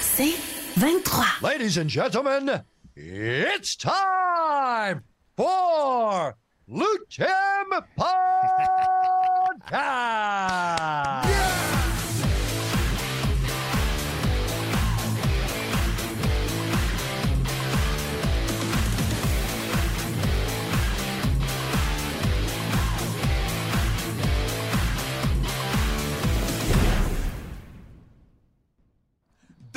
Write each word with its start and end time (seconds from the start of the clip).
C'est 0.00 0.34
23. 0.78 1.24
Ladies 1.42 1.76
and 1.78 1.88
gentlemen, 1.88 2.62
it's 2.96 3.76
time 3.76 5.02
for 5.36 6.34
Tim 7.10 7.26
Podcast! 9.68 11.29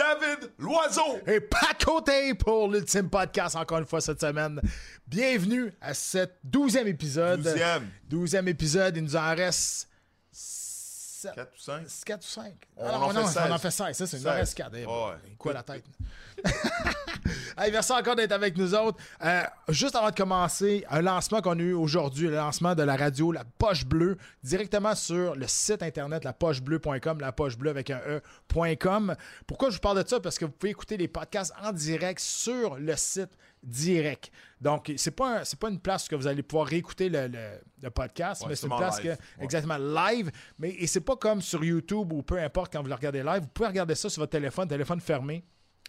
David 0.03 0.51
Loiseau. 0.59 1.19
Et 1.25 1.39
pas 1.39 1.73
de 1.79 1.83
côté 1.83 2.33
pour 2.33 2.67
l'ultime 2.67 3.09
podcast 3.09 3.55
encore 3.55 3.79
une 3.79 3.85
fois 3.85 4.01
cette 4.01 4.19
semaine. 4.19 4.59
Bienvenue 5.07 5.71
à 5.79 5.93
cet 5.93 6.39
douzième 6.43 6.87
épisode. 6.87 7.41
Douzième. 7.41 7.89
Douzième 8.09 8.47
épisode. 8.49 8.97
Il 8.97 9.03
nous 9.03 9.15
en 9.15 9.33
reste 9.33 9.87
4 11.31 11.51
ou 11.53 11.59
5? 11.59 11.87
4 12.05 12.19
ou 12.19 12.27
5. 12.27 12.53
On 12.77 12.87
en 12.87 13.09
fait 13.09 13.13
non, 13.13 13.27
16. 13.27 13.43
on 13.47 13.51
en 13.51 13.57
fait 13.57 13.71
16. 13.71 13.97
Ça, 13.97 14.07
c'est 14.07 14.17
une 14.17 14.23
16. 14.23 14.31
reste 14.31 14.57
4. 14.57 14.73
Ouais. 14.73 15.35
Quoi 15.37 15.53
la 15.53 15.63
tête? 15.63 15.85
Hey, 17.55 17.71
merci 17.71 17.91
encore 17.91 18.15
d'être 18.15 18.31
avec 18.31 18.57
nous 18.57 18.73
autres. 18.73 18.97
Euh, 19.23 19.43
juste 19.69 19.95
avant 19.95 20.09
de 20.09 20.15
commencer, 20.15 20.83
un 20.89 21.01
lancement 21.01 21.39
qu'on 21.39 21.59
a 21.59 21.61
eu 21.61 21.73
aujourd'hui, 21.73 22.27
le 22.27 22.35
lancement 22.35 22.73
de 22.73 22.81
la 22.81 22.95
radio 22.95 23.31
La 23.31 23.43
Poche 23.43 23.85
Bleue, 23.85 24.17
directement 24.43 24.95
sur 24.95 25.35
le 25.35 25.47
site 25.47 25.83
internet 25.83 26.23
lapochebleu.com, 26.23 27.19
la 27.19 27.31
poche 27.31 27.57
bleue 27.57 27.69
avec 27.69 27.91
un 27.91 27.99
e.com. 27.99 29.15
Pourquoi 29.45 29.69
je 29.69 29.75
vous 29.75 29.81
parle 29.81 30.03
de 30.03 30.09
ça? 30.09 30.19
Parce 30.19 30.39
que 30.39 30.45
vous 30.45 30.51
pouvez 30.51 30.71
écouter 30.71 30.97
les 30.97 31.07
podcasts 31.07 31.53
en 31.61 31.71
direct 31.71 32.19
sur 32.19 32.75
le 32.77 32.95
site 32.95 33.29
direct. 33.63 34.31
Donc, 34.61 34.91
c'est 34.97 35.11
pas, 35.11 35.43
c'est 35.45 35.59
pas 35.59 35.69
une 35.69 35.79
place 35.79 36.07
que 36.07 36.15
vous 36.15 36.27
allez 36.27 36.43
pouvoir 36.43 36.67
réécouter 36.67 37.09
le, 37.09 37.27
le- 37.27 37.59
le 37.81 37.89
podcast, 37.89 38.41
Ouais, 38.43 38.49
mais 38.49 38.55
c'est 38.55 38.67
une 38.67 38.77
place 38.77 39.01
live. 39.03 39.15
que, 39.15 39.21
Ouais. 39.39 39.43
exactement 39.45 39.77
live. 39.77 40.31
Mais 40.59 40.69
et 40.71 40.87
c'est 40.87 41.01
pas 41.01 41.15
comme 41.15 41.41
sur 41.41 41.63
YouTube 41.63 42.11
ou 42.13 42.21
peu 42.23 42.39
importe 42.41 42.71
quand 42.71 42.81
vous 42.81 42.87
le 42.89 42.95
regardez 42.95 43.23
live. 43.23 43.41
Vous 43.41 43.47
pouvez 43.47 43.67
regarder 43.69 43.95
ça 43.95 44.09
sur 44.09 44.21
votre 44.21 44.31
téléphone, 44.31 44.67
téléphone 44.67 44.99
fermé. 45.01 45.43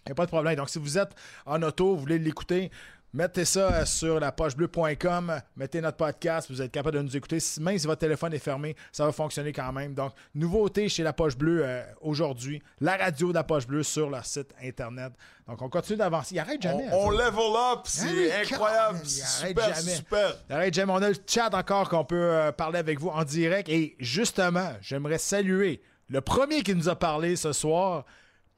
Il 0.07 0.11
n'y 0.11 0.13
a 0.13 0.15
pas 0.17 0.27
de 0.27 0.31
problème. 0.31 0.55
Donc, 0.57 0.69
si 0.69 0.79
vous 0.79 0.99
êtes 0.99 1.15
en 1.47 1.63
auto, 1.63 1.95
vous 1.95 2.01
voulez 2.01 2.19
l'écouter, 2.19 2.71
mettez 3.15 3.45
ça 3.47 3.73
euh, 3.73 3.85
sur 3.87 4.21
la 4.21 4.33
pochebleu.com, 4.33 5.41
mettez 5.57 5.81
notre 5.81 5.97
podcast, 5.97 6.51
vous 6.51 6.61
êtes 6.61 6.73
capable 6.73 6.99
de 6.99 7.03
nous 7.03 7.17
écouter. 7.17 7.39
Même 7.61 7.79
si 7.79 7.87
votre 7.87 8.01
téléphone 8.01 8.35
est 8.35 8.39
fermé, 8.39 8.77
ça 8.93 9.07
va 9.07 9.13
fonctionner 9.13 9.53
quand 9.53 9.73
même. 9.73 9.95
Donc, 9.95 10.13
nouveauté 10.35 10.89
chez 10.89 11.03
la 11.03 11.13
Poche 11.13 11.37
Bleue 11.37 11.63
euh, 11.65 11.83
aujourd'hui, 12.03 12.63
la 12.81 12.97
radio 12.97 13.29
de 13.29 13.35
la 13.35 13.45
Poche 13.45 13.67
Bleue 13.67 13.85
sur 13.85 14.11
leur 14.11 14.27
site 14.27 14.53
internet. 14.63 15.13
Donc, 15.47 15.63
on 15.63 15.69
continue 15.69 15.97
d'avancer. 15.99 16.35
Il 16.35 16.39
arrête 16.41 16.59
On, 16.65 16.69
jamais. 16.69 16.89
on 16.93 17.11
ça. 17.11 17.25
level 17.25 17.73
up. 17.73 17.81
C'est 17.85 18.07
oui, 18.11 18.31
incroyable. 18.43 18.99
il 19.05 19.23
arrête 19.23 19.49
Super, 19.49 19.75
jamais. 19.75 19.95
super. 19.97 20.35
Arrête, 20.51 20.75
Jam, 20.75 20.91
on 20.91 21.03
a 21.03 21.09
le 21.09 21.17
chat 21.27 21.55
encore 21.55 21.89
qu'on 21.89 22.05
peut 22.05 22.17
euh, 22.17 22.53
parler 22.53 22.79
avec 22.79 22.99
vous 22.99 23.09
en 23.11 23.25
direct. 23.25 23.69
Et 23.69 23.95
justement, 24.01 24.73
j'aimerais 24.81 25.19
saluer 25.19 25.81
le 26.09 26.21
premier 26.21 26.63
qui 26.63 26.75
nous 26.75 26.89
a 26.89 26.97
parlé 26.97 27.37
ce 27.37 27.53
soir, 27.53 28.05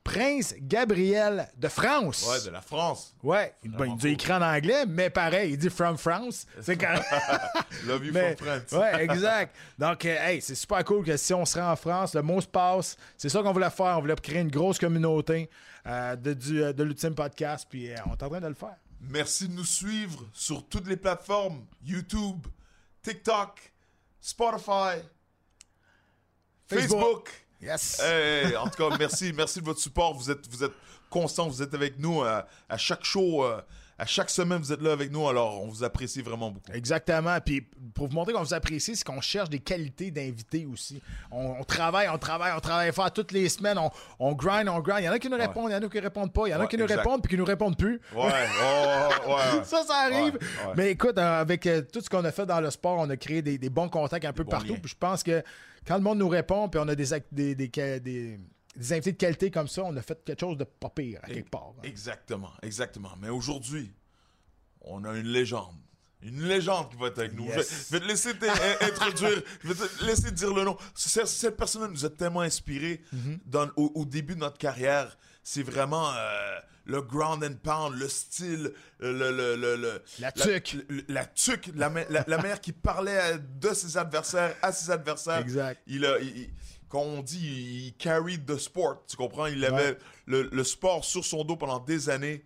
Prince 0.06 0.54
Gabriel 0.60 1.48
de 1.56 1.66
France. 1.66 2.24
Ouais, 2.30 2.40
de 2.44 2.50
la 2.50 2.60
France. 2.60 3.12
Ouais, 3.24 3.54
il, 3.64 3.72
ben, 3.72 3.96
il 4.00 4.06
a 4.06 4.10
écrit 4.10 4.32
en 4.32 4.40
anglais, 4.40 4.86
mais 4.86 5.10
pareil, 5.10 5.52
il 5.52 5.58
dit 5.58 5.68
from 5.68 5.98
France. 5.98 6.46
C'est 6.60 6.76
quand 6.76 6.94
Love 7.86 8.06
you 8.06 8.12
mais, 8.12 8.36
from 8.36 8.60
France. 8.60 8.80
ouais, 8.80 9.04
exact. 9.04 9.56
Donc, 9.76 10.04
euh, 10.04 10.16
hey, 10.20 10.40
c'est 10.40 10.54
super 10.54 10.84
cool 10.84 11.04
que 11.04 11.16
si 11.16 11.34
on 11.34 11.44
se 11.44 11.58
rend 11.58 11.72
en 11.72 11.76
France, 11.76 12.14
le 12.14 12.22
mot 12.22 12.40
se 12.40 12.46
passe. 12.46 12.96
C'est 13.16 13.28
ça 13.28 13.42
qu'on 13.42 13.52
voulait 13.52 13.68
faire. 13.68 13.98
On 13.98 14.00
voulait 14.00 14.14
créer 14.14 14.40
une 14.40 14.50
grosse 14.50 14.78
communauté 14.78 15.50
euh, 15.86 16.14
de, 16.14 16.34
du, 16.34 16.62
euh, 16.62 16.72
de 16.72 16.84
l'ultime 16.84 17.14
podcast, 17.14 17.66
puis 17.68 17.90
euh, 17.90 17.96
on 18.06 18.10
est 18.10 18.22
en 18.22 18.28
train 18.28 18.40
de 18.40 18.46
le 18.46 18.54
faire. 18.54 18.76
Merci 19.00 19.48
de 19.48 19.54
nous 19.54 19.64
suivre 19.64 20.24
sur 20.32 20.68
toutes 20.68 20.86
les 20.86 20.96
plateformes 20.96 21.66
YouTube, 21.84 22.46
TikTok, 23.02 23.72
Spotify, 24.20 25.00
Facebook. 26.68 27.28
Facebook. 27.28 27.45
Yes. 27.60 28.00
Hey, 28.00 28.56
en 28.56 28.68
tout 28.68 28.88
cas, 28.88 28.96
merci, 28.98 29.32
merci 29.32 29.60
de 29.60 29.64
votre 29.64 29.80
support. 29.80 30.14
Vous 30.14 30.30
êtes, 30.30 30.46
vous 30.48 30.64
êtes 30.64 30.74
constant, 31.10 31.48
vous 31.48 31.62
êtes 31.62 31.74
avec 31.74 31.98
nous 31.98 32.22
euh, 32.22 32.42
à 32.68 32.76
chaque 32.76 33.04
show, 33.04 33.44
euh, 33.44 33.60
à 33.98 34.04
chaque 34.04 34.28
semaine, 34.28 34.58
vous 34.58 34.72
êtes 34.72 34.82
là 34.82 34.92
avec 34.92 35.10
nous. 35.10 35.26
Alors, 35.26 35.62
on 35.62 35.68
vous 35.68 35.82
apprécie 35.82 36.20
vraiment 36.20 36.50
beaucoup. 36.50 36.70
Exactement. 36.72 37.38
Puis 37.44 37.62
pour 37.94 38.08
vous 38.08 38.14
montrer 38.14 38.34
qu'on 38.34 38.42
vous 38.42 38.52
apprécie, 38.54 38.94
c'est 38.94 39.04
qu'on 39.04 39.20
cherche 39.22 39.48
des 39.48 39.58
qualités 39.58 40.10
d'invités 40.10 40.66
aussi. 40.70 41.00
On, 41.30 41.56
on 41.60 41.64
travaille, 41.64 42.08
on 42.08 42.18
travaille, 42.18 42.52
on 42.54 42.60
travaille 42.60 42.92
fort 42.92 43.10
toutes 43.10 43.32
les 43.32 43.48
semaines. 43.48 43.78
On, 43.78 43.90
on 44.18 44.32
grind, 44.34 44.68
on 44.68 44.80
grind. 44.80 45.00
Il 45.00 45.04
y 45.06 45.08
en 45.08 45.12
a 45.12 45.18
qui 45.18 45.30
nous 45.30 45.38
répondent, 45.38 45.70
il 45.70 45.72
y 45.72 45.76
en 45.76 45.82
a 45.82 45.88
qui 45.88 45.98
répondent 46.00 46.32
pas. 46.32 46.46
Il 46.46 46.50
y 46.50 46.54
en 46.54 46.58
a 46.58 46.62
Ouais, 46.62 46.68
qui 46.68 46.76
nous 46.76 46.84
exact. 46.84 46.98
répondent 46.98 47.22
puis 47.22 47.30
qui 47.30 47.38
nous 47.38 47.44
répondent 47.46 47.78
plus. 47.78 48.00
Ouais, 48.14 48.22
oh, 48.24 48.26
ouais, 49.28 49.34
ouais. 49.34 49.64
Ça, 49.64 49.82
ça 49.84 49.94
arrive. 50.10 50.34
Ouais. 50.34 50.72
Mais 50.76 50.90
écoute, 50.90 51.16
euh, 51.18 51.40
avec 51.40 51.66
euh, 51.66 51.80
tout 51.80 52.00
ce 52.00 52.10
qu'on 52.10 52.24
a 52.24 52.32
fait 52.32 52.44
dans 52.46 52.60
le 52.60 52.70
sport, 52.70 52.98
on 52.98 53.08
a 53.08 53.16
créé 53.16 53.40
des, 53.40 53.56
des 53.56 53.70
bons 53.70 53.88
contacts 53.88 54.24
un 54.26 54.32
peu 54.32 54.44
partout. 54.44 54.74
liens. 54.74 54.78
Puis 54.80 54.90
je 54.90 54.96
pense 54.98 55.22
que 55.22 55.42
quand 55.86 55.96
le 55.96 56.02
monde 56.02 56.18
nous 56.18 56.28
répond, 56.28 56.68
puis 56.68 56.80
on 56.84 56.88
a 56.88 56.94
des, 56.94 57.06
des, 57.32 57.54
des, 57.54 58.38
des, 58.76 58.92
invités 58.92 59.12
de 59.12 59.16
qualité 59.16 59.50
comme 59.50 59.68
ça, 59.68 59.82
on 59.84 59.96
a 59.96 60.02
fait 60.02 60.22
quelque 60.24 60.40
chose 60.40 60.56
de 60.56 60.64
pas 60.64 60.90
pire 60.90 61.20
à 61.22 61.26
quelque 61.28 61.50
part. 61.50 61.72
hein. 61.78 61.82
Exactement, 61.84 62.52
exactement. 62.62 63.12
Mais 63.20 63.28
aujourd'hui, 63.28 63.92
on 64.82 65.04
a 65.04 65.16
une 65.16 65.26
légende. 65.28 65.74
Une 66.22 66.42
légende 66.42 66.90
qui 66.90 66.96
va 66.96 67.08
être 67.08 67.18
avec 67.18 67.34
nous. 67.34 67.44
Yes. 67.46 67.88
Je 67.90 67.92
vais 67.96 68.00
te 68.00 68.06
laisser 68.06 68.30
introduire, 68.80 69.42
je 69.62 69.68
vais 69.72 69.74
te 69.86 70.04
laisser 70.04 70.30
dire 70.32 70.52
le 70.54 70.64
nom. 70.64 70.76
Cette 70.94 71.56
personne 71.56 71.90
nous 71.92 72.04
a 72.04 72.10
tellement 72.10 72.40
inspiré 72.40 73.02
Mm-hmm. 73.14 73.38
dans, 73.46 73.68
au, 73.76 73.92
au 73.94 74.04
début 74.04 74.34
de 74.34 74.40
notre 74.40 74.58
carrière. 74.58 75.16
C'est 75.42 75.62
vraiment 75.62 76.10
euh, 76.12 76.58
le 76.86 77.02
ground 77.02 77.44
and 77.44 77.56
pound, 77.62 77.94
le 77.98 78.08
style, 78.08 78.72
le, 78.98 79.12
le, 79.12 79.56
le, 79.56 79.76
le- 79.76 80.02
La 80.18 80.32
tuque. 80.32 80.76
La, 80.88 81.20
la 81.20 81.26
tuque, 81.26 81.70
la, 81.76 81.88
la, 82.10 82.24
la 82.26 82.36
manière 82.38 82.60
qui 82.60 82.72
parlait 82.72 83.38
de 83.60 83.72
ses 83.74 83.96
adversaires 83.96 84.56
à 84.62 84.72
ses 84.72 84.90
adversaires. 84.90 85.38
Exact. 85.40 85.80
Il 85.86 86.04
a, 86.06 86.18
il- 86.18 86.50
il- 86.86 86.88
quand 86.88 87.00
on 87.02 87.22
dit, 87.22 87.86
il 87.88 87.94
carried 87.98 88.44
the 88.46 88.56
sport, 88.58 89.04
tu 89.08 89.16
comprends? 89.16 89.46
Il 89.46 89.64
avait 89.64 89.90
Ouais. 89.92 89.98
le, 90.26 90.48
le 90.52 90.64
sport 90.64 91.04
sur 91.04 91.24
son 91.24 91.44
dos 91.44 91.56
pendant 91.56 91.78
des 91.80 92.08
années. 92.08 92.44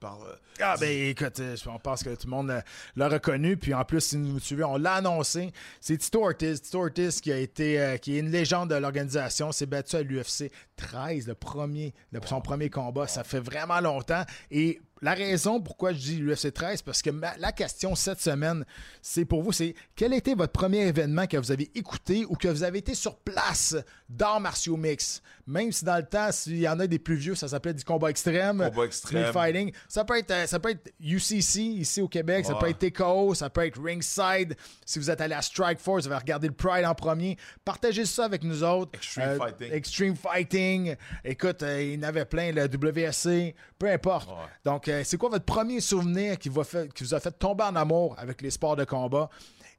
Par, 0.00 0.20
euh, 0.22 0.34
Ah 0.60 0.76
ben 0.78 0.90
écoute, 1.08 1.40
euh, 1.40 1.56
on 1.66 1.78
pense 1.78 2.02
que 2.02 2.10
tout 2.10 2.26
le 2.26 2.30
monde 2.30 2.50
euh, 2.50 2.60
l'a 2.94 3.08
reconnu. 3.08 3.56
Puis 3.56 3.72
en 3.72 3.84
plus, 3.86 4.00
si 4.02 4.16
nous 4.18 4.38
suivez, 4.38 4.64
on 4.64 4.76
l'a 4.76 4.94
annoncé. 4.96 5.50
C'est 5.80 5.96
Tito 5.96 6.22
Ortiz. 6.26 6.60
Tito 6.60 6.80
Ortiz 6.82 7.22
qui 7.22 7.32
a 7.32 7.38
été 7.38 7.80
euh, 7.80 7.96
qui 7.96 8.16
est 8.16 8.18
une 8.18 8.30
légende 8.30 8.68
de 8.68 8.74
l'organisation, 8.74 9.50
s'est 9.50 9.64
battu 9.66 9.96
à 9.96 10.02
l'UFC 10.02 10.50
13, 10.76 11.26
le 11.28 11.34
premier, 11.34 11.94
le- 12.12 12.20
son 12.26 12.42
premier 12.42 12.68
combat. 12.68 13.06
Ça 13.06 13.24
fait 13.24 13.40
vraiment 13.40 13.80
longtemps. 13.80 14.24
Et 14.50 14.78
la 15.02 15.14
raison 15.14 15.60
pourquoi 15.60 15.92
je 15.92 15.98
dis 15.98 16.16
l'UFC 16.16 16.52
13, 16.52 16.82
parce 16.82 17.02
que 17.02 17.10
ma- 17.10 17.36
la 17.38 17.52
question 17.52 17.94
cette 17.94 18.20
semaine, 18.20 18.64
c'est 19.02 19.24
pour 19.24 19.42
vous, 19.42 19.52
c'est 19.52 19.74
quel 19.96 20.12
était 20.14 20.34
votre 20.34 20.52
premier 20.52 20.86
événement 20.86 21.26
que 21.26 21.36
vous 21.36 21.52
avez 21.52 21.70
écouté 21.74 22.24
ou 22.28 22.36
que 22.36 22.48
vous 22.48 22.62
avez 22.62 22.78
été 22.78 22.94
sur 22.94 23.16
place 23.18 23.76
d'arts 24.08 24.40
martiaux 24.40 24.76
mix? 24.76 25.20
Même 25.46 25.72
si 25.72 25.84
dans 25.84 25.96
le 25.96 26.04
temps, 26.04 26.32
s'il 26.32 26.58
y 26.58 26.68
en 26.68 26.80
a 26.80 26.86
des 26.86 26.98
plus 26.98 27.16
vieux, 27.16 27.34
ça 27.34 27.48
s'appelait 27.48 27.74
du 27.74 27.84
combat 27.84 28.08
extrême. 28.08 28.66
Combat 28.70 28.86
extrême. 28.86 29.22
street 29.26 29.32
fighting. 29.32 29.72
Ça 29.88 30.04
peut 30.04 30.18
être, 30.18 30.30
euh, 30.30 30.46
ça 30.46 30.58
peut 30.58 30.70
être 30.70 30.90
UCC 31.00 31.60
ici 31.60 32.00
au 32.00 32.08
Québec, 32.08 32.46
ça 32.46 32.54
peut 32.54 32.70
être 32.70 32.78
TKO, 32.78 33.34
ça 33.34 33.50
peut 33.50 33.66
être 33.66 33.78
Ringside. 33.82 34.56
Si 34.86 34.98
vous 34.98 35.10
êtes 35.10 35.20
allé 35.20 35.34
à 35.34 35.42
Strike 35.42 35.80
Force, 35.80 36.06
vous 36.06 36.12
avez 36.12 36.20
regardé 36.20 36.48
le 36.48 36.54
Pride 36.54 36.86
en 36.86 36.94
premier. 36.94 37.36
Partagez 37.64 38.06
ça 38.06 38.24
avec 38.24 38.42
nous 38.42 38.62
autres. 38.64 38.92
Euh, 39.18 39.34
Extreme 39.36 39.36
Fighting. 39.38 39.72
Extreme 39.72 40.16
Fighting. 40.16 40.96
Écoute, 41.24 41.62
euh, 41.62 41.82
il 41.82 41.94
y 41.94 41.98
en 41.98 42.08
avait 42.08 42.24
plein, 42.24 42.52
le 42.52 42.64
WSC, 42.68 43.54
peu 43.78 43.90
importe. 43.90 44.28
Ouais. 44.30 44.34
Donc, 44.64 44.83
euh, 44.88 45.02
c'est 45.04 45.16
quoi 45.16 45.28
votre 45.30 45.44
premier 45.44 45.80
souvenir 45.80 46.38
qui, 46.38 46.48
va 46.48 46.64
fait- 46.64 46.92
qui 46.92 47.04
vous 47.04 47.14
a 47.14 47.20
fait 47.20 47.32
tomber 47.32 47.64
en 47.64 47.76
amour 47.76 48.14
avec 48.18 48.40
les 48.42 48.50
sports 48.50 48.76
de 48.76 48.84
combat? 48.84 49.28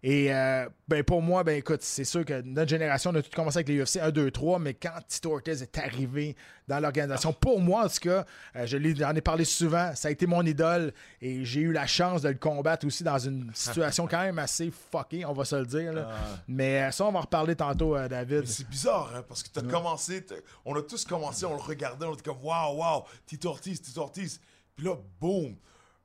Et 0.03 0.31
euh, 0.31 0.69
ben 0.87 1.03
pour 1.03 1.19
moi, 1.23 1.43
ben 1.43 1.57
écoute, 1.57 1.81
c'est 1.81 2.03
sûr 2.03 2.23
que 2.25 2.39
notre 2.41 2.69
génération, 2.69 3.09
on 3.11 3.15
a 3.15 3.23
tout 3.23 3.31
commencé 3.33 3.57
avec 3.57 3.69
les 3.69 3.79
UFC 3.81 3.97
1, 3.99 4.11
2, 4.11 4.29
3, 4.29 4.59
mais 4.59 4.75
quand 4.75 4.91
Tito 5.07 5.33
Ortiz 5.33 5.63
est 5.63 5.77
arrivé 5.79 6.35
dans 6.67 6.79
l'organisation, 6.79 7.33
pour 7.33 7.59
moi 7.59 7.85
en 7.85 7.89
tout 7.89 8.01
cas, 8.01 8.23
euh, 8.55 8.67
je 8.67 8.77
j'en 8.95 9.15
ai 9.15 9.21
parlé 9.21 9.45
souvent, 9.45 9.95
ça 9.95 10.09
a 10.09 10.11
été 10.11 10.27
mon 10.27 10.43
idole 10.45 10.93
et 11.21 11.43
j'ai 11.43 11.61
eu 11.61 11.71
la 11.71 11.87
chance 11.87 12.21
de 12.21 12.29
le 12.29 12.35
combattre 12.35 12.85
aussi 12.85 13.03
dans 13.03 13.17
une 13.17 13.49
situation 13.55 14.05
quand 14.05 14.19
même 14.21 14.37
assez 14.37 14.71
fuckée, 14.91 15.25
on 15.25 15.33
va 15.33 15.43
se 15.45 15.55
le 15.55 15.65
dire. 15.65 15.91
là. 15.93 16.09
Mais 16.47 16.83
euh, 16.83 16.91
ça, 16.91 17.05
on 17.05 17.11
va 17.11 17.19
en 17.19 17.21
reparler 17.23 17.55
tantôt, 17.55 17.97
David. 18.07 18.45
C'est 18.45 18.67
bizarre, 18.69 19.11
hein, 19.15 19.23
parce 19.27 19.41
que 19.41 19.49
t'as 19.49 19.63
commencé, 19.63 20.23
t'as- 20.23 20.35
on 20.65 20.75
a 20.77 20.83
tous 20.83 21.03
commencé, 21.05 21.45
on 21.45 21.55
le 21.55 21.61
regardait, 21.61 22.05
on 22.05 22.13
était 22.13 22.21
comme 22.21 22.43
waouh, 22.43 22.77
waouh, 22.77 23.03
Tito 23.25 23.49
Ortiz, 23.49 23.81
Tito 23.81 24.01
Ortiz. 24.01 24.39
Puis 24.75 24.85
là, 24.85 24.95
boum, 25.19 25.55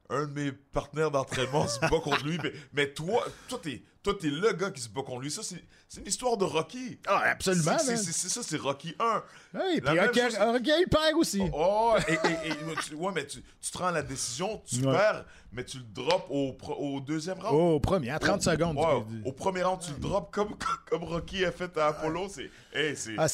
un 0.08 0.26
de 0.26 0.32
mes 0.32 0.52
partenaires 0.52 1.10
d'entraînement 1.10 1.66
se 1.66 1.80
bat 1.80 2.00
contre 2.02 2.24
lui. 2.24 2.38
Mais, 2.42 2.52
mais 2.72 2.92
toi, 2.92 3.24
toi, 3.48 3.58
t'es, 3.62 3.82
Toi, 4.02 4.14
t'es 4.18 4.28
le 4.28 4.52
gars 4.54 4.70
qui 4.70 4.80
se 4.80 4.88
bat 4.88 5.02
contre 5.02 5.20
lui. 5.20 5.30
Ça, 5.30 5.42
c'est 5.42 5.62
une 6.00 6.06
histoire 6.06 6.38
de 6.38 6.44
Rocky. 6.44 6.98
Ah, 7.06 7.22
absolument, 7.32 7.76
C'est- 7.78 7.96
ça, 7.96 8.42
c'est 8.42 8.56
Rocky 8.56 8.94
1. 8.98 9.22
Oui, 9.52 9.60
La 9.82 9.90
puis 9.90 10.00
Rocky, 10.00 10.72
perd 10.90 11.16
aussi. 11.16 11.42
Oh, 11.52 11.94
et, 12.08 12.12
et- 12.12 12.48
et- 12.48 12.54
tu, 12.82 12.94
ouais, 12.94 13.12
mais 13.14 13.26
tu, 13.26 13.42
tu 13.60 13.70
te 13.70 13.76
rends 13.76 13.90
la 13.90 14.00
décision, 14.02 14.62
tu 14.64 14.76
Ouais. 14.76 14.92
perds, 14.92 15.26
mais 15.52 15.64
tu 15.64 15.76
le 15.78 15.84
drops 15.84 16.24
au, 16.30 17.00
deuxième 17.00 17.40
round. 17.40 17.52
Oh, 17.54 17.74
au 17.74 17.80
premier, 17.80 18.08
à 18.10 18.18
30 18.18 18.40
secondes. 18.40 18.76
Ouais, 18.78 18.84
tu 19.06 19.22
peux- 19.22 19.28
au 19.28 19.32
premier 19.32 19.62
round, 19.64 19.80
tu 19.80 19.90
le 19.92 19.98
drops 19.98 20.30
comme, 20.30 20.54
comme 20.88 21.04
Rocky 21.04 21.44
a 21.44 21.52
fait 21.52 21.76
à 21.76 21.88
Apollo. 21.88 22.28
C'est 22.30 22.50
hey, 22.72 22.94
Ah, 23.18 23.26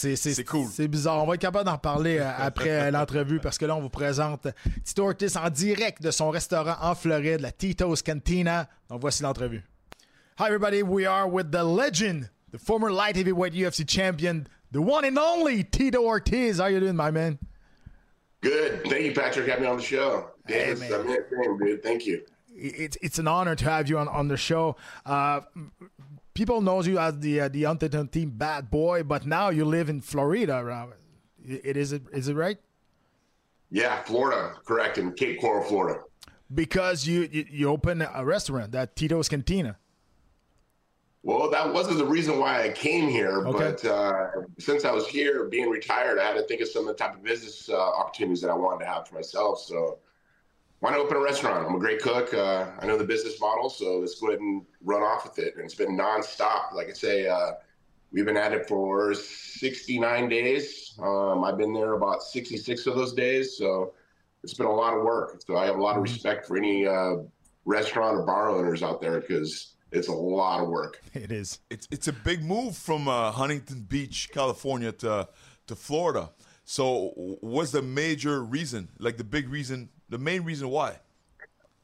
cool. 0.48 0.66
C'est 0.72 0.88
bizarre. 0.88 1.22
On 1.22 1.26
va 1.28 1.34
être 1.34 1.40
capable 1.40 1.66
d'en 1.66 1.74
reparler 1.74 2.18
euh, 2.18 2.28
après 2.38 2.70
euh, 2.70 2.90
l'entrevue 2.90 3.38
parce 3.38 3.56
que 3.56 3.66
là, 3.66 3.76
on 3.76 3.80
vous 3.82 3.88
présente 3.88 4.48
Tito 4.84 5.04
Ortiz 5.06 5.36
en 5.36 5.48
direct 5.48 6.02
de 6.02 6.10
son 6.10 6.30
restaurant 6.30 6.74
en 6.80 6.96
Floride, 6.96 7.40
la 7.40 7.52
Tito's 7.52 8.02
Cantina. 8.02 8.68
Donc, 8.88 9.00
voici 9.00 9.22
l'entrevue. 9.22 9.62
Hi, 10.38 10.46
everybody. 10.48 10.82
We 10.82 11.06
are 11.06 11.26
with 11.26 11.50
the 11.50 11.64
legend, 11.64 12.28
the 12.50 12.58
former 12.58 12.92
light 12.92 13.16
heavyweight 13.16 13.54
UFC 13.54 13.86
champion, 13.88 14.46
the 14.70 14.82
one 14.82 15.04
and 15.04 15.18
only 15.18 15.64
Tito 15.64 16.02
Ortiz. 16.02 16.58
How 16.58 16.66
you 16.66 16.80
doing, 16.80 16.96
my 16.96 17.10
man? 17.10 17.38
Good. 18.42 18.82
Thank 18.84 19.04
you, 19.06 19.14
Patrick, 19.14 19.48
having 19.48 19.64
me 19.64 19.70
on 19.70 19.78
the 19.78 19.82
show. 19.82 20.30
Hey, 20.46 20.68
Yes, 20.68 20.80
man. 20.80 20.92
I'm 20.92 21.06
fame, 21.06 21.58
dude. 21.58 21.82
Thank 21.82 22.06
you. 22.06 22.22
It's 22.54 22.96
it's 23.02 23.18
an 23.18 23.28
honor 23.28 23.54
to 23.54 23.64
have 23.64 23.88
you 23.88 23.98
on, 23.98 24.08
on 24.08 24.28
the 24.28 24.36
show. 24.36 24.76
Uh, 25.04 25.40
people 26.34 26.60
knows 26.60 26.86
you 26.86 26.98
as 26.98 27.18
the 27.18 27.40
uh, 27.40 27.48
the 27.48 27.64
Huntington 27.64 28.08
team 28.08 28.30
bad 28.30 28.70
boy, 28.70 29.02
but 29.02 29.26
now 29.26 29.48
you 29.50 29.64
live 29.64 29.88
in 29.88 30.00
Florida. 30.00 30.62
Right? 30.64 30.88
It 31.44 31.76
is 31.76 31.92
it 31.92 32.02
is 32.12 32.28
it 32.28 32.34
right? 32.34 32.58
Yeah, 33.70 34.02
Florida, 34.04 34.54
correct, 34.64 34.96
in 34.96 35.12
Cape 35.12 35.40
Coral, 35.40 35.64
Florida. 35.64 36.00
because 36.54 37.06
you 37.06 37.28
you, 37.32 37.46
you 37.50 37.68
open 37.68 38.00
a 38.02 38.24
restaurant 38.24 38.72
that 38.72 38.96
Tito's 38.96 39.28
Cantina. 39.28 39.78
Well, 41.26 41.50
that 41.50 41.74
wasn't 41.74 41.98
the 41.98 42.06
reason 42.06 42.38
why 42.38 42.62
I 42.62 42.68
came 42.68 43.08
here, 43.08 43.44
Okay. 43.44 43.58
but 43.58 43.84
uh, 43.84 44.28
since 44.60 44.84
I 44.84 44.92
was 44.92 45.08
here, 45.08 45.46
being 45.46 45.68
retired, 45.68 46.20
I 46.20 46.24
had 46.24 46.34
to 46.34 46.42
think 46.44 46.60
of 46.60 46.68
some 46.68 46.86
of 46.86 46.96
the 46.96 47.04
type 47.04 47.16
of 47.16 47.24
business 47.24 47.68
uh, 47.68 47.76
opportunities 47.76 48.40
that 48.42 48.48
I 48.48 48.54
wanted 48.54 48.84
to 48.84 48.92
have 48.92 49.08
for 49.08 49.16
myself. 49.16 49.58
So, 49.58 49.98
why 50.78 50.92
not 50.92 51.00
open 51.00 51.16
a 51.16 51.20
restaurant? 51.20 51.66
I'm 51.66 51.74
a 51.74 51.80
great 51.80 52.00
cook. 52.00 52.32
Uh, 52.32 52.66
I 52.78 52.86
know 52.86 52.96
the 52.96 53.02
business 53.02 53.40
model, 53.40 53.68
so 53.68 53.98
let's 53.98 54.20
go 54.20 54.28
ahead 54.28 54.38
and 54.38 54.64
run 54.84 55.02
off 55.02 55.24
with 55.24 55.40
it. 55.40 55.56
And 55.56 55.64
it's 55.64 55.74
been 55.74 55.98
nonstop. 55.98 56.72
Like 56.72 56.90
I 56.90 56.92
say, 56.92 57.26
uh, 57.26 57.54
we've 58.12 58.24
been 58.24 58.36
at 58.36 58.52
it 58.52 58.68
for 58.68 59.12
69 59.12 60.28
days. 60.28 60.96
Um, 61.02 61.42
I've 61.42 61.58
been 61.58 61.72
there 61.72 61.94
about 61.94 62.22
66 62.22 62.86
of 62.86 62.94
those 62.94 63.14
days, 63.14 63.58
so 63.58 63.94
it's 64.44 64.54
been 64.54 64.66
a 64.66 64.72
lot 64.72 64.96
of 64.96 65.02
work. 65.02 65.42
So 65.44 65.56
I 65.56 65.66
have 65.66 65.74
a 65.74 65.82
lot 65.82 65.96
of 65.96 66.04
respect 66.04 66.46
for 66.46 66.56
any 66.56 66.86
uh, 66.86 67.16
restaurant 67.64 68.16
or 68.16 68.22
bar 68.22 68.48
owners 68.48 68.84
out 68.84 69.00
there 69.00 69.18
because 69.20 69.72
it's 69.96 70.08
a 70.08 70.12
lot 70.12 70.60
of 70.60 70.68
work. 70.68 71.02
It 71.14 71.32
is. 71.32 71.60
it's 71.70 71.88
it's 71.90 72.08
a 72.08 72.12
big 72.12 72.44
move 72.44 72.76
from 72.76 73.08
uh, 73.08 73.32
Huntington 73.32 73.86
Beach, 73.88 74.28
California 74.32 74.92
to 74.92 75.28
to 75.66 75.74
Florida. 75.74 76.30
So, 76.64 77.12
what's 77.40 77.70
the 77.70 77.82
major 77.82 78.42
reason? 78.42 78.88
Like 78.98 79.16
the 79.16 79.24
big 79.24 79.48
reason, 79.48 79.88
the 80.08 80.18
main 80.18 80.42
reason 80.42 80.68
why? 80.68 80.98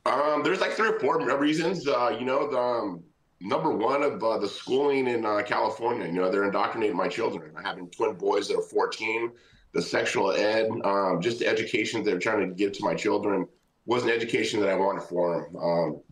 Um, 0.05 0.43
there's 0.43 0.61
like 0.61 0.73
three 0.73 0.89
or 0.89 0.99
four 0.99 1.19
reasons. 1.39 1.87
Uh, 1.87 2.17
you 2.19 2.25
know, 2.25 2.51
the 2.51 2.59
um, 2.59 3.05
number 3.41 3.71
one 3.71 4.03
of 4.03 4.23
uh, 4.23 4.39
the 4.39 4.49
schooling 4.49 5.07
in 5.07 5.25
uh, 5.25 5.43
California. 5.43 6.07
You 6.07 6.13
know, 6.15 6.31
they're 6.31 6.45
indoctrinating 6.45 6.97
my 6.97 7.09
children. 7.09 7.53
I 7.57 7.63
having 7.63 7.89
twin 7.91 8.15
boys 8.15 8.49
that 8.49 8.59
are 8.59 8.63
14. 8.63 9.31
The 9.73 9.81
sexual 9.81 10.33
ed, 10.33 10.69
um, 10.85 11.23
just 11.23 11.39
the 11.39 11.47
education 11.47 12.03
they're 12.03 12.19
trying 12.19 12.47
to 12.47 12.55
give 12.55 12.73
to 12.73 12.85
my 12.85 12.95
children, 12.95 13.47
was 13.87 14.03
an 14.03 14.11
education 14.11 14.61
that 14.61 14.69
I 14.69 14.75
wanted 14.75 15.03
for 15.05 15.49
them. 15.51 16.03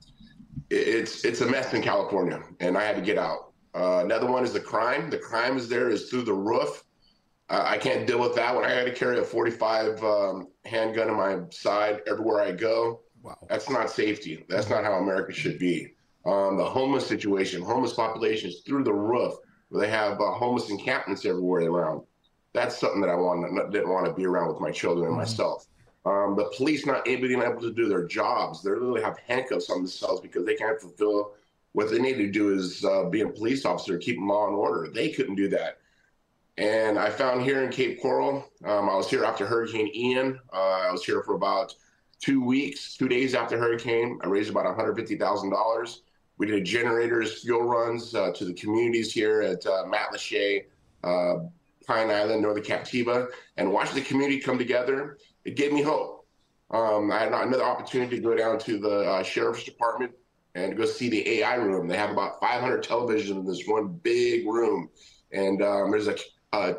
It- 0.70 0.88
it's 0.88 1.24
it's 1.24 1.40
a 1.40 1.46
mess 1.46 1.74
in 1.74 1.82
California, 1.82 2.42
and 2.60 2.76
I 2.78 2.84
had 2.84 2.96
to 2.96 3.02
get 3.02 3.18
out. 3.18 3.52
Uh, 3.74 4.00
another 4.04 4.26
one 4.26 4.44
is 4.44 4.52
the 4.52 4.60
crime. 4.60 5.10
The 5.10 5.18
crime 5.18 5.56
is 5.56 5.68
there 5.68 5.90
is 5.90 6.08
through 6.10 6.22
the 6.22 6.32
roof. 6.34 6.84
Uh, 7.48 7.62
I 7.66 7.78
can't 7.78 8.06
deal 8.06 8.20
with 8.20 8.34
that 8.36 8.54
when 8.54 8.64
I 8.64 8.70
had 8.70 8.84
to 8.86 8.92
carry 8.94 9.18
a 9.18 9.24
45 9.24 10.02
um, 10.04 10.48
handgun 10.64 11.08
in 11.08 11.14
my 11.16 11.40
side 11.50 12.00
everywhere 12.06 12.40
I 12.40 12.52
go. 12.52 13.00
Wow. 13.22 13.36
That's 13.48 13.68
not 13.68 13.90
safety. 13.90 14.44
That's 14.48 14.70
not 14.70 14.84
how 14.84 14.94
America 14.94 15.32
should 15.32 15.58
be. 15.58 15.94
Um, 16.24 16.56
the 16.56 16.64
homeless 16.64 17.06
situation, 17.06 17.62
homeless 17.62 17.92
population 17.94 18.48
is 18.50 18.60
through 18.66 18.84
the 18.84 18.92
roof. 18.92 19.34
They 19.72 19.88
have 19.88 20.20
uh, 20.20 20.30
homeless 20.32 20.70
encampments 20.70 21.24
everywhere 21.24 21.68
around. 21.70 22.02
That's 22.52 22.76
something 22.78 23.00
that 23.00 23.10
I 23.10 23.14
want, 23.14 23.72
didn't 23.72 23.90
want 23.90 24.06
to 24.06 24.12
be 24.12 24.26
around 24.26 24.48
with 24.48 24.60
my 24.60 24.70
children 24.70 25.08
and 25.08 25.16
myself. 25.16 25.66
Um, 26.06 26.34
the 26.34 26.50
police 26.56 26.86
not 26.86 27.06
able, 27.06 27.28
being 27.28 27.42
able 27.42 27.60
to 27.60 27.72
do 27.72 27.88
their 27.88 28.06
jobs. 28.06 28.62
They 28.62 28.70
literally 28.70 29.02
have 29.02 29.18
handcuffs 29.18 29.68
on 29.68 29.78
themselves 29.78 30.20
because 30.20 30.46
they 30.46 30.54
can't 30.54 30.80
fulfill 30.80 31.34
what 31.72 31.90
they 31.90 31.98
need 31.98 32.14
to 32.14 32.30
do 32.30 32.52
is 32.52 32.84
uh, 32.84 33.04
be 33.04 33.20
a 33.20 33.28
police 33.28 33.64
officer, 33.64 33.98
keep 33.98 34.16
them 34.16 34.28
law 34.28 34.46
and 34.46 34.56
order. 34.56 34.90
They 34.90 35.10
couldn't 35.10 35.36
do 35.36 35.48
that. 35.50 35.78
And 36.58 36.98
I 36.98 37.10
found 37.10 37.42
here 37.42 37.62
in 37.62 37.70
Cape 37.70 38.02
Coral, 38.02 38.44
um, 38.64 38.88
I 38.88 38.96
was 38.96 39.08
here 39.08 39.24
after 39.24 39.46
Hurricane 39.46 39.90
Ian. 39.94 40.40
Uh, 40.52 40.88
I 40.88 40.90
was 40.90 41.04
here 41.04 41.22
for 41.22 41.34
about 41.34 41.74
two 42.20 42.44
weeks, 42.44 42.96
two 42.96 43.08
days 43.08 43.34
after 43.34 43.58
hurricane. 43.58 44.18
I 44.22 44.26
raised 44.26 44.50
about 44.50 44.66
$150,000. 44.66 46.00
We 46.36 46.46
did 46.46 46.64
generators, 46.64 47.42
fuel 47.42 47.62
runs 47.62 48.14
uh, 48.14 48.32
to 48.32 48.44
the 48.44 48.52
communities 48.52 49.12
here 49.12 49.40
at 49.42 49.64
uh, 49.66 49.84
Matt 49.86 50.12
Lachey, 50.12 50.64
uh, 51.04 51.44
Pine 51.86 52.10
Island, 52.10 52.42
Northern 52.42 52.62
Captiva, 52.62 53.28
and 53.56 53.72
watched 53.72 53.94
the 53.94 54.00
community 54.02 54.38
come 54.38 54.58
together. 54.58 55.18
It 55.44 55.56
gave 55.56 55.72
me 55.72 55.82
hope. 55.82 56.26
Um, 56.70 57.10
I 57.10 57.20
had 57.20 57.32
another 57.32 57.64
opportunity 57.64 58.16
to 58.16 58.22
go 58.22 58.36
down 58.36 58.58
to 58.60 58.78
the 58.78 59.00
uh, 59.00 59.22
sheriff's 59.22 59.64
department 59.64 60.12
and 60.54 60.76
go 60.76 60.84
see 60.84 61.08
the 61.08 61.28
AI 61.40 61.54
room. 61.54 61.88
They 61.88 61.96
have 61.96 62.10
about 62.10 62.40
500 62.40 62.84
televisions 62.84 63.30
in 63.30 63.46
this 63.46 63.62
one 63.66 63.88
big 64.02 64.46
room, 64.46 64.88
and 65.32 65.62
um, 65.62 65.90
there's 65.90 66.08
a 66.08 66.16
uh, 66.52 66.74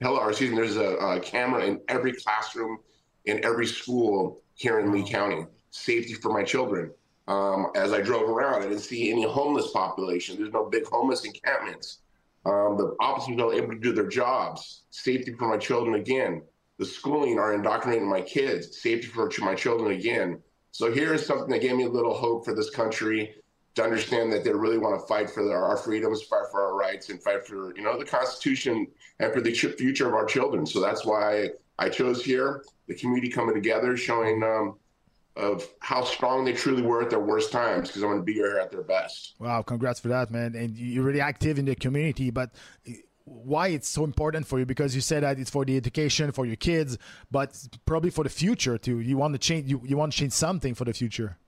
hello, 0.00 0.18
or 0.18 0.30
excuse 0.30 0.50
me, 0.50 0.56
there's 0.56 0.76
a, 0.76 0.96
a 0.96 1.20
camera 1.20 1.64
in 1.64 1.80
every 1.88 2.12
classroom 2.12 2.78
in 3.24 3.44
every 3.44 3.66
school 3.66 4.42
here 4.54 4.80
in 4.80 4.92
Lee 4.92 5.08
County. 5.08 5.46
Safety 5.70 6.14
for 6.14 6.32
my 6.32 6.42
children. 6.42 6.90
Um, 7.28 7.68
as 7.76 7.92
I 7.92 8.00
drove 8.00 8.28
around, 8.28 8.62
I 8.62 8.68
didn't 8.68 8.80
see 8.80 9.10
any 9.10 9.24
homeless 9.24 9.70
population. 9.70 10.36
There's 10.36 10.52
no 10.52 10.68
big 10.68 10.86
homeless 10.86 11.24
encampments. 11.24 12.00
Um, 12.44 12.76
the 12.76 12.96
officers 13.00 13.38
are 13.38 13.54
able 13.54 13.68
to 13.68 13.78
do 13.78 13.92
their 13.92 14.08
jobs. 14.08 14.82
Safety 14.90 15.32
for 15.38 15.48
my 15.48 15.56
children 15.56 15.94
again. 15.94 16.42
The 16.78 16.86
schooling 16.86 17.38
are 17.38 17.54
indoctrinating 17.54 18.08
my 18.08 18.22
kids. 18.22 18.80
Safety 18.80 19.06
for 19.06 19.30
my 19.40 19.54
children 19.54 19.92
again. 19.92 20.40
So 20.72 20.90
here's 20.90 21.26
something 21.26 21.50
that 21.50 21.60
gave 21.60 21.76
me 21.76 21.84
a 21.84 21.88
little 21.88 22.14
hope 22.14 22.44
for 22.44 22.54
this 22.54 22.70
country 22.70 23.34
to 23.74 23.82
understand 23.82 24.32
that 24.32 24.44
they 24.44 24.52
really 24.52 24.78
want 24.78 25.00
to 25.00 25.06
fight 25.06 25.30
for 25.30 25.54
our, 25.54 25.76
freedoms, 25.76 26.22
fight 26.22 26.44
for 26.50 26.62
our 26.62 26.74
rights, 26.74 27.08
and 27.08 27.22
fight 27.22 27.46
for 27.46 27.74
you 27.76 27.82
know 27.82 27.98
the 27.98 28.04
Constitution 28.04 28.86
and 29.20 29.32
for 29.32 29.40
the 29.40 29.52
future 29.52 30.08
of 30.08 30.14
our 30.14 30.26
children. 30.26 30.66
So 30.66 30.80
that's 30.80 31.04
why 31.04 31.50
I 31.78 31.88
chose 31.88 32.24
here. 32.24 32.64
The 32.88 32.94
community 32.94 33.28
coming 33.30 33.54
together, 33.54 33.96
showing 33.96 34.42
um, 34.42 34.76
of 35.36 35.66
how 35.80 36.04
strong 36.04 36.44
they 36.44 36.52
truly 36.52 36.82
were 36.82 37.02
at 37.02 37.10
their 37.10 37.20
worst 37.20 37.52
times, 37.52 37.88
because 37.88 38.02
I'm 38.02 38.10
going 38.10 38.20
to 38.20 38.24
be 38.24 38.34
here 38.34 38.58
at 38.58 38.70
their 38.70 38.82
best. 38.82 39.34
Wow, 39.38 39.62
congrats 39.62 40.00
for 40.00 40.08
that, 40.08 40.30
man. 40.30 40.54
And 40.54 40.76
you're 40.76 41.04
really 41.04 41.20
active 41.20 41.58
in 41.58 41.64
the 41.64 41.74
community, 41.74 42.30
but 42.30 42.50
why 43.24 43.68
it's 43.68 43.88
so 43.88 44.04
important 44.04 44.46
for 44.46 44.58
you? 44.58 44.66
Because 44.66 44.94
you 44.94 45.00
said 45.00 45.22
that 45.22 45.38
it's 45.38 45.50
for 45.50 45.64
the 45.64 45.76
education 45.76 46.32
for 46.32 46.46
your 46.46 46.56
kids, 46.56 46.98
but 47.30 47.56
probably 47.86 48.10
for 48.10 48.24
the 48.24 48.30
future 48.30 48.78
too. 48.78 49.00
You 49.00 49.16
want 49.16 49.34
to 49.34 49.38
change. 49.38 49.70
You, 49.70 49.80
you 49.84 49.96
want 49.96 50.12
to 50.12 50.18
change 50.18 50.32
something 50.32 50.74
for 50.74 50.84
the 50.84 50.92
future. 50.92 51.38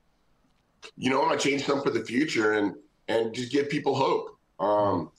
you 0.97 1.11
know, 1.11 1.23
I 1.23 1.27
want 1.27 1.41
to 1.41 1.49
change 1.49 1.65
something 1.65 1.85
for 1.85 1.97
the 1.99 2.05
future 2.05 2.53
and 2.53 2.75
and 3.09 3.35
just 3.35 3.53
give 3.53 3.69
people 3.69 3.95
hope. 3.95 4.39
Um, 4.59 5.11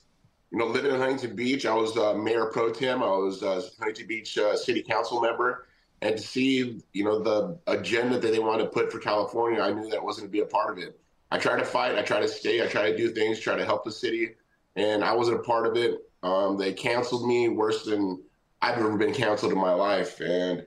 you 0.51 0.60
know, 0.60 0.65
living 0.68 0.94
in 0.94 1.00
Huntington 1.00 1.36
Beach, 1.36 1.65
I 1.65 1.74
was 1.74 1.98
uh, 1.98 2.13
mayor 2.13 2.46
pro 2.46 2.72
tem. 2.72 3.03
I 3.03 3.08
was 3.08 3.44
uh, 3.44 3.62
Huntington 3.80 4.08
Beach 4.08 4.38
uh, 4.38 4.56
city 4.56 4.82
council 4.82 5.22
member, 5.22 5.68
and 6.01 6.18
to 6.18 6.22
see 6.24 6.82
you 6.94 7.03
know 7.03 7.20
the 7.20 7.58
agenda 7.68 8.20
that 8.20 8.32
they 8.32 8.39
wanted 8.39 8.63
to 8.63 8.70
put 8.70 8.91
for 8.91 9.00
California, 9.00 9.62
I 9.62 9.72
knew 9.72 9.89
that 9.89 10.03
wasn't 10.03 10.32
going 10.32 10.41
to 10.41 10.46
be 10.46 10.50
a 10.50 10.51
part 10.51 10.77
of 10.77 10.84
it. 10.84 11.00
I 11.32 11.38
try 11.38 11.58
to 11.58 11.65
fight. 11.65 11.96
I 11.96 12.01
try 12.01 12.20
to 12.20 12.27
stay. 12.27 12.63
I 12.63 12.68
try 12.68 12.89
to 12.89 12.96
do 12.96 13.10
things. 13.10 13.39
Try 13.39 13.56
to 13.56 13.65
help 13.65 13.84
the 13.84 13.91
city, 13.91 14.36
and 14.75 15.03
I 15.03 15.13
wasn't 15.13 15.39
a 15.39 15.44
part 15.44 15.68
of 15.68 15.75
it. 15.75 16.05
Um, 16.25 16.58
they 16.58 16.74
canceled 16.74 17.27
me 17.27 17.50
worse 17.50 17.86
than 17.86 18.20
I've 18.60 18.79
ever 18.79 18.98
been 18.98 19.13
canceled 19.13 19.51
in 19.51 19.60
my 19.60 19.74
life, 19.74 20.20
and 20.20 20.65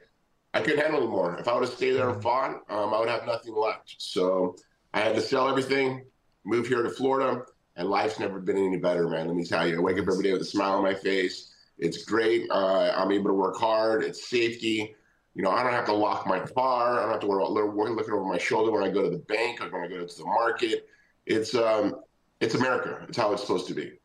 I 0.55 0.61
couldn't 0.61 0.79
handle 0.79 1.01
anymore. 1.01 1.37
If 1.41 1.49
I 1.49 1.55
would 1.55 1.65
have 1.65 1.77
stayed 1.77 1.93
there 1.93 2.09
and 2.09 2.23
fought, 2.23 2.63
um, 2.71 2.95
I 2.95 3.01
would 3.01 3.09
have 3.09 3.27
nothing 3.27 3.57
left. 3.57 3.97
So 3.99 4.55
I 4.95 5.01
had 5.01 5.17
to 5.17 5.21
sell 5.21 5.49
everything, 5.49 6.05
move 6.45 6.69
here 6.69 6.85
to 6.85 6.91
Florida, 6.91 7.43
and 7.75 7.91
life's 7.91 8.21
never 8.21 8.39
been 8.39 8.57
any 8.57 8.77
better, 8.77 9.09
man. 9.09 9.27
Let 9.27 9.35
me 9.35 9.45
tell 9.45 9.67
you. 9.67 9.77
I 9.77 9.81
wake 9.81 9.99
up 9.99 10.07
every 10.09 10.23
day 10.23 10.33
with 10.33 10.43
a 10.43 10.45
smile 10.45 10.75
on 10.75 10.85
my 10.85 10.95
face. 10.95 11.53
It's 11.77 12.05
great. 12.05 12.49
Uh, 12.51 12.93
I'm 12.97 13.11
able 13.11 13.27
to 13.27 13.35
work 13.35 13.57
hard. 13.57 14.05
It's 14.05 14.31
safety. 14.31 14.95
You 15.35 15.43
know, 15.43 15.51
I 15.51 15.65
don't 15.65 15.73
have 15.73 15.87
to 15.87 15.93
lock 15.93 16.25
my 16.29 16.39
car. 16.39 17.01
I 17.01 17.03
don't 17.03 17.11
have 17.11 17.21
to 17.21 17.27
worry 17.27 17.43
about 17.43 17.53
looking 17.53 17.97
looking 17.97 18.15
over 18.15 18.25
my 18.25 18.39
shoulder 18.39 18.71
when 18.71 18.85
I 18.85 18.91
go 18.91 19.03
to 19.03 19.11
the 19.11 19.25
bank 19.25 19.61
or 19.61 19.71
when 19.71 19.83
I 19.83 19.89
go 19.89 20.07
to 20.07 20.19
the 20.19 20.25
market. 20.25 20.89
It's 21.27 21.57
um, 21.57 21.97
it's 22.41 22.55
America. 22.55 23.05
It's 23.09 23.17
how 23.17 23.33
it's 23.33 23.43
supposed 23.43 23.67
to 23.69 23.75
be. 23.75 23.98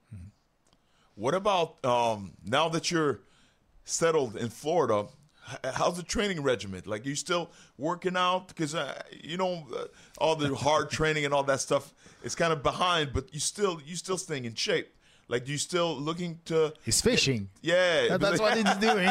What 1.16 1.34
about 1.34 1.84
um, 1.86 2.34
now 2.46 2.70
that 2.70 2.92
you're 2.92 3.22
settled 3.86 4.36
in 4.36 4.50
Florida? 4.50 5.08
how's 5.74 5.98
the 5.98 6.04
training 6.04 6.42
regimen? 6.42 6.82
Like, 6.86 7.06
you 7.06 7.16
still 7.16 7.52
working 7.78 8.16
out? 8.16 8.48
Because 8.48 8.74
uh, 8.76 9.02
you 9.12 9.38
know 9.38 9.68
uh, 9.76 9.86
all 10.18 10.36
the 10.36 10.56
hard 10.56 10.90
training 10.98 11.26
and 11.26 11.34
all 11.34 11.44
that 11.44 11.60
stuff 11.60 11.94
is 12.24 12.34
kind 12.34 12.54
of 12.54 12.64
behind, 12.64 13.12
but 13.14 13.34
you 13.34 13.40
still 13.40 13.82
you 13.86 13.96
still 13.96 14.18
staying 14.18 14.46
in 14.46 14.56
shape. 14.56 14.94
Like, 15.28 15.48
you 15.48 15.58
still 15.58 15.96
looking 15.96 16.40
to? 16.46 16.74
He's 16.84 17.02
fishing. 17.02 17.50
Yeah, 17.62 18.08
That- 18.10 18.22
That's 18.22 18.40
what 18.40 18.56
he's 18.58 18.76
doing. 18.80 19.10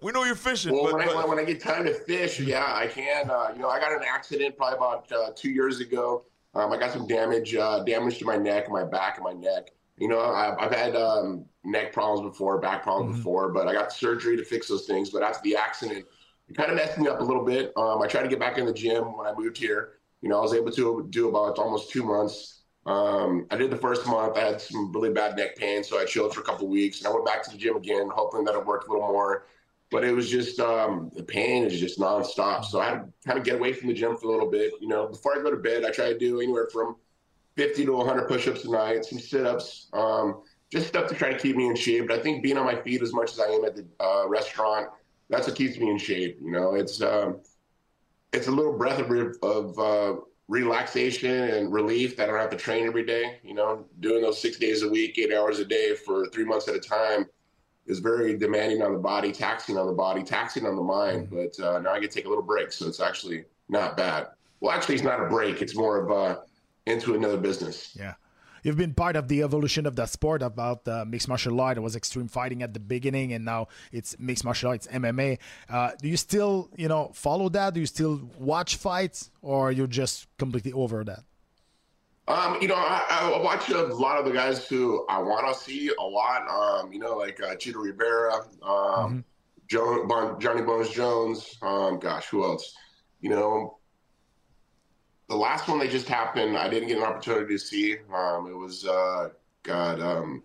we 0.00 0.12
know 0.12 0.24
you're 0.24 0.34
fishing. 0.34 0.72
Well, 0.72 0.84
but, 0.84 0.94
when, 0.94 1.06
but- 1.06 1.16
I, 1.16 1.26
when 1.26 1.38
I 1.38 1.44
get 1.44 1.60
time 1.60 1.84
to 1.84 1.94
fish, 1.94 2.40
yeah, 2.40 2.64
I 2.74 2.86
can. 2.86 3.30
Uh, 3.30 3.50
you 3.54 3.60
know, 3.62 3.68
I 3.68 3.80
got 3.80 3.92
an 3.92 4.02
accident 4.06 4.56
probably 4.56 4.76
about 4.76 5.10
uh, 5.12 5.30
two 5.34 5.50
years 5.50 5.80
ago. 5.80 6.24
Um, 6.54 6.72
I 6.72 6.78
got 6.78 6.92
some 6.92 7.06
damage, 7.06 7.54
uh, 7.54 7.84
damage 7.84 8.18
to 8.18 8.24
my 8.24 8.36
neck, 8.36 8.70
my 8.70 8.84
back, 8.84 9.16
and 9.18 9.24
my 9.24 9.32
neck. 9.34 9.70
You 9.98 10.08
know, 10.08 10.20
I've, 10.20 10.58
I've 10.58 10.72
had 10.74 10.96
um, 10.96 11.46
neck 11.64 11.92
problems 11.92 12.28
before, 12.30 12.58
back 12.60 12.82
problems 12.82 13.08
Mm-hmm. 13.08 13.16
before, 13.16 13.50
but 13.52 13.66
I 13.68 13.72
got 13.72 13.92
surgery 13.92 14.36
to 14.36 14.44
fix 14.44 14.68
those 14.68 14.86
things. 14.86 15.10
But 15.10 15.22
after 15.22 15.40
the 15.42 15.56
accident, 15.56 16.06
it 16.48 16.56
kind 16.56 16.70
of 16.70 16.76
messed 16.76 16.98
me 16.98 17.08
up 17.08 17.20
a 17.20 17.24
little 17.24 17.44
bit. 17.44 17.72
Um, 17.76 18.00
I 18.02 18.06
tried 18.06 18.22
to 18.22 18.28
get 18.28 18.38
back 18.38 18.58
in 18.58 18.66
the 18.66 18.72
gym 18.72 19.16
when 19.16 19.26
I 19.26 19.34
moved 19.36 19.58
here. 19.58 19.94
You 20.22 20.28
know, 20.28 20.38
I 20.38 20.42
was 20.42 20.54
able 20.54 20.72
to 20.72 21.06
do 21.10 21.28
about 21.28 21.58
almost 21.58 21.90
two 21.90 22.02
months. 22.04 22.62
Um, 22.86 23.46
I 23.50 23.56
did 23.56 23.70
the 23.70 23.76
first 23.76 24.06
month. 24.06 24.36
I 24.36 24.40
had 24.40 24.60
some 24.60 24.92
really 24.92 25.10
bad 25.10 25.36
neck 25.36 25.56
pain, 25.56 25.84
so 25.84 25.98
I 25.98 26.04
chilled 26.06 26.34
for 26.34 26.40
a 26.40 26.44
couple 26.44 26.64
of 26.64 26.70
weeks, 26.70 26.98
and 27.00 27.06
I 27.08 27.10
went 27.12 27.26
back 27.26 27.42
to 27.44 27.50
the 27.50 27.58
gym 27.58 27.76
again, 27.76 28.08
hoping 28.12 28.44
that 28.44 28.54
it 28.54 28.64
worked 28.64 28.88
a 28.88 28.92
little 28.92 29.06
more 29.08 29.44
but 29.90 30.04
it 30.04 30.12
was 30.12 30.28
just 30.28 30.60
um, 30.60 31.10
the 31.16 31.22
pain 31.22 31.64
is 31.64 31.80
just 31.80 31.98
nonstop. 31.98 32.64
So 32.64 32.78
I 32.80 32.90
had 32.90 32.94
to 33.00 33.12
kind 33.26 33.38
of 33.38 33.44
get 33.44 33.54
away 33.54 33.72
from 33.72 33.88
the 33.88 33.94
gym 33.94 34.16
for 34.16 34.26
a 34.26 34.30
little 34.30 34.50
bit. 34.50 34.72
You 34.80 34.88
know, 34.88 35.08
before 35.08 35.38
I 35.38 35.42
go 35.42 35.50
to 35.50 35.56
bed, 35.56 35.84
I 35.84 35.90
try 35.90 36.12
to 36.12 36.18
do 36.18 36.40
anywhere 36.40 36.68
from 36.70 36.96
50 37.58 37.86
to 37.86 37.92
100 37.92 38.28
push-ups 38.28 38.64
a 38.64 38.70
night, 38.70 39.04
some 39.04 39.18
sit-ups, 39.18 39.88
um, 39.92 40.42
just 40.70 40.86
stuff 40.86 41.08
to 41.08 41.14
try 41.16 41.32
to 41.32 41.38
keep 41.38 41.56
me 41.56 41.66
in 41.66 41.74
shape. 41.74 42.06
But 42.06 42.20
I 42.20 42.22
think 42.22 42.40
being 42.40 42.56
on 42.56 42.64
my 42.64 42.76
feet 42.76 43.02
as 43.02 43.12
much 43.12 43.32
as 43.32 43.40
I 43.40 43.46
am 43.46 43.64
at 43.64 43.74
the 43.74 43.84
uh, 43.98 44.28
restaurant, 44.28 44.88
that's 45.28 45.48
what 45.48 45.56
keeps 45.56 45.76
me 45.76 45.90
in 45.90 45.98
shape. 45.98 46.38
You 46.40 46.52
know, 46.52 46.76
it's 46.76 47.02
um, 47.02 47.40
it's 48.32 48.46
a 48.46 48.50
little 48.52 48.78
breath 48.78 49.00
of, 49.00 49.10
re- 49.10 49.34
of 49.42 49.76
uh, 49.76 50.20
relaxation 50.46 51.50
and 51.50 51.72
relief 51.72 52.16
that 52.16 52.28
I 52.28 52.32
don't 52.32 52.40
have 52.40 52.50
to 52.50 52.56
train 52.56 52.86
every 52.86 53.04
day. 53.04 53.40
You 53.42 53.54
know, 53.54 53.86
doing 53.98 54.22
those 54.22 54.40
six 54.40 54.56
days 54.56 54.84
a 54.84 54.88
week, 54.88 55.18
eight 55.18 55.34
hours 55.34 55.58
a 55.58 55.64
day 55.64 55.96
for 55.96 56.26
three 56.28 56.44
months 56.44 56.68
at 56.68 56.76
a 56.76 56.80
time 56.80 57.26
is 57.86 57.98
very 57.98 58.38
demanding 58.38 58.82
on 58.82 58.92
the 58.92 58.98
body, 59.00 59.32
taxing 59.32 59.76
on 59.76 59.86
the 59.88 59.92
body, 59.92 60.22
taxing 60.22 60.64
on 60.64 60.76
the 60.76 60.82
mind. 60.82 61.28
But 61.28 61.58
uh, 61.58 61.80
now 61.80 61.90
I 61.90 61.98
get 61.98 62.12
to 62.12 62.18
take 62.18 62.26
a 62.26 62.28
little 62.28 62.44
break, 62.44 62.70
so 62.70 62.86
it's 62.86 63.00
actually 63.00 63.46
not 63.68 63.96
bad. 63.96 64.28
Well, 64.60 64.70
actually, 64.70 64.94
it's 64.94 65.04
not 65.04 65.20
a 65.20 65.26
break. 65.26 65.60
It's 65.60 65.74
more 65.74 65.98
of 65.98 66.10
uh, 66.10 66.40
into 66.88 67.14
another 67.14 67.36
business. 67.36 67.96
Yeah. 67.98 68.14
You've 68.62 68.76
been 68.76 68.94
part 68.94 69.16
of 69.16 69.28
the 69.28 69.42
evolution 69.42 69.86
of 69.86 69.96
that 69.96 70.10
sport 70.10 70.42
about 70.42 70.86
uh, 70.88 71.04
mixed 71.06 71.28
martial 71.28 71.60
art. 71.60 71.76
It 71.76 71.80
was 71.80 71.94
extreme 71.94 72.28
fighting 72.28 72.62
at 72.62 72.74
the 72.74 72.80
beginning, 72.80 73.32
and 73.32 73.44
now 73.44 73.68
it's 73.92 74.18
mixed 74.18 74.44
martial 74.44 74.70
arts, 74.70 74.86
MMA. 74.88 75.38
Uh, 75.68 75.92
do 76.00 76.08
you 76.08 76.16
still, 76.16 76.68
you 76.76 76.88
know, 76.88 77.10
follow 77.14 77.48
that? 77.50 77.74
Do 77.74 77.80
you 77.80 77.86
still 77.86 78.28
watch 78.38 78.76
fights, 78.76 79.30
or 79.42 79.70
you're 79.70 79.86
just 79.86 80.26
completely 80.38 80.72
over 80.72 81.04
that? 81.04 81.22
Um, 82.26 82.58
you 82.60 82.68
know, 82.68 82.74
I, 82.76 83.06
I 83.08 83.42
watch 83.42 83.70
a 83.70 83.84
lot 83.84 84.18
of 84.18 84.26
the 84.26 84.32
guys 84.32 84.68
who 84.68 85.06
I 85.08 85.18
want 85.18 85.48
to 85.48 85.58
see 85.58 85.90
a 85.98 86.02
lot. 86.02 86.46
Um, 86.48 86.92
you 86.92 86.98
know, 86.98 87.16
like 87.16 87.40
uh, 87.42 87.54
Chito 87.54 87.82
Rivera, 87.82 88.44
um, 88.62 89.24
Joe, 89.66 90.04
bon, 90.06 90.38
Johnny 90.38 90.60
Bones 90.60 90.90
Jones. 90.90 91.56
Um, 91.62 91.98
gosh, 91.98 92.26
who 92.26 92.44
else? 92.44 92.74
You 93.20 93.30
know, 93.30 93.77
the 95.28 95.36
last 95.36 95.68
one 95.68 95.78
that 95.80 95.90
just 95.90 96.08
happened, 96.08 96.56
I 96.56 96.68
didn't 96.68 96.88
get 96.88 96.98
an 96.98 97.04
opportunity 97.04 97.54
to 97.54 97.58
see. 97.58 97.96
Um, 98.14 98.48
it 98.50 98.56
was 98.56 98.86
uh, 98.86 99.28
God, 99.62 100.00
um, 100.00 100.42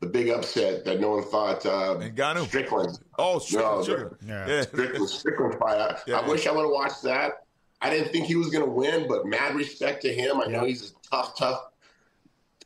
the 0.00 0.06
big 0.08 0.28
upset 0.28 0.84
that 0.84 1.00
no 1.00 1.10
one 1.10 1.24
thought. 1.24 1.64
Uh, 1.64 1.96
Ngannou. 1.96 2.46
Strickland. 2.46 2.98
oh, 3.18 3.38
Strickland, 3.38 3.76
No, 3.76 3.82
Strickland. 3.82 4.16
Yeah. 4.26 4.46
yeah. 4.48 4.62
Strickland, 4.62 5.08
Strickland 5.08 5.54
fight. 5.58 5.78
I, 5.80 5.98
Yeah. 6.06 6.20
I 6.20 6.28
wish 6.28 6.46
I 6.46 6.52
would 6.52 6.62
have 6.62 6.70
watched 6.70 7.02
that. 7.02 7.44
I 7.80 7.90
didn't 7.90 8.10
think 8.10 8.26
he 8.26 8.36
was 8.36 8.48
going 8.50 8.64
to 8.64 8.70
win, 8.70 9.06
but 9.06 9.26
mad 9.26 9.54
respect 9.54 10.02
to 10.02 10.12
him. 10.12 10.40
I 10.40 10.46
know 10.46 10.64
he's 10.64 10.90
a 10.90 10.94
tough, 11.08 11.36
tough, 11.38 11.68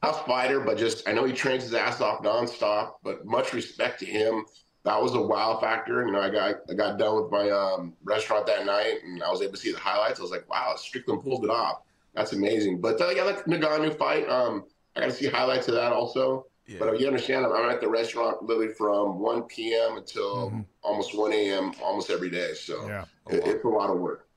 tough 0.01 0.25
fighter, 0.25 0.61
but 0.61 0.79
just 0.79 1.07
I 1.09 1.13
know 1.13 1.25
he 1.25 1.33
trains 1.33 1.65
his 1.65 1.75
ass 1.75 2.01
off 2.01 2.23
nonstop. 2.23 2.95
But 3.03 3.27
much 3.27 3.53
respect 3.53 4.01
to 4.01 4.07
him. 4.07 4.47
That 4.85 5.01
was 5.01 5.15
a 5.15 5.21
wow 5.21 5.59
factor. 5.61 6.07
You 6.07 6.13
know, 6.13 6.21
I 6.21 6.31
got 6.31 6.57
I 6.71 6.75
got 6.75 6.99
done 6.99 7.23
with 7.23 7.31
my 7.31 7.51
um, 7.51 7.95
restaurant 8.03 8.47
that 8.47 8.65
night, 8.65 9.03
and 9.05 9.23
I 9.23 9.31
was 9.31 9.43
able 9.43 9.53
to 9.53 9.59
see 9.59 9.73
the 9.73 9.79
highlights. 9.79 10.19
I 10.19 10.23
was 10.23 10.31
like, 10.31 10.49
wow, 10.49 10.75
Strickland 10.77 11.23
pulled 11.23 11.45
it 11.45 11.51
off. 11.51 11.83
That's 12.15 12.33
amazing. 12.33 12.81
But 12.81 13.01
uh, 13.01 13.11
yeah, 13.11 13.25
like 13.25 13.45
Nagano 13.45 13.97
fight. 13.97 14.29
Um, 14.29 14.65
I 14.97 15.01
got 15.01 15.07
to 15.07 15.13
see 15.13 15.27
highlights 15.27 15.69
of 15.69 15.75
that 15.75 15.93
also. 15.93 16.47
Yeah. 16.67 16.79
But 16.79 16.89
uh, 16.89 16.93
you 16.93 17.07
understand, 17.07 17.47
I'm 17.47 17.71
at 17.71 17.81
the 17.81 17.89
restaurant 17.89 18.43
literally 18.43 18.73
from 18.73 19.19
1 19.19 19.43
p.m. 19.45 19.97
until 19.97 20.65
almost 20.83 21.17
1 21.17 21.33
a.m. 21.33 21.73
almost 21.83 22.11
every 22.11 22.31
day. 22.31 22.55
So 22.55 22.87
Yeah. 22.89 23.05
it, 23.29 23.47
it's 23.47 23.65
a 23.65 23.69
lot 23.69 23.91
of 23.91 23.99
work. 23.99 24.29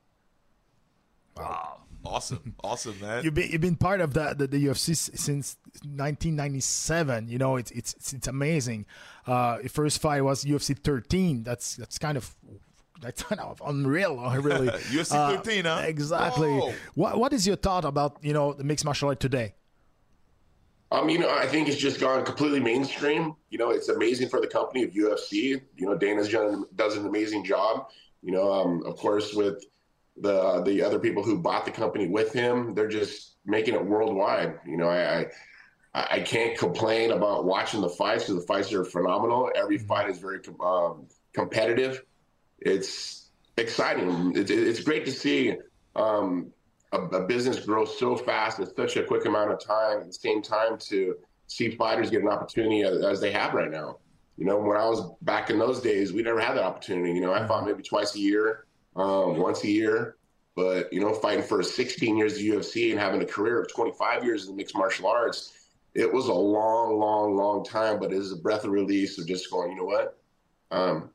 Wow. 1.37 1.82
Awesome. 2.05 2.55
Awesome, 2.63 2.99
man. 2.99 3.23
You've 3.23 3.33
been 3.33 3.49
you've 3.51 3.61
been 3.61 3.75
part 3.75 4.01
of 4.01 4.13
the 4.13 4.35
the, 4.37 4.47
the 4.47 4.65
UFC 4.65 4.95
since 4.95 5.57
1997. 5.85 7.29
You 7.29 7.37
know, 7.37 7.55
it's 7.55 7.71
it's 7.71 7.93
it's, 7.93 8.13
it's 8.13 8.27
amazing. 8.27 8.85
Uh, 9.25 9.57
your 9.61 9.69
first 9.69 10.01
fight 10.01 10.21
was 10.21 10.43
UFC 10.43 10.77
13. 10.77 11.43
That's 11.43 11.75
that's 11.75 11.97
kind 11.97 12.17
of 12.17 12.35
that's 13.01 13.23
kind 13.23 13.41
of 13.41 13.61
unreal, 13.65 14.17
really. 14.41 14.67
UFC 14.91 15.13
Uh, 15.13 15.37
13, 15.37 15.65
huh? 15.65 15.81
Exactly. 15.85 16.49
Whoa. 16.51 16.73
What 16.95 17.19
what 17.19 17.33
is 17.33 17.47
your 17.47 17.55
thought 17.55 17.85
about 17.85 18.17
you 18.21 18.33
know 18.33 18.53
the 18.53 18.63
mixed 18.63 18.85
martial 18.85 19.09
art 19.09 19.19
today? 19.19 19.55
Um, 20.91 21.09
you 21.09 21.17
know, 21.17 21.29
I 21.29 21.47
think 21.47 21.67
it's 21.67 21.77
just 21.77 21.99
gone 21.99 22.23
completely 22.23 22.59
mainstream. 22.59 23.35
You 23.49 23.57
know, 23.57 23.71
it's 23.71 23.89
amazing 23.89 24.29
for 24.29 24.39
the 24.39 24.47
company 24.47 24.83
of 24.83 24.91
UFC. 24.91 25.59
You 25.75 25.87
know, 25.87 25.95
Dana's 25.95 26.29
done 26.29 26.65
does 26.75 26.95
an 26.97 27.07
amazing 27.07 27.43
job. 27.45 27.87
You 28.21 28.31
know, 28.31 28.51
um, 28.53 28.83
of 28.85 28.95
course, 28.97 29.33
with 29.33 29.65
the 30.17 30.61
the 30.61 30.81
other 30.81 30.99
people 30.99 31.23
who 31.23 31.39
bought 31.39 31.65
the 31.65 31.71
company 31.71 32.07
with 32.07 32.33
him, 32.33 32.73
they're 32.73 32.87
just 32.87 33.37
making 33.45 33.75
it 33.75 33.85
worldwide. 33.85 34.59
You 34.65 34.77
know, 34.77 34.89
I 34.89 35.27
I, 35.93 36.07
I 36.11 36.19
can't 36.19 36.57
complain 36.57 37.11
about 37.11 37.45
watching 37.45 37.81
the 37.81 37.89
fights 37.89 38.25
because 38.25 38.41
the 38.41 38.47
fights 38.47 38.71
are 38.73 38.85
phenomenal. 38.85 39.51
Every 39.55 39.77
fight 39.77 40.09
is 40.09 40.19
very 40.19 40.39
um, 40.59 41.07
competitive. 41.33 42.03
It's 42.59 43.31
exciting. 43.57 44.33
It's, 44.35 44.51
it's 44.51 44.79
great 44.81 45.05
to 45.05 45.11
see 45.11 45.55
um, 45.95 46.51
a, 46.91 46.99
a 46.99 47.27
business 47.27 47.59
grow 47.59 47.85
so 47.85 48.15
fast 48.15 48.59
in 48.59 48.73
such 48.75 48.97
a 48.97 49.03
quick 49.03 49.25
amount 49.25 49.51
of 49.51 49.59
time. 49.59 49.99
At 49.99 50.07
the 50.07 50.13
same 50.13 50.41
time, 50.41 50.77
to 50.89 51.15
see 51.47 51.71
fighters 51.71 52.09
get 52.09 52.21
an 52.21 52.29
opportunity 52.29 52.83
as, 52.83 53.03
as 53.03 53.19
they 53.19 53.31
have 53.31 53.53
right 53.53 53.69
now. 53.69 53.97
You 54.37 54.45
know, 54.45 54.57
when 54.57 54.77
I 54.77 54.87
was 54.87 55.11
back 55.21 55.49
in 55.51 55.59
those 55.59 55.79
days, 55.81 56.11
we 56.11 56.23
never 56.23 56.39
had 56.39 56.55
that 56.55 56.63
opportunity. 56.63 57.13
You 57.13 57.21
know, 57.21 57.33
I 57.33 57.45
fought 57.45 57.65
maybe 57.65 57.83
twice 57.83 58.15
a 58.15 58.19
year, 58.19 58.65
um, 58.95 59.37
once 59.37 59.63
a 59.63 59.69
year. 59.69 60.17
But 60.55 60.93
you 60.93 60.99
know, 60.99 61.13
fighting 61.13 61.43
for 61.43 61.63
16 61.63 62.15
years 62.15 62.33
of 62.33 62.39
UFC 62.39 62.91
and 62.91 62.99
having 62.99 63.21
a 63.21 63.25
career 63.25 63.61
of 63.61 63.73
25 63.73 64.23
years 64.23 64.45
in 64.45 64.51
the 64.51 64.57
mixed 64.57 64.75
martial 64.75 65.07
arts, 65.07 65.67
it 65.95 66.11
was 66.11 66.27
a 66.27 66.33
long, 66.33 66.99
long, 66.99 67.35
long 67.35 67.65
time. 67.65 67.99
But 67.99 68.11
it 68.11 68.17
is 68.17 68.31
a 68.31 68.37
breath 68.37 68.63
of 68.63 68.71
release 68.71 69.17
of 69.17 69.27
just 69.27 69.49
going, 69.49 69.71
you 69.71 69.77
know 69.77 69.85
what? 69.85 70.19
Um, 70.71 71.09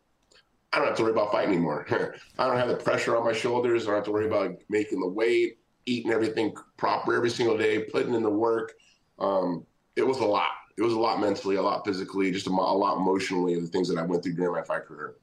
I 0.73 0.78
don't 0.78 0.88
have 0.88 0.97
to 0.97 1.02
worry 1.02 1.12
about 1.12 1.32
fighting 1.32 1.54
anymore. 1.54 1.87
I 2.38 2.47
don't 2.47 2.56
have 2.56 2.68
the 2.68 2.76
pressure 2.76 3.16
on 3.16 3.25
my 3.25 3.32
shoulders. 3.32 3.85
I 3.85 3.87
don't 3.87 3.97
have 3.97 4.04
to 4.04 4.12
worry 4.12 4.26
about 4.26 4.56
making 4.68 5.00
the 5.00 5.08
weight, 5.08 5.58
eating 5.87 6.12
everything 6.12 6.54
proper 6.76 7.14
every 7.14 7.30
single 7.30 7.56
day, 7.56 7.85
putting 7.85 8.14
in 8.14 8.23
the 8.23 8.30
work. 8.30 8.75
Um, 9.18 9.64
it 9.97 10.06
was 10.06 10.18
a 10.18 10.25
lot. 10.25 10.50
It 10.76 10.82
was 10.82 10.92
a 10.92 10.99
lot 10.99 11.20
mentally, 11.20 11.56
a 11.56 11.62
lot 11.62 11.85
physically, 11.85 12.30
just 12.30 12.47
a, 12.47 12.50
a 12.50 12.52
lot 12.52 12.99
emotionally 12.99 13.54
of 13.54 13.62
the 13.62 13.68
things 13.68 13.88
that 13.88 13.99
I 13.99 14.02
went 14.02 14.23
through 14.23 14.35
during 14.35 14.52
my 14.52 14.62
fight 14.62 14.85
career. 14.85 15.14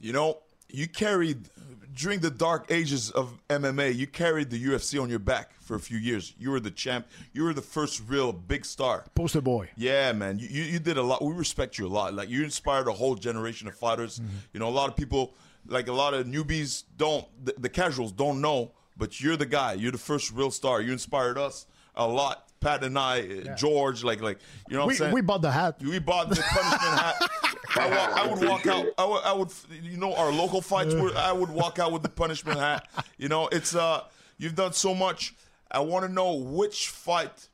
You 0.00 0.12
know, 0.12 0.39
you 0.72 0.88
carried 0.88 1.48
during 1.94 2.20
the 2.20 2.30
dark 2.30 2.70
ages 2.70 3.10
of 3.10 3.38
MMA. 3.48 3.94
You 3.94 4.06
carried 4.06 4.50
the 4.50 4.62
UFC 4.62 5.00
on 5.00 5.10
your 5.10 5.18
back 5.18 5.52
for 5.60 5.74
a 5.74 5.80
few 5.80 5.98
years. 5.98 6.34
You 6.38 6.50
were 6.50 6.60
the 6.60 6.70
champ. 6.70 7.06
You 7.32 7.44
were 7.44 7.54
the 7.54 7.62
first 7.62 8.02
real 8.08 8.32
big 8.32 8.64
star. 8.64 9.04
Poster 9.14 9.40
boy. 9.40 9.70
Yeah, 9.76 10.12
man, 10.12 10.38
you, 10.38 10.48
you 10.48 10.62
you 10.64 10.78
did 10.78 10.96
a 10.96 11.02
lot. 11.02 11.22
We 11.22 11.32
respect 11.32 11.78
you 11.78 11.86
a 11.86 11.88
lot. 11.88 12.14
Like 12.14 12.28
you 12.28 12.42
inspired 12.44 12.88
a 12.88 12.92
whole 12.92 13.14
generation 13.14 13.68
of 13.68 13.74
fighters. 13.74 14.18
Mm-hmm. 14.18 14.36
You 14.52 14.60
know, 14.60 14.68
a 14.68 14.70
lot 14.70 14.88
of 14.88 14.96
people, 14.96 15.34
like 15.66 15.88
a 15.88 15.92
lot 15.92 16.14
of 16.14 16.26
newbies, 16.26 16.84
don't 16.96 17.26
the, 17.44 17.54
the 17.58 17.68
casuals 17.68 18.12
don't 18.12 18.40
know, 18.40 18.72
but 18.96 19.20
you're 19.20 19.36
the 19.36 19.46
guy. 19.46 19.74
You're 19.74 19.92
the 19.92 19.98
first 19.98 20.32
real 20.32 20.50
star. 20.50 20.80
You 20.80 20.92
inspired 20.92 21.38
us 21.38 21.66
a 21.94 22.06
lot. 22.06 22.49
Pat 22.60 22.84
and 22.84 22.98
I, 22.98 23.20
uh 23.48 23.56
George, 23.56 24.04
like 24.04 24.20
like 24.20 24.38
you 24.68 24.76
know 24.76 24.80
what 24.80 24.88
We, 24.88 24.94
I'm 24.94 24.98
saying. 24.98 25.14
we 25.14 25.20
bought 25.22 25.42
the 25.42 25.50
hat. 25.50 25.80
We 25.80 25.98
bought 25.98 26.28
the 26.28 26.36
punishment 26.36 27.00
hat. 27.00 27.30
I, 27.76 27.88
wa- 27.88 28.22
I 28.22 28.26
would 28.26 28.48
walk 28.48 28.66
out. 28.66 28.86
I 28.98 29.04
would, 29.04 29.22
I 29.24 29.32
would, 29.32 29.48
you 29.82 29.96
know, 29.96 30.14
our 30.14 30.30
local 30.32 30.60
fights. 30.60 30.94
Were, 30.94 31.14
I 31.16 31.32
would 31.32 31.50
walk 31.50 31.78
out 31.78 31.92
with 31.92 32.02
the 32.02 32.08
punishment 32.08 32.58
hat. 32.58 32.86
You 33.16 33.28
know, 33.28 33.48
it's 33.48 33.74
uh, 33.74 34.02
you've 34.38 34.54
done 34.56 34.72
so 34.72 34.94
much. 34.94 35.34
I 35.70 35.80
want 35.80 36.04
to 36.04 36.12
know 36.12 36.34
which 36.34 36.88
fight 36.88 37.48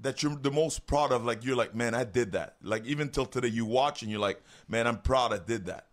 that 0.00 0.22
you're 0.22 0.34
the 0.34 0.50
most 0.50 0.86
proud 0.86 1.12
of. 1.12 1.24
Like 1.24 1.44
you're 1.44 1.56
like, 1.56 1.74
man, 1.74 1.94
I 1.94 2.04
did 2.04 2.32
that. 2.32 2.56
Like 2.62 2.84
even 2.86 3.08
till 3.08 3.24
today, 3.26 3.48
you 3.48 3.64
watch 3.64 4.02
and 4.02 4.10
you're 4.10 4.20
like, 4.20 4.42
man, 4.68 4.86
I'm 4.86 4.98
proud 4.98 5.32
I 5.32 5.38
did 5.38 5.66
that. 5.66 5.86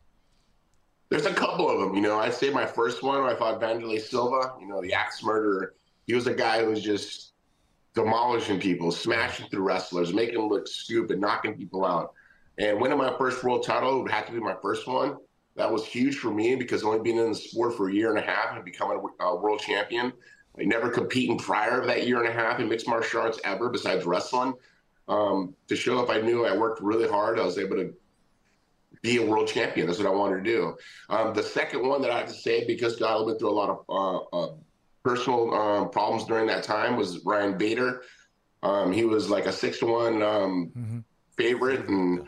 There's 1.10 1.26
a 1.28 1.34
couple 1.34 1.70
of 1.70 1.80
them. 1.80 1.96
You 1.96 2.02
know, 2.02 2.20
I'd 2.20 2.34
say 2.34 2.50
my 2.50 2.66
first 2.66 3.04
one, 3.04 3.22
I 3.24 3.36
fought 3.36 3.62
Vanderlei 3.62 4.02
Silva. 4.02 4.54
You 4.60 4.68
know, 4.68 4.82
the 4.82 4.94
axe 4.94 5.24
murderer. 5.24 5.76
He 6.08 6.14
was 6.16 6.28
a 6.28 6.34
guy 6.34 6.64
who 6.64 6.72
was 6.72 6.82
just 6.82 7.34
demolishing 7.94 8.60
people, 8.60 8.92
smashing 8.92 9.50
through 9.50 9.64
wrestlers, 9.64 10.14
making 10.14 10.36
them 10.36 10.50
look 10.50 10.68
stupid, 10.68 11.20
knocking 11.20 11.56
people 11.56 11.86
out. 11.86 12.14
And 12.58 12.80
winning 12.80 12.98
my 12.98 13.16
first 13.18 13.44
world 13.44 13.64
title 13.64 14.02
would 14.02 14.12
have 14.12 14.26
to 14.28 14.32
be 14.32 14.40
my 14.40 14.56
first 14.62 14.88
one. 14.88 15.18
That 15.56 15.72
was 15.72 15.86
huge 15.86 16.18
for 16.18 16.32
me 16.32 16.56
because 16.56 16.84
only 16.84 17.00
being 17.00 17.18
in 17.18 17.30
the 17.30 17.36
sport 17.36 17.76
for 17.76 17.90
a 17.90 17.94
year 17.94 18.10
and 18.10 18.20
a 18.20 18.22
half 18.22 18.56
and 18.56 18.64
becoming 18.64 19.02
a, 19.20 19.36
world 19.36 19.60
champion, 19.60 20.14
I 20.60 20.64
never 20.64 20.90
competing 20.90 21.38
prior 21.38 21.82
to 21.82 21.88
that 21.88 22.08
year 22.08 22.20
and 22.20 22.28
a 22.28 22.32
half 22.32 22.60
in 22.60 22.70
mixed 22.70 22.88
martial 22.88 23.22
arts 23.22 23.40
ever 23.44 23.70
besides 23.70 24.06
wrestling. 24.06 24.54
Um, 25.08 25.56
to 25.68 25.76
show 25.76 26.00
up, 26.00 26.10
I 26.10 26.22
knew 26.22 26.46
I 26.46 26.56
worked 26.56 26.82
really 26.82 27.08
hard. 27.08 27.40
I 27.40 27.46
was 27.46 27.58
able 27.58 27.78
to 27.78 27.94
be 29.02 29.18
a 29.18 29.26
world 29.26 29.48
champion. 29.48 29.88
That's 29.88 30.00
what 30.00 30.08
I 30.08 30.12
wanted 30.12 30.44
to 30.44 30.44
do. 30.44 30.76
Um, 31.10 31.34
the 31.34 31.44
second 31.44 31.88
one 31.88 32.02
that 32.02 32.12
I 32.12 32.20
have 32.20 32.28
to 32.28 32.34
say, 32.34 32.66
because 32.66 32.98
God 32.98 33.26
went 33.26 33.40
through 33.40 33.50
a 33.50 33.52
lot 33.52 33.70
of 33.70 33.86
uh, 33.90 34.38
uh, 34.38 34.54
personal 35.10 35.54
um, 35.54 35.90
problems 35.90 36.26
during 36.26 36.46
that 36.48 36.64
time, 36.64 36.96
was 36.96 37.26
Ryan 37.26 37.58
Bader. 37.58 38.02
Um, 38.62 38.92
he 38.92 39.06
was 39.06 39.30
like 39.30 39.46
a 39.46 39.52
six 39.52 39.80
to 39.80 39.88
one 39.88 40.22
um, 40.22 40.72
mm-hmm. 40.78 41.00
favorite, 41.36 41.88
and 41.88 42.26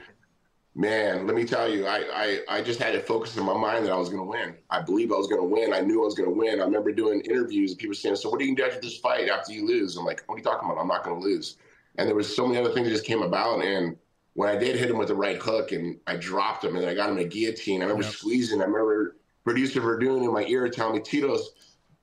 man, 0.73 1.27
let 1.27 1.35
me 1.35 1.43
tell 1.43 1.69
you, 1.69 1.85
I, 1.85 1.99
I 2.13 2.57
I 2.57 2.61
just 2.61 2.81
had 2.81 2.95
it 2.95 3.05
focused 3.05 3.37
in 3.37 3.45
my 3.45 3.57
mind 3.57 3.85
that 3.85 3.91
I 3.91 3.97
was 3.97 4.09
going 4.09 4.21
to 4.21 4.29
win. 4.29 4.55
I 4.69 4.81
believe 4.81 5.11
I 5.11 5.17
was 5.17 5.27
going 5.27 5.41
to 5.41 5.47
win. 5.47 5.73
I 5.73 5.81
knew 5.81 6.01
I 6.01 6.05
was 6.05 6.15
going 6.15 6.29
to 6.29 6.35
win. 6.35 6.59
I 6.59 6.63
remember 6.63 6.91
doing 6.91 7.21
interviews 7.21 7.71
and 7.71 7.79
people 7.79 7.95
saying, 7.95 8.15
"So 8.15 8.29
what 8.29 8.41
are 8.41 8.43
you 8.43 8.55
going 8.55 8.57
to 8.57 8.63
do 8.63 8.67
after 8.69 8.81
this 8.81 8.97
fight? 8.97 9.29
After 9.29 9.53
you 9.53 9.67
lose?" 9.67 9.97
I'm 9.97 10.05
like, 10.05 10.23
"What 10.25 10.35
are 10.35 10.37
you 10.39 10.43
talking 10.43 10.69
about? 10.69 10.81
I'm 10.81 10.87
not 10.87 11.03
going 11.03 11.19
to 11.19 11.23
lose." 11.23 11.57
And 11.97 12.07
there 12.07 12.15
was 12.15 12.33
so 12.33 12.47
many 12.47 12.57
other 12.59 12.73
things 12.73 12.87
that 12.87 12.93
just 12.93 13.05
came 13.05 13.21
about, 13.21 13.63
and 13.63 13.97
when 14.33 14.49
I 14.49 14.57
did 14.57 14.77
hit 14.77 14.89
him 14.89 14.97
with 14.97 15.09
the 15.09 15.15
right 15.15 15.37
hook 15.37 15.73
and 15.73 15.99
I 16.07 16.15
dropped 16.15 16.63
him 16.63 16.77
and 16.77 16.85
I 16.85 16.95
got 16.95 17.09
him 17.09 17.17
a 17.17 17.25
guillotine, 17.25 17.81
I 17.81 17.83
remember 17.83 18.05
yep. 18.05 18.13
squeezing. 18.13 18.61
I 18.61 18.65
remember 18.65 19.17
producer 19.43 19.81
Verdun 19.81 20.23
in 20.23 20.33
my 20.33 20.45
ear 20.45 20.69
telling 20.69 20.95
me, 20.95 21.01
Tito's, 21.01 21.51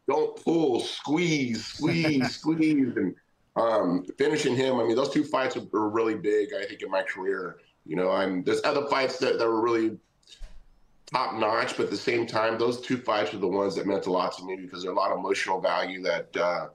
don't 0.09 0.43
pull, 0.43 0.81
squeeze, 0.81 1.65
squeeze, 1.65 2.31
squeeze. 2.41 2.97
And 2.97 3.15
um, 3.57 4.05
finishing 4.17 4.57
him, 4.57 4.81
I 4.81 4.85
mean, 4.85 4.97
those 4.97 5.11
two 5.11 5.25
fights 5.25 5.57
were 5.57 5.88
really 5.88 6.15
big, 6.15 6.49
I 6.53 6.65
think, 6.65 6.83
in 6.83 6.91
my 6.91 7.03
career. 7.03 7.59
You 7.87 7.97
know, 7.97 8.11
I'm 8.11 8.43
there's 8.43 8.62
other 8.65 8.87
fights 8.88 9.19
that, 9.19 9.38
that 9.38 9.47
were 9.47 9.62
really 9.62 9.97
top 11.07 11.35
notch, 11.35 11.77
but 11.77 11.85
at 11.85 11.91
the 11.91 11.97
same 11.97 12.27
time, 12.27 12.59
those 12.59 12.81
two 12.81 12.99
fights 12.99 13.33
were 13.33 13.38
the 13.38 13.47
ones 13.47 13.77
that 13.77 13.87
meant 13.87 14.07
a 14.07 14.12
lot 14.12 14.37
to 14.37 14.45
me 14.45 14.57
because 14.57 14.83
there's 14.83 14.93
a 14.93 14.97
lot 14.97 15.11
of 15.11 15.19
emotional 15.19 15.61
value 15.61 16.03
that 16.03 16.37
uh, 16.37 16.69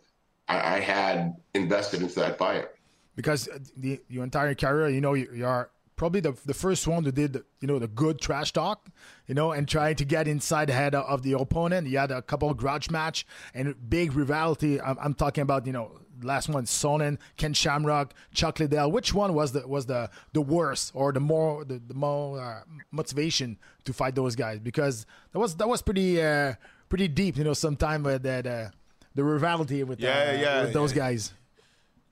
I, 0.47 0.75
I 0.75 0.79
had 0.79 1.35
invested 1.53 2.01
into 2.01 2.15
that 2.15 2.37
fight 2.37 2.67
because 3.15 3.47
the, 3.77 4.01
your 4.09 4.23
entire 4.23 4.55
career, 4.55 4.89
you 4.89 5.01
know, 5.01 5.13
you, 5.13 5.29
you 5.33 5.45
are 5.45 5.69
probably 6.03 6.19
the, 6.19 6.33
the 6.45 6.53
first 6.53 6.85
one 6.85 7.05
who 7.05 7.13
did 7.13 7.31
the, 7.31 7.45
you 7.61 7.67
know 7.69 7.79
the 7.79 7.87
good 7.87 8.19
trash 8.19 8.51
talk 8.51 8.89
you 9.25 9.33
know 9.33 9.53
and 9.53 9.69
trying 9.69 9.95
to 9.95 10.03
get 10.03 10.27
inside 10.27 10.67
the 10.67 10.73
head 10.73 10.93
of 10.93 11.23
the 11.23 11.31
opponent. 11.31 11.87
You 11.87 11.97
had 11.97 12.11
a 12.11 12.21
couple 12.21 12.49
of 12.49 12.57
grudge 12.57 12.91
match 12.91 13.25
and 13.53 13.73
big 13.89 14.13
rivalry. 14.13 14.81
I'm, 14.81 14.97
I'm 14.99 15.13
talking 15.13 15.43
about 15.43 15.65
you 15.65 15.71
know 15.71 16.01
last 16.21 16.49
one 16.49 16.65
sonnen 16.65 17.19
ken 17.37 17.53
shamrock 17.53 18.13
chuck 18.33 18.59
liddell. 18.59 18.91
Which 18.91 19.13
one 19.13 19.33
was 19.33 19.53
the 19.53 19.65
was 19.65 19.85
the 19.85 20.09
the 20.33 20.41
worst 20.41 20.91
or 20.93 21.13
the 21.13 21.21
more 21.21 21.63
the, 21.63 21.81
the 21.87 21.93
more 21.93 22.37
uh, 22.37 22.63
motivation 22.91 23.57
to 23.85 23.93
fight 23.93 24.13
those 24.13 24.35
guys? 24.35 24.59
Because 24.59 25.05
that 25.31 25.39
was 25.39 25.55
that 25.55 25.69
was 25.69 25.81
pretty 25.81 26.21
uh, 26.21 26.55
pretty 26.89 27.07
deep 27.07 27.37
you 27.37 27.45
know 27.45 27.53
sometime 27.53 28.03
that 28.03 28.45
uh, 28.45 28.67
the 29.15 29.23
rivalry 29.23 29.85
with, 29.85 30.01
yeah, 30.01 30.09
uh, 30.09 30.41
yeah, 30.41 30.61
with 30.63 30.73
those 30.73 30.91
yeah. 30.91 30.97
guys 30.97 31.33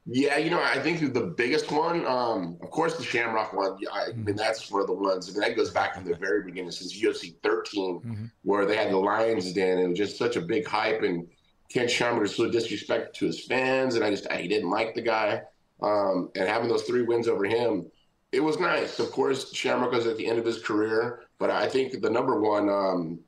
yeah, 0.06 0.38
you 0.38 0.50
know, 0.50 0.62
I 0.62 0.80
think 0.80 1.14
the 1.14 1.22
biggest 1.22 1.72
one, 1.72 2.06
um, 2.08 2.58
of 2.62 2.72
course, 2.72 2.98
the 2.98 3.04
Shamrock 3.04 3.54
one. 3.54 3.78
I, 3.92 4.06
I, 4.10 4.14
mean, 4.14 4.36
that's 4.36 4.72
one 4.72 4.82
of 4.82 4.88
the 4.88 4.94
ones. 4.94 5.30
I 5.30 5.34
mean, 5.34 5.42
that 5.42 5.56
goes 5.56 5.70
back 5.70 5.94
from 5.94 6.06
the 6.06 6.16
very 6.16 6.44
beginning, 6.44 6.72
since 6.72 7.00
UFC 7.00 7.36
13, 7.44 8.00
mm-hmm. 8.00 8.26
where 8.42 8.66
they 8.66 8.76
had 8.76 8.90
the 8.90 8.98
Lions 8.98 9.54
Den. 9.54 9.78
It 9.78 9.88
was 9.88 9.98
just 9.98 10.18
such 10.18 10.38
a 10.38 10.42
big 10.42 10.66
hype, 10.66 11.04
and 11.04 11.28
Ken 11.70 11.88
Shamrock 11.88 12.24
was 12.24 12.36
so 12.36 12.50
disrespectful 12.50 13.14
to 13.14 13.26
his 13.28 13.46
fans, 13.46 13.94
and 13.94 14.04
I 14.04 14.10
just 14.10 14.30
I 14.32 14.48
didn't 14.48 14.72
like 14.72 14.96
the 14.96 15.04
guy. 15.04 15.44
Um, 15.84 16.30
and 16.36 16.48
having 16.48 16.68
those 16.68 16.84
three 16.84 17.04
wins 17.04 17.28
over 17.28 17.46
him, 17.46 17.86
it 18.32 18.40
was 18.40 18.60
nice. 18.60 19.00
Of 19.00 19.12
course, 19.12 19.54
Shamrock 19.54 19.92
was 19.92 20.08
at 20.08 20.18
the 20.18 20.26
end 20.26 20.40
of 20.40 20.46
his 20.46 20.64
career, 20.64 21.26
but 21.38 21.52
I 21.52 21.68
think 21.68 22.02
the 22.02 22.10
number 22.10 22.40
one 22.40 22.70
um, 22.70 23.20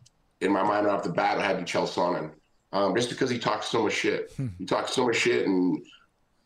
in 0.41 0.51
my 0.51 0.63
mind 0.63 0.87
right 0.87 0.95
off 0.95 1.03
the 1.03 1.09
bat 1.09 1.39
had 1.39 1.53
to 1.53 1.59
be 1.59 1.63
Chael 1.63 1.87
Sonnen, 1.87 2.31
um, 2.71 2.95
just 2.95 3.09
because 3.09 3.29
he 3.29 3.37
talks 3.37 3.67
so 3.67 3.83
much 3.83 3.93
shit. 3.93 4.33
Hmm. 4.37 4.47
he 4.57 4.65
talks 4.65 4.93
so 4.93 5.05
much 5.05 5.17
shit 5.17 5.45
and 5.45 5.83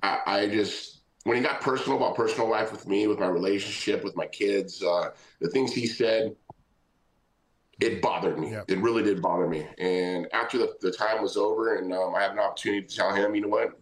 I, 0.08 0.20
I, 0.26 0.48
just 0.48 1.02
when 1.24 1.38
he 1.38 1.44
got 1.44 1.62
personal 1.62 1.98
about 1.98 2.16
personal 2.16 2.50
life 2.50 2.72
with 2.72 2.88
me, 2.88 3.08
with 3.08 3.20
my 3.20 3.28
relationship, 3.28 4.04
with 4.04 4.16
my 4.16 4.28
kids, 4.28 4.82
uh, 4.84 5.10
the 5.40 5.50
things 5.50 5.74
he 5.74 5.86
said, 5.86 6.36
it 7.80 8.02
bothered 8.02 8.40
me. 8.40 8.56
It 8.68 8.80
really 8.80 9.04
did 9.04 9.22
bother 9.22 9.48
me. 9.48 9.68
And 9.78 10.28
after 10.34 10.58
the, 10.58 10.74
the 10.82 10.92
time 10.92 11.22
was 11.22 11.38
over, 11.38 11.76
and 11.76 11.94
um, 11.94 12.16
I 12.16 12.22
had 12.22 12.32
an 12.32 12.40
opportunity 12.40 12.88
to 12.88 12.96
tell 12.96 13.14
him, 13.14 13.36
you 13.36 13.42
know 13.42 13.50
what, 13.50 13.80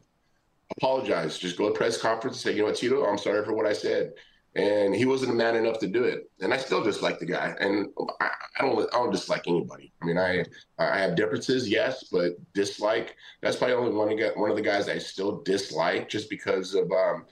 apologize. 0.76 1.38
Just 1.38 1.58
go 1.58 1.70
to 1.70 1.76
press 1.76 2.02
conference 2.02 2.38
and 2.38 2.42
say, 2.42 2.52
you 2.52 2.60
know 2.60 2.66
what, 2.66 2.76
Tito, 2.76 3.06
I'm 3.06 3.18
sorry 3.18 3.46
for 3.46 3.54
what 3.54 3.66
I 3.66 3.74
said 3.74 4.14
and 4.56 4.96
he 4.96 5.06
wasn't 5.06 5.32
a 5.32 5.36
man 5.36 5.56
enough 5.56 5.80
to 5.80 5.88
do 5.88 6.04
it. 6.04 6.30
And 6.40 6.54
I 6.54 6.58
still 6.58 6.82
dislike 6.82 7.20
the 7.20 7.26
guy, 7.26 7.56
and 7.60 7.90
I, 8.22 8.30
I, 8.60 8.62
don't 8.62 8.94
I 8.94 8.98
don't 8.98 9.12
dislike 9.12 9.44
anybody. 9.48 9.92
I 10.02 10.06
mean, 10.06 10.18
I 10.18 10.46
I 10.80 11.00
have 11.00 11.16
differences, 11.16 11.70
yes, 11.70 12.06
but 12.12 12.38
dislike 12.54 13.16
that's 13.42 13.58
probably 13.58 13.76
only 13.76 13.92
one 13.92 14.12
of 14.12 14.36
one 14.36 14.50
of 14.50 14.56
the 14.56 14.62
guys 14.62 14.88
I 14.88 14.98
still 14.98 15.42
dislike 15.44 16.10
just 16.10 16.30
because 16.30 16.74
of 16.74 16.92
um. 16.92 17.26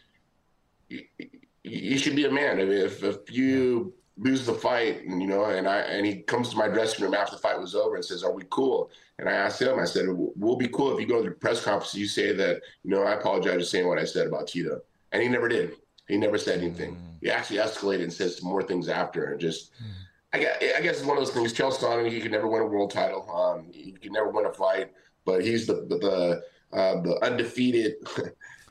You, 1.66 1.98
should 1.98 2.18
be 2.18 2.26
a 2.26 2.32
man. 2.32 2.60
If 2.60 3.04
if 3.04 3.32
you 3.32 3.94
lose 4.18 4.46
the 4.46 4.54
fight, 4.54 5.06
and 5.06 5.22
you 5.22 5.28
know, 5.28 5.46
and 5.46 5.68
I 5.68 5.80
and 5.80 6.06
he 6.06 6.18
comes 6.24 6.50
to 6.50 6.58
my 6.58 6.68
dressing 6.68 7.04
room 7.04 7.14
after 7.14 7.36
the 7.36 7.42
fight 7.42 7.60
was 7.60 7.74
over 7.74 7.96
and 7.96 8.04
says, 8.04 8.22
"Are 8.22 8.34
we 8.34 8.44
cool?" 8.50 8.92
And 9.18 9.30
I 9.30 9.32
asked 9.32 9.62
him, 9.62 9.80
I 9.80 9.86
said, 9.86 10.08
"We'll 10.10 10.58
be 10.58 10.68
cool 10.68 10.94
if 10.94 11.00
you 11.00 11.08
go 11.08 11.24
to 11.24 11.30
the 11.30 11.36
press 11.36 11.64
conference. 11.64 11.96
You 11.96 12.06
say 12.06 12.34
that 12.34 12.62
you 12.84 12.92
know 12.92 13.04
I 13.04 13.14
apologize 13.14 13.56
for 13.56 13.64
saying 13.64 13.88
what 13.88 13.98
I 13.98 14.04
said 14.04 14.28
about 14.28 14.48
Tito," 14.48 14.82
and 15.14 15.24
he 15.24 15.30
never 15.30 15.48
did. 15.48 15.78
He 16.14 16.20
never 16.20 16.38
said 16.38 16.60
anything. 16.60 16.92
Mm. 16.92 17.00
He 17.22 17.32
actually 17.32 17.58
escalated 17.58 18.04
and 18.04 18.14
says 18.14 18.44
more 18.44 18.62
things 18.62 18.88
after. 18.88 19.32
And 19.32 19.42
just, 19.42 19.74
mm. 19.74 19.88
I, 20.32 20.38
guess, 20.38 20.58
I 20.78 20.82
guess 20.82 20.98
it's 20.98 21.06
one 21.06 21.18
of 21.18 21.26
those 21.26 21.34
things. 21.34 21.52
Chael 21.52 21.74
Sonnen, 21.74 22.08
he 22.12 22.22
could 22.22 22.32
never 22.32 22.48
win 22.48 22.62
a 22.62 22.68
world 22.68 22.92
title. 22.92 23.28
Um, 23.36 23.66
he 23.74 23.94
could 23.94 24.12
never 24.12 24.30
win 24.30 24.46
a 24.46 24.54
fight, 24.54 24.92
but 25.26 25.44
he's 25.44 25.66
the 25.66 25.88
the 25.90 25.98
the, 25.98 26.78
uh, 26.78 27.02
the 27.02 27.18
undefeated 27.26 27.96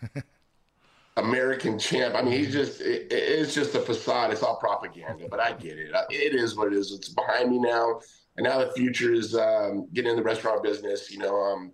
American 1.16 1.80
champ. 1.80 2.14
I 2.14 2.22
mean, 2.22 2.34
he's 2.34 2.52
just 2.52 2.80
it, 2.80 3.08
it's 3.10 3.56
just 3.56 3.74
a 3.74 3.80
facade. 3.80 4.30
It's 4.30 4.44
all 4.44 4.54
propaganda. 4.54 5.26
But 5.28 5.40
I 5.40 5.54
get 5.54 5.80
it. 5.80 5.90
It 6.10 6.36
is 6.36 6.54
what 6.54 6.68
it 6.68 6.74
is. 6.74 6.92
It's 6.92 7.08
behind 7.08 7.50
me 7.50 7.58
now, 7.58 8.00
and 8.36 8.44
now 8.44 8.58
the 8.60 8.70
future 8.70 9.12
is 9.12 9.34
um, 9.34 9.88
getting 9.92 10.12
in 10.12 10.16
the 10.16 10.22
restaurant 10.22 10.62
business. 10.62 11.10
You 11.10 11.18
know, 11.18 11.34
um, 11.42 11.72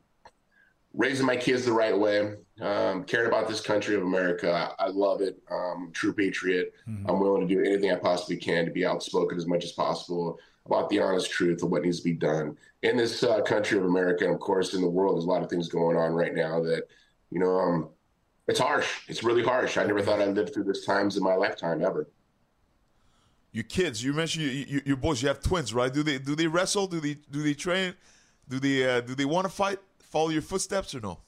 raising 0.95 1.27
my 1.27 1.37
kids 1.37 1.67
the 1.67 1.73
right 1.73 1.97
way, 1.97 2.37
um, 2.61 3.05
caring 3.05 3.29
about 3.29 3.49
this 3.49 3.61
country 3.61 3.95
of 3.95 4.03
America. 4.03 4.75
I, 4.79 4.87
I 4.87 4.89
love 4.89 5.21
it. 5.21 5.41
Um, 5.51 5.91
true 5.93 6.13
patriot. 6.13 6.75
Mm-hmm. 6.89 7.09
I'm 7.09 7.21
willing 7.21 7.47
to 7.47 7.55
do 7.55 7.63
anything 7.63 7.91
I 7.93 7.97
possibly 7.97 8.37
can 8.37 8.65
to 8.65 8.71
be 8.71 8.85
outspoken 8.85 9.39
as 9.39 9.47
much 9.47 9.65
as 9.65 9.73
possible 9.73 10.39
about 10.67 10.89
the 10.91 11.01
honest 11.01 11.31
truth 11.31 11.63
of 11.63 11.71
what 11.71 11.83
needs 11.83 11.99
to 11.99 12.05
be 12.05 12.13
done 12.13 12.57
in 12.83 12.97
this 12.97 13.23
uh, 13.23 13.41
country 13.43 13.79
of 13.79 13.85
America. 13.85 14.25
And 14.25 14.35
of 14.35 14.41
course, 14.41 14.75
in 14.75 14.81
the 14.83 14.89
world, 14.89 15.17
there's 15.17 15.25
a 15.25 15.29
lot 15.29 15.43
of 15.43 15.49
things 15.49 15.69
going 15.69 15.97
on 15.97 16.13
right 16.13 16.35
now 16.35 16.61
that, 16.63 16.85
you 17.31 17.39
know, 17.39 17.59
um, 17.59 17.89
it's 18.47 18.61
harsh. 18.61 18.89
It's 19.09 19.23
really 19.23 19.43
harsh. 19.43 19.79
I 19.79 19.85
never 19.85 20.03
thought 20.03 20.21
I'd 20.21 20.35
live 20.35 20.53
through 20.53 20.65
this 20.65 20.85
times 20.85 21.17
in 21.17 21.23
my 21.23 21.35
lifetime 21.35 21.83
ever. 21.85 22.09
Your 23.53 23.65
kids, 23.65 24.05
you 24.05 24.13
mentioned 24.13 24.45
you, 24.45 24.51
you, 24.51 24.83
your 24.85 24.97
boys. 24.97 25.23
You 25.23 25.29
have 25.29 25.41
twins, 25.41 25.73
right? 25.73 25.93
Do 25.93 26.03
they 26.03 26.19
do 26.19 26.35
they 26.35 26.47
wrestle? 26.47 26.87
Do 26.87 27.01
they 27.01 27.15
do 27.31 27.43
they 27.43 27.55
train? 27.55 27.95
Do 28.47 28.61
they 28.61 28.89
uh, 28.89 29.01
do 29.01 29.15
they 29.15 29.25
want 29.25 29.47
to 29.47 29.51
fight? 29.51 29.79
follow 30.09 30.31
your 30.31 30.43
footsteps 30.43 30.95
or 30.95 31.01
no? 31.01 31.19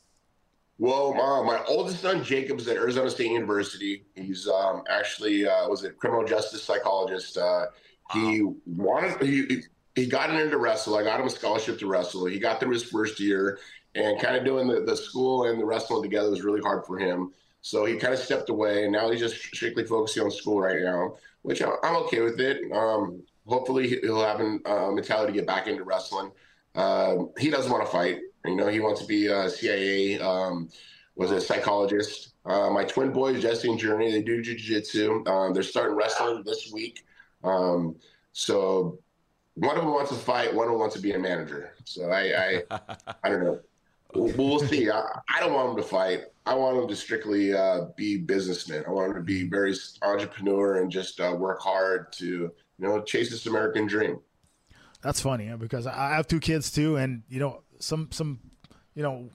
Well, 0.81 1.12
uh, 1.21 1.43
my 1.43 1.62
oldest 1.69 2.01
son 2.01 2.25
Jacob 2.25 2.59
is 2.59 2.66
at 2.66 2.79
Arizona 2.79 3.11
State 3.11 3.31
University. 3.31 4.07
He's 4.14 4.49
um, 4.49 4.83
actually 4.88 5.47
uh, 5.47 5.69
was 5.69 5.85
a 5.85 5.90
criminal 5.90 6.25
justice 6.25 6.62
psychologist. 6.62 7.37
Uh, 7.37 7.66
he 8.14 8.40
wow. 8.40 8.55
wanted 8.64 9.23
he 9.23 9.61
he 9.95 10.07
got 10.07 10.31
into 10.31 10.57
wrestle. 10.57 10.97
I 10.97 11.03
got 11.03 11.21
him 11.21 11.27
a 11.27 11.31
scholarship 11.31 11.79
to 11.81 11.87
wrestle. 11.87 12.25
He 12.25 12.38
got 12.38 12.61
through 12.61 12.73
his 12.73 12.83
first 12.83 13.21
year, 13.21 13.59
and 13.95 14.19
kind 14.19 14.37
of 14.37 14.47
doing 14.47 14.69
the, 14.69 14.81
the 14.81 14.97
school 14.97 15.45
and 15.45 15.61
the 15.61 15.66
wrestling 15.66 16.03
together 16.03 16.31
was 16.31 16.45
really 16.45 16.62
hard 16.62 16.87
for 16.87 16.99
him. 16.99 17.35
So 17.61 17.85
he 17.85 17.97
kind 17.97 18.14
of 18.14 18.21
stepped 18.21 18.49
away, 18.49 18.85
and 18.85 18.93
now 18.93 19.11
he's 19.11 19.21
just 19.21 19.37
strictly 19.37 19.85
focusing 19.85 20.23
on 20.23 20.31
school 20.31 20.62
right 20.62 20.81
now, 20.81 21.16
which 21.43 21.61
I'm 21.61 21.97
okay 22.05 22.23
with 22.23 22.40
it. 22.40 22.73
Um, 22.73 23.23
hopefully, 23.47 23.87
he'll 24.01 24.25
have 24.25 24.40
a 24.40 24.59
uh, 24.64 24.93
mentality 24.93 25.35
to 25.35 25.38
get 25.40 25.47
back 25.47 25.66
into 25.66 25.85
wrestling. 25.85 26.31
Uh, 26.75 27.16
he 27.38 27.51
doesn't 27.51 27.71
want 27.71 27.85
to 27.85 27.93
fight. 27.93 28.21
You 28.44 28.57
know, 28.57 28.68
he 28.68 28.81
wants 28.81 29.00
to 29.00 29.07
be 29.07 29.26
a 29.26 29.48
CIA, 29.50 30.18
um, 30.18 30.68
was 31.14 31.31
a 31.31 31.40
psychologist. 31.40 32.35
Uh, 32.46 32.70
my 32.70 32.85
twin 32.85 33.12
boys, 33.12 33.42
Jesse 33.42 33.68
and 33.68 33.79
Journey, 33.79 34.11
they 34.11 34.22
do 34.22 34.42
jujitsu. 34.42 35.26
Um, 35.29 35.53
they're 35.53 35.62
starting 35.62 35.96
wrestling 35.96 36.42
this 36.44 36.70
week. 36.72 37.05
Um, 37.44 37.96
so 38.33 38.98
one 39.55 39.76
of 39.76 39.83
them 39.83 39.92
wants 39.92 40.11
to 40.11 40.16
fight, 40.16 40.55
one 40.55 40.66
of 40.66 40.72
them 40.72 40.81
wants 40.81 40.94
to 40.96 41.03
be 41.03 41.12
a 41.12 41.18
manager. 41.18 41.72
So 41.85 42.11
I, 42.11 42.62
I, 42.70 42.81
I 43.22 43.29
don't 43.29 43.44
know. 43.44 43.61
We'll, 44.14 44.33
we'll 44.37 44.59
see. 44.61 44.90
I, 44.90 45.03
I, 45.29 45.40
don't 45.40 45.53
want 45.53 45.68
them 45.68 45.76
to 45.76 45.88
fight. 45.88 46.22
I 46.46 46.55
want 46.55 46.76
them 46.76 46.88
to 46.88 46.96
strictly 46.96 47.55
uh, 47.55 47.87
be 47.96 48.16
businessmen. 48.16 48.85
I 48.87 48.90
want 48.90 49.12
them 49.12 49.22
to 49.22 49.24
be 49.24 49.48
very 49.48 49.74
entrepreneur 50.03 50.81
and 50.81 50.90
just 50.90 51.20
uh, 51.20 51.35
work 51.38 51.61
hard 51.61 52.12
to, 52.14 52.26
you 52.26 52.53
know, 52.79 53.03
chase 53.03 53.31
this 53.31 53.46
American 53.46 53.87
dream. 53.87 54.18
That's 55.03 55.20
funny 55.20 55.50
because 55.59 55.87
I 55.87 56.11
have 56.16 56.26
two 56.26 56.40
kids 56.40 56.70
too, 56.70 56.96
and 56.96 57.22
you 57.29 57.40
know, 57.40 57.62
some 57.81 58.09
some, 58.12 58.38
you 58.95 59.03
know, 59.03 59.29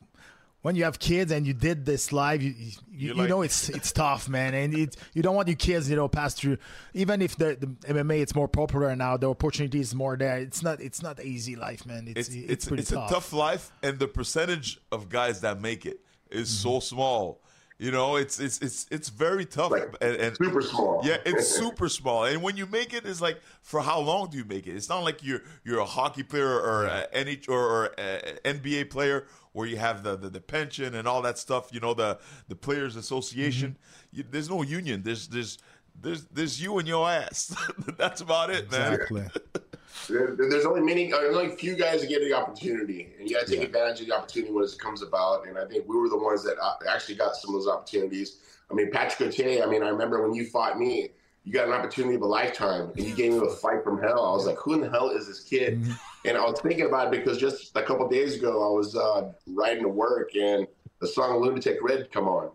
when 0.62 0.76
you 0.76 0.84
have 0.86 0.98
kids 0.98 1.32
and 1.32 1.46
you 1.46 1.54
did 1.54 1.86
this 1.86 2.12
live, 2.12 2.42
you 2.42 2.50
you, 2.52 2.74
you 3.10 3.14
like- 3.14 3.30
know 3.30 3.42
it's 3.44 3.70
it's 3.78 3.92
tough, 3.92 4.28
man, 4.30 4.54
and 4.54 4.74
it, 4.76 4.96
you 5.14 5.22
don't 5.22 5.36
want 5.36 5.48
your 5.48 5.58
kids, 5.58 5.90
you 5.90 5.96
know, 5.96 6.08
pass 6.08 6.34
through. 6.34 6.58
Even 6.94 7.22
if 7.22 7.36
the, 7.36 7.56
the 7.60 7.68
MMA 7.94 8.22
it's 8.22 8.34
more 8.34 8.48
popular 8.48 8.96
now, 8.96 9.18
the 9.18 9.30
opportunity 9.30 9.80
is 9.80 9.94
more 9.94 10.18
there. 10.18 10.38
It's 10.38 10.64
not 10.64 10.80
it's 10.82 11.02
not 11.04 11.24
easy 11.24 11.56
life, 11.56 11.86
man. 11.86 12.08
It's 12.08 12.30
it's 12.30 12.36
it's, 12.36 12.68
it's, 12.68 12.80
it's 12.82 12.92
a 12.94 12.96
tough 13.10 13.34
life, 13.34 13.72
and 13.84 14.00
the 14.00 14.08
percentage 14.08 14.80
of 14.92 15.10
guys 15.10 15.42
that 15.42 15.62
make 15.62 15.86
it 15.86 16.00
is 16.32 16.50
Mm-hmm. 16.50 16.70
so 16.70 16.80
small. 16.80 17.42
You 17.78 17.92
know, 17.92 18.16
it's 18.16 18.40
it's 18.40 18.62
it's 18.62 18.88
it's 18.90 19.10
very 19.10 19.46
tough, 19.46 19.72
Like, 19.72 19.96
and, 20.00 20.16
and 20.16 20.38
super 20.38 20.62
small. 20.62 21.02
Yeah, 21.04 21.18
it's 21.26 21.48
super 21.58 21.90
small. 21.90 22.24
And 22.24 22.42
when 22.42 22.56
you 22.56 22.66
make 22.66 22.94
it, 22.94 23.06
it's 23.06 23.20
like 23.20 23.42
for 23.62 23.82
how 23.82 24.00
long 24.00 24.30
do 24.30 24.38
you 24.38 24.46
make 24.46 24.66
it? 24.66 24.76
It's 24.76 24.88
not 24.88 25.00
like 25.00 25.22
you're 25.24 25.42
you're 25.66 25.80
a 25.80 25.86
hockey 25.86 26.24
player 26.24 26.58
or 26.58 26.86
a 26.86 27.08
any 27.12 27.38
or, 27.50 27.60
or 27.60 27.86
a 27.98 28.38
NBA 28.46 28.90
player 28.90 29.28
where 29.52 29.68
you 29.68 29.76
have 29.76 30.04
the, 30.04 30.16
the, 30.16 30.30
the 30.30 30.42
pension 30.42 30.96
and 30.96 31.06
all 31.06 31.22
that 31.24 31.38
stuff. 31.38 31.70
You 31.74 31.82
know 31.82 31.94
the 31.94 32.18
the 32.48 32.56
players 32.56 32.96
association. 32.96 33.72
Mm-hmm. 33.72 34.18
You, 34.18 34.24
there's 34.32 34.50
no 34.50 34.62
union. 34.62 35.04
There's 35.04 35.28
there's 35.28 35.58
there's 36.02 36.26
there's 36.26 36.62
you 36.62 36.78
and 36.78 36.88
your 36.88 37.10
ass. 37.10 37.56
That's 37.98 38.22
about 38.22 38.52
it, 38.52 38.72
man. 38.72 38.94
Exactly. 38.94 39.26
There- 40.10 40.36
there's 40.38 40.66
only 40.66 40.82
many, 40.82 41.12
uh, 41.12 41.20
there's 41.20 41.36
only 41.36 41.56
few 41.56 41.76
guys 41.76 42.02
that 42.02 42.08
get 42.08 42.20
the 42.22 42.34
opportunity, 42.34 43.14
and 43.18 43.30
you 43.30 43.36
got 43.36 43.46
to 43.48 43.52
take 43.52 43.64
advantage 43.64 44.02
of 44.02 44.08
the 44.08 44.16
opportunity 44.16 44.52
when 44.54 44.64
it 44.64 44.78
comes 44.78 45.02
about. 45.02 45.48
And 45.48 45.58
I 45.58 45.66
think 45.66 45.88
we 45.88 45.98
were 45.98 46.10
the 46.10 46.18
ones 46.18 46.44
that 46.44 46.58
uh, 46.62 46.74
actually 46.90 47.16
got 47.16 47.36
some 47.36 47.54
of 47.56 47.62
those 47.62 47.68
opportunities. 47.68 48.38
I 48.70 48.74
mean, 48.74 48.92
Patrick 48.92 49.36
Cote. 49.36 49.62
I 49.62 49.66
mean, 49.66 49.84
I 49.84 49.90
remember 49.90 50.22
when 50.22 50.34
you 50.34 50.46
fought 50.48 50.78
me, 50.80 51.10
you 51.44 51.54
got 51.54 51.68
an 51.68 51.74
opportunity 51.74 52.16
of 52.16 52.22
a 52.24 52.26
lifetime, 52.28 52.92
and 52.96 53.06
you 53.06 53.16
gave 53.16 53.32
me 53.34 53.40
a 53.40 53.50
fight 53.50 53.84
from 53.84 54.02
hell. 54.02 54.26
I 54.26 54.32
was 54.32 54.46
like, 54.48 54.58
who 54.58 54.74
in 54.74 54.82
the 54.82 54.90
hell 54.90 55.10
is 55.10 55.28
this 55.28 55.42
kid? 55.42 55.80
And 56.26 56.38
I 56.38 56.44
was 56.44 56.60
thinking 56.60 56.86
about 56.88 57.14
it 57.14 57.18
because 57.20 57.38
just 57.38 57.76
a 57.76 57.84
couple 57.84 58.08
days 58.10 58.36
ago, 58.36 58.68
I 58.68 58.72
was 58.76 58.96
uh, 58.96 59.32
riding 59.48 59.84
to 59.84 59.90
work, 59.90 60.36
and 60.36 60.68
the 61.00 61.08
song 61.08 61.40
"Lunatic 61.42 61.78
Red" 61.82 62.12
come 62.12 62.28
on. 62.28 62.50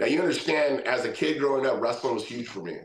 Now 0.00 0.06
you 0.06 0.18
understand, 0.20 0.80
as 0.86 1.04
a 1.04 1.12
kid 1.12 1.38
growing 1.38 1.66
up, 1.66 1.80
wrestling 1.80 2.14
was 2.14 2.24
huge 2.24 2.48
for 2.48 2.60
me, 2.60 2.78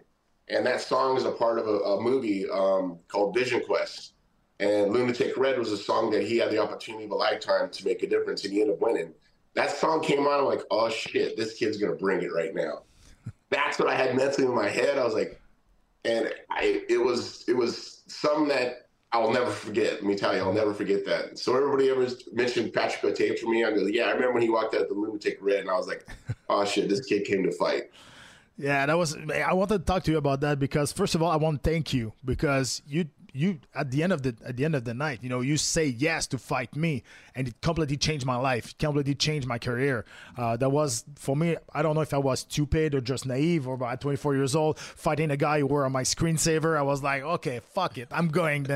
and 0.50 0.66
that 0.66 0.82
song 0.82 1.18
is 1.18 1.26
a 1.26 1.32
part 1.32 1.60
of 1.60 1.68
a, 1.68 1.78
a 1.80 2.02
movie 2.02 2.50
um, 2.50 3.00
called 3.08 3.34
Vision 3.34 3.62
Quest. 3.66 4.14
And 4.60 4.94
Lunatic 4.94 5.36
Red 5.38 5.60
was 5.60 5.72
a 5.72 5.78
song 5.78 6.12
that 6.12 6.24
he 6.24 6.38
had 6.38 6.50
the 6.50 6.60
opportunity 6.60 7.06
of 7.06 7.12
a 7.12 7.16
lifetime 7.16 7.70
to 7.70 7.86
make 7.86 8.04
a 8.04 8.08
difference, 8.08 8.46
and 8.46 8.54
he 8.54 8.62
ended 8.62 8.76
up 8.76 8.82
winning. 8.82 9.14
That 9.54 9.72
song 9.72 10.02
came 10.02 10.26
on, 10.28 10.40
I'm 10.40 10.46
like, 10.46 10.62
oh 10.72 10.90
shit, 10.90 11.36
this 11.36 11.56
kid's 11.56 11.78
gonna 11.78 11.96
bring 11.96 12.22
it 12.22 12.34
right 12.34 12.54
now. 12.56 12.84
That's 13.50 13.80
what 13.80 13.90
I 13.90 13.96
had 13.96 14.16
mentally 14.16 14.48
in 14.48 14.56
my 14.56 14.70
head. 14.70 14.98
I 14.98 15.04
was 15.04 15.14
like, 15.14 15.42
and 16.04 16.32
I, 16.50 16.84
it 16.88 17.04
was, 17.04 17.44
it 17.48 17.56
was 17.56 18.04
something 18.08 18.48
that 18.50 18.88
I'll 19.12 19.32
never 19.32 19.50
forget. 19.50 19.94
Let 19.94 20.04
me 20.04 20.16
tell 20.16 20.36
you, 20.36 20.42
I'll 20.42 20.54
never 20.54 20.74
forget 20.74 21.06
that. 21.06 21.40
So 21.40 21.56
everybody 21.56 21.90
ever 21.90 22.08
mentioned 22.34 22.74
Patrick 22.74 23.04
O'Tate 23.04 23.40
for 23.40 23.50
me, 23.50 23.64
I 23.64 23.72
go, 23.72 23.86
yeah, 23.86 24.04
I 24.04 24.12
remember 24.12 24.34
when 24.34 24.42
he 24.42 24.50
walked 24.50 24.76
out 24.76 24.88
the 24.90 24.94
Lunatic 24.94 25.38
Red, 25.42 25.60
and 25.62 25.70
I 25.70 25.78
was 25.78 25.88
like, 25.88 26.06
oh 26.50 26.66
shit, 26.66 26.90
this 26.90 27.06
kid 27.06 27.26
came 27.26 27.44
to 27.44 27.52
fight. 27.52 27.92
Yeah, 28.58 28.86
that 28.86 28.98
was. 28.98 29.18
I 29.18 29.54
wanted 29.54 29.80
to 29.80 29.86
talk 29.86 30.04
to 30.04 30.12
you 30.12 30.18
about 30.18 30.42
that 30.42 30.60
because 30.60 30.92
first 30.94 31.14
of 31.16 31.22
all, 31.22 31.30
I 31.30 31.36
want 31.36 31.62
to 31.64 31.70
thank 31.70 31.94
you 31.94 32.14
because 32.24 32.82
you 32.88 33.06
you 33.36 33.60
at 33.76 33.92
the 33.92 34.02
end 34.02 34.14
of 34.14 34.24
the 34.24 34.34
at 34.46 34.56
the 34.56 34.64
end 34.64 34.76
of 34.76 34.86
the 34.86 34.94
night, 34.94 35.20
you 35.22 35.28
know, 35.28 35.42
you 35.42 35.58
say 35.58 35.86
yes 35.86 36.26
to 36.28 36.38
fight 36.38 36.74
me, 36.74 37.04
and 37.36 37.50
it 37.50 37.60
completely 37.62 37.98
changed 37.98 38.26
my 38.26 38.38
life. 38.38 38.78
Completely 38.78 39.14
changed 39.14 39.46
my 39.46 39.60
career. 39.60 40.06
Uh, 40.38 40.56
that 40.56 40.70
was 40.70 41.04
for 41.16 41.36
me. 41.36 41.58
I 41.74 41.82
don't 41.82 41.96
know 41.96 42.02
if 42.02 42.14
I 42.14 42.18
was 42.18 42.42
stupid 42.42 42.96
or 42.96 43.02
just 43.02 43.26
naive 43.26 43.68
or 43.68 43.84
at 43.86 44.00
24 44.00 44.36
years 44.36 44.56
old 44.56 44.80
fighting 44.80 45.32
a 45.32 45.38
guy 45.38 45.60
who 45.60 45.68
were 45.68 45.86
on 45.86 45.92
my 45.92 46.04
screensaver. 46.04 46.78
I 46.78 46.82
was 46.82 47.04
like, 47.04 47.24
okay, 47.24 47.60
fuck 47.74 47.98
it, 47.98 48.08
I'm 48.10 48.30
going. 48.30 48.68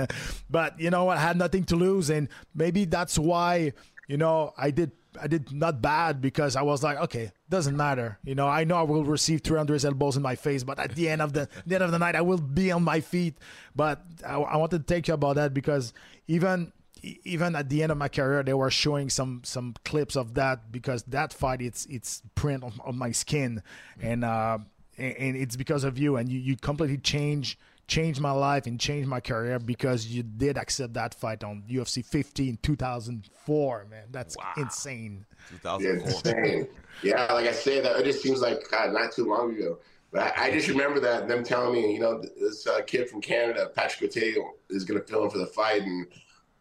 But 0.49 0.77
you 0.77 0.89
know, 0.89 1.07
I 1.07 1.15
had 1.15 1.37
nothing 1.37 1.63
to 1.65 1.77
lose, 1.77 2.09
and 2.09 2.27
maybe 2.53 2.83
that's 2.83 3.17
why 3.17 3.71
you 4.09 4.17
know 4.17 4.53
I 4.57 4.71
did 4.71 4.91
I 5.21 5.27
did 5.27 5.51
not 5.51 5.81
bad 5.81 6.21
because 6.21 6.55
I 6.55 6.61
was 6.61 6.83
like, 6.83 6.97
okay, 6.97 7.31
doesn't 7.49 7.75
matter. 7.75 8.17
You 8.23 8.35
know, 8.35 8.47
I 8.47 8.63
know 8.63 8.77
I 8.77 8.83
will 8.83 9.03
receive 9.03 9.41
300 9.41 9.83
elbows 9.85 10.17
in 10.17 10.23
my 10.23 10.35
face, 10.35 10.63
but 10.63 10.79
at 10.79 10.95
the 10.95 11.09
end 11.09 11.21
of 11.21 11.33
the, 11.33 11.47
the 11.65 11.75
end 11.75 11.83
of 11.83 11.91
the 11.91 11.99
night, 11.99 12.15
I 12.15 12.21
will 12.21 12.37
be 12.37 12.71
on 12.71 12.83
my 12.83 12.99
feet. 12.99 13.37
But 13.75 14.01
I, 14.25 14.35
I 14.35 14.57
wanted 14.57 14.87
to 14.87 14.93
take 14.93 15.07
you 15.07 15.13
about 15.13 15.35
that 15.35 15.53
because 15.53 15.93
even 16.27 16.71
even 17.01 17.55
at 17.55 17.69
the 17.69 17.81
end 17.81 17.91
of 17.91 17.97
my 17.97 18.09
career, 18.09 18.43
they 18.43 18.53
were 18.53 18.71
showing 18.71 19.09
some 19.09 19.41
some 19.45 19.73
clips 19.85 20.15
of 20.15 20.33
that 20.33 20.71
because 20.71 21.03
that 21.03 21.33
fight 21.33 21.61
it's 21.61 21.85
it's 21.85 22.21
print 22.35 22.63
on, 22.63 22.73
on 22.83 22.97
my 22.97 23.11
skin, 23.11 23.63
and 24.01 24.25
uh, 24.25 24.57
and, 24.97 25.15
and 25.17 25.37
it's 25.37 25.55
because 25.55 25.83
of 25.83 25.97
you, 25.97 26.17
and 26.17 26.29
you 26.29 26.39
you 26.39 26.57
completely 26.57 26.97
change 26.97 27.57
changed 27.89 28.21
my 28.21 28.31
life 28.31 28.67
and 28.67 28.79
changed 28.79 29.09
my 29.09 29.19
career 29.19 29.59
because 29.59 30.07
you 30.07 30.23
did 30.23 30.57
accept 30.57 30.93
that 30.93 31.13
fight 31.13 31.43
on 31.43 31.63
UFC 31.69 32.05
50 32.05 32.49
in 32.49 32.57
2004, 32.57 33.87
man. 33.89 34.03
That's 34.11 34.37
insane. 34.55 35.25
2004. 35.63 36.07
Insane. 36.07 36.67
yeah, 37.03 37.33
like 37.33 37.47
I 37.47 37.51
say, 37.51 37.81
that 37.81 37.99
it 37.99 38.05
just 38.05 38.21
seems 38.21 38.41
like 38.41 38.59
God, 38.71 38.93
not 38.93 39.11
too 39.11 39.25
long 39.25 39.55
ago. 39.55 39.79
But 40.11 40.37
I, 40.37 40.45
I 40.45 40.51
just 40.51 40.67
remember 40.67 40.99
that 41.01 41.27
them 41.27 41.43
telling 41.43 41.73
me, 41.73 41.93
you 41.93 41.99
know, 41.99 42.21
this 42.39 42.65
uh, 42.65 42.81
kid 42.81 43.09
from 43.09 43.21
Canada, 43.21 43.69
Patrick 43.75 44.13
Cote, 44.13 44.55
is 44.69 44.85
going 44.85 44.99
to 44.99 45.05
fill 45.05 45.23
in 45.25 45.29
for 45.29 45.37
the 45.37 45.47
fight, 45.47 45.81
and 45.81 46.07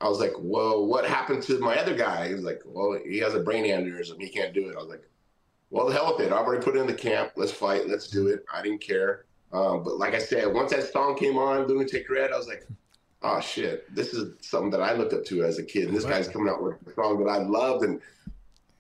I 0.01 0.09
was 0.09 0.21
like, 0.21 0.33
"Whoa, 0.33 0.81
what 0.81 1.07
happened 1.07 1.43
to 1.45 1.59
my 1.59 1.79
other 1.79 1.95
guy?" 1.95 2.29
He 2.29 2.35
was 2.35 2.45
like, 2.45 2.61
"Well, 2.67 2.99
he 3.07 3.19
has 3.19 3.35
a 3.35 3.41
brain 3.41 3.65
aneurysm. 3.65 4.21
He 4.21 4.29
can't 4.29 4.53
do 4.53 4.69
it." 4.69 4.75
I 4.77 4.81
was 4.81 4.89
like, 4.89 5.09
"Well, 5.71 5.87
the 5.87 5.95
hell 5.95 6.15
with 6.15 6.27
it. 6.27 6.33
I've 6.33 6.47
already 6.47 6.63
put 6.63 6.77
it 6.77 6.81
in 6.81 6.87
the 6.87 6.95
camp. 6.95 7.33
Let's 7.37 7.53
fight. 7.53 7.89
Let's 7.89 8.09
do 8.09 8.29
it." 8.29 8.45
I 8.53 8.61
didn't 8.61 8.83
care. 8.83 9.25
Um, 9.53 9.83
but 9.83 9.99
like 9.99 10.15
I 10.15 10.19
said, 10.19 10.53
once 10.53 10.73
that 10.73 10.93
song 10.93 11.17
came 11.17 11.39
on, 11.39 11.67
Lunatic 11.67 12.09
Red, 12.11 12.33
I 12.33 12.37
was 12.37 12.47
like, 12.47 12.67
"Oh 13.23 13.41
shit, 13.41 13.93
this 13.95 14.13
is 14.13 14.35
something 14.41 14.71
that 14.71 14.83
I 14.83 14.93
looked 14.93 15.15
up 15.15 15.25
to 15.27 15.45
as 15.45 15.59
a 15.59 15.65
kid." 15.65 15.89
And 15.89 15.97
this 15.97 16.05
guy's 16.05 16.29
coming 16.29 16.49
out 16.49 16.63
with 16.63 16.77
a 16.87 16.95
song 16.95 17.25
that 17.25 17.31
I 17.31 17.39
loved, 17.39 17.85
and 17.85 18.01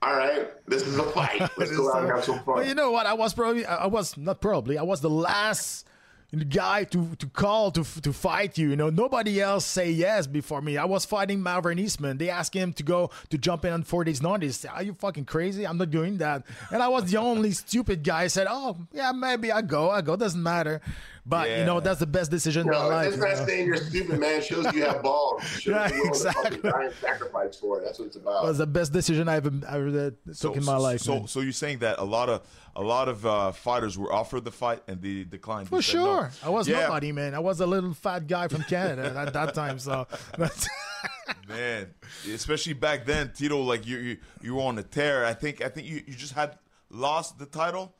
all 0.03 0.15
right, 0.15 0.49
this 0.67 0.87
is 0.87 0.99
a 0.99 1.05
fight. 1.05 1.41
Let's 1.57 1.75
go 1.77 1.93
out 1.93 2.03
and 2.03 2.11
have 2.11 2.25
some 2.25 2.39
fun. 2.41 2.57
Well, 2.57 2.67
you 2.67 2.75
know 2.75 2.91
what? 2.91 3.07
I 3.07 3.15
was 3.15 3.33
probably, 3.35 3.65
I 3.65 3.85
I 3.85 3.87
was 3.87 4.17
not 4.17 4.41
probably, 4.41 4.77
I 4.79 4.83
was 4.83 5.01
the 5.01 5.11
last 5.11 5.88
guy 6.37 6.85
to, 6.85 7.15
to 7.17 7.27
call 7.27 7.71
to 7.71 7.85
to 8.03 8.13
fight 8.13 8.59
you. 8.59 8.71
You 8.71 8.77
know, 8.77 8.91
nobody 8.91 9.41
else 9.41 9.65
say 9.65 9.91
yes 9.91 10.27
before 10.27 10.61
me. 10.61 10.77
I 10.77 10.85
was 10.85 11.07
fighting 11.07 11.43
Malvern 11.43 11.79
Eastman. 11.79 12.19
They 12.19 12.29
asked 12.29 12.55
him 12.55 12.73
to 12.75 12.83
go 12.83 13.11
to 13.31 13.39
jump 13.39 13.65
in 13.65 13.73
on 13.73 13.83
four 13.83 14.05
days 14.05 14.23
notice. 14.23 14.65
Are 14.65 14.83
you 14.83 14.95
fucking 14.95 15.25
crazy? 15.25 15.67
I'm 15.67 15.79
not 15.79 15.91
doing 15.91 16.19
that. 16.19 16.45
And 16.71 16.83
I 16.83 16.89
was 16.89 17.11
the 17.11 17.17
only 17.17 17.53
stupid 17.53 18.05
guy. 18.05 18.25
I 18.25 18.27
said, 18.27 18.47
oh 18.51 18.77
yeah, 18.93 19.13
maybe 19.13 19.51
I 19.51 19.63
go. 19.63 19.91
I 19.91 20.03
go. 20.03 20.17
Doesn't 20.17 20.43
matter. 20.43 20.83
But 21.29 21.51
you 21.51 21.65
know, 21.67 21.79
that's 21.81 22.01
the 22.01 22.07
best 22.07 22.31
decision 22.31 22.63
in 22.67 22.73
my 22.73 22.79
No, 22.79 22.89
life. 22.89 23.09
it's 23.09 23.17
you 23.17 23.23
not 23.23 23.37
know. 23.39 23.47
saying 23.47 23.67
you're 23.67 23.77
stupid, 23.77 24.19
man. 24.19 24.37
It 24.39 24.45
shows 24.45 24.73
you 24.73 24.83
have 24.85 25.03
balls. 25.03 25.43
It 25.43 25.47
shows 25.61 25.67
Yeah, 25.67 25.89
you 25.89 25.95
willing 26.03 26.13
to 26.15 26.19
fucking 26.33 26.41
exactly. 26.55 26.71
die 26.71 26.85
and 26.87 26.95
sacrifice 26.95 27.57
for 27.57 27.79
it. 27.81 27.85
That's 27.85 27.99
what 27.99 28.07
it's 28.07 28.17
about. 28.17 28.45
It 28.45 28.49
was 28.49 28.59
the 28.59 28.67
best 28.67 28.93
decision 28.95 29.29
I've 29.29 29.45
ever, 29.47 29.61
ever 29.69 30.15
took 30.41 30.57
in 30.57 30.65
my 30.65 30.77
life. 30.79 31.01
So, 31.01 31.15
man. 31.19 31.27
so 31.29 31.41
you're 31.41 31.53
saying 31.53 31.81
that 31.81 31.99
a 31.99 32.05
lot 32.05 32.29
of 32.31 32.43
a 32.75 32.83
lot 32.83 33.09
of 33.09 33.27
uh, 33.27 33.53
fighters 33.53 33.99
were 33.99 34.13
offered 34.13 34.45
the 34.45 34.53
fight 34.53 34.83
and 34.89 35.03
they 35.03 35.25
declined. 35.25 35.69
For 35.69 35.77
They 35.77 35.83
said 35.83 35.97
no. 35.97 36.05
sure. 36.05 36.31
I 36.43 36.49
was 36.49 36.67
Yeah. 36.69 36.81
nobody, 36.83 37.13
man. 37.13 37.35
I 37.35 37.41
was 37.41 37.61
a 37.61 37.67
little 37.67 37.93
fat 37.93 38.27
guy 38.27 38.49
from 38.49 38.63
Canada 38.63 39.13
at 39.19 39.33
that 39.35 39.53
time. 39.53 39.79
So, 39.79 40.07
man. 41.49 41.95
Especially 42.33 42.73
back 42.73 43.05
then, 43.05 43.33
Tito, 43.37 43.61
like 43.61 43.87
you 43.87 43.99
you, 43.99 44.17
you 44.43 44.55
were 44.55 44.63
on 44.63 44.79
a 44.79 44.83
tear. 44.83 45.25
I 45.25 45.35
think 45.35 45.61
I 45.63 45.69
think 45.69 45.87
you, 45.87 46.03
you 46.07 46.15
just 46.15 46.33
had 46.35 46.59
lost 46.91 47.39
the 47.39 47.47
title, 47.47 47.95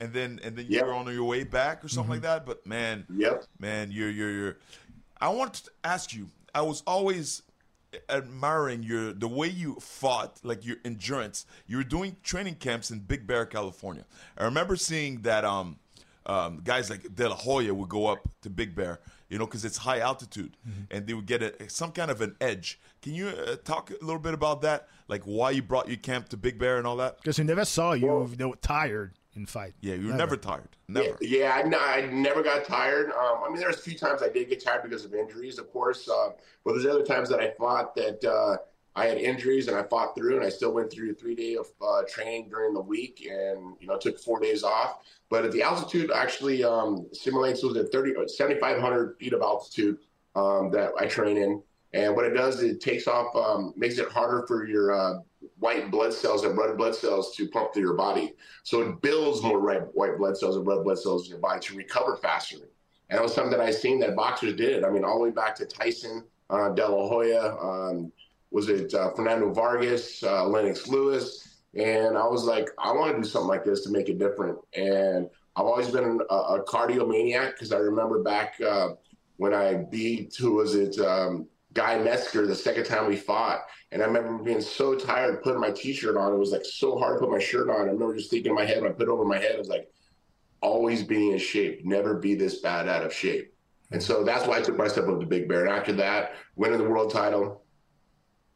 and 0.00 0.12
then 0.12 0.40
and 0.42 0.56
then 0.56 0.66
you 0.66 0.76
Yep. 0.78 0.86
were 0.86 0.92
on 0.94 1.06
your 1.12 1.24
way 1.24 1.44
back 1.44 1.84
or 1.84 1.88
something 1.88 2.12
like 2.12 2.22
that. 2.22 2.44
But 2.46 2.66
man, 2.66 3.06
Yep. 3.14 3.44
man, 3.58 3.90
you're 3.92 4.10
you're 4.10 4.30
you're. 4.32 4.56
I 5.20 5.28
wanted 5.28 5.64
to 5.64 5.70
ask 5.84 6.12
you. 6.14 6.28
I 6.54 6.62
was 6.62 6.82
always 6.86 7.42
admiring 8.08 8.82
your 8.82 9.12
the 9.12 9.28
way 9.28 9.48
you 9.48 9.76
fought, 9.80 10.40
like 10.42 10.64
your 10.64 10.76
endurance. 10.84 11.46
You 11.66 11.78
were 11.78 11.84
doing 11.84 12.16
training 12.22 12.56
camps 12.56 12.90
in 12.90 13.00
Big 13.00 13.26
Bear, 13.26 13.46
California. 13.46 14.04
I 14.36 14.44
remember 14.44 14.76
seeing 14.76 15.22
that 15.22 15.44
um, 15.44 15.78
um, 16.26 16.60
guys 16.64 16.90
like 16.90 17.14
De 17.14 17.28
La 17.28 17.34
Hoya 17.36 17.72
would 17.74 17.88
go 17.88 18.06
up 18.06 18.28
to 18.42 18.50
Big 18.50 18.74
Bear, 18.74 19.00
you 19.28 19.38
know, 19.38 19.46
because 19.46 19.64
it's 19.64 19.78
high 19.78 20.00
altitude, 20.00 20.56
and 20.90 21.06
they 21.06 21.14
would 21.14 21.26
get 21.26 21.42
a, 21.42 21.68
some 21.68 21.92
kind 21.92 22.10
of 22.10 22.20
an 22.20 22.36
edge. 22.40 22.80
Can 23.02 23.14
you 23.14 23.28
uh, 23.28 23.56
talk 23.64 23.90
a 23.90 24.04
little 24.04 24.18
bit 24.20 24.34
about 24.34 24.62
that, 24.62 24.88
like 25.08 25.22
why 25.24 25.50
you 25.50 25.62
brought 25.62 25.88
your 25.88 25.98
camp 25.98 26.28
to 26.30 26.36
Big 26.36 26.58
Bear 26.58 26.78
and 26.78 26.86
all 26.86 26.96
that? 26.96 27.18
because 27.18 27.38
we 27.38 27.44
never 27.44 27.64
saw 27.64 27.92
you 27.92 28.06
you 28.30 28.36
know, 28.38 28.54
tired 28.54 29.12
in 29.36 29.46
fight. 29.46 29.74
Yeah, 29.80 29.94
you 29.94 30.08
were 30.08 30.14
never, 30.14 30.36
tired, 30.36 30.68
never. 30.88 31.16
Yeah, 31.20 31.38
yeah 31.38 31.52
I, 31.54 31.60
n- 31.60 31.74
I 31.74 32.08
never 32.12 32.42
got 32.42 32.64
tired. 32.64 33.10
Um, 33.10 33.42
I 33.44 33.48
mean, 33.48 33.58
there's 33.58 33.76
a 33.76 33.80
few 33.80 33.96
times 33.96 34.22
I 34.22 34.28
did 34.28 34.48
get 34.48 34.64
tired 34.64 34.82
because 34.82 35.04
of 35.04 35.14
injuries, 35.14 35.58
of 35.58 35.70
course. 35.72 36.08
Uh, 36.08 36.30
but 36.64 36.72
there's 36.72 36.86
other 36.86 37.04
times 37.04 37.28
that 37.30 37.40
I 37.40 37.50
fought 37.58 37.94
that 37.96 38.24
uh, 38.24 38.56
I 38.96 39.06
had 39.06 39.18
injuries 39.18 39.68
and 39.68 39.76
I 39.76 39.82
fought 39.82 40.14
through, 40.14 40.36
and 40.36 40.44
I 40.44 40.48
still 40.48 40.72
went 40.72 40.92
through 40.92 41.14
three 41.14 41.34
day 41.34 41.56
of 41.56 41.66
uh, 41.82 42.02
training 42.08 42.48
during 42.48 42.74
the 42.74 42.80
week, 42.80 43.26
and 43.28 43.74
you 43.80 43.86
know 43.86 43.98
took 43.98 44.18
four 44.18 44.40
days 44.40 44.62
off. 44.62 44.98
But 45.30 45.44
at 45.44 45.52
the 45.52 45.62
altitude 45.62 46.10
actually 46.12 46.62
um, 46.62 47.06
simulates 47.12 47.62
was 47.62 47.76
at 47.76 47.90
30, 47.90 48.28
7,500 48.28 49.16
feet 49.18 49.32
of 49.32 49.42
altitude 49.42 49.98
um, 50.36 50.70
that 50.70 50.92
I 50.98 51.06
train 51.06 51.36
in. 51.36 51.62
And 51.92 52.16
what 52.16 52.24
it 52.24 52.34
does, 52.34 52.56
is 52.56 52.72
it 52.72 52.80
takes 52.80 53.06
off, 53.06 53.34
um, 53.36 53.72
makes 53.76 53.98
it 53.98 54.08
harder 54.08 54.44
for 54.48 54.66
your 54.66 54.92
uh, 54.92 55.20
white 55.58 55.90
blood 55.90 56.12
cells 56.12 56.44
and 56.44 56.56
red 56.56 56.76
blood 56.76 56.94
cells 56.94 57.34
to 57.36 57.48
pump 57.48 57.72
through 57.72 57.82
your 57.82 57.94
body. 57.94 58.34
So 58.62 58.80
it 58.82 59.02
builds 59.02 59.42
more 59.42 59.60
red, 59.60 59.88
white 59.92 60.18
blood 60.18 60.36
cells 60.36 60.56
and 60.56 60.66
red 60.66 60.84
blood 60.84 60.98
cells 60.98 61.24
in 61.24 61.30
your 61.30 61.38
body 61.40 61.60
to 61.60 61.76
recover 61.76 62.16
faster. 62.16 62.56
And 63.10 63.18
that 63.18 63.22
was 63.22 63.34
something 63.34 63.50
that 63.50 63.60
I 63.60 63.70
seen 63.70 63.98
that 64.00 64.16
boxers 64.16 64.56
did. 64.56 64.84
I 64.84 64.90
mean, 64.90 65.04
all 65.04 65.18
the 65.18 65.24
way 65.24 65.30
back 65.30 65.54
to 65.56 65.66
Tyson, 65.66 66.24
uh, 66.50 66.70
De 66.70 66.86
La 66.86 67.08
Hoya, 67.08 67.56
um, 67.56 68.12
was 68.50 68.68
it 68.68 68.94
uh, 68.94 69.10
Fernando 69.14 69.52
Vargas, 69.52 70.22
uh, 70.22 70.46
Lennox 70.46 70.88
Lewis? 70.88 71.60
And 71.74 72.16
I 72.16 72.26
was 72.26 72.44
like, 72.44 72.68
I 72.78 72.92
want 72.92 73.16
to 73.16 73.22
do 73.22 73.28
something 73.28 73.48
like 73.48 73.64
this 73.64 73.82
to 73.82 73.90
make 73.90 74.08
it 74.08 74.18
different. 74.18 74.58
And 74.74 75.28
I've 75.56 75.66
always 75.66 75.90
been 75.90 76.20
a, 76.30 76.34
a 76.34 76.64
cardio 76.64 77.08
maniac 77.08 77.54
because 77.54 77.72
I 77.72 77.78
remember 77.78 78.22
back 78.22 78.54
uh, 78.60 78.90
when 79.36 79.52
I 79.52 79.84
beat, 79.90 80.34
who 80.38 80.54
was 80.54 80.74
it, 80.74 80.98
um, 80.98 81.48
Guy 81.74 81.98
Metzger, 81.98 82.46
the 82.46 82.54
second 82.54 82.84
time 82.84 83.08
we 83.08 83.16
fought. 83.16 83.60
And 83.92 84.02
I 84.02 84.06
remember 84.06 84.42
being 84.42 84.60
so 84.60 84.94
tired 84.94 85.42
putting 85.42 85.60
my 85.60 85.70
t 85.70 85.92
shirt 85.92 86.16
on. 86.16 86.32
It 86.32 86.38
was 86.38 86.52
like 86.52 86.64
so 86.64 86.96
hard 86.98 87.16
to 87.16 87.20
put 87.20 87.30
my 87.30 87.38
shirt 87.38 87.68
on. 87.68 87.88
I 87.88 87.92
remember 87.92 88.16
just 88.16 88.30
thinking 88.30 88.50
in 88.50 88.56
my 88.56 88.64
head, 88.64 88.80
when 88.80 88.90
I 88.90 88.94
put 88.94 89.02
it 89.02 89.08
over 89.08 89.24
my 89.24 89.38
head, 89.38 89.56
I 89.56 89.58
was 89.58 89.68
like, 89.68 89.88
always 90.60 91.02
being 91.02 91.32
in 91.32 91.38
shape, 91.38 91.84
never 91.84 92.14
be 92.14 92.34
this 92.34 92.60
bad 92.60 92.88
out 92.88 93.04
of 93.04 93.12
shape. 93.12 93.52
And 93.90 94.02
so 94.02 94.24
that's 94.24 94.46
why 94.46 94.58
I 94.58 94.62
took 94.62 94.78
myself 94.78 95.08
up 95.08 95.20
to 95.20 95.26
Big 95.26 95.48
Bear. 95.48 95.66
And 95.66 95.74
after 95.74 95.92
that, 95.94 96.32
winning 96.56 96.78
the 96.78 96.88
world 96.88 97.12
title, 97.12 97.64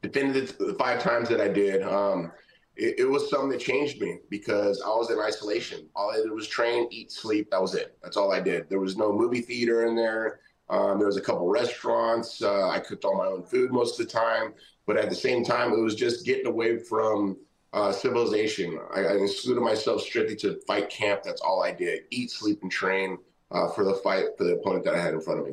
defended 0.02 0.36
it 0.36 0.58
the 0.58 0.74
five 0.74 1.02
times 1.02 1.28
that 1.28 1.40
I 1.40 1.48
did. 1.48 1.82
Um, 1.82 2.32
it, 2.76 3.00
it, 3.00 3.04
was 3.04 3.28
something 3.28 3.50
that 3.50 3.60
changed 3.60 4.00
me 4.00 4.18
because 4.30 4.80
I 4.80 4.88
was 4.88 5.10
in 5.10 5.18
isolation. 5.18 5.88
All 5.94 6.10
I 6.10 6.16
did 6.16 6.30
was 6.30 6.46
train, 6.46 6.88
eat, 6.90 7.10
sleep. 7.12 7.50
That 7.50 7.60
was 7.60 7.74
it. 7.74 7.98
That's 8.02 8.16
all 8.16 8.32
I 8.32 8.40
did. 8.40 8.70
There 8.70 8.80
was 8.80 8.96
no 8.96 9.12
movie 9.12 9.40
theater 9.40 9.86
in 9.86 9.96
there. 9.96 10.40
Um, 10.70 10.98
there 10.98 11.06
was 11.06 11.16
a 11.16 11.22
couple 11.22 11.48
restaurants. 11.48 12.42
Uh, 12.42 12.68
I 12.68 12.78
cooked 12.78 13.04
all 13.04 13.16
my 13.16 13.26
own 13.26 13.42
food 13.42 13.72
most 13.72 13.98
of 13.98 14.06
the 14.06 14.12
time. 14.12 14.54
But 14.86 14.96
at 14.96 15.10
the 15.10 15.14
same 15.14 15.44
time, 15.44 15.72
it 15.72 15.80
was 15.80 15.94
just 15.94 16.24
getting 16.24 16.46
away 16.46 16.78
from 16.78 17.36
uh, 17.72 17.92
civilization. 17.92 18.78
I, 18.94 19.00
I 19.00 19.12
excluded 19.12 19.60
myself 19.60 20.00
strictly 20.00 20.36
to 20.36 20.60
fight 20.66 20.88
camp. 20.88 21.22
That's 21.22 21.42
all 21.42 21.62
I 21.62 21.72
did: 21.72 22.04
eat, 22.10 22.30
sleep, 22.30 22.60
and 22.62 22.72
train 22.72 23.18
uh, 23.50 23.68
for 23.68 23.84
the 23.84 23.94
fight 23.94 24.24
for 24.36 24.44
the 24.44 24.54
opponent 24.54 24.84
that 24.84 24.94
I 24.94 25.00
had 25.00 25.12
in 25.12 25.20
front 25.20 25.40
of 25.40 25.46
me. 25.46 25.52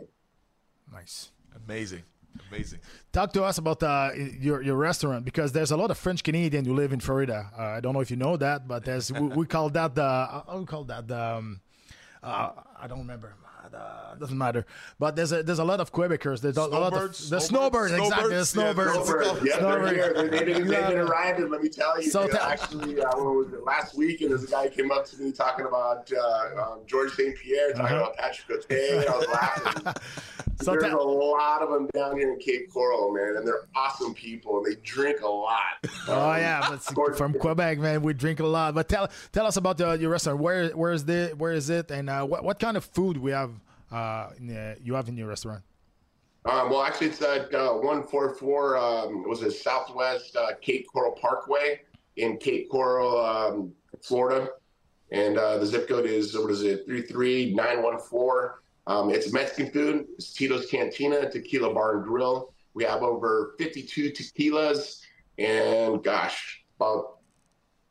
Nice, 0.91 1.31
amazing, 1.65 2.03
amazing. 2.49 2.79
Talk 3.11 3.33
to 3.33 3.43
us 3.43 3.57
about 3.57 3.83
uh, 3.83 4.11
your 4.15 4.61
your 4.61 4.77
restaurant 4.77 5.25
because 5.25 5.51
there's 5.51 5.71
a 5.71 5.77
lot 5.77 5.91
of 5.91 5.97
French 5.97 6.23
Canadian 6.23 6.63
who 6.63 6.73
live 6.73 6.93
in 6.93 7.01
Florida. 7.01 7.51
Uh, 7.57 7.61
I 7.61 7.79
don't 7.81 7.93
know 7.93 8.01
if 8.01 8.09
you 8.09 8.17
know 8.17 8.37
that, 8.37 8.67
but 8.69 8.85
there's 8.85 9.11
we, 9.11 9.19
we 9.19 9.45
call 9.45 9.69
that 9.71 9.95
the 9.95 10.03
uh, 10.03 10.57
we 10.57 10.65
call 10.65 10.85
that 10.85 11.09
the 11.09 11.21
um, 11.21 11.59
uh, 12.23 12.51
I 12.79 12.87
don't 12.87 12.99
remember 12.99 13.35
uh, 13.75 14.15
doesn't 14.15 14.37
matter. 14.37 14.65
But 14.99 15.15
there's 15.15 15.31
a 15.31 15.43
there's 15.43 15.59
a 15.59 15.63
lot 15.63 15.79
of 15.79 15.91
Quebecers. 15.91 16.41
There's 16.41 16.57
a 16.57 16.65
lot 16.65 16.93
of 16.93 17.29
the 17.29 17.39
snowbirds, 17.39 17.93
exactly 17.93 18.35
the 18.35 18.45
snowbirds. 18.45 19.09
Yeah, 19.43 19.57
snowbirds. 19.57 19.97
Yeah, 19.97 20.21
they, 20.21 20.29
they, 20.29 20.45
didn't, 20.45 20.67
they 20.67 20.75
didn't 20.75 20.99
arrive, 20.99 21.37
and 21.37 21.51
let 21.51 21.61
me 21.61 21.69
tell 21.69 22.01
you, 22.01 22.09
so 22.09 22.29
actually, 22.39 23.01
uh, 23.01 23.09
what 23.17 23.35
was 23.35 23.53
it, 23.53 23.63
last 23.63 23.95
week, 23.95 24.21
and 24.21 24.31
this 24.31 24.45
guy 24.45 24.69
came 24.69 24.91
up 24.91 25.05
to 25.05 25.21
me 25.21 25.31
talking 25.31 25.65
about 25.65 26.11
uh, 26.11 26.61
um, 26.61 26.79
George 26.87 27.11
St. 27.13 27.35
Pierre, 27.35 27.71
talking 27.71 27.85
uh-huh. 27.85 27.95
about 27.97 28.17
Patrick 28.17 28.47
Cote, 28.47 28.71
and 28.71 29.09
I 29.09 29.17
was 29.17 29.27
laughing. 29.27 29.93
so 30.61 30.71
there's 30.71 30.93
a 30.93 30.97
lot 30.97 31.61
of 31.61 31.69
them 31.69 31.87
down 31.93 32.17
here 32.17 32.31
in 32.31 32.39
Cape 32.39 32.71
Coral, 32.71 33.13
man, 33.13 33.35
and 33.37 33.47
they're 33.47 33.67
awesome 33.75 34.13
people, 34.13 34.57
and 34.57 34.65
they 34.65 34.79
drink 34.81 35.21
a 35.21 35.27
lot. 35.27 35.59
oh 36.07 36.29
um, 36.31 36.37
yeah, 36.37 36.67
but 36.69 37.17
from 37.17 37.33
Quebec, 37.33 37.79
man, 37.79 38.01
we 38.01 38.13
drink 38.13 38.39
a 38.39 38.45
lot. 38.45 38.73
But 38.73 38.87
tell 38.87 39.09
tell 39.31 39.45
us 39.45 39.57
about 39.57 39.77
the, 39.77 39.93
your 39.93 40.09
restaurant. 40.09 40.39
Where 40.39 40.69
where 40.69 40.91
is 40.91 41.05
the 41.05 41.33
where 41.37 41.53
is 41.53 41.69
it, 41.69 41.91
and 41.91 42.09
uh, 42.09 42.25
what 42.25 42.43
what 42.43 42.59
kind 42.59 42.77
of 42.77 42.85
food 42.85 43.17
we 43.17 43.31
have 43.31 43.51
uh, 43.95 44.29
the, 44.39 44.77
you 44.83 44.93
have 44.93 45.07
in 45.07 45.15
your 45.15 45.27
restaurant? 45.27 45.63
Um, 46.45 46.69
well, 46.69 46.83
actually, 46.83 47.07
it's 47.07 47.21
at 47.21 47.53
uh, 47.55 47.73
144, 47.73 48.77
um, 48.77 49.23
it 49.23 49.29
was 49.29 49.41
a 49.41 49.49
Southwest 49.49 50.35
uh, 50.35 50.51
Cape 50.61 50.85
Coral 50.91 51.13
Parkway 51.13 51.81
in 52.17 52.37
Cape 52.37 52.69
Coral, 52.69 53.19
um, 53.25 53.73
Florida. 54.01 54.49
And 55.11 55.37
uh, 55.37 55.57
the 55.57 55.65
zip 55.65 55.87
code 55.87 56.05
is, 56.05 56.37
what 56.37 56.51
is 56.51 56.63
it, 56.63 56.85
33914. 56.85 58.59
Um, 58.87 59.09
it's 59.09 59.31
Mexican 59.31 59.71
food. 59.71 60.07
It's 60.15 60.33
Tito's 60.33 60.67
Cantina, 60.67 61.29
Tequila 61.29 61.73
Bar 61.73 61.97
and 61.97 62.05
Grill. 62.05 62.53
We 62.73 62.83
have 62.83 63.01
over 63.01 63.55
52 63.57 64.11
tequilas 64.11 65.01
and, 65.37 66.03
gosh, 66.03 66.63
about 66.79 67.14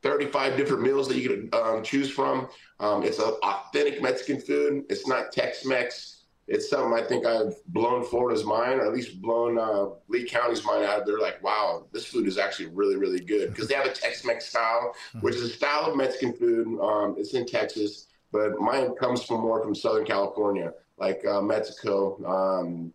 35 0.05 0.57
different 0.59 0.83
meals 0.83 1.09
that 1.09 1.17
you 1.17 1.29
can 1.31 1.61
um, 1.61 1.83
choose 1.83 2.11
from. 2.11 2.47
Um, 2.79 3.03
it's 3.03 3.19
an 3.19 3.33
authentic 3.43 4.03
Mexican 4.03 4.39
food. 4.39 4.85
It's 4.91 5.09
not 5.09 5.33
Tex-Mex. 5.33 6.27
It's 6.47 6.69
something 6.69 6.93
I 6.93 7.07
think 7.07 7.25
I've 7.25 7.55
blown 7.69 8.05
Florida's 8.05 8.45
mind, 8.45 8.81
or 8.81 8.87
at 8.87 8.93
least 8.93 9.23
blown 9.23 9.59
uh, 9.59 9.87
Lee 10.09 10.29
County's 10.29 10.63
mind 10.63 10.85
out. 10.85 11.07
They're 11.07 11.19
like, 11.19 11.43
wow, 11.43 11.87
this 11.91 12.05
food 12.05 12.29
is 12.29 12.37
actually 12.37 12.67
really, 12.67 12.97
really 12.97 13.19
good 13.19 13.49
because 13.49 13.67
they 13.67 13.75
have 13.75 13.87
a 13.87 13.93
Tex-Mex 13.93 14.47
style, 14.47 14.93
mm-hmm. 15.09 15.21
which 15.21 15.37
is 15.37 15.43
a 15.43 15.49
style 15.49 15.91
of 15.91 15.97
Mexican 15.97 16.35
food. 16.35 16.79
Um, 16.83 17.15
it's 17.17 17.33
in 17.33 17.47
Texas, 17.47 18.09
but 18.31 18.61
mine 18.61 18.95
comes 19.01 19.25
from 19.25 19.41
more 19.41 19.63
from 19.63 19.75
Southern 19.75 20.05
California, 20.05 20.75
like 20.99 21.27
uh, 21.27 21.41
Mexico. 21.41 22.23
Um, 22.27 22.93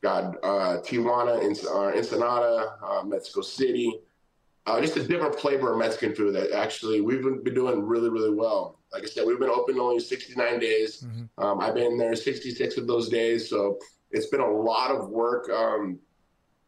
got 0.00 0.36
uh, 0.42 0.80
Tijuana, 0.80 1.42
uh, 1.66 1.94
Ensenada, 1.94 2.76
uh, 2.82 3.02
Mexico 3.02 3.42
City 3.42 4.00
uh, 4.68 4.80
just 4.80 4.96
a 4.96 5.02
different 5.02 5.38
flavor 5.38 5.72
of 5.72 5.78
Mexican 5.78 6.14
food 6.14 6.34
that 6.34 6.52
actually 6.52 7.00
we've 7.00 7.22
been, 7.22 7.54
doing 7.54 7.82
really, 7.82 8.10
really 8.10 8.34
well. 8.34 8.78
Like 8.92 9.02
I 9.02 9.06
said, 9.06 9.26
we've 9.26 9.38
been 9.38 9.48
open 9.48 9.80
only 9.80 9.98
69 9.98 10.58
days. 10.58 11.02
Mm-hmm. 11.02 11.42
Um, 11.42 11.60
I've 11.60 11.74
been 11.74 11.96
there 11.96 12.14
66 12.14 12.76
of 12.76 12.86
those 12.86 13.08
days. 13.08 13.48
So 13.48 13.78
it's 14.10 14.26
been 14.26 14.40
a 14.40 14.50
lot 14.50 14.90
of 14.90 15.08
work. 15.08 15.48
Um, 15.50 15.98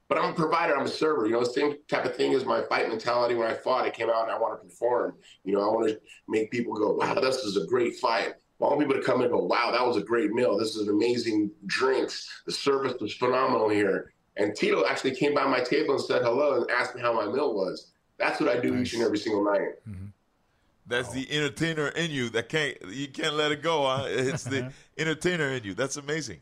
but 0.08 0.18
I'm 0.18 0.30
a 0.30 0.34
provider, 0.34 0.76
I'm 0.76 0.86
a 0.86 0.88
server. 0.88 1.26
You 1.26 1.32
know, 1.32 1.44
same 1.44 1.74
type 1.88 2.04
of 2.04 2.16
thing 2.16 2.34
as 2.34 2.44
my 2.44 2.62
fight 2.62 2.88
mentality 2.88 3.34
when 3.34 3.46
I 3.46 3.54
fought. 3.54 3.84
I 3.84 3.90
came 3.90 4.08
out 4.08 4.24
and 4.24 4.32
I 4.32 4.38
want 4.38 4.60
to 4.60 4.66
perform. 4.66 5.16
You 5.44 5.52
know, 5.52 5.60
I 5.60 5.72
want 5.72 5.88
to 5.88 6.00
make 6.26 6.50
people 6.50 6.74
go, 6.74 6.94
wow, 6.94 7.14
this 7.14 7.36
is 7.36 7.56
a 7.56 7.66
great 7.66 7.96
fight. 7.96 8.30
I 8.60 8.64
want 8.64 8.80
people 8.80 8.94
to 8.94 9.02
come 9.02 9.16
in 9.16 9.22
and 9.24 9.32
go, 9.32 9.44
wow, 9.44 9.70
that 9.70 9.86
was 9.86 9.96
a 9.96 10.02
great 10.02 10.30
meal. 10.32 10.58
This 10.58 10.74
is 10.74 10.88
an 10.88 10.94
amazing 10.94 11.50
drinks. 11.66 12.28
The 12.46 12.52
service 12.52 12.94
was 13.00 13.14
phenomenal 13.14 13.68
here. 13.68 14.12
And 14.40 14.57
Tito 14.57 14.87
actually 14.87 15.14
came 15.14 15.35
by 15.35 15.44
my 15.44 15.61
table 15.61 15.94
and 15.94 16.03
said 16.03 16.22
hello 16.22 16.62
and 16.62 16.70
asked 16.70 16.94
me 16.94 17.03
how 17.03 17.12
my 17.12 17.26
meal 17.26 17.55
was. 17.55 17.90
That's 18.18 18.40
what 18.40 18.48
I 18.48 18.59
do 18.59 18.70
nice. 18.70 18.88
each 18.88 18.94
and 18.94 19.03
every 19.03 19.18
single 19.18 19.44
night. 19.44 19.76
Mm-hmm. 19.88 20.07
That's 20.87 21.11
oh. 21.11 21.12
the 21.12 21.31
entertainer 21.31 21.88
in 21.88 22.11
you 22.11 22.31
that 22.31 22.48
can't 22.48 22.76
you 22.88 23.09
can't 23.09 23.35
let 23.35 23.53
it 23.53 23.62
go. 23.62 23.87
Huh? 23.87 24.07
It's 24.09 24.44
the 24.44 24.72
entertainer 24.98 25.48
in 25.50 25.62
you. 25.64 25.74
That's 25.74 25.96
amazing. 25.96 26.40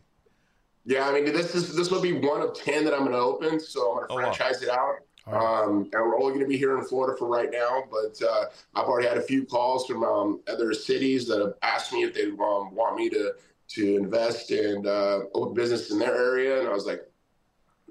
Yeah, 0.84 1.08
I 1.08 1.12
mean 1.12 1.24
this 1.26 1.54
is 1.54 1.74
this 1.76 1.90
will 1.90 2.00
be 2.00 2.12
one 2.12 2.40
of 2.40 2.54
ten 2.54 2.84
that 2.84 2.94
I'm 2.94 3.00
going 3.00 3.12
to 3.12 3.18
open, 3.18 3.60
so 3.60 3.90
I'm 3.90 3.96
going 3.96 4.08
to 4.08 4.14
oh, 4.14 4.16
franchise 4.16 4.64
wow. 4.66 4.66
it 4.66 4.78
out. 4.78 4.94
Right. 5.26 5.64
Um, 5.64 5.90
and 5.92 6.02
we're 6.02 6.18
only 6.18 6.32
going 6.32 6.40
to 6.40 6.46
be 6.46 6.56
here 6.56 6.78
in 6.78 6.84
Florida 6.84 7.18
for 7.18 7.28
right 7.28 7.50
now, 7.52 7.84
but 7.90 8.26
uh, 8.26 8.44
I've 8.74 8.86
already 8.86 9.06
had 9.06 9.18
a 9.18 9.22
few 9.22 9.44
calls 9.44 9.86
from 9.86 10.02
um, 10.02 10.40
other 10.48 10.72
cities 10.72 11.28
that 11.28 11.40
have 11.40 11.52
asked 11.60 11.92
me 11.92 12.04
if 12.04 12.14
they 12.14 12.28
um, 12.28 12.74
want 12.74 12.96
me 12.96 13.10
to 13.10 13.34
to 13.68 13.96
invest 13.96 14.50
and 14.50 14.86
uh, 14.86 15.20
open 15.34 15.54
business 15.54 15.90
in 15.90 15.98
their 15.98 16.16
area, 16.16 16.60
and 16.60 16.68
I 16.68 16.72
was 16.72 16.86
like, 16.86 17.07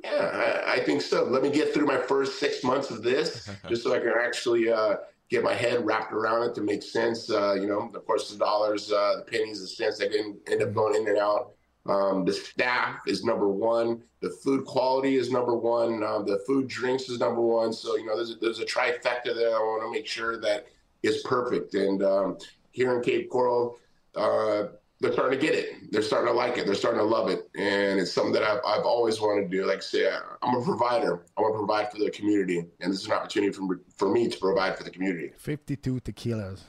yeah, 0.04 0.64
I, 0.66 0.74
I, 0.74 0.80
think 0.84 1.02
so. 1.02 1.24
Let 1.24 1.42
me 1.42 1.50
get 1.50 1.74
through 1.74 1.86
my 1.86 1.98
first 1.98 2.40
six 2.40 2.64
months 2.64 2.92
of 2.92 3.04
this, 3.04 3.50
just 3.70 3.84
so 3.84 3.94
I 3.94 4.00
can 4.00 4.14
actually 4.20 4.72
uh, 4.72 4.98
get 5.30 5.44
my 5.44 5.54
head 5.54 5.86
wrapped 5.86 6.14
around 6.14 6.44
it 6.44 6.56
to 6.56 6.62
make 6.62 6.84
sense. 6.84 7.30
Uh, 7.30 7.54
you 7.54 7.68
know, 7.68 7.92
of 7.94 8.06
course, 8.06 8.32
the 8.32 8.38
dollars, 8.38 8.92
uh, 8.92 9.18
the 9.18 9.32
pennies, 9.32 9.62
the 9.62 9.68
cents, 9.68 9.98
they 9.98 10.10
can 10.10 10.38
end 10.48 10.62
up 10.62 10.74
going 10.74 10.96
in 11.02 11.08
and 11.08 11.18
out. 11.18 11.52
Um, 11.88 12.26
the 12.26 12.34
staff 12.34 13.00
is 13.08 13.24
number 13.24 13.48
one. 13.48 14.04
The 14.20 14.30
food 14.30 14.66
quality 14.66 15.16
is 15.16 15.32
number 15.32 15.56
one. 15.56 16.04
Um, 16.04 16.26
the 16.26 16.40
food 16.46 16.68
drinks 16.68 17.10
is 17.10 17.20
number 17.20 17.42
one. 17.42 17.72
So 17.72 17.96
you 17.96 18.06
know, 18.06 18.16
there's 18.16 18.32
a, 18.32 18.36
there's 18.36 18.60
a 18.60 18.66
trifecta 18.66 19.36
there. 19.36 19.56
I 19.56 19.60
want 19.60 19.84
to 19.84 19.92
make 19.92 20.08
sure 20.08 20.40
that 20.42 20.68
is 21.04 21.22
perfect. 21.24 21.74
And 21.76 22.04
um, 22.04 22.38
here 22.72 22.96
in 22.96 23.02
Cape 23.02 23.30
Coral, 23.30 23.78
uh, 24.16 24.66
they're 25.00 25.14
starting 25.14 25.40
to 25.40 25.46
get 25.46 25.56
it. 25.56 25.92
They're 25.92 26.02
starting 26.02 26.28
to 26.28 26.34
like 26.34 26.58
it. 26.58 26.66
They're 26.66 26.76
starting 26.76 27.00
to 27.00 27.06
love 27.06 27.30
it, 27.30 27.50
and 27.56 28.00
it's 28.00 28.12
something 28.12 28.34
that 28.34 28.44
I've, 28.44 28.60
I've 28.66 28.84
always 28.84 29.22
wanted 29.22 29.50
to 29.50 29.58
do. 29.58 29.66
Like 29.66 29.78
I 29.78 29.82
say, 29.82 30.10
I'm 30.42 30.56
a 30.56 30.64
provider. 30.64 31.26
I 31.38 31.42
want 31.42 31.54
to 31.54 31.58
provide 31.60 31.92
for 31.92 32.00
the 32.00 32.10
community, 32.10 32.66
and 32.80 32.92
this 32.92 33.02
is 33.02 33.06
an 33.06 33.14
opportunity 33.14 33.54
for 33.54 33.80
for 33.96 34.10
me 34.10 34.28
to 34.28 34.38
provide 34.38 34.78
for 34.78 34.84
the 34.84 34.90
community. 34.90 35.32
Fifty-two 35.38 36.00
tequilas. 36.02 36.62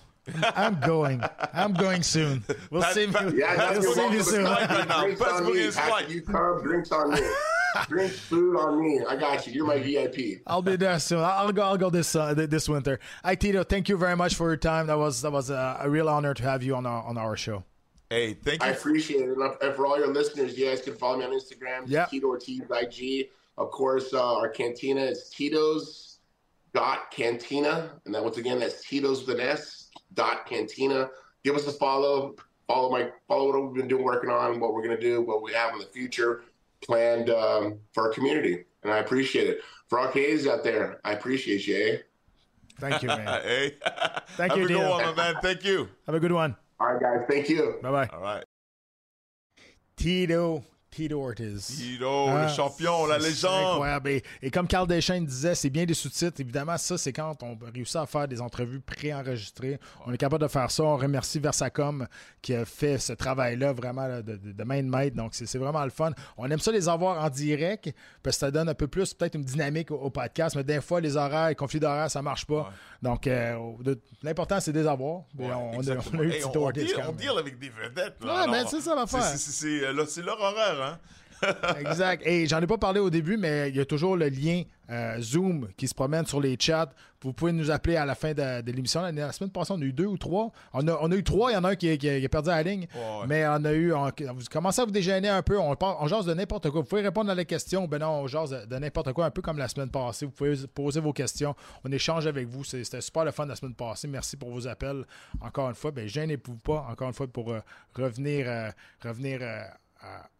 I'm 0.56 0.78
going. 0.80 1.22
I'm 1.54 1.72
going 1.72 2.02
soon. 2.02 2.44
We'll 2.70 2.82
see. 2.82 3.06
You. 3.06 3.34
Yeah, 3.34 3.78
we'll 3.78 3.94
see 3.94 4.12
you 4.12 4.22
soon. 4.22 4.44
Drinks 4.44 5.20
on 5.22 5.46
me. 5.46 6.12
You 6.12 6.22
come, 6.22 6.62
drinks 6.62 6.92
on 6.92 7.10
me. 7.12 7.20
drinks, 7.86 8.18
food 8.18 8.56
on 8.56 8.80
me. 8.80 9.00
I 9.08 9.16
got 9.16 9.46
you. 9.46 9.54
You're 9.54 9.66
my 9.66 9.78
VIP. 9.78 10.42
I'll 10.46 10.62
be 10.62 10.76
there 10.76 10.98
soon. 10.98 11.20
I'll 11.20 11.52
go. 11.52 11.62
I'll 11.62 11.78
go 11.78 11.88
this 11.88 12.14
uh, 12.14 12.34
this 12.34 12.68
winter. 12.68 13.00
Hi, 13.24 13.34
Tito. 13.36 13.64
Thank 13.64 13.88
you 13.88 13.96
very 13.96 14.16
much 14.16 14.34
for 14.34 14.48
your 14.48 14.56
time. 14.56 14.88
That 14.88 14.98
was 14.98 15.22
that 15.22 15.32
was 15.32 15.48
a, 15.48 15.78
a 15.80 15.88
real 15.88 16.08
honor 16.10 16.34
to 16.34 16.42
have 16.42 16.62
you 16.62 16.76
on 16.76 16.84
our 16.84 17.02
on 17.04 17.16
our 17.16 17.36
show. 17.36 17.64
Hey, 18.10 18.34
thank 18.34 18.62
you. 18.62 18.68
I 18.68 18.72
appreciate 18.72 19.20
it. 19.20 19.36
And 19.62 19.74
for 19.74 19.86
all 19.86 19.98
your 19.98 20.08
listeners, 20.08 20.56
you 20.56 20.66
guys 20.66 20.80
can 20.80 20.94
follow 20.94 21.18
me 21.18 21.24
on 21.24 21.32
Instagram. 21.32 21.82
Yeah. 21.86 22.06
Tito 22.06 22.28
Ortiz 22.28 22.62
IG. 22.70 23.28
Of 23.58 23.70
course, 23.70 24.14
uh, 24.14 24.36
our 24.36 24.48
cantina 24.48 25.02
is 25.02 25.28
Tito's 25.28 26.18
dot 26.72 27.10
cantina. 27.10 27.90
And 28.06 28.14
then 28.14 28.22
once 28.22 28.38
again, 28.38 28.60
that's 28.60 28.82
Tito's 28.82 29.26
with 29.26 29.38
an 29.38 29.46
S 29.46 29.90
dot 30.14 30.46
cantina. 30.46 31.10
Give 31.44 31.54
us 31.54 31.66
a 31.66 31.72
follow. 31.72 32.36
Follow 32.66 32.90
my 32.90 33.10
follow 33.26 33.50
what 33.50 33.72
we've 33.72 33.80
been 33.80 33.88
doing, 33.88 34.04
working 34.04 34.30
on, 34.30 34.60
what 34.60 34.74
we're 34.74 34.82
gonna 34.82 35.00
do, 35.00 35.22
what 35.22 35.42
we 35.42 35.52
have 35.52 35.72
in 35.72 35.80
the 35.80 35.86
future 35.86 36.42
planned 36.82 37.30
um, 37.30 37.78
for 37.92 38.04
our 38.04 38.12
community. 38.12 38.64
And 38.84 38.92
I 38.92 38.98
appreciate 38.98 39.48
it. 39.48 39.60
For 39.88 39.98
all 39.98 40.08
Canadians 40.08 40.46
out 40.46 40.62
there, 40.62 41.00
I 41.04 41.12
appreciate 41.12 41.66
you. 41.66 41.76
Eh? 41.76 41.96
Thank 42.78 43.02
you, 43.02 43.08
man. 43.08 43.42
hey. 43.42 43.74
Thank 44.36 44.52
Have 44.52 44.58
you, 44.58 44.64
a 44.66 44.68
good 44.68 44.90
one, 44.90 45.16
man. 45.16 45.34
Thank 45.42 45.64
you. 45.64 45.88
Have 46.06 46.14
a 46.14 46.20
good 46.20 46.32
one. 46.32 46.54
All 46.80 46.92
right, 46.92 47.00
guys. 47.00 47.26
Thank 47.28 47.48
you. 47.48 47.76
Bye 47.82 47.90
bye. 47.90 48.08
All 48.12 48.20
right. 48.20 48.44
Tito 49.96 50.64
Tito 50.98 51.22
Ortiz. 51.24 51.66
Tito, 51.66 52.26
Ah, 52.28 52.42
le 52.42 52.48
champion, 52.48 53.06
la 53.06 53.18
légende. 53.18 53.52
incroyable. 53.72 54.10
Et, 54.10 54.22
et 54.42 54.50
comme 54.50 54.66
Carl 54.66 54.86
Deschênes 54.88 55.24
disait, 55.24 55.54
c'est 55.54 55.70
bien 55.70 55.84
des 55.84 55.94
sous-titres. 55.94 56.40
Évidemment, 56.40 56.76
ça, 56.76 56.98
c'est 56.98 57.12
quand 57.12 57.40
on 57.42 57.56
réussit 57.72 57.96
à 57.96 58.06
faire 58.06 58.26
des 58.26 58.40
entrevues 58.40 58.80
pré-enregistrées. 58.80 59.78
On 60.06 60.12
est 60.12 60.18
capable 60.18 60.42
de 60.42 60.48
faire 60.48 60.70
ça. 60.70 60.82
On 60.82 60.96
remercie 60.96 61.38
Versacom 61.38 62.06
qui 62.42 62.54
a 62.54 62.64
fait 62.64 62.98
ce 62.98 63.12
travail-là 63.12 63.72
vraiment 63.72 64.06
là, 64.08 64.22
de, 64.22 64.36
de, 64.36 64.52
de 64.52 64.64
main 64.64 64.82
de 64.82 64.88
maître. 64.88 65.16
Donc, 65.16 65.34
c'est 65.34 65.58
vraiment 65.58 65.84
le 65.84 65.90
fun. 65.90 66.10
On 66.36 66.50
aime 66.50 66.58
ça 66.58 66.72
les 66.72 66.88
avoir 66.88 67.22
en 67.24 67.30
direct 67.30 67.92
parce 68.22 68.36
que 68.36 68.40
ça 68.40 68.50
donne 68.50 68.68
un 68.68 68.74
peu 68.74 68.88
plus, 68.88 69.14
peut-être 69.14 69.36
une 69.36 69.44
dynamique 69.44 69.90
au, 69.90 69.96
au 69.96 70.10
podcast. 70.10 70.56
Mais 70.56 70.64
des 70.64 70.80
fois, 70.80 71.00
les 71.00 71.16
horaires, 71.16 71.48
les 71.48 71.54
conflits 71.54 71.80
d'horaires, 71.80 72.10
ça 72.10 72.22
marche 72.22 72.44
pas. 72.46 72.54
Ouais. 72.62 72.64
Donc, 73.02 73.26
euh, 73.26 73.56
l'important, 74.22 74.58
c'est 74.60 74.72
de 74.72 74.80
les 74.80 74.86
avoir. 74.86 75.18
Ouais, 75.38 75.46
on, 75.52 75.70
on 75.70 75.72
a, 75.74 75.76
exactement. 75.76 76.18
on 76.18 76.22
a 76.22 76.24
eu 76.24 76.30
Hey, 76.32 76.42
Tito 76.42 76.60
on, 76.60 76.66
Ortiz. 76.66 76.84
deal, 76.86 77.04
on 77.08 77.12
deal 77.12 77.30
avec 77.38 77.58
des 77.58 77.68
vedettes. 77.70 78.16
Là. 78.24 78.40
Ouais, 78.46 78.50
mais 78.50 78.64
c'est 78.68 78.80
ça 78.80 78.94
l'affaire. 78.94 79.22
c'est- 79.22 79.84
euh, 79.84 80.04
c'est 80.06 80.22
leur 80.22 80.40
horaire. 80.40 80.82
Hein? 80.82 80.87
Exact. 81.78 82.26
Et 82.26 82.46
j'en 82.48 82.60
ai 82.60 82.66
pas 82.66 82.78
parlé 82.78 82.98
au 82.98 83.10
début, 83.10 83.36
mais 83.36 83.68
il 83.68 83.76
y 83.76 83.80
a 83.80 83.84
toujours 83.84 84.16
le 84.16 84.28
lien 84.28 84.62
euh, 84.90 85.20
Zoom 85.20 85.68
qui 85.76 85.86
se 85.86 85.94
promène 85.94 86.26
sur 86.26 86.40
les 86.40 86.56
chats. 86.58 86.90
Vous 87.22 87.32
pouvez 87.32 87.52
nous 87.52 87.70
appeler 87.70 87.94
à 87.96 88.04
la 88.04 88.16
fin 88.16 88.32
de, 88.32 88.60
de 88.60 88.72
l'émission. 88.72 89.02
La, 89.02 89.12
la 89.12 89.30
semaine 89.32 89.50
passée, 89.52 89.72
on 89.72 89.80
a 89.80 89.84
eu 89.84 89.92
deux 89.92 90.06
ou 90.06 90.18
trois. 90.18 90.50
On 90.72 90.86
a, 90.88 90.98
on 91.00 91.12
a 91.12 91.14
eu 91.14 91.22
trois. 91.22 91.52
Il 91.52 91.54
y 91.54 91.56
en 91.56 91.62
a 91.62 91.70
un 91.70 91.76
qui, 91.76 91.96
qui 91.96 92.08
a, 92.08 92.18
qui 92.18 92.26
a 92.26 92.28
perdu 92.28 92.48
la 92.48 92.62
ligne. 92.64 92.88
Ouais. 92.92 93.26
Mais 93.28 93.46
on 93.46 93.64
a 93.64 93.72
eu. 93.72 93.92
on- 93.92 94.10
vous 94.34 94.44
commencez 94.50 94.80
à 94.80 94.84
vous 94.84 94.90
déjeuner 94.90 95.28
un 95.28 95.42
peu. 95.42 95.56
On, 95.60 95.76
parle, 95.76 95.96
on 96.00 96.08
jase 96.08 96.26
de 96.26 96.34
n'importe 96.34 96.70
quoi. 96.70 96.80
Vous 96.80 96.86
pouvez 96.88 97.02
répondre 97.02 97.30
à 97.30 97.36
la 97.36 97.44
question. 97.44 97.86
Ben 97.86 97.98
non, 98.00 98.22
on 98.22 98.26
jase 98.26 98.50
de, 98.50 98.64
de 98.66 98.76
n'importe 98.76 99.12
quoi, 99.12 99.26
un 99.26 99.30
peu 99.30 99.42
comme 99.42 99.58
la 99.58 99.68
semaine 99.68 99.90
passée. 99.90 100.26
Vous 100.26 100.32
pouvez 100.32 100.56
poser 100.74 100.98
vos 100.98 101.12
questions. 101.12 101.54
On 101.84 101.92
échange 101.92 102.26
avec 102.26 102.48
vous. 102.48 102.64
C'était 102.64 103.00
super 103.00 103.24
le 103.24 103.30
fun 103.30 103.46
la 103.46 103.54
semaine 103.54 103.74
passée. 103.74 104.08
Merci 104.08 104.36
pour 104.36 104.50
vos 104.50 104.66
appels. 104.66 105.04
Encore 105.40 105.68
une 105.68 105.76
fois, 105.76 105.92
ben, 105.92 106.08
gênez-vous 106.08 106.56
pas, 106.56 106.84
encore 106.90 107.06
une 107.08 107.14
fois, 107.14 107.28
pour 107.28 107.52
euh, 107.52 107.60
revenir. 107.94 108.46
euh, 108.48 108.70
revenir 109.04 109.38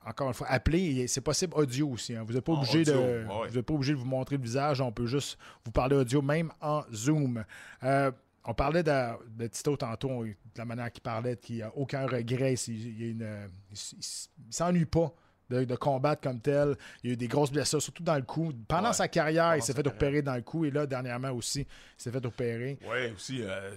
encore 0.06 0.28
une 0.28 0.34
fois, 0.34 0.46
appeler. 0.48 1.00
Et 1.00 1.06
C'est 1.08 1.20
possible 1.20 1.54
audio 1.54 1.88
aussi. 1.90 2.14
hein. 2.14 2.24
Vous 2.26 2.32
n'êtes 2.32 2.44
pas, 2.44 2.52
En 2.52 2.58
obligé 2.58 2.84
de, 2.84 2.92
audio, 2.92 3.02
ouais. 3.40 3.48
vous 3.48 3.58
êtes 3.58 3.66
pas 3.66 3.74
obligé 3.74 3.92
de 3.92 3.98
vous 3.98 4.04
montrer 4.06 4.36
le 4.36 4.42
visage. 4.42 4.80
On 4.80 4.92
peut 4.92 5.06
juste 5.06 5.38
vous 5.64 5.70
parler 5.70 5.96
audio, 5.96 6.22
même 6.22 6.50
en 6.60 6.82
Zoom. 6.92 7.44
Euh, 7.82 8.10
on 8.44 8.54
parlait 8.54 8.82
de, 8.82 8.92
de 9.36 9.46
Tito 9.48 9.76
tantôt, 9.76 10.24
de 10.24 10.34
la 10.56 10.64
manière 10.64 10.90
qu'il 10.90 11.02
parlait, 11.02 11.36
qu'il 11.36 11.58
n'a 11.58 11.70
aucun 11.76 12.06
regret. 12.06 12.54
Il, 12.54 13.22
a 13.22 13.26
euh, 13.26 13.46
il 13.46 13.70
il 13.70 13.74
s- 13.74 14.30
il 14.46 14.52
s'ennuie 14.52 14.86
pas 14.86 15.12
de, 15.50 15.64
de 15.64 15.76
combattre 15.76 16.22
comme 16.22 16.40
tel. 16.40 16.76
Il 17.02 17.08
y 17.08 17.10
a 17.10 17.14
eu 17.14 17.16
des 17.16 17.28
grosses 17.28 17.50
blessures, 17.50 17.80
surtout 17.82 18.02
dans 18.02 18.16
le 18.16 18.22
cou. 18.22 18.52
Pendant 18.68 18.88
Ouais, 18.88 18.94
sa 18.94 19.08
carrière, 19.08 19.56
il 19.56 19.62
s'est 19.62 19.72
fait 19.72 19.86
opérer 19.86 20.22
dans 20.22 20.34
le 20.34 20.42
cou. 20.42 20.64
Et 20.64 20.70
là, 20.70 20.86
dernièrement 20.86 21.30
aussi, 21.32 21.60
il 21.60 21.66
s'est 22.02 22.10
fait 22.10 22.24
opérer. 22.24 22.78
Ouais, 22.88 23.12
aussi, 23.12 23.42
euh, 23.42 23.70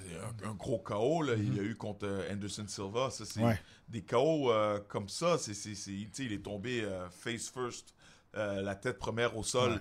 un, 0.45 0.49
un 0.49 0.53
gros 0.53 0.79
KO, 0.79 1.21
là, 1.23 1.33
il 1.37 1.55
y 1.55 1.59
a 1.59 1.63
eu 1.63 1.75
contre 1.75 2.05
euh, 2.05 2.31
Anderson 2.31 2.65
Silva. 2.67 3.09
Ça, 3.09 3.25
c'est 3.25 3.41
Ouais. 3.43 3.59
des 3.89 4.01
KO 4.01 4.51
euh, 4.51 4.79
comme 4.87 5.09
ça. 5.09 5.37
C'est, 5.37 5.53
il 6.19 6.33
est 6.33 6.43
tombé 6.43 6.81
euh, 6.83 7.09
face 7.09 7.49
first, 7.49 7.93
euh, 8.35 8.61
la 8.61 8.75
tête 8.75 8.97
première 8.97 9.35
au 9.37 9.43
sol. 9.43 9.71
Ouais. 9.73 9.77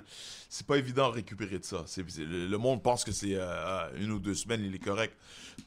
C'est 0.49 0.67
pas 0.67 0.77
évident 0.77 1.09
de 1.11 1.15
récupérer 1.15 1.59
de 1.59 1.65
ça. 1.65 1.85
Le, 1.97 2.47
le 2.49 2.59
monde 2.59 2.83
pense 2.83 3.05
que 3.05 3.13
c'est 3.13 3.35
euh, 3.35 3.89
une 3.97 4.11
ou 4.11 4.19
deux 4.19 4.35
semaines, 4.35 4.65
il 4.65 4.75
est 4.75 4.79
correct. 4.81 5.15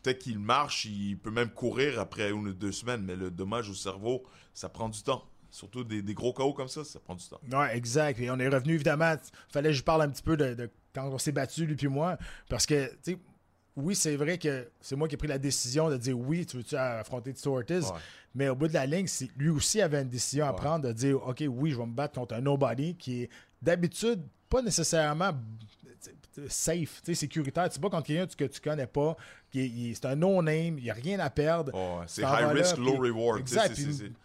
Peut-être 0.01 0.19
qu'il 0.19 0.39
marche, 0.39 0.85
il 0.85 1.17
peut 1.17 1.31
même 1.31 1.49
courir 1.49 1.99
après 1.99 2.31
une 2.31 2.47
ou 2.47 2.53
deux 2.53 2.71
semaines, 2.71 3.03
mais 3.03 3.15
le 3.15 3.29
dommage 3.31 3.69
au 3.69 3.73
cerveau, 3.73 4.23
ça 4.53 4.67
prend 4.69 4.89
du 4.89 5.01
temps. 5.03 5.23
Surtout 5.53 5.83
des, 5.83 6.01
des 6.01 6.13
gros 6.15 6.33
KO 6.33 6.51
comme 6.53 6.67
ça, 6.67 6.83
ça 6.83 6.99
prend 6.99 7.13
du 7.13 7.23
temps. 7.27 7.39
Ouais, 7.51 7.77
exact. 7.77 8.19
Et 8.19 8.31
on 8.31 8.39
est 8.39 8.47
revenu, 8.47 8.73
évidemment. 8.73 9.13
fallait 9.49 9.69
que 9.69 9.75
je 9.75 9.83
parle 9.83 10.01
un 10.01 10.09
petit 10.09 10.23
peu 10.23 10.35
de, 10.35 10.55
de 10.55 10.69
quand 10.95 11.07
on 11.09 11.19
s'est 11.19 11.31
battu, 11.31 11.67
lui 11.67 11.75
puis 11.75 11.87
moi. 11.87 12.17
Parce 12.49 12.65
que, 12.65 12.87
tu 13.03 13.13
sais, 13.13 13.17
oui, 13.75 13.95
c'est 13.95 14.15
vrai 14.15 14.39
que 14.39 14.67
c'est 14.81 14.95
moi 14.95 15.07
qui 15.07 15.13
ai 15.13 15.17
pris 15.17 15.27
la 15.27 15.37
décision 15.37 15.89
de 15.91 15.97
dire 15.97 16.17
oui, 16.17 16.43
tu 16.47 16.57
veux-tu 16.57 16.75
affronter 16.75 17.33
Tito 17.33 17.55
Ortiz. 17.55 17.85
Ouais. 17.85 17.99
Mais 18.33 18.49
au 18.49 18.55
bout 18.55 18.67
de 18.67 18.73
la 18.73 18.87
ligne, 18.87 19.05
lui 19.37 19.49
aussi 19.49 19.79
avait 19.79 20.01
une 20.01 20.09
décision 20.09 20.45
à 20.47 20.51
Ouais. 20.51 20.55
prendre 20.57 20.87
de 20.87 20.91
dire 20.93 21.21
OK, 21.27 21.43
oui, 21.47 21.69
je 21.71 21.77
vais 21.77 21.85
me 21.85 21.93
battre 21.93 22.15
contre 22.19 22.33
un 22.33 22.41
nobody 22.41 22.95
qui 22.95 23.21
est 23.23 23.29
d'habitude 23.61 24.21
pas 24.49 24.61
nécessairement 24.63 25.33
safe, 26.47 27.01
tu 27.03 27.13
sais, 27.13 27.15
sécuritaire. 27.15 27.69
Tu 27.69 27.79
bats 27.79 27.89
contre 27.89 28.07
quelqu'un 28.07 28.25
que 28.35 28.45
tu 28.45 28.59
connais 28.59 28.87
pas, 28.87 29.15
c'est 29.53 30.05
un 30.05 30.15
no-name, 30.15 30.77
il 30.79 30.83
n'y 30.83 30.89
a 30.89 30.93
rien 30.93 31.19
à 31.19 31.29
perdre. 31.29 31.71
Oh, 31.75 32.01
c'est 32.07 32.21
high 32.23 32.41
là, 32.41 32.47
risk, 32.49 32.77
low 32.77 32.97
puis- 32.99 33.09
reward. 33.11 33.39
Exact. 33.39 33.73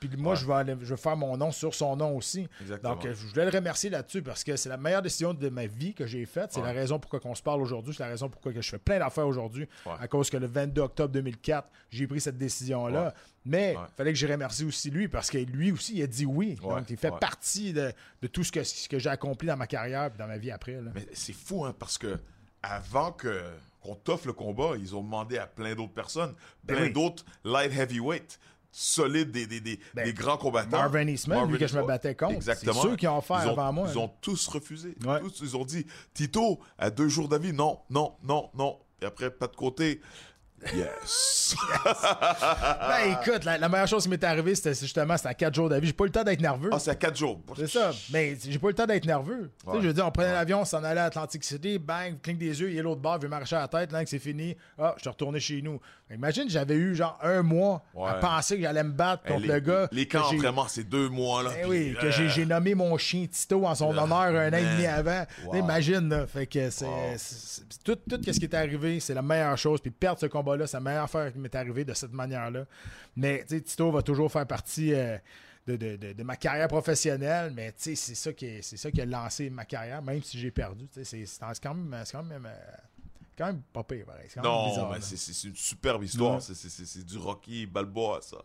Puis, 0.01 0.09
puis 0.09 0.17
moi, 0.17 0.33
Ouais. 0.33 0.39
je, 0.41 0.47
vais 0.47 0.55
aller- 0.55 0.77
je 0.81 0.95
vais 0.95 0.97
faire 1.01 1.17
mon 1.17 1.37
nom 1.37 1.51
sur 1.53 1.75
son 1.75 1.97
nom 1.97 2.17
aussi. 2.17 2.49
Exactement. 2.61 2.95
Donc, 2.95 3.05
euh, 3.05 3.15
je 3.15 3.27
voulais 3.27 3.45
le 3.45 3.51
remercier 3.51 3.91
là-dessus 3.91 4.23
parce 4.23 4.43
que 4.43 4.57
c'est 4.57 4.69
la 4.69 4.77
meilleure 4.79 5.03
décision 5.03 5.35
de 5.35 5.49
ma 5.51 5.67
vie 5.67 5.93
que 5.95 6.07
j'ai 6.07 6.25
faite. 6.25 6.51
C'est 6.53 6.61
Ouais. 6.61 6.67
la 6.67 6.73
raison 6.73 6.99
pourquoi 6.99 7.21
on 7.25 7.35
se 7.35 7.43
parle 7.43 7.61
aujourd'hui. 7.61 7.95
C'est 7.95 8.03
la 8.03 8.09
raison 8.09 8.29
pourquoi 8.29 8.53
je 8.55 8.61
fais 8.69 8.79
plein 8.79 8.99
d'affaires 8.99 9.27
aujourd'hui. 9.27 9.69
Ouais. 9.85 9.93
À 10.01 10.09
cause 10.09 10.31
que 10.31 10.37
le 10.39 10.47
22 10.47 10.81
octobre 10.83 11.13
2004, 11.13 11.69
j'ai 11.91 12.07
pris 12.07 12.21
cette 12.21 12.39
décision-là. 12.39 13.13
Mais 13.45 13.75
il 13.79 13.97
fallait 13.97 14.13
que 14.13 14.19
je 14.19 14.27
remercie 14.27 14.65
aussi 14.65 14.91
lui 14.91 15.09
parce 15.09 15.31
que 15.31 15.39
lui 15.39 15.73
aussi, 15.73 15.97
il 15.97 16.03
a 16.03 16.07
dit 16.07 16.27
oui. 16.27 16.57
Donc, 16.63 16.91
il 16.91 16.97
fait 16.97 17.13
partie 17.19 17.73
de, 17.73 17.93
de 18.23 18.27
tout 18.29 18.45
ce 18.45 18.53
que, 18.53 18.63
ce 18.63 18.89
que 18.89 18.99
j'ai 18.99 19.09
accompli 19.11 19.49
dans 19.49 19.57
ma 19.57 19.67
carrière 19.67 20.11
et 20.15 20.19
dans 20.19 20.27
ma 20.27 20.37
vie 20.39 20.51
après. 20.51 20.73
là. 20.73 20.91
Mais 20.95 21.07
c'est 21.13 21.33
fou, 21.33 21.65
hein, 21.65 21.75
parce 21.79 21.97
que 21.99 22.19
avant 22.63 23.13
que 23.13 23.43
qu'on 23.89 23.95
t'offre 23.95 24.27
le 24.27 24.33
combat, 24.33 24.73
ils 24.79 24.95
ont 24.95 25.03
demandé 25.03 25.39
à 25.39 25.47
plein 25.47 25.75
d'autres 25.75 25.93
personnes, 25.93 26.35
Ben 26.65 26.77
plein 26.77 26.87
oui. 26.87 26.93
d'autres 26.93 27.25
light 27.45 27.73
heavyweight, 27.73 28.39
solides, 28.71 29.31
des, 29.31 29.47
des, 29.47 29.61
des, 29.61 29.81
Ben, 29.95 30.05
des 30.05 30.13
grands 30.13 30.37
combattants. 30.37 30.77
Marvin 30.77 31.07
Eastman, 31.07 31.51
lui 31.51 31.59
que 31.59 31.67
je 31.67 31.77
me 31.79 31.87
battais 31.87 32.15
contre. 32.15 32.35
Exactement. 32.35 32.75
C'est 32.75 32.89
ceux 32.89 32.97
qui 32.97 33.07
ont 33.09 33.21
Ils 33.21 33.33
ont, 33.33 33.53
avant 33.53 33.73
moi. 33.73 33.89
Ils 33.91 33.95
là. 33.97 34.01
ont 34.03 34.11
tous 34.21 34.47
refusé. 34.49 34.95
Ouais. 35.05 35.21
Tous, 35.21 35.41
ils 35.43 35.57
ont 35.57 35.65
dit, 35.65 35.87
Tito, 36.13 36.61
à 36.79 36.91
deux 36.91 37.09
jours 37.09 37.29
d'avis, 37.29 37.53
non, 37.53 37.81
non, 37.89 38.15
non, 38.23 38.51
non. 38.55 38.79
Et 39.01 39.07
après, 39.07 39.31
pas 39.31 39.47
de 39.47 39.57
côté. 39.57 40.01
Yes. 40.75 41.55
Ben 42.89 43.13
écoute, 43.21 43.45
la, 43.45 43.59
la 43.59 43.69
meilleure 43.69 43.87
chose 43.87 44.03
qui 44.05 44.09
m'est 44.09 44.23
arrivée, 44.25 44.55
c'était 44.55 44.75
justement 44.75 45.15
à 45.23 45.35
4 45.35 45.55
jours 45.55 45.69
d'avis. 45.69 45.87
J'ai 45.89 45.93
pas 45.93 46.05
eu 46.05 46.09
le 46.09 46.13
temps 46.13 46.25
d'être 46.25 46.41
nerveux. 46.41 46.71
ah, 46.73 46.79
c'est 46.79 46.91
à 46.91 46.95
quatre 46.95 47.17
jours. 47.17 47.41
C'est 47.57 47.69
ça. 47.69 47.93
Mais 48.13 48.37
j'ai 48.43 48.59
pas 48.59 48.67
eu 48.69 48.71
le 48.71 48.75
temps 48.75 48.87
d'être 48.87 49.05
nerveux. 49.07 49.51
Tu 49.59 49.65
sais, 49.65 49.71
Ouais. 49.71 49.83
Je 49.83 49.87
veux 49.89 49.93
dire, 49.93 50.07
on 50.07 50.11
prenait 50.11 50.33
l'avion, 50.33 50.61
on 50.61 50.65
s'en 50.65 50.83
allait 50.85 51.01
à 51.01 51.05
Atlantic 51.05 51.45
City, 51.45 51.79
bang, 51.79 52.21
cligne 52.21 52.39
des 52.39 52.61
yeux, 52.61 52.71
il 52.71 52.79
est 52.79 52.83
l'autre 52.83 53.01
bord, 53.01 53.17
il 53.19 53.23
veut 53.23 53.29
marcher 53.29 53.57
à 53.57 53.61
la 53.61 53.69
tête, 53.69 53.93
là, 53.93 54.03
que 54.03 54.11
c'est 54.11 54.19
fini. 54.19 54.57
Ah, 54.79 54.95
je 54.97 55.03
suis 55.03 55.11
retourné 55.11 55.41
chez 55.41 55.63
nous. 55.63 55.81
Imagine, 56.11 56.49
j'avais 56.49 56.75
eu 56.75 56.95
genre 56.95 57.19
un 57.23 57.43
mois 57.43 57.83
à 58.07 58.15
penser 58.15 58.57
que 58.57 58.63
j'allais 58.63 58.83
me 58.83 58.93
battre 58.93 59.25
contre 59.25 59.43
les, 59.43 59.49
le 59.49 59.61
gars. 59.61 59.89
Les 59.93 60.09
camps, 60.09 60.35
vraiment, 60.37 60.67
c'est 60.67 60.85
deux 60.85 61.09
mois, 61.09 61.43
là. 61.43 61.51
Eh 61.59 61.61
puis, 61.63 61.69
oui, 61.71 61.97
que 62.01 62.07
euh, 62.07 62.11
j'ai 62.11 62.29
j'ai 62.31 62.47
nommé 62.47 62.75
mon 62.75 62.97
chien 62.97 63.27
Tito 63.27 63.67
en 63.67 63.75
son 63.75 63.91
honneur 63.97 64.19
un 64.19 64.49
an 64.53 64.57
et 64.57 64.63
demi 64.63 64.87
avant. 64.87 65.25
Wow. 65.45 65.55
Imagine, 65.57 66.09
là. 66.09 66.27
Fait 66.27 66.47
que 66.47 66.71
c'est. 66.71 66.87
Wow. 66.87 67.17
Tout, 67.85 67.97
tout 67.97 68.21
ce 68.25 68.39
qui 68.39 68.45
est 68.47 68.55
arrivé, 68.55 69.01
c'est 69.01 69.15
la 69.15 69.23
meilleure 69.23 69.59
chose. 69.59 69.81
Puis 69.81 69.91
perdre 69.91 70.19
ce 70.21 70.27
combat-là, 70.27 70.67
c'est 70.67 70.77
la 70.79 70.83
meilleure 70.83 71.05
affaire 71.05 71.33
qui 71.33 71.39
m'est 71.39 71.55
arrivée 71.55 71.85
de 71.85 71.93
cette 71.95 72.13
manière-là. 72.13 72.65
Mais, 73.17 73.45
tu 73.47 73.57
sais, 73.57 73.61
Tito 73.61 73.91
va 73.91 74.03
toujours 74.03 74.33
faire 74.33 74.47
partie. 74.47 74.95
euh, 74.95 75.19
de, 75.67 75.77
de- 75.77 75.97
de- 75.97 76.13
de 76.15 76.23
ma 76.23 76.35
carrière 76.37 76.67
professionnelle, 76.69 77.53
mais 77.55 77.75
c'est 77.77 77.95
ça, 77.95 78.33
qui 78.33 78.47
est- 78.47 78.63
ça 78.63 78.91
qui 78.91 79.03
a 79.03 79.05
lancé 79.05 79.51
ma 79.51 79.67
carrière, 79.67 80.01
même 80.01 80.23
si 80.23 80.39
j'ai 80.39 80.51
perdu. 80.51 80.87
C'est 81.03 81.27
quand 81.63 81.75
même, 81.75 81.95
c'est 82.07 82.13
quand 82.17 82.23
même, 82.25 82.47
euh, 82.47 82.77
quand 83.39 83.47
même 83.47 83.63
pas 83.73 83.85
pire, 83.85 84.05
pareil. 84.05 84.27
C'est 84.29 84.41
quand 84.41 84.43
même 84.43 84.51
Non, 84.53 84.69
bizarre, 84.69 84.91
mais 84.91 85.01
c'est- 85.01 85.17
c'est 85.17 85.33
c'est 85.33 85.49
une 85.49 85.57
superbe 85.57 86.03
histoire. 86.05 86.43
C'est- 86.43 86.55
C'est 86.55 86.69
c'est- 86.69 86.85
c'est 86.87 87.05
du 87.05 87.17
Rocky 87.17 87.67
Balboa, 87.67 88.21
ça. 88.21 88.39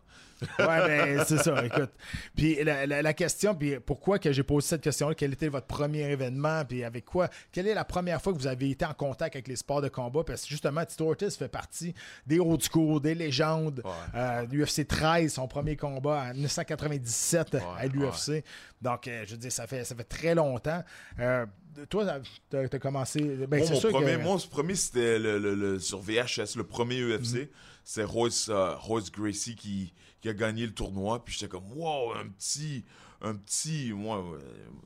Ouais, 0.58 0.66
ben, 0.66 1.24
c'est 1.26 1.38
ça, 1.38 1.64
écoute. 1.64 1.90
Puis 2.36 2.62
la, 2.64 2.86
la- 2.86 3.02
la 3.02 3.12
question, 3.14 3.54
puis 3.54 3.78
pourquoi 3.80 4.18
que 4.18 4.32
j'ai 4.32 4.42
posé 4.42 4.68
cette 4.68 4.80
question-là, 4.82 5.14
quel 5.14 5.32
était 5.32 5.48
votre 5.48 5.66
premier 5.66 6.02
événement, 6.10 6.64
puis 6.64 6.84
avec 6.84 7.04
quoi, 7.04 7.28
quelle 7.52 7.66
est 7.68 7.74
la 7.74 7.84
première 7.84 8.20
fois 8.20 8.32
que 8.32 8.38
vous 8.38 8.46
avez 8.46 8.70
été 8.70 8.84
en 8.84 8.94
contact 8.94 9.36
avec 9.36 9.48
les 9.48 9.56
sports 9.56 9.80
de 9.82 9.88
combat? 9.88 10.22
Parce 10.24 10.42
que 10.42 10.48
justement, 10.48 10.84
Tito 10.84 11.08
Ortiz 11.08 11.36
fait 11.36 11.48
partie 11.48 11.94
des 12.26 12.40
old 12.40 12.62
school, 12.62 13.00
des 13.00 13.14
légendes. 13.14 13.80
Ouais. 13.84 13.90
Euh, 14.14 14.46
L'UFC 14.50 14.86
13, 14.86 15.32
son 15.34 15.48
premier 15.48 15.76
combat 15.76 16.26
en 16.30 16.34
1997 16.34 17.54
à 17.54 17.58
Ouais, 17.58 17.88
l'UFC. 17.88 18.44
Donc, 18.82 19.08
euh, 19.08 19.24
je 19.26 19.32
veux 19.32 19.38
dire, 19.38 19.52
ça 19.52 19.66
fait, 19.66 19.84
ça 19.84 19.94
fait 19.94 20.04
très 20.04 20.34
longtemps. 20.34 20.82
Euh, 21.18 21.46
toi, 21.88 22.04
tu 22.50 22.56
as, 22.56 22.68
commencé. 22.78 23.20
Ben, 23.20 23.58
Moi, 23.58 23.66
c'est 23.66 23.74
mon 23.74 23.80
sûr 23.80 23.90
premier, 23.90 24.12
que- 24.16 24.22
moi, 24.22 24.38
ce 24.38 24.46
premier, 24.46 24.74
c'était 24.74 25.18
le, 25.18 25.38
le- 25.38 25.54
le- 25.54 25.78
sur 25.78 26.00
VHS, 26.00 26.56
le 26.56 26.64
premier. 26.64 27.00
UFC. 27.00 27.50
C'est 27.86 28.04
Royce, 28.04 28.50
Royce 28.50 29.10
Gracie 29.10 29.56
qui, 29.56 29.92
qui 30.24 30.30
a 30.30 30.32
gagné 30.32 30.64
le 30.66 30.72
tournoi. 30.72 31.22
Puis 31.22 31.34
j'étais 31.34 31.48
comme, 31.48 31.70
wow, 31.76 32.14
un 32.14 32.26
petit, 32.30 32.82
un 33.20 33.34
petit, 33.34 33.92
moi, 33.92 34.24
euh, 34.24 34.38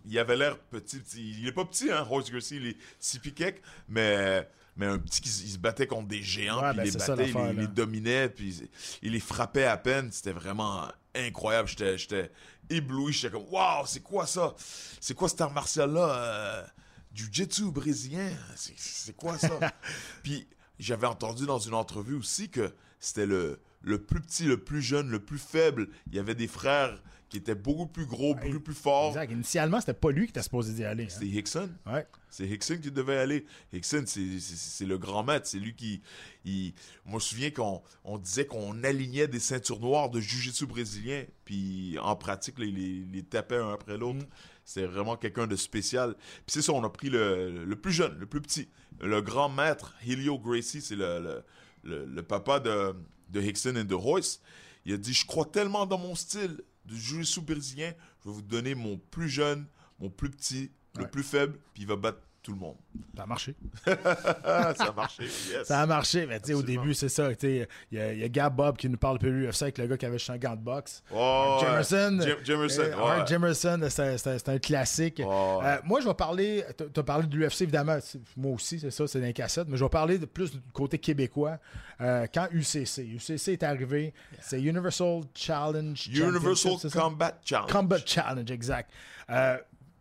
il 0.05 0.19
avait 0.19 0.35
l'air 0.37 0.59
petit, 0.59 0.99
petit. 0.99 1.31
Il 1.39 1.47
est 1.47 1.53
pas 1.53 1.65
petit, 1.65 1.93
hein, 1.93 2.01
Royce 2.03 2.29
Gracie, 2.29 2.57
il 2.57 2.67
est 2.67 2.77
six 2.99 3.21
quelques, 3.21 3.63
mais, 3.89 4.49
mais 4.75 4.87
un 4.87 4.99
petit 4.99 5.21
qui 5.21 5.29
se 5.29 5.57
battait 5.59 5.87
contre 5.87 6.09
des 6.09 6.25
géants, 6.25 6.61
Ouais, 6.61 6.71
puis 6.71 6.77
ben, 6.79 6.83
il 6.83 6.87
les 6.87 6.91
c'est 6.91 6.99
ça, 6.99 7.15
battait, 7.15 7.31
il, 7.31 7.37
les- 7.37 7.53
il 7.53 7.59
les 7.61 7.67
dominait, 7.69 8.29
puis 8.31 8.69
il 9.01 9.13
les 9.13 9.21
frappait 9.21 9.67
à 9.67 9.77
peine. 9.77 10.11
C'était 10.11 10.33
vraiment 10.33 10.89
incroyable. 11.15 11.69
J'étais, 11.69 12.33
ébloui. 12.69 13.13
J'étais 13.13 13.31
comme, 13.33 13.47
wow, 13.49 13.87
c'est 13.87 14.03
quoi 14.03 14.27
ça? 14.27 14.57
C'est 15.01 15.15
quoi 15.15 15.29
cet 15.29 15.41
art 15.41 15.53
martial-là? 15.53 16.09
Euh, 16.17 16.65
du 17.13 17.27
jiu-jitsu 17.27 17.71
brésilien? 17.71 18.29
C'est, 18.57 18.75
c'est 18.77 19.15
quoi 19.17 19.39
ça? 19.39 19.57
Puis 20.25 20.49
j'avais 20.81 21.07
entendu 21.07 21.47
dans 21.47 21.61
une 21.61 21.75
entrevue 21.75 22.15
aussi 22.17 22.49
que 22.49 22.75
c'était 23.01 23.27
le, 23.27 23.61
le 23.83 23.99
plus 24.03 24.21
petit, 24.21 24.45
le 24.45 24.59
plus 24.59 24.83
jeune, 24.83 25.11
le 25.11 25.21
plus 25.21 25.39
faible. 25.39 25.89
Il 26.09 26.15
y 26.15 26.19
avait 26.19 26.35
des 26.35 26.49
frères 26.49 27.01
qui 27.29 27.37
était 27.37 27.55
beaucoup 27.55 27.87
plus 27.87 28.07
gros, 28.07 28.35
beaucoup 28.35 28.61
plus 28.61 28.75
fort. 28.75 29.09
Exact. 29.11 29.31
Initialement, 29.31 29.81
c'était 29.81 29.93
pas 29.93 30.11
lui 30.11 30.25
qui 30.25 30.31
était 30.31 30.43
supposé 30.43 30.73
d'y 30.73 30.85
aller. 30.85 31.05
hein. 31.05 31.09
C'était 31.11 31.27
Hickson. 31.27 31.69
Ouais. 31.87 32.07
C'est 32.31 32.47
Hickson 32.49 32.79
qui 32.83 32.91
devait 32.91 33.19
aller. 33.19 33.45
Hickson, 33.71 34.05
c'est- 34.07 34.87
le 34.87 34.97
grand 34.97 35.25
maître. 35.25 35.47
C'est 35.47 35.59
lui 35.59 35.75
qui. 35.75 36.01
il- 36.47 36.73
Moi, 37.05 37.13
je 37.13 37.15
me 37.17 37.21
souviens 37.21 37.51
qu'on 37.51 37.83
on 38.05 38.17
disait 38.17 38.47
qu'on 38.47 38.83
alignait 38.83 39.29
des 39.29 39.41
ceintures 39.41 39.79
noires 39.81 40.09
de 40.09 40.21
jiu-jitsu 40.21 40.65
brésilien. 40.67 41.25
Puis 41.45 41.99
en 42.01 42.17
pratique, 42.17 42.59
les, 42.59 42.71
les 42.71 43.23
tapait 43.23 43.57
un 43.59 43.73
après 43.75 43.99
l'autre. 43.99 44.25
C'est 44.65 44.87
vraiment 44.87 45.17
quelqu'un 45.17 45.47
de 45.47 45.57
spécial. 45.57 46.15
Puis 46.17 46.45
c'est 46.49 46.63
ça, 46.63 46.73
on 46.73 46.83
a 46.85 46.89
pris 46.91 47.11
le, 47.11 47.65
le 47.67 47.77
plus 47.77 47.93
jeune, 47.93 48.19
le 48.19 48.27
plus 48.27 48.41
petit. 48.41 48.69
Le 49.01 49.21
grand 49.21 49.51
maître, 49.51 49.95
Helio 50.07 50.39
Gracie, 50.39 50.81
c'est 50.81 50.97
le, 50.97 51.21
le, 51.21 51.43
le- 51.89 52.05
le 52.07 52.23
papa 52.23 52.61
de, 52.61 52.95
de 53.31 53.41
Hickson 53.41 53.75
et 53.77 53.85
de 53.85 53.95
Royce. 53.95 54.41
Il 54.85 54.93
a 54.95 54.97
dit 54.97 55.13
Je 55.13 55.27
crois 55.27 55.45
tellement 55.47 55.87
dans 55.87 55.99
mon 55.99 56.15
style 56.15 56.61
de 56.87 56.95
jiu-jitsu 56.95 57.41
brésilien, 57.43 57.93
je 58.25 58.29
vais 58.31 58.35
vous 58.35 58.43
donner 58.43 58.75
mon 58.75 58.99
plus 59.11 59.29
jeune, 59.29 59.67
mon 59.99 60.09
plus 60.11 60.31
petit, 60.31 60.71
le 60.97 61.03
Ouais. 61.05 61.09
plus 61.11 61.23
faible, 61.23 61.59
puis 61.75 61.83
il 61.83 61.87
va 61.89 61.97
battre 61.97 62.21
tout 62.49 62.55
le 62.55 62.61
monde. 62.61 62.77
Ça 63.15 63.25
a 63.25 63.27
marché. 63.27 63.55
Ça 63.85 64.87
a 64.89 64.93
marché, 64.93 65.25
yes. 65.25 65.67
Ça 65.67 65.81
a 65.83 65.87
marché, 65.87 66.25
mais 66.27 66.41
tu 66.41 66.47
sais, 66.49 66.55
au 66.55 66.63
début, 66.63 66.95
c'est 66.95 67.09
ça. 67.11 67.29
Il 67.43 67.67
y, 67.93 67.97
y 67.97 67.99
a 68.25 68.29
Gab 68.29 68.55
Bob 68.57 68.77
qui 68.79 68.89
nous 68.89 68.97
parle 68.97 69.19
de 69.19 69.29
l'UFC 69.29 69.63
avec 69.63 69.79
le 69.79 69.87
gars 69.87 69.97
qui 69.99 70.07
avait 70.07 70.19
juste 70.19 70.31
un 70.31 70.39
gant 70.39 70.57
de 70.57 70.61
boxe. 70.63 71.03
Oh, 71.13 71.59
ouais. 71.61 71.67
Jemerson. 71.67 72.19
Jim- 72.23 72.37
Jemerson, 72.45 72.83
euh, 72.83 74.07
ouais. 74.07 74.17
C'est 74.19 74.49
un 74.49 74.59
classique. 74.59 75.21
Euh, 75.21 75.77
moi, 75.85 76.01
je 76.01 76.09
vais 76.09 76.15
parler. 76.15 76.65
Tu 76.79 77.01
as 77.01 77.03
parlé 77.03 77.27
de 77.27 77.37
l'UFC, 77.37 77.63
évidemment. 77.63 77.99
Moi 78.37 78.53
aussi, 78.55 78.81
c'est 78.81 78.91
ça, 78.91 79.07
c'est 79.07 79.21
dans 79.21 79.27
les 79.27 79.33
cassettes. 79.35 79.69
Mais 79.69 79.77
je 79.77 79.85
vais 79.85 79.91
parler 79.91 80.19
de 80.19 80.27
plus 80.27 80.51
du 80.53 80.61
côté 80.73 80.99
québécois. 80.99 81.59
Euh, 82.01 82.27
quand 82.33 82.49
UCC. 82.53 83.01
UCC 83.05 83.49
est 83.49 83.63
arrivé, 83.63 84.15
c'est 84.41 84.63
Universal 84.63 85.21
Challenge. 85.35 86.09
Universal? 86.09 86.73
Combat 86.93 87.39
Challenge. 87.45 87.71
Combat 87.71 87.99
Challenge, 88.07 88.51
exact. 88.51 88.91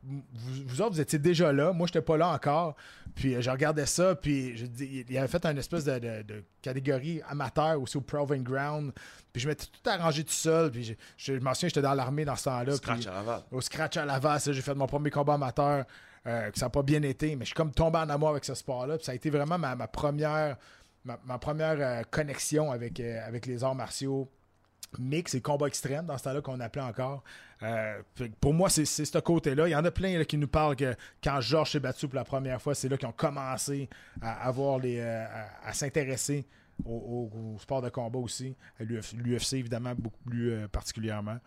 Vous, 0.08 0.24
vous 0.66 0.82
autres, 0.82 0.94
vous 0.94 1.02
étiez 1.02 1.20
déjà 1.20 1.52
là. 1.52 1.74
Moi, 1.74 1.88
j'étais 1.88 2.02
pas 2.02 2.16
là 2.18 2.30
encore. 2.30 2.76
Puis 3.14 3.36
euh, 3.36 3.42
je 3.42 3.50
regardais 3.50 3.86
ça, 3.86 4.16
puis 4.16 4.56
je 4.56 4.66
il 4.84 5.18
avait 5.18 5.28
fait 5.28 5.46
une 5.46 5.58
espèce 5.58 5.84
de, 5.84 6.00
de- 6.00 6.22
de 6.22 6.44
catégorie 6.62 7.22
amateur 7.28 7.82
aussi 7.82 7.98
au 7.98 8.02
Proving 8.02 8.44
Ground. 8.44 8.94
Puis 9.34 9.42
je 9.42 9.48
m'étais 9.50 9.66
tout 9.66 9.90
arrangé 9.90 10.24
tout 10.24 10.32
seul. 10.32 10.72
Puis 10.72 10.84
je, 10.84 10.94
je, 11.18 11.34
je 11.38 11.40
m'en 11.44 11.54
souviens, 11.54 11.70
j'étais 11.70 11.82
dans 11.82 11.94
l'armée 11.94 12.24
dans 12.26 12.36
ce 12.36 12.46
temps-là. 12.46 12.76
Scratch 12.76 13.00
puis- 13.00 13.08
à 13.10 13.14
Laval. 13.14 13.42
au 13.52 13.60
scratch 13.62 13.98
à 13.98 14.06
Laval, 14.06 14.40
ça, 14.40 14.54
j'ai 14.54 14.62
fait 14.62 14.76
mon 14.76 14.88
premier 14.88 15.10
combat 15.10 15.34
amateur, 15.34 15.84
euh, 16.26 16.52
que 16.52 16.58
ça 16.60 16.68
n'a 16.68 16.70
pas 16.70 16.84
bien 16.84 17.02
été, 17.02 17.36
mais 17.36 17.44
je 17.46 17.48
suis 17.48 17.56
comme 17.56 17.72
tombé 17.72 17.98
en 18.00 18.10
amour 18.10 18.30
avec 18.30 18.46
ce 18.46 18.54
sport-là. 18.54 18.98
Puis 18.98 19.06
ça 19.06 19.12
a 19.12 19.16
été 19.16 19.30
vraiment 19.30 19.58
ma, 19.58 19.76
ma 19.76 19.88
première, 19.88 20.58
ma, 21.04 21.20
ma 21.26 21.38
première 21.38 21.76
euh, 21.80 22.04
connexion 22.10 22.72
avec, 22.72 23.00
euh, 23.00 23.20
avec 23.28 23.46
les 23.46 23.64
arts 23.64 23.76
martiaux 23.76 24.30
mix 25.00 25.36
et 25.36 25.42
combat 25.42 25.68
extrême 25.68 26.06
dans 26.06 26.18
ce 26.18 26.24
temps-là 26.26 26.42
qu'on 26.42 26.60
appelait 26.60 26.82
encore. 26.84 27.24
Euh, 27.64 28.02
pour 28.40 28.54
moi, 28.54 28.70
c'est 28.70 28.86
ce 28.86 29.18
côté-là. 29.20 29.68
Il 29.68 29.72
y 29.72 29.76
en 29.76 29.84
a 29.86 29.92
plein 29.92 30.24
qui 30.24 30.38
nous 30.38 30.48
parlent 30.48 30.76
que 30.76 30.96
quand 31.24 31.42
Georges 31.42 31.72
s'est 31.72 31.80
battu 31.80 32.08
pour 32.08 32.16
la 32.16 32.24
première 32.24 32.62
fois, 32.62 32.76
c'est 32.76 32.88
là 32.90 32.98
qu'ils 32.98 33.08
ont 33.08 33.12
commencé 33.14 33.90
à 34.22 34.48
avoir 34.48 34.80
les 34.80 35.00
euh, 35.00 35.26
à, 35.64 35.74
s'intéresser 35.74 36.46
au, 36.86 37.30
au- 37.34 37.56
au 37.56 37.60
sport 37.60 37.82
de 37.82 37.90
combat 37.90 38.20
aussi. 38.20 38.56
À 38.80 38.84
L'UFC, 38.84 39.54
évidemment, 39.54 39.94
beaucoup 39.98 40.24
plus 40.26 40.52
euh, 40.52 40.68
particulièrement. 40.68 41.38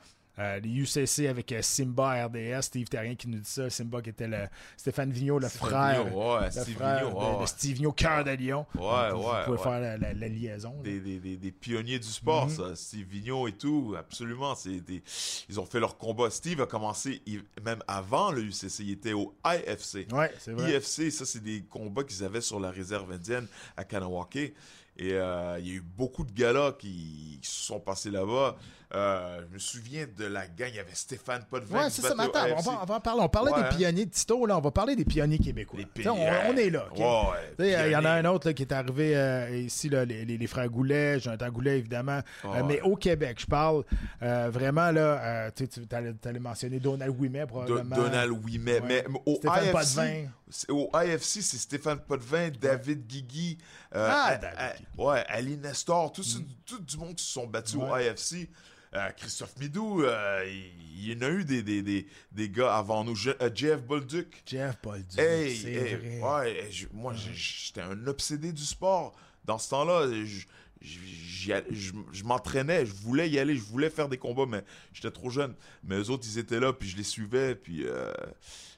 Euh, 0.40 0.58
les 0.60 0.70
UCC 0.70 1.26
avec 1.28 1.52
euh, 1.52 1.60
Simba 1.60 2.24
RDS, 2.26 2.62
Steve 2.62 2.88
Terrien 2.88 3.14
qui 3.14 3.28
nous 3.28 3.38
dit 3.40 3.48
ça. 3.48 3.68
Simba 3.68 4.00
qui 4.00 4.08
était 4.08 4.26
le 4.26 4.46
Stéphane 4.76 5.10
Vigneault, 5.12 5.38
le 5.38 5.48
Stéphane 5.48 5.68
frère, 5.68 6.04
Vigneault, 6.04 6.34
ouais, 6.38 6.44
le 6.46 6.50
Steve 6.50 6.74
frère 6.76 6.98
Vigneault, 7.04 7.10
de, 7.20 7.24
ouais, 7.26 7.32
de 7.34 7.40
ouais. 7.40 7.46
Steve 7.46 7.74
Vigneault, 7.76 7.92
cœur 7.92 8.24
de 8.24 8.30
Lion. 8.30 8.66
Ouais, 8.74 9.10
Donc, 9.10 9.26
ouais, 9.26 9.38
vous 9.40 9.44
pouvez 9.44 9.58
faire 9.58 9.80
la, 9.80 9.98
la- 9.98 10.14
la 10.14 10.28
liaison. 10.28 10.74
Des, 10.82 10.98
des, 11.00 11.18
des, 11.18 11.36
des 11.36 11.50
pionniers 11.52 11.98
du 11.98 12.08
sport, 12.08 12.46
Mhm. 12.46 12.56
ça. 12.56 12.74
Steve 12.76 13.06
Vigneault 13.06 13.48
et 13.48 13.52
tout, 13.52 13.94
absolument. 13.98 14.54
Des... 14.64 15.02
Ils 15.50 15.60
ont 15.60 15.66
fait 15.66 15.78
leur 15.78 15.98
combat. 15.98 16.30
Steve 16.30 16.62
a 16.62 16.66
commencé, 16.66 17.20
il- 17.26 17.44
même 17.62 17.82
avant 17.86 18.30
le 18.32 18.42
UCC, 18.42 18.80
il 18.80 18.92
était 18.92 19.12
au 19.12 19.34
IFC. 19.44 20.06
Ouais, 20.12 20.32
c'est 20.38 20.52
vrai. 20.52 20.72
IFC, 20.72 21.10
ça, 21.10 21.26
c'est 21.26 21.42
des 21.42 21.62
combats 21.68 22.04
qu'ils 22.04 22.24
avaient 22.24 22.40
sur 22.40 22.58
la 22.60 22.70
réserve 22.70 23.12
indienne 23.12 23.46
à 23.76 23.84
Kanawake. 23.84 24.54
Et 24.96 25.12
euh, 25.14 25.58
il 25.60 25.68
y 25.68 25.70
a 25.72 25.74
eu 25.74 25.80
beaucoup 25.80 26.24
de 26.24 26.32
galas 26.32 26.72
qui, 26.78 27.38
qui 27.40 27.48
se 27.50 27.64
sont 27.66 27.80
passés 27.80 28.10
là-bas. 28.10 28.56
Euh, 28.92 29.42
je 29.48 29.54
me 29.54 29.58
souviens 29.60 30.04
de 30.16 30.24
la 30.24 30.48
gang, 30.48 30.68
il 30.68 30.74
y 30.74 30.78
avait 30.80 30.94
Stéphane 30.94 31.44
Potvin. 31.48 31.84
Ouais, 31.84 31.90
c'est 31.90 32.02
ça. 32.02 32.12
On 32.12 32.16
va, 32.60 32.80
on 32.82 32.84
va 32.86 32.94
en 32.96 33.00
parler. 33.00 33.20
On 33.22 33.28
parlait 33.28 33.52
Ouais, 33.52 33.62
des 33.62 33.76
pionniers 33.76 34.06
de 34.06 34.10
Tito, 34.10 34.46
là. 34.46 34.58
On 34.58 34.60
va 34.60 34.72
parler 34.72 34.96
des 34.96 35.04
pionniers 35.04 35.38
québécois. 35.38 35.78
Les 35.78 36.08
on, 36.08 36.16
est 36.56 36.70
là. 36.70 36.88
ouais, 36.96 37.54
Il 37.86 37.92
y 37.92 37.96
en 37.96 38.04
a 38.04 38.10
un 38.10 38.24
autre 38.24 38.48
là, 38.48 38.52
qui 38.52 38.62
est 38.62 38.72
arrivé 38.72 39.16
euh, 39.16 39.56
ici, 39.58 39.88
là, 39.88 40.04
les, 40.04 40.24
les- 40.24 40.36
les 40.38 40.46
frères 40.48 40.68
Goulet, 40.68 41.20
Jonathan 41.20 41.50
Goulet, 41.50 41.78
évidemment. 41.78 42.20
Euh, 42.44 42.64
mais 42.66 42.80
au 42.80 42.96
Québec, 42.96 43.38
je 43.40 43.46
parle 43.46 43.84
vraiment, 44.20 44.90
là, 44.90 45.50
tu 45.52 45.68
allais, 45.92 46.40
mentionner 46.40 46.80
Donald 46.80 47.14
Ouimet, 47.16 47.40
Do- 47.42 47.46
probablement. 47.46 47.94
Donald 47.96 48.30
Ouimet. 48.32 48.80
Mais 48.80 49.04
mais 49.08 49.20
au 49.24 49.36
Stéphane 49.36 49.70
Potvin. 49.70 50.24
au 50.68 50.90
IFC, 50.94 51.42
c'est 51.42 51.58
Stéphane 51.58 52.00
Potvin, 52.00 52.48
David 52.60 53.06
Guigui, 53.06 53.56
Ah, 53.92 54.36
David 54.36 54.86
ouais, 54.98 55.24
Ali 55.28 55.56
Nestor, 55.56 56.10
tout, 56.12 56.22
ce- 56.24 56.38
tout 56.66 56.80
du 56.80 56.96
monde 56.96 57.14
qui 57.14 57.24
se 57.24 57.32
sont 57.32 57.46
battus 57.46 57.76
au. 57.76 57.96
IFC. 57.96 58.48
Euh, 58.94 59.08
Christophe 59.10 59.56
Midou, 59.58 60.02
euh, 60.02 60.44
il 60.46 60.80
il 61.02 61.12
y 61.14 61.16
en 61.16 61.22
a 61.22 61.30
eu 61.30 61.44
des, 61.44 61.62
des, 61.62 61.80
des, 61.80 62.06
des 62.32 62.50
gars 62.50 62.76
avant 62.76 63.04
nous. 63.04 63.14
Je- 63.14 63.30
euh, 63.40 63.48
Jeff 63.54 63.82
Bolduc. 63.82 64.42
Jeff 64.44 64.76
Bolduc, 64.82 65.18
Hey, 65.18 65.56
c'est 65.56 65.72
hey, 65.72 65.94
vrai. 65.94 66.20
ouais, 66.20 66.68
je- 66.70 66.86
moi, 66.92 67.14
j'étais 67.14 67.80
un 67.80 68.06
obsédé 68.06 68.52
du 68.52 68.62
sport. 68.64 69.16
Dans 69.46 69.56
ce 69.56 69.70
temps-là, 69.70 70.10
je, 70.24 70.44
je, 70.82 72.24
m'entraînais, 72.24 72.84
je 72.84 72.92
voulais 72.92 73.30
y 73.30 73.38
aller, 73.38 73.56
je 73.56 73.62
voulais 73.62 73.88
faire 73.90 74.08
des 74.10 74.18
combats, 74.18 74.44
mais 74.46 74.62
j'étais 74.92 75.10
trop 75.10 75.30
jeune. 75.30 75.54
Mais 75.84 75.96
eux 75.96 76.10
autres, 76.10 76.26
ils 76.26 76.38
étaient 76.38 76.60
là, 76.60 76.72
puis 76.74 76.88
je 76.88 76.96
les 76.98 77.02
suivais, 77.02 77.54
puis 77.54 77.86
euh, 77.86 78.12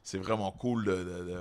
c'est 0.05 0.19
vraiment 0.19 0.53
cool 0.53 0.85
de, 0.85 0.93
de, 0.93 1.03
de, 1.05 1.41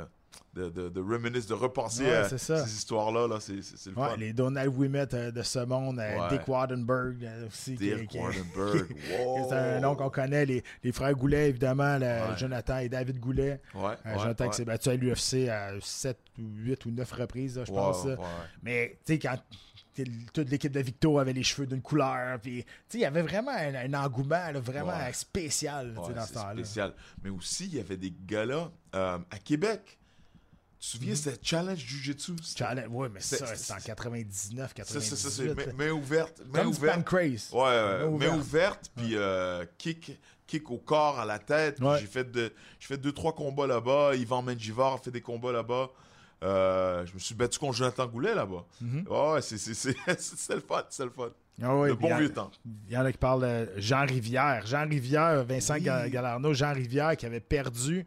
de, 0.53 0.69
de, 0.69 0.89
de 0.89 0.99
reminisce, 0.99 1.47
de 1.47 1.53
repenser 1.53 2.03
Ouais, 2.03 2.13
à 2.15 2.29
ces 2.37 2.75
histoires-là. 2.75 3.27
Là, 3.27 3.39
c'est, 3.39 3.53
le 3.53 3.97
Ouais, 3.97 4.09
fun. 4.09 4.17
les 4.17 4.33
Donald 4.33 4.75
Ouimet 4.75 5.13
euh, 5.13 5.31
de 5.31 5.41
ce 5.43 5.59
monde, 5.59 5.99
euh, 5.99 6.17
Ouais. 6.19 6.29
Dick 6.37 6.47
Wardenberg 6.47 7.23
euh, 7.23 7.47
aussi. 7.47 7.77
qui- 7.77 8.17
Wardenberg. 8.17 8.95
wow. 9.25 9.45
C'est 9.49 9.55
un 9.55 9.79
nom 9.79 9.95
qu'on 9.95 10.09
connaît, 10.09 10.45
les, 10.45 10.63
les 10.83 10.91
frères 10.91 11.13
Goulet, 11.13 11.49
évidemment. 11.49 11.97
Jonathan 12.37 12.79
et 12.79 12.89
David 12.89 13.19
Goulet. 13.19 13.61
Euh, 13.75 13.95
Jonathan 14.17 14.49
qui 14.49 14.57
s'est 14.57 14.65
battu 14.65 14.89
à 14.89 14.95
l'UFC 14.95 15.47
à 15.49 15.71
7 15.81 16.17
ou 16.39 16.43
8 16.57 16.85
ou 16.85 16.91
9 16.91 17.11
reprises, 17.13 17.57
là, 17.57 17.63
je 17.65 17.71
pense. 17.71 18.05
Mais 18.61 18.97
tu 19.05 19.13
sais, 19.13 19.19
quand 19.19 19.37
toute 20.33 20.49
l'équipe 20.49 20.71
de 20.71 20.79
Victo 20.79 21.19
avait 21.19 21.33
les 21.33 21.43
cheveux 21.43 21.67
d'une 21.67 21.81
couleur, 21.81 22.39
puis 22.39 22.65
il 22.93 22.99
y 22.99 23.05
avait 23.05 23.21
vraiment 23.21 23.51
un, 23.51 23.75
un 23.75 23.93
engouement 23.93 24.51
là, 24.51 24.59
vraiment 24.59 24.93
spécial 25.13 25.93
dans 25.93 26.03
ce 26.25 26.33
temps-là. 26.33 26.53
spécial. 26.53 26.93
Mais 27.23 27.29
aussi, 27.29 27.65
il 27.67 27.75
y 27.75 27.79
avait 27.79 27.97
des 27.97 28.13
gars-là 28.25 28.69
à 28.93 29.19
Québec. 29.43 29.97
Tu 30.81 30.87
te 30.87 30.91
souviens, 30.97 31.13
c'était 31.15 31.37
Challenge 31.43 31.77
Jiu-Jitsu? 31.77 32.31
C'était- 32.41 32.63
Challenge, 32.65 32.87
ouais, 32.89 33.07
mais 33.13 33.19
C'est- 33.21 33.37
ça, 33.37 33.55
c'est- 33.55 33.71
en 33.71 33.77
99, 33.77 34.69
Ça, 34.69 34.73
98. 34.73 35.15
ça, 35.15 35.29
c'est 35.29 35.53
main, 35.55 35.73
main 35.77 35.91
ouverte. 35.91 36.41
Main 36.51 36.59
Comme 36.63 36.67
ouverte. 36.69 36.95
pancrase. 36.95 37.49
Ouais, 37.53 37.99
Main 37.99 38.05
ouverte. 38.07 38.35
ouverte, 38.39 38.91
puis 38.95 39.11
euh, 39.15 39.63
kick, 39.77 40.19
kick 40.47 40.71
au 40.71 40.79
corps, 40.79 41.19
à 41.19 41.25
la 41.25 41.37
tête. 41.37 41.79
Ouais. 41.79 41.99
J'ai 41.99 42.07
fait, 42.07 42.31
de, 42.31 42.51
fait 42.79 42.97
deux, 42.97 43.11
trois 43.11 43.35
combats 43.35 43.67
là-bas. 43.67 44.15
Yvan 44.15 44.41
Menjivar 44.41 44.93
a 44.93 44.97
fait 44.97 45.11
des 45.11 45.21
combats 45.21 45.51
là-bas. 45.51 45.91
Euh, 46.43 47.05
je 47.05 47.13
me 47.13 47.19
suis 47.19 47.35
battu 47.35 47.59
contre 47.59 47.73
Jonathan 47.77 48.07
Goulet 48.07 48.33
là-bas. 48.33 48.65
Ouais, 48.81 49.41
c'est, 49.41 50.55
le 50.55 50.59
fun, 50.61 50.83
c'est 50.89 51.05
le 51.05 51.11
fun. 51.11 51.29
Ah 51.61 51.67
le 51.85 51.93
bon 51.93 52.17
vieux 52.17 52.33
temps. 52.33 52.49
Il 52.87 52.93
y 52.93 52.97
en 52.97 53.05
a 53.05 53.11
qui 53.11 53.19
parlent 53.19 53.43
de 53.43 53.69
Jean 53.77 54.07
Rivière. 54.07 54.65
Jean 54.65 54.87
Rivière, 54.89 55.43
Vincent 55.45 55.75
Oui. 55.75 55.81
Ga- 55.81 56.09
Galarno, 56.09 56.55
Jean 56.55 56.73
Rivière 56.73 57.15
qui 57.15 57.27
avait 57.27 57.39
perdu 57.39 58.03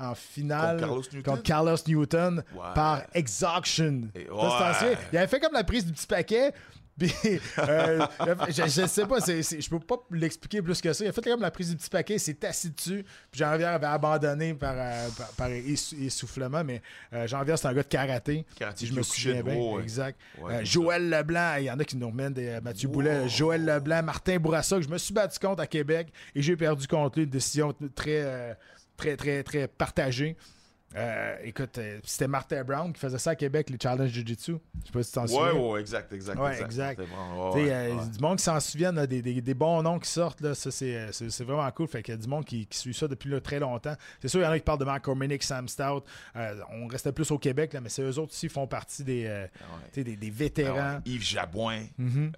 en 0.00 0.14
finale 0.14 0.76
Contre 0.80 0.86
Carlos 0.86 1.02
Newton? 1.12 1.22
contre 1.22 1.42
Carlos 1.42 1.76
Newton 1.86 2.42
Ouais. 2.54 2.60
par 2.74 3.02
Exhaustion. 3.14 4.02
C'est 4.14 4.30
ouais. 4.30 4.98
Il 5.12 5.18
avait 5.18 5.26
fait 5.26 5.40
comme 5.40 5.52
la 5.52 5.64
prise 5.64 5.84
du 5.86 5.92
petit 5.92 6.06
paquet. 6.06 6.52
Puis, 6.98 7.12
euh, 7.60 8.04
je, 8.48 8.64
je 8.66 8.86
sais 8.88 9.06
pas, 9.06 9.20
c'est, 9.20 9.40
c'est- 9.44 9.60
je 9.60 9.70
peux 9.70 9.78
pas 9.78 9.98
l'expliquer 10.10 10.60
plus 10.60 10.80
que 10.80 10.92
ça. 10.92 11.04
Il 11.04 11.08
a 11.08 11.12
fait 11.12 11.22
comme 11.22 11.40
la 11.40 11.52
prise 11.52 11.70
du 11.70 11.76
petit 11.76 11.88
paquet, 11.88 12.14
il 12.16 12.18
s'est 12.18 12.44
assis 12.44 12.70
dessus. 12.70 13.04
Puis 13.30 13.38
Jean 13.38 13.52
Rivière 13.52 13.68
avait 13.74 13.86
abandonné 13.86 14.52
par, 14.54 14.74
euh, 14.76 15.08
par, 15.16 15.28
par 15.28 15.48
essou- 15.48 15.94
essoufflement. 16.04 16.64
Mais 16.64 16.82
euh, 17.12 17.28
Jean 17.28 17.38
Rivière, 17.38 17.56
c'est 17.56 17.68
un 17.68 17.72
gars 17.72 17.84
de 17.84 17.86
karaté. 17.88 18.44
Je 18.82 18.92
me 18.92 19.02
souviens 19.04 19.44
bien. 19.44 19.54
Ouais. 19.54 19.82
Exact. 19.84 20.18
Ouais, 20.40 20.54
Euh, 20.54 20.58
c'est 20.58 20.64
Joël 20.64 21.08
Leblanc, 21.08 21.54
il 21.60 21.66
y 21.66 21.70
en 21.70 21.78
a 21.78 21.84
qui 21.84 21.96
nous 21.96 22.08
remènent 22.08 22.32
des 22.34 22.58
Mathieu 22.64 22.88
Boulet, 22.88 23.28
Joël 23.28 23.64
Leblanc, 23.64 24.02
Martin 24.02 24.38
Bourassa, 24.38 24.74
que 24.78 24.82
je 24.82 24.88
me 24.88 24.98
suis 24.98 25.14
battu 25.14 25.38
contre 25.38 25.62
à 25.62 25.68
Québec 25.68 26.08
et 26.34 26.42
j'ai 26.42 26.56
perdu 26.56 26.88
contre 26.88 27.18
lui. 27.20 27.26
Une 27.26 27.30
décision 27.30 27.72
très, 27.94 28.58
très, 28.98 29.16
très, 29.16 29.42
très 29.42 29.66
partagée. 29.68 30.36
Euh, 30.96 31.36
écoute, 31.44 31.76
euh, 31.76 32.00
c'était 32.02 32.26
Martin 32.28 32.64
Brown 32.64 32.90
qui 32.94 32.98
faisait 32.98 33.18
ça 33.18 33.32
à 33.32 33.34
Québec, 33.36 33.68
les 33.68 33.76
challenges 33.80 34.08
Jiu-Jitsu. 34.10 34.52
Je 34.80 34.86
sais 34.86 34.92
pas 34.92 35.02
si 35.02 35.10
tu 35.10 35.14
t'en 35.16 35.22
Ouais, 35.24 35.28
souviens. 35.50 35.52
ouais, 35.72 35.80
exact, 35.82 36.12
exact. 36.14 36.38
Ouais, 36.40 36.62
exact. 36.62 36.98
Tu 36.98 37.06
sais, 37.06 37.64
ouais, 37.64 37.70
euh. 37.70 38.06
Du 38.10 38.18
monde 38.20 38.38
qui 38.38 38.44
s'en 38.44 38.58
souviennent, 38.58 38.94
là, 38.94 39.06
des, 39.06 39.20
des- 39.20 39.42
des 39.42 39.52
bons 39.54 39.82
noms 39.82 39.98
qui 39.98 40.08
sortent, 40.08 40.40
là, 40.40 40.54
ça 40.54 40.70
c'est, 40.70 41.12
c'est- 41.12 41.28
c'est 41.28 41.44
vraiment 41.44 41.70
cool. 41.72 41.88
Fait 41.88 42.02
qu'il 42.02 42.14
y 42.14 42.16
a 42.16 42.20
du 42.20 42.26
monde 42.26 42.46
qui, 42.46 42.66
qui 42.66 42.78
suit 42.78 42.94
ça 42.94 43.06
depuis 43.06 43.28
là, 43.28 43.38
très 43.38 43.58
longtemps. 43.58 43.94
C'est 44.22 44.28
sûr, 44.28 44.40
il 44.40 44.44
y 44.44 44.46
en 44.46 44.50
a 44.50 44.58
qui 44.58 44.64
parlent 44.64 44.78
de 44.78 44.86
Mark 44.86 45.04
Corminick, 45.04 45.42
Sam 45.42 45.68
Stout. 45.68 46.04
Euh, 46.36 46.58
on 46.72 46.86
restait 46.86 47.12
plus 47.12 47.30
au 47.32 47.38
Québec, 47.38 47.74
là, 47.74 47.82
mais 47.82 47.90
c'est 47.90 48.00
eux 48.02 48.18
autres 48.18 48.32
aussi 48.32 48.48
qui 48.48 48.54
font 48.54 48.66
partie 48.66 49.04
des, 49.04 49.46
sais, 49.92 50.02
des, 50.04 50.16
des 50.16 50.28
Ah 50.28 50.34
vétérans. 50.34 50.98
Yves 51.04 51.22
Jabouin. 51.22 51.82
Mhm. 51.98 52.32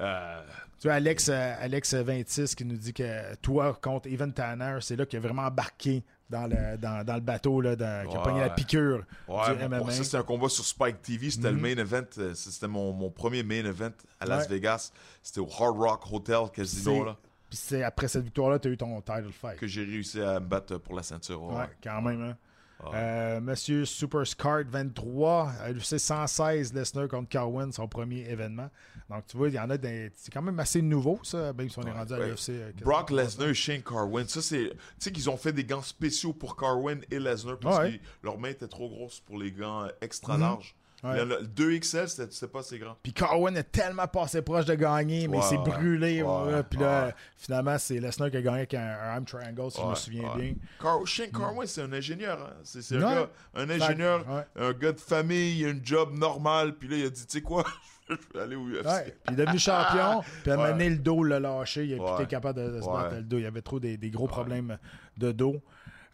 Tu 0.81 0.87
vois, 0.89 0.95
Alex, 0.95 1.29
euh, 1.29 1.55
Alex 1.61 1.93
26 1.95 2.55
qui 2.55 2.65
nous 2.65 2.77
dit 2.77 2.95
que 2.95 3.35
toi 3.37 3.79
contre 3.83 4.09
Evan 4.09 4.33
Tanner, 4.33 4.79
c'est 4.81 4.97
là 4.97 5.05
qu'il 5.05 5.19
a 5.19 5.21
vraiment 5.21 5.43
embarqué 5.43 6.03
dans 6.31 6.47
le, 6.47 6.79
dans, 6.79 7.05
dans 7.05 7.15
le 7.17 7.21
bateau, 7.21 7.61
là, 7.61 7.77
dans- 7.77 8.09
qui 8.09 8.17
a 8.17 8.19
Ouais. 8.19 8.25
pogné 8.25 8.41
la 8.41 8.51
piqûre 8.51 9.05
Ouais, 9.29 9.57
du 9.57 9.63
MMA. 9.65 9.91
ça 9.91 10.05
c'était 10.05 10.17
un 10.17 10.23
combat 10.23 10.49
sur 10.49 10.65
Spike 10.65 11.03
TV, 11.03 11.31
c'était 11.31 11.51
Mhm. 11.51 11.57
le 11.57 11.61
main 11.63 11.83
event, 11.83 12.05
euh, 12.19 12.33
c'était 12.35 12.69
mon, 12.69 12.93
mon 12.93 13.11
premier 13.11 13.43
main 13.43 13.65
event 13.65 13.91
à 14.21 14.25
Las 14.27 14.45
Ouais. 14.49 14.55
Vegas, 14.55 14.93
c'était 15.23 15.41
au 15.41 15.49
Hard 15.51 15.77
Rock 15.77 16.05
Hotel 16.13 16.45
Casino 16.53 17.05
là, 17.05 17.17
Puis 17.51 17.59
c'est 17.59 17.83
après 17.83 18.07
cette 18.09 18.23
victoire-là, 18.25 18.59
tu 18.61 18.69
as 18.69 18.71
eu 18.71 18.77
ton 18.79 19.01
title 19.03 19.33
fight. 19.33 19.59
que 19.59 19.67
j'ai 19.67 19.85
réussi 19.85 20.23
à 20.23 20.39
me 20.41 20.47
battre 20.47 20.79
pour 20.79 20.95
la 20.95 21.03
ceinture. 21.03 21.43
Ouais, 21.43 21.67
quand 21.83 22.01
même. 22.01 22.23
Hein. 22.23 22.37
Ouais. 22.85 22.91
Euh, 22.95 23.41
Monsieur 23.41 23.85
Super 23.85 24.27
Scart 24.27 24.65
23, 24.69 25.53
à 25.63 25.71
l'UFC 25.71 25.99
116, 25.99 26.73
Lesnar 26.73 27.09
contre 27.09 27.29
Carwin, 27.29 27.71
son 27.73 27.87
premier 27.89 28.21
événement. 28.29 28.71
Donc 29.11 29.27
tu 29.27 29.37
vois, 29.37 29.49
il 29.49 29.55
y 29.55 29.59
en 29.59 29.69
a 29.71 29.77
des. 29.77 30.11
C'est 30.15 30.33
quand 30.33 30.41
même 30.43 30.59
assez 30.61 30.81
nouveau, 30.81 31.21
ça, 31.23 31.53
même 31.53 31.69
si 31.69 31.79
on 31.79 31.83
est 31.83 31.87
Ouais, 31.87 31.93
rendu 31.93 32.15
à 32.15 32.19
l'UFC. 32.27 32.49
euh, 32.51 32.73
Brock. 32.83 33.11
Lesnar 33.11 33.49
et 33.49 33.55
Shane 33.55 33.83
Carwin, 33.83 34.27
ça 34.27 34.41
c'est. 34.41 34.71
Tu 34.71 34.77
sais 34.99 35.13
qu'ils 35.13 35.29
ont 35.29 35.37
fait 35.37 35.53
des 35.53 35.65
gants 35.65 35.83
spéciaux 35.83 36.33
pour 36.33 36.57
Carwin 36.57 37.01
et 37.11 37.19
Lesnar 37.19 37.59
parce 37.59 37.79
Ouais. 37.79 37.99
que 37.99 38.05
leur 38.27 38.39
main 38.39 38.49
était 38.51 38.69
trop 38.69 38.89
grosse 38.89 39.21
pour 39.21 39.37
les 39.39 39.53
gants 39.53 39.87
extra 40.01 40.35
Mhm. 40.37 40.41
larges. 40.41 40.75
Ouais. 41.03 41.25
Le, 41.25 41.39
le 41.41 41.47
2XL, 41.47 42.07
c'était 42.09 42.47
pas 42.47 42.61
assez 42.61 42.79
grand. 42.79 42.97
Puis 43.03 43.13
Carwin 43.13 43.55
est 43.57 43.73
tellement 43.73 44.07
passé 44.07 44.43
proche 44.43 44.67
de 44.67 44.75
gagner, 44.75 45.29
mais 45.29 45.39
Ouais, 45.39 45.43
il 45.45 45.49
s'est 45.49 45.57
brûlé. 45.57 46.23
Ouais. 46.23 46.63
Puis 46.69 46.79
là, 46.79 47.13
finalement, 47.37 47.79
c'est 47.79 47.99
Lesnar 48.01 48.31
qui 48.31 48.37
a 48.37 48.43
gagné 48.43 48.59
avec 48.59 48.75
un, 48.75 48.81
un 48.83 49.15
arm 49.17 49.25
triangle, 49.25 49.71
si 49.71 49.81
je 49.81 49.87
me 49.87 49.95
souviens 49.95 50.35
bien. 50.37 50.55
Car- 50.81 51.07
Shane 51.07 51.31
Carwin, 51.31 51.67
c'est 51.67 51.83
un 51.83 51.93
ingénieur. 51.93 52.39
hein. 52.39 52.55
C'est 52.65 52.97
un, 52.97 53.01
gars, 53.01 53.31
un 53.55 53.71
ingénieur, 53.71 54.25
un 54.57 54.73
gars 54.73 54.93
de 54.93 55.01
famille, 55.01 55.65
un 55.65 55.79
job 55.83 56.13
normal. 56.15 56.75
Puis 56.77 56.89
là, 56.89 56.97
il 56.97 57.07
a 57.07 57.11
dit, 57.11 57.25
tu 57.27 57.33
sais 57.39 57.41
quoi, 57.43 57.65
je 58.11 58.15
vais 58.35 58.45
aller 58.45 58.57
au 58.57 58.67
UFC. 58.69 58.83
Puis 59.05 59.13
il 59.29 59.33
est 59.35 59.37
devenu 59.45 59.59
champion, 59.59 60.23
puis 60.43 60.53
à 60.53 60.61
un 60.61 60.71
donné, 60.73 60.91
le 60.91 60.99
dos 60.99 61.25
l'a 61.25 61.41
lâché. 61.41 61.87
Il 61.87 61.97
n'a 61.97 62.05
plus 62.15 62.25
été 62.25 62.31
capable 62.31 62.61
de, 62.63 62.77
de 62.77 62.81
se 62.83 62.87
battre 62.87 63.15
le 63.17 63.23
dos. 63.23 63.39
Il 63.39 63.45
y 63.45 63.47
avait 63.47 63.63
trop 63.63 63.81
des, 63.81 63.97
des 63.97 64.11
gros 64.11 64.27
problèmes 64.27 64.77
de 65.17 65.33
dos. 65.33 65.57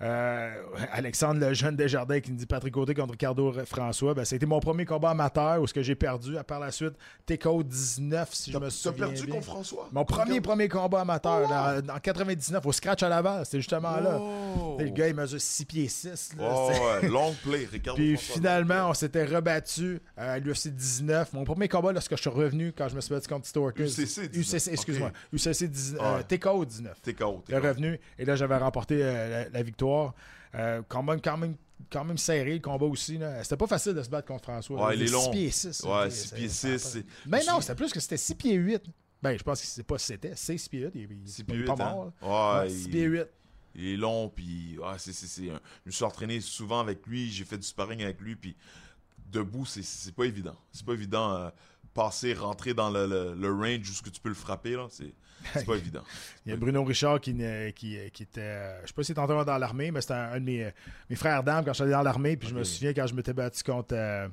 Euh, 0.03 0.53
Alexandre 0.93 1.41
le 1.41 1.55
jeune 1.55 1.75
Desjardins 1.75 2.21
qui 2.21 2.31
nous 2.31 2.37
dit 2.37 2.45
Patrick 2.47 2.75
Côté 2.75 2.93
contre 2.93 3.13
Ricardo 3.13 3.53
François. 3.65 4.13
Ben, 4.13 4.25
c'était 4.27 4.45
mon 4.45 4.61
premier 4.61 4.85
combat 4.85 5.11
amateur 5.11 5.61
où 5.63 5.67
ce 5.67 5.73
que 5.73 5.83
j'ai 5.83 5.95
perdu. 5.95 6.37
À 6.37 6.45
par 6.45 6.61
la 6.61 6.71
suite, 6.71 6.93
TKO 7.25 7.63
19, 7.63 8.29
si 8.35 8.51
je 8.53 8.59
T'as 8.59 8.65
me 8.65 8.67
t'as 8.67 8.71
souviens 8.71 9.07
perdu 9.07 9.25
bien. 9.25 9.35
contre 9.37 9.47
François? 9.47 9.89
Mon 9.93 10.05
premier, 10.05 10.41
premier 10.43 10.69
combat 10.69 11.01
amateur 11.01 11.43
Oh, 11.47 11.51
là, 11.51 11.81
en 11.95 11.99
99 11.99 12.65
au 12.67 12.73
scratch 12.73 13.03
à 13.03 13.09
Laval. 13.09 13.45
C'était 13.47 13.59
justement 13.59 13.97
là. 14.01 14.19
Oh. 14.21 14.77
Le 14.79 14.89
gars, 14.91 15.09
il 15.09 15.15
mesure 15.15 15.41
6 15.41 15.65
pieds 15.65 15.89
6. 15.89 16.35
là. 16.39 16.45
Oh, 16.47 16.71
C'est- 16.73 16.81
ouais, 16.81 17.09
long 17.09 17.35
play, 17.43 17.67
Ricardo 17.71 17.97
Puis 17.97 18.17
François. 18.17 18.35
finalement, 18.35 18.91
on 18.91 18.95
s'était 18.95 19.25
rebattu 19.25 20.01
à 20.17 20.39
l'UFC 20.39 20.69
19. 20.69 21.33
Mon 21.33 21.45
premier 21.45 21.69
combat, 21.69 21.93
lorsque 21.93 22.15
je 22.17 22.21
suis 22.21 22.31
revenu, 22.31 22.73
quand 22.77 22.89
je 22.89 22.97
me 22.97 23.01
suis 23.01 23.15
battu 23.15 23.29
contre 23.29 23.51
Ortiz. 23.57 23.99
UCC 23.99 24.29
19, 24.29 24.37
UCC, 24.37 24.73
excuse-moi. 24.73 25.11
UCC 25.33 25.69
19. 25.69 26.01
Ouais. 26.03 26.07
euh, 26.07 26.37
TKO 26.37 26.65
19. 26.67 27.01
T'es 27.01 27.15
KO. 27.15 27.43
t'es 27.47 27.53
Le 27.59 27.67
revenu. 27.67 27.99
Et 28.19 28.25
là, 28.27 28.37
j'avais 28.37 28.57
remporté 28.59 28.99
euh, 29.03 29.45
la, 29.45 29.49
la 29.49 29.63
victoire. 29.63 29.86
Euh, 30.55 30.83
quand, 30.89 31.03
même, 31.03 31.21
quand, 31.21 31.37
même, 31.37 31.57
quand 31.91 32.05
même 32.05 32.17
serré 32.19 32.55
le 32.55 32.61
combat 32.61 32.87
aussi. 32.87 33.19
C'était 33.43 33.57
pas 33.57 33.67
facile 33.67 33.95
de 33.95 34.03
se 34.03 34.09
battre 34.09 34.27
contre 34.29 34.45
François. 34.45 34.87
Ouais, 34.89 34.97
il 34.97 35.03
est 35.03 35.07
6 35.09 35.13
long. 35.13 35.31
pieds 35.31 35.51
6. 35.51 35.83
Ouais, 35.85 36.11
6 36.11 36.33
pieds 36.33 36.49
6. 36.49 36.79
c'est- 36.79 37.05
Mais 37.27 37.45
non, 37.47 37.61
c'était 37.61 37.75
plus 37.75 37.93
que 37.93 38.01
c'était 38.01 38.17
6 38.17 38.35
pieds 38.35 38.55
8. 38.55 38.83
Ben, 39.23 39.37
je 39.39 39.43
pense 39.43 39.61
que 39.61 39.67
c'est 39.67 39.83
pas 39.83 39.99
c'était. 39.99 40.33
C'est 40.37 40.57
6 40.57 40.69
pieds 40.69 40.81
8. 40.81 40.91
Il, 40.95 41.01
il, 41.03 41.29
6 41.29 41.39
il 41.41 41.45
pieds 41.45 41.55
est 41.57 41.59
8, 41.61 41.67
pas 41.67 41.73
hein? 41.75 42.11
mort. 42.21 42.59
Ouais, 42.59 42.63
Ouais, 42.65 42.71
6 42.71 42.85
il- 42.85 42.91
pieds 42.91 43.05
8. 43.05 43.27
Il 43.79 43.87
est 43.89 43.97
long, 43.99 44.31
puis 44.31 44.79
ouais, 44.79 44.95
c'est, 44.99 45.13
c'est, 45.13 45.27
c'est 45.27 45.51
un- 45.51 45.61
je 45.85 45.89
me 45.89 45.91
suis 45.91 46.05
entraîné 46.05 46.41
souvent 46.41 46.81
avec 46.81 47.07
lui, 47.07 47.31
j'ai 47.31 47.45
fait 47.45 47.59
du 47.59 47.67
sparring 47.67 48.03
avec 48.03 48.19
lui, 48.23 48.35
puis 48.35 48.57
debout, 49.31 49.67
c'est, 49.67 49.83
c'est 49.83 50.15
pas 50.15 50.25
évident. 50.25 50.57
C'est 50.73 50.87
pas 50.87 50.95
évident 50.95 51.35
euh, 51.35 51.51
passer, 51.97 52.35
rentrer 52.35 52.75
dans 52.75 52.91
le, 52.91 53.07
le, 53.07 53.35
le 53.35 53.53
range 53.53 53.83
jusqu'où 53.83 54.11
tu 54.11 54.21
peux 54.21 54.29
le 54.29 54.35
frapper, 54.37 54.73
là, 54.77 54.87
c'est, 54.91 55.13
c'est 55.55 55.67
pas 55.67 55.75
évident. 55.83 56.03
Il 56.45 56.51
y 56.51 56.53
a 56.53 56.57
Bruno 56.57 56.85
Richard 56.85 57.21
qui, 57.21 57.35
qui, 57.75 57.97
qui 58.13 58.23
était. 58.23 58.41
euh, 58.41 58.81
Je 58.83 58.87
sais 58.89 58.93
pas 58.95 59.03
s'il 59.03 59.13
était 59.13 59.21
encore 59.21 59.45
dans 59.45 59.59
l'armée, 59.59 59.91
mais 59.91 60.01
c'était 60.01 60.15
un, 60.15 60.33
un 60.33 60.41
de 60.41 60.45
mes, 60.45 60.71
mes 61.11 61.17
frères 61.17 61.43
d'armes 61.43 61.65
quand 61.65 61.73
j'étais 61.73 61.91
dans 61.91 62.03
l'armée. 62.03 62.37
Puis 62.37 62.49
je 62.49 62.55
me 62.55 62.63
souviens 62.65 62.93
quand 62.95 63.07
je 63.07 63.15
m'étais 63.15 63.33
battu 63.33 63.63
contre. 63.65 63.95
euh, 63.95 64.29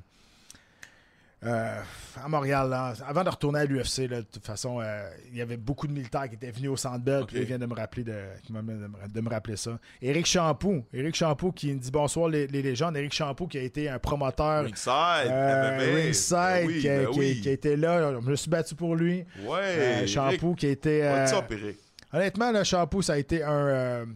euh, 1.46 1.80
à 2.22 2.28
Montréal, 2.28 2.70
là, 2.70 2.94
avant 3.06 3.22
de 3.24 3.28
retourner 3.28 3.60
à 3.60 3.64
l'UFC, 3.64 4.08
de 4.08 4.20
toute 4.22 4.44
façon, 4.46 4.80
euh, 4.80 5.08
il 5.30 5.36
y 5.36 5.42
avait 5.42 5.56
beaucoup 5.56 5.86
de 5.86 5.92
militaires 5.92 6.28
qui 6.28 6.34
étaient 6.36 6.50
venus 6.50 6.70
au 6.70 6.76
Centre 6.76 7.00
Bell. 7.04 7.22
Ok. 7.22 7.28
Puis 7.28 7.36
là, 7.36 7.42
il 7.42 7.46
vient 7.46 7.58
de 7.58 7.66
me 7.66 7.74
rappeler 7.74 8.04
de, 8.04 8.12
me- 8.50 9.28
rappeler 9.28 9.56
ça. 9.56 9.78
Éric 10.00 10.26
Champoux. 10.26 10.84
Éric 10.92 11.14
Champoux 11.16 11.52
qui 11.52 11.72
me 11.72 11.78
dit 11.78 11.90
bonsoir 11.90 12.28
les, 12.28 12.46
les 12.46 12.62
légendes. 12.62 12.96
Éric 12.96 13.12
Champoux 13.12 13.46
qui 13.46 13.58
a 13.58 13.62
été 13.62 13.88
un 13.88 13.98
promoteur. 13.98 14.64
Ringside, 14.64 14.92
euh, 15.30 15.76
MMA, 15.76 15.94
ringside, 16.02 16.36
ben 16.36 16.66
oui, 16.66 16.80
qui, 16.80 16.88
a, 16.88 16.98
ben 16.98 17.10
qui 17.10 17.18
oui. 17.18 17.40
là. 17.76 18.12
Je 18.20 18.30
me 18.30 18.36
suis 18.36 18.50
battu 18.50 18.74
pour 18.74 18.96
lui. 18.96 19.24
Ouais, 19.44 19.58
Euh, 19.60 20.06
Champoux 20.06 20.54
qui 20.54 20.66
Eric? 20.66 21.76
Honnêtement, 22.12 22.52
le 22.52 22.62
Champoux, 22.64 23.02
ça 23.02 23.14
a 23.14 23.16
été 23.18 23.42
un, 23.42 24.06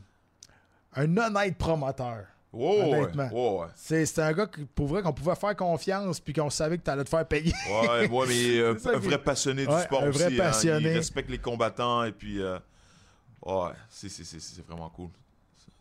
un 0.95 1.17
honnête 1.17 1.57
promoteur. 1.59 2.25
Oh, 2.61 2.93
honnêtement. 2.93 3.61
ouais. 3.61 3.67
C'est 3.77 4.19
un 4.19 4.33
gars 4.33 4.47
qui, 4.47 4.65
pour 4.65 4.87
vrai 4.89 5.03
qu'on 5.03 5.13
pouvait 5.13 5.35
faire 5.37 5.55
confiance 5.57 6.19
puis 6.21 6.33
qu'on 6.33 6.51
savait 6.51 6.79
que 6.79 6.83
tu 6.85 6.91
allais 6.91 7.05
te 7.05 7.09
faire 7.09 7.27
payer. 7.27 7.53
Ouais, 7.71 8.09
ouais, 8.09 8.27
mais 8.27 8.57
euh, 8.59 8.75
un 8.87 8.99
vrai 8.99 9.19
passionné 9.23 9.65
du 9.67 9.73
Ouais, 9.73 9.83
sport 9.83 10.03
un 10.03 10.11
vrai 10.11 10.27
aussi. 10.27 10.35
hein. 10.35 10.39
passionné. 10.45 10.91
Il 10.91 10.97
respecte 10.97 11.31
les 11.31 11.39
combattants 11.39 12.05
et 12.05 12.13
puis. 12.13 12.41
euh, 12.43 12.59
ouais, 13.47 13.71
c'est, 13.89 14.09
c'est, 14.09 14.25
c'est, 14.25 14.41
c'est 14.41 14.67
vraiment 14.67 14.89
cool. 14.91 15.09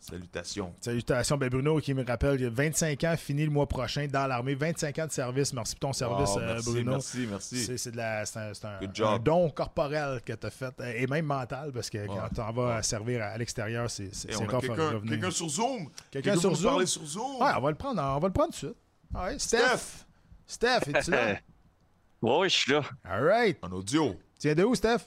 Salutations. 0.09 0.73
Salutations, 0.79 1.37
ben 1.37 1.49
Bruno 1.49 1.79
qui 1.79 1.93
me 1.93 2.05
rappelle, 2.05 2.39
il 2.39 2.45
a 2.45 2.49
25 2.49 3.03
ans, 3.03 3.15
fini 3.17 3.43
le 3.43 3.51
mois 3.51 3.67
prochain 3.67 4.07
dans 4.07 4.25
l'armée, 4.27 4.55
25 4.55 4.99
ans 4.99 5.07
de 5.07 5.11
service. 5.11 5.51
Merci 5.53 5.75
pour 5.75 5.89
ton 5.89 5.93
service, 5.93 6.29
Wow, 6.29 6.39
euh, 6.39 6.53
merci, 6.53 6.71
Bruno. 6.71 6.91
merci, 6.91 7.27
merci. 7.29 7.57
C'est 7.65 7.77
c'est 7.77 7.91
de 7.91 7.97
la- 7.97 8.25
c'est 8.25 8.39
un, 8.39 8.53
c'est 8.53 8.65
un- 8.65 9.05
un 9.07 9.19
don 9.19 9.49
corporel 9.49 10.21
que 10.25 10.33
tu 10.33 10.47
as 10.47 10.49
fait, 10.49 10.73
euh, 10.79 10.93
et 10.95 11.07
même 11.07 11.25
mental, 11.25 11.71
parce 11.73 11.89
que 11.89 12.05
quand 12.07 12.29
tu 12.33 12.39
en 12.41 12.51
vas 12.53 12.81
servir 12.83 13.21
à, 13.23 13.25
à 13.27 13.37
l'extérieur, 13.37 13.89
c'est 13.89 14.09
rough 14.35 14.53
à 14.55 14.59
quelqu'un, 14.59 14.89
revenir. 14.91 15.11
quelqu'un 15.11 15.31
sur 15.31 15.49
Zoom. 15.49 15.89
Quelqu'un 16.09 16.35
sur 16.37 16.55
Zoom? 16.55 16.71
parler 16.71 16.85
sur 16.85 17.05
Zoom. 17.05 17.41
Ouais, 17.41 17.51
on 17.57 17.61
va 17.61 17.69
le 17.69 17.75
prendre, 17.77 18.01
on 18.01 18.19
va 18.19 18.27
le 18.27 18.33
prendre 18.33 18.53
tout 18.53 18.67
de 18.67 18.73
suite. 18.73 18.77
Ouais, 19.13 19.37
Steph! 19.39 20.05
Steph, 20.45 20.87
es-tu 20.93 21.11
là? 21.11 21.35
Ouais, 22.21 22.49
je 22.49 22.55
suis 22.55 22.71
là. 22.71 22.81
All 23.03 23.23
right. 23.23 23.57
En 23.61 23.71
audio. 23.73 24.15
Tu 24.39 24.47
viens 24.47 24.55
de 24.55 24.63
où, 24.63 24.73
Steph? 24.73 25.01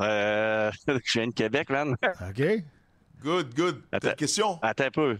Euh, 0.00 0.70
je 1.04 1.18
viens 1.18 1.26
de 1.28 1.32
Québec, 1.34 1.68
man. 1.70 1.94
OK. 2.04 2.42
Good, 3.22 3.54
good. 3.54 3.82
T'as 3.90 3.96
Attends. 3.96 4.08
une 4.10 4.14
question? 4.16 4.58
Attends 4.62 4.84
un 4.84 4.90
peu. 4.90 5.18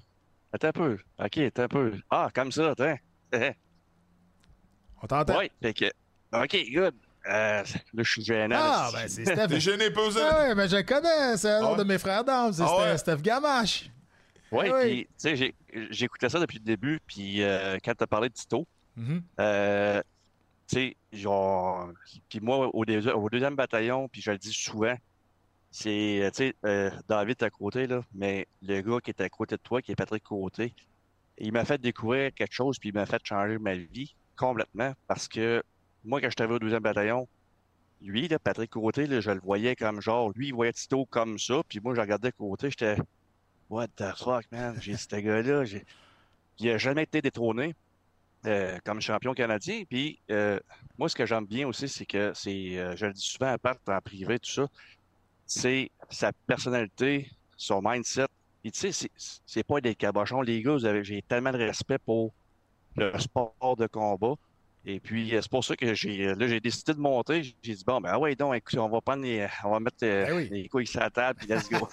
Attends 0.53 0.69
un 0.69 0.73
peu. 0.73 0.99
OK, 1.19 1.39
attends 1.39 1.63
un 1.63 1.69
peu. 1.69 1.93
Ah, 2.11 2.29
comme 2.35 2.53
ça, 2.53 2.71
attends. 2.71 2.97
On 5.03 5.07
t'entend? 5.07 5.39
ouais, 5.39 5.51
fait 5.63 5.75
que... 5.75 5.85
OK, 6.33 6.57
good. 6.73 6.95
Euh, 7.29 7.63
là, 7.63 7.65
je 7.97 8.03
suis 8.11 8.23
gênant. 8.23 8.57
Ah, 8.59 8.91
ben 8.93 9.09
c'est 9.09 9.25
Steph. 9.25 9.49
T'es 9.49 9.61
gêné, 9.61 9.91
posé? 9.91 10.21
Ah 10.23 10.49
ouais, 10.49 10.55
ben 10.55 10.69
je 10.69 10.81
connais, 10.83 11.37
c'est 11.37 11.51
un 11.51 11.65
Ah 11.65 11.73
ouais? 11.73 11.79
de 11.79 11.83
mes 11.85 11.99
frères 11.99 12.23
d'armes, 12.25 12.53
c'est 12.53 12.63
Ah 12.63 12.67
Steph- 12.67 12.83
ouais? 12.93 12.99
Steph 12.99 13.17
Gamache. 13.23 13.91
Ouais, 14.53 14.73
oui. 14.73 14.81
puis, 14.81 15.05
tu 15.07 15.11
sais, 15.17 15.37
j'ai- 15.37 15.55
j'écoutais 15.91 16.29
ça 16.29 16.39
depuis 16.39 16.59
le 16.59 16.65
début, 16.65 17.01
puis 17.05 17.43
euh, 17.43 17.79
quand 17.85 17.95
t'as 17.97 18.07
parlé 18.07 18.29
de 18.29 18.35
Tito, 18.35 18.67
Mhm. 18.97 19.23
euh, 19.41 20.01
tu 20.69 20.77
sais, 20.77 20.97
genre... 21.13 21.91
Puis 22.29 22.39
moi, 22.41 22.71
au, 22.73 22.85
deuxi- 22.85 23.11
au 23.13 23.29
deuxième 23.29 23.57
bataillon, 23.57 24.09
puis 24.09 24.23
je 24.23 24.31
le 24.31 24.39
dis 24.39 24.53
souvent, 24.53 24.95
c'est, 25.77 26.23
euh, 26.23 26.31
tu 26.31 26.37
sais, 26.37 26.55
euh, 26.65 26.91
David 27.07 27.43
à 27.43 27.51
côté, 27.51 27.87
là, 27.87 28.01
mais 28.15 28.49
le 28.63 28.81
gars 28.81 28.99
qui 28.99 29.11
est 29.11 29.21
à 29.21 29.29
côté 29.29 29.57
de 29.57 29.61
toi, 29.61 29.83
qui 29.83 29.93
est 29.93 29.95
Patrick 29.95 30.23
Côté, 30.23 30.73
il 31.37 31.53
m'a 31.53 31.67
fait 31.67 31.79
découvrir 31.79 32.33
quelque 32.33 32.55
chose, 32.55 32.79
puis 32.79 32.89
il 32.89 32.95
m'a 32.95 33.05
fait 33.05 33.21
changer 33.23 33.59
ma 33.59 33.75
vie 33.75 34.15
complètement, 34.37 34.95
parce 35.07 35.29
que 35.29 35.63
moi, 36.03 36.23
quand 36.23 36.31
je 36.31 36.43
arrivé 36.43 36.55
au 36.55 36.59
deuxième 36.59 36.83
bataillon, 36.83 37.29
lui, 38.01 38.27
là, 38.27 38.39
Patrick 38.39 38.71
Côté, 38.71 39.07
là, 39.07 39.21
je 39.21 39.31
le 39.31 39.41
voyais 39.41 39.77
comme 39.77 40.01
genre, 40.01 40.31
lui, 40.31 40.49
il 40.49 40.55
voyait 40.55 40.73
Tito 40.73 41.05
comme 41.05 41.39
ça, 41.39 41.61
puis 41.69 41.79
moi, 41.81 41.95
je 41.95 42.01
regardais 42.01 42.33
Côté, 42.33 42.71
j'étais, 42.71 42.97
what 43.69 43.89
the 43.97 44.17
fuck, 44.17 44.51
man, 44.51 44.79
j'ai 44.81 44.97
ce 44.97 45.15
gars-là, 45.15 45.65
il 46.59 46.71
a 46.71 46.79
jamais 46.79 47.03
été 47.03 47.21
détrôné 47.21 47.75
euh, 48.47 48.79
comme 48.83 49.03
champion 49.03 49.35
canadien, 49.35 49.83
puis 49.91 50.21
moi, 50.97 51.11
ce 51.11 51.15
que 51.15 51.27
j'aime 51.27 51.45
bien 51.45 51.69
aussi, 51.69 51.87
c'est 51.87 52.07
que 52.07 52.33
c'est, 52.35 52.97
je 52.97 53.05
le 53.05 53.13
dis 53.13 53.21
souvent 53.21 53.53
à 53.53 53.59
part 53.59 53.77
en 53.87 54.01
privé, 54.01 54.39
tout 54.39 54.51
ça, 54.51 54.69
c'est 55.47 55.91
sa 56.11 56.33
personnalité, 56.47 57.31
son 57.57 57.81
mindset. 57.83 58.27
Et 58.65 58.71
tu 58.73 58.93
sais, 58.93 59.09
c'est- 59.47 59.65
pas 59.65 59.81
des 59.81 59.95
cabochons. 59.95 60.43
Les 60.43 60.63
gars, 60.63 60.77
j'ai 61.03 61.23
tellement 61.23 61.53
de 61.53 61.59
respect 61.59 61.99
pour 61.99 62.35
le 62.97 63.17
sport 63.19 63.77
de 63.79 63.87
combat. 63.87 64.35
Et 64.85 65.01
puis, 65.01 65.35
euh, 65.35 65.41
c'est 65.43 65.51
pour 65.51 65.65
ça 65.65 65.77
que 65.77 65.95
j'ai 65.95 66.35
là, 66.35 66.47
j'ai 66.47 66.61
décidé 66.61 66.95
de 66.95 67.01
monter. 67.01 67.43
J'ai 67.63 67.75
dit, 67.75 67.85
bon, 67.85 68.01
ben 68.01 68.11
ah 68.13 68.19
ouais, 68.19 68.37
donc, 68.37 68.55
écoute, 68.55 68.79
on 68.79 68.89
va 68.89 69.01
prendre 69.01 69.23
les, 69.25 69.47
on 69.65 69.71
va 69.71 69.81
mettre 69.81 69.97
euh, 70.05 70.27
Ben 70.27 70.33
oui. 70.37 70.49
les 70.51 70.69
couilles 70.69 70.87
sur 70.87 71.01
la 71.01 71.11
table, 71.11 71.39
puis 71.39 71.49
let's 71.49 71.69
go. 71.69 71.89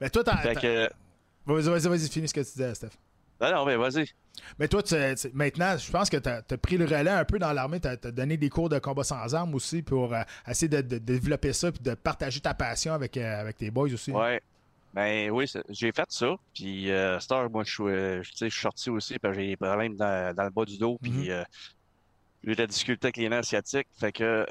Mais 0.00 0.10
toi, 0.10 0.24
t'as. 0.24 0.36
fait 0.38 0.54
t'as- 0.54 0.60
que, 0.60 0.90
Vas-y, 1.46 1.62
vas-y, 1.70 1.88
vas-y, 1.88 2.08
finis 2.10 2.28
ce 2.28 2.34
que 2.34 2.40
tu 2.40 2.46
disais, 2.52 2.74
Steph. 2.74 2.90
Non, 3.40 3.52
non, 3.52 3.64
mais 3.64 3.76
vas-y. 3.76 4.06
Mais 4.58 4.68
toi, 4.68 4.82
tu- 4.82 4.94
tu- 5.16 5.30
maintenant, 5.34 5.76
je 5.76 5.90
pense 5.90 6.08
que 6.10 6.16
tu 6.16 6.28
as, 6.28 6.42
pris 6.58 6.76
le 6.76 6.84
relais 6.84 7.10
un 7.10 7.24
peu 7.24 7.38
dans 7.38 7.52
l'armée. 7.52 7.80
Tu 7.80 7.88
as, 7.88 7.96
donné 7.96 8.36
des 8.36 8.48
cours 8.48 8.68
de 8.68 8.78
combat 8.78 9.04
sans 9.04 9.34
armes 9.34 9.54
aussi 9.54 9.82
pour 9.82 10.12
euh, 10.14 10.22
essayer 10.46 10.68
de, 10.68 10.80
de 10.80 10.98
développer 10.98 11.52
ça 11.52 11.70
puis 11.72 11.82
de 11.82 11.94
partager 11.94 12.40
ta 12.40 12.54
passion 12.54 12.92
avec, 12.94 13.16
euh, 13.16 13.40
avec 13.40 13.56
tes 13.56 13.70
boys 13.70 13.92
aussi. 13.92 14.10
Ouais. 14.12 14.40
Ben 14.94 15.30
oui, 15.30 15.50
j'ai 15.68 15.92
fait 15.92 16.06
ça. 16.08 16.34
Puis, 16.54 16.90
euh, 16.90 17.20
Star, 17.20 17.48
moi, 17.50 17.62
je 17.64 17.70
suis, 17.72 17.82
euh, 17.84 18.22
je- 18.22 18.32
suis 18.48 18.50
sorti 18.50 18.90
aussi 18.90 19.18
parce 19.18 19.34
que 19.36 19.40
j'ai 19.42 19.48
des 19.48 19.56
problèmes 19.56 19.96
dans, 19.96 20.34
dans 20.34 20.44
le 20.44 20.50
bas 20.50 20.64
du 20.64 20.78
dos. 20.78 20.98
Puis, 21.02 21.10
Mhm. 21.12 21.30
euh, 21.30 21.44
j'ai 22.42 22.50
eu 22.52 22.54
de 22.54 22.60
la 22.62 22.66
difficulté 22.66 23.06
avec 23.06 23.16
les 23.18 23.28
nerfs 23.28 23.44
sciatiques. 23.44 23.88
Fait 24.00 24.12
que, 24.12 24.46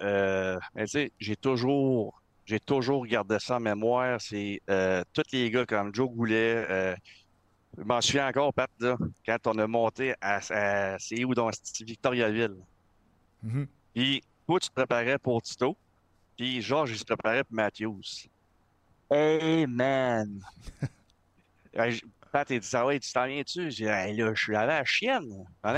ben, 0.75 0.85
tu 0.85 0.88
sais, 0.88 1.11
j'ai 1.19 1.35
toujours, 1.35 2.21
j'ai 2.45 2.59
toujours 2.59 3.05
gardé 3.07 3.38
ça 3.39 3.55
en 3.55 3.59
mémoire. 3.59 4.19
C'est 4.21 4.61
tous 5.13 5.23
les 5.33 5.49
gars 5.49 5.65
comme 5.65 5.93
Joe 5.93 6.09
Goulet. 6.09 6.95
Je 7.78 7.84
m'en 7.84 8.01
souviens 8.01 8.28
encore, 8.28 8.53
Pat, 8.53 8.69
là, 8.80 8.97
quand 9.25 9.38
on 9.47 9.57
a 9.59 9.67
monté 9.67 10.13
à, 10.21 10.39
à- 10.49 10.97
c'est 10.99 11.23
où 11.23 11.34
dans 11.36 11.49
Victoriaville. 11.82 12.55
Mhm. 13.43 13.67
Puis, 13.93 14.23
toi, 14.47 14.59
tu 14.59 14.69
te 14.69 14.73
préparais 14.73 15.17
pour 15.19 15.41
Tito. 15.41 15.78
Puis, 16.38 16.61
Georges, 16.61 16.91
il 16.91 16.97
se 16.97 17.03
préparait 17.05 17.43
pour 17.43 17.55
Matthews. 17.55 18.01
Hey, 19.09 19.65
man! 19.67 20.39
Pat, 22.32 22.49
il 22.49 22.59
dit, 22.59 22.67
ça 22.67 22.84
va, 22.84 22.97
tu 22.99 23.11
t'en 23.11 23.25
viens-tu? 23.28 23.71
J'ai 23.71 23.86
dit, 23.86 23.89
Hey, 23.89 24.15
là, 24.17 24.34
je 24.34 24.41
suis 24.43 24.55
allé 24.55 24.71
à 24.73 24.80
la 24.80 24.86
chienne. 24.86 25.45
Ah, 25.63 25.75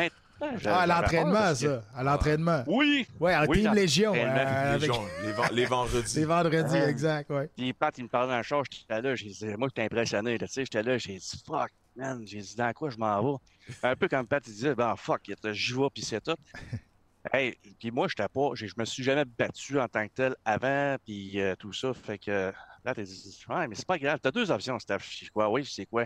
à 0.66 0.88
l'entraînement, 0.88 1.54
ça. 1.54 1.84
À 1.94 2.02
l'entraînement. 2.04 2.64
Oui! 2.66 3.06
Ouais, 3.20 3.36
en 3.36 3.46
Oui, 3.46 3.62
Team 3.62 3.74
Légion. 3.74 4.14
euh, 4.14 4.16
Les, 4.16 4.22
avec 4.22 4.92
gens, 4.94 5.04
les, 5.22 5.32
ven- 5.34 5.50
les 5.52 5.66
vendredis. 5.66 6.16
les 6.20 6.26
vendredis, 6.26 6.78
Ah. 6.78 6.90
exact, 6.90 7.30
ouais. 7.30 7.50
Puis 7.58 7.74
Pat, 7.74 7.96
il 7.98 8.06
me 8.06 8.10
parlait 8.10 8.30
dans 8.32 8.38
le 8.38 8.44
char, 8.44 8.64
j'étais 8.72 9.02
là, 9.02 9.16
j'ai 9.16 9.30
dit, 9.30 9.46
moi, 9.58 9.68
j'étais 9.70 9.84
impressionné, 9.84 10.40
tu 10.40 10.48
sais, 10.48 10.62
j'étais 10.64 10.82
là, 10.82 10.98
j'ai 10.98 11.18
dit, 11.18 11.44
fuck, 11.46 11.70
man, 12.00 12.26
j'ai 12.26 12.40
dit, 12.40 12.56
dans 12.56 12.72
quoi 12.74 12.90
je 12.90 12.98
m'en 12.98 13.22
vais? 13.22 13.38
Un 13.84 13.96
peu 13.96 14.08
comme 14.08 14.26
Pat, 14.26 14.46
il 14.48 14.54
disait, 14.54 14.74
ben, 14.74 14.96
fuck, 14.96 15.22
j'y 15.52 15.74
vais, 15.74 15.90
puis 15.94 16.04
c'est 16.04 16.22
tout. 16.22 16.36
Hey, 17.34 17.58
puis 17.78 17.92
moi, 17.92 18.08
j'étais 18.08 18.30
pas, 18.30 18.52
je 18.54 18.66
me 18.78 18.86
suis 18.86 19.04
jamais 19.04 19.26
battu 19.26 19.78
en 19.78 19.90
tant 19.90 20.08
que 20.08 20.14
tel 20.14 20.36
avant, 20.46 20.96
puis 21.04 21.40
euh, 21.40 21.54
tout 21.60 21.74
ça, 21.74 21.94
fait 21.94 22.18
que, 22.18 22.54
Pat, 22.82 22.98
il 22.98 23.04
dit, 23.04 23.44
ouais, 23.50 23.68
mais 23.68 23.76
c'est 23.76 23.86
pas 23.86 24.00
grave, 24.00 24.20
t'as 24.22 24.32
deux 24.32 24.50
options, 24.50 24.80
Steph, 24.80 25.00
dis, 25.20 25.28
quoi, 25.28 25.50
oui, 25.50 25.66
c'est 25.70 25.86
quoi? 25.86 26.06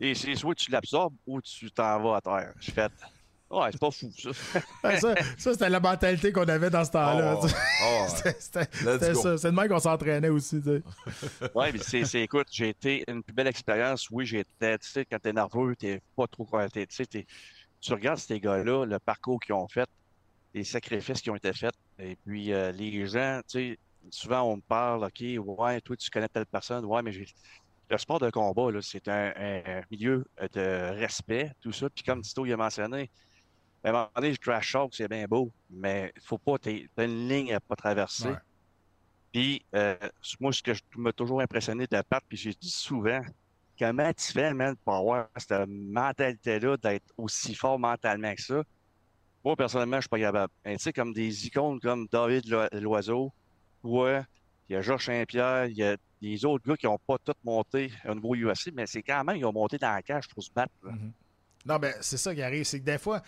Et 0.00 0.14
c'est 0.14 0.34
soit 0.34 0.54
tu 0.54 0.70
l'absorbes 0.70 1.14
ou 1.26 1.42
tu 1.42 1.70
t'en 1.70 2.02
vas 2.02 2.16
à 2.16 2.20
terre. 2.22 2.54
J'ai 2.58 2.72
fait, 2.72 2.90
ouais, 3.50 3.68
c'est 3.72 3.80
pas 3.80 3.90
fou, 3.90 4.10
ça. 4.16 4.30
Ça, 5.00 5.14
ça, 5.38 5.52
c'était 5.52 5.68
la 5.68 5.80
mentalité 5.80 6.32
qu'on 6.32 6.44
avait 6.48 6.70
dans 6.70 6.84
ce 6.84 6.90
temps-là. 6.92 7.36
Oh, 7.42 7.46
oh, 7.84 8.06
C'était 8.38 9.14
ça. 9.14 9.38
C'est 9.38 9.50
de 9.50 9.56
même 9.56 9.68
qu'on 9.68 9.78
s'entraînait 9.78 10.28
aussi. 10.28 10.60
tu 10.62 10.68
sais. 10.68 11.48
Ouais, 11.54 11.72
mais 11.72 11.78
c'est, 11.78 12.22
écoute, 12.22 12.48
j'ai 12.50 12.70
été 12.70 13.04
une 13.08 13.22
plus 13.22 13.32
belle 13.34 13.46
expérience. 13.48 14.08
Oui, 14.10 14.26
j'étais, 14.26 14.78
tu 14.78 14.88
sais, 14.88 15.04
quand 15.04 15.18
t'es 15.20 15.32
nerveux, 15.32 15.74
t'es 15.76 16.00
pas 16.16 16.26
trop, 16.26 16.46
tu 16.72 16.86
sais, 16.90 17.06
tu 17.06 17.92
regardes 17.92 18.18
ces 18.18 18.38
gars-là, 18.40 18.84
le 18.84 18.98
parcours 18.98 19.40
qu'ils 19.40 19.54
ont 19.54 19.68
fait, 19.68 19.88
les 20.54 20.64
sacrifices 20.64 21.20
qui 21.22 21.30
ont 21.30 21.36
été 21.36 21.52
faits, 21.52 21.74
et 21.98 22.16
puis 22.26 22.52
euh, 22.52 22.72
les 22.72 23.06
gens, 23.06 23.40
tu 23.48 23.58
sais, 23.72 23.78
souvent 24.10 24.42
on 24.42 24.56
me 24.56 24.62
parle, 24.62 25.04
OK, 25.04 25.22
ouais, 25.58 25.80
toi, 25.80 25.96
tu 25.96 26.10
connais 26.10 26.28
telle 26.28 26.46
personne, 26.46 26.84
ouais, 26.84 27.02
mais 27.02 27.12
j'ai... 27.12 27.26
Le 27.88 27.98
sport 27.98 28.20
de 28.20 28.30
combat, 28.30 28.68
c'est 28.82 29.08
un, 29.08 29.32
un- 29.36 29.62
un 29.78 29.82
milieu 29.90 30.24
de 30.52 30.90
respect, 31.00 31.50
tout 31.60 31.72
ça. 31.72 31.88
Puis 31.90 32.04
comme 32.04 32.22
Tito 32.22 32.46
il 32.46 32.52
a 32.52 32.56
mentionné, 32.56 33.10
à 33.84 33.88
un 33.88 33.92
moment 33.92 34.10
donné, 34.16 34.32
je 34.34 34.38
trash 34.40 34.72
talk, 34.72 34.94
c'est 34.94 35.08
bien 35.08 35.26
beau, 35.26 35.50
mais 35.70 36.12
il 36.16 36.22
faut 36.22 36.38
pas, 36.38 36.58
t'as 36.58 37.04
une 37.04 37.28
ligne 37.28 37.54
à 37.54 37.60
pas 37.60 37.76
traverser. 37.76 38.28
Ouais. 38.28 38.36
Puis, 39.32 39.64
euh, 39.74 39.96
moi, 40.40 40.52
ce 40.52 40.62
que 40.62 40.74
je 40.74 40.80
m'a 40.96 41.12
toujours 41.12 41.40
impressionné 41.40 41.86
de 41.86 42.02
Pat, 42.02 42.22
puis 42.28 42.36
j'ai 42.36 42.52
dit 42.52 42.70
souvent, 42.70 43.20
comment 43.78 44.12
tu 44.12 44.32
fais, 44.32 44.52
man, 44.52 44.74
pour 44.84 44.94
avoir 44.94 45.28
cette 45.36 45.68
mentalité-là 45.68 46.76
d'être 46.76 47.06
aussi 47.16 47.54
fort 47.54 47.78
mentalement 47.78 48.34
que 48.34 48.42
ça? 48.42 48.62
Moi, 49.44 49.56
personnellement, 49.56 49.96
je 49.96 50.02
suis 50.02 50.08
pas 50.08 50.18
capable. 50.18 50.52
Tu 50.66 50.78
sais, 50.78 50.92
comme 50.92 51.12
des 51.12 51.46
icônes 51.46 51.80
comme 51.80 52.06
David 52.12 52.46
Lo- 52.48 52.68
Loiseau, 52.72 53.32
ouais, 53.82 54.20
il 54.68 54.74
y 54.74 54.76
a 54.76 54.82
Georges 54.82 55.06
Saint-Pierre, 55.06 55.66
il 55.66 55.76
y 55.76 55.82
a 55.84 55.96
des 56.20 56.44
autres 56.44 56.66
gars 56.68 56.76
qui 56.76 56.86
n'ont 56.86 56.98
pas 57.06 57.16
tous 57.24 57.32
monté 57.44 57.90
au 58.06 58.14
niveau 58.14 58.34
UFC, 58.34 58.70
mais 58.74 58.86
c'est 58.86 59.02
quand 59.02 59.24
même, 59.24 59.36
ils 59.36 59.44
ont 59.46 59.52
monté 59.52 59.78
dans 59.78 59.94
la 59.94 60.02
cage 60.02 60.28
pour 60.28 60.42
se 60.42 60.50
battre. 60.52 60.72
là. 60.82 60.92
Non, 61.64 61.76
ben, 61.78 61.94
c'est 62.00 62.16
ça 62.18 62.34
qui 62.34 62.42
arrive. 62.42 62.64
C'est 62.64 62.80
que 62.80 62.84
des 62.84 62.98
fois, 62.98 63.22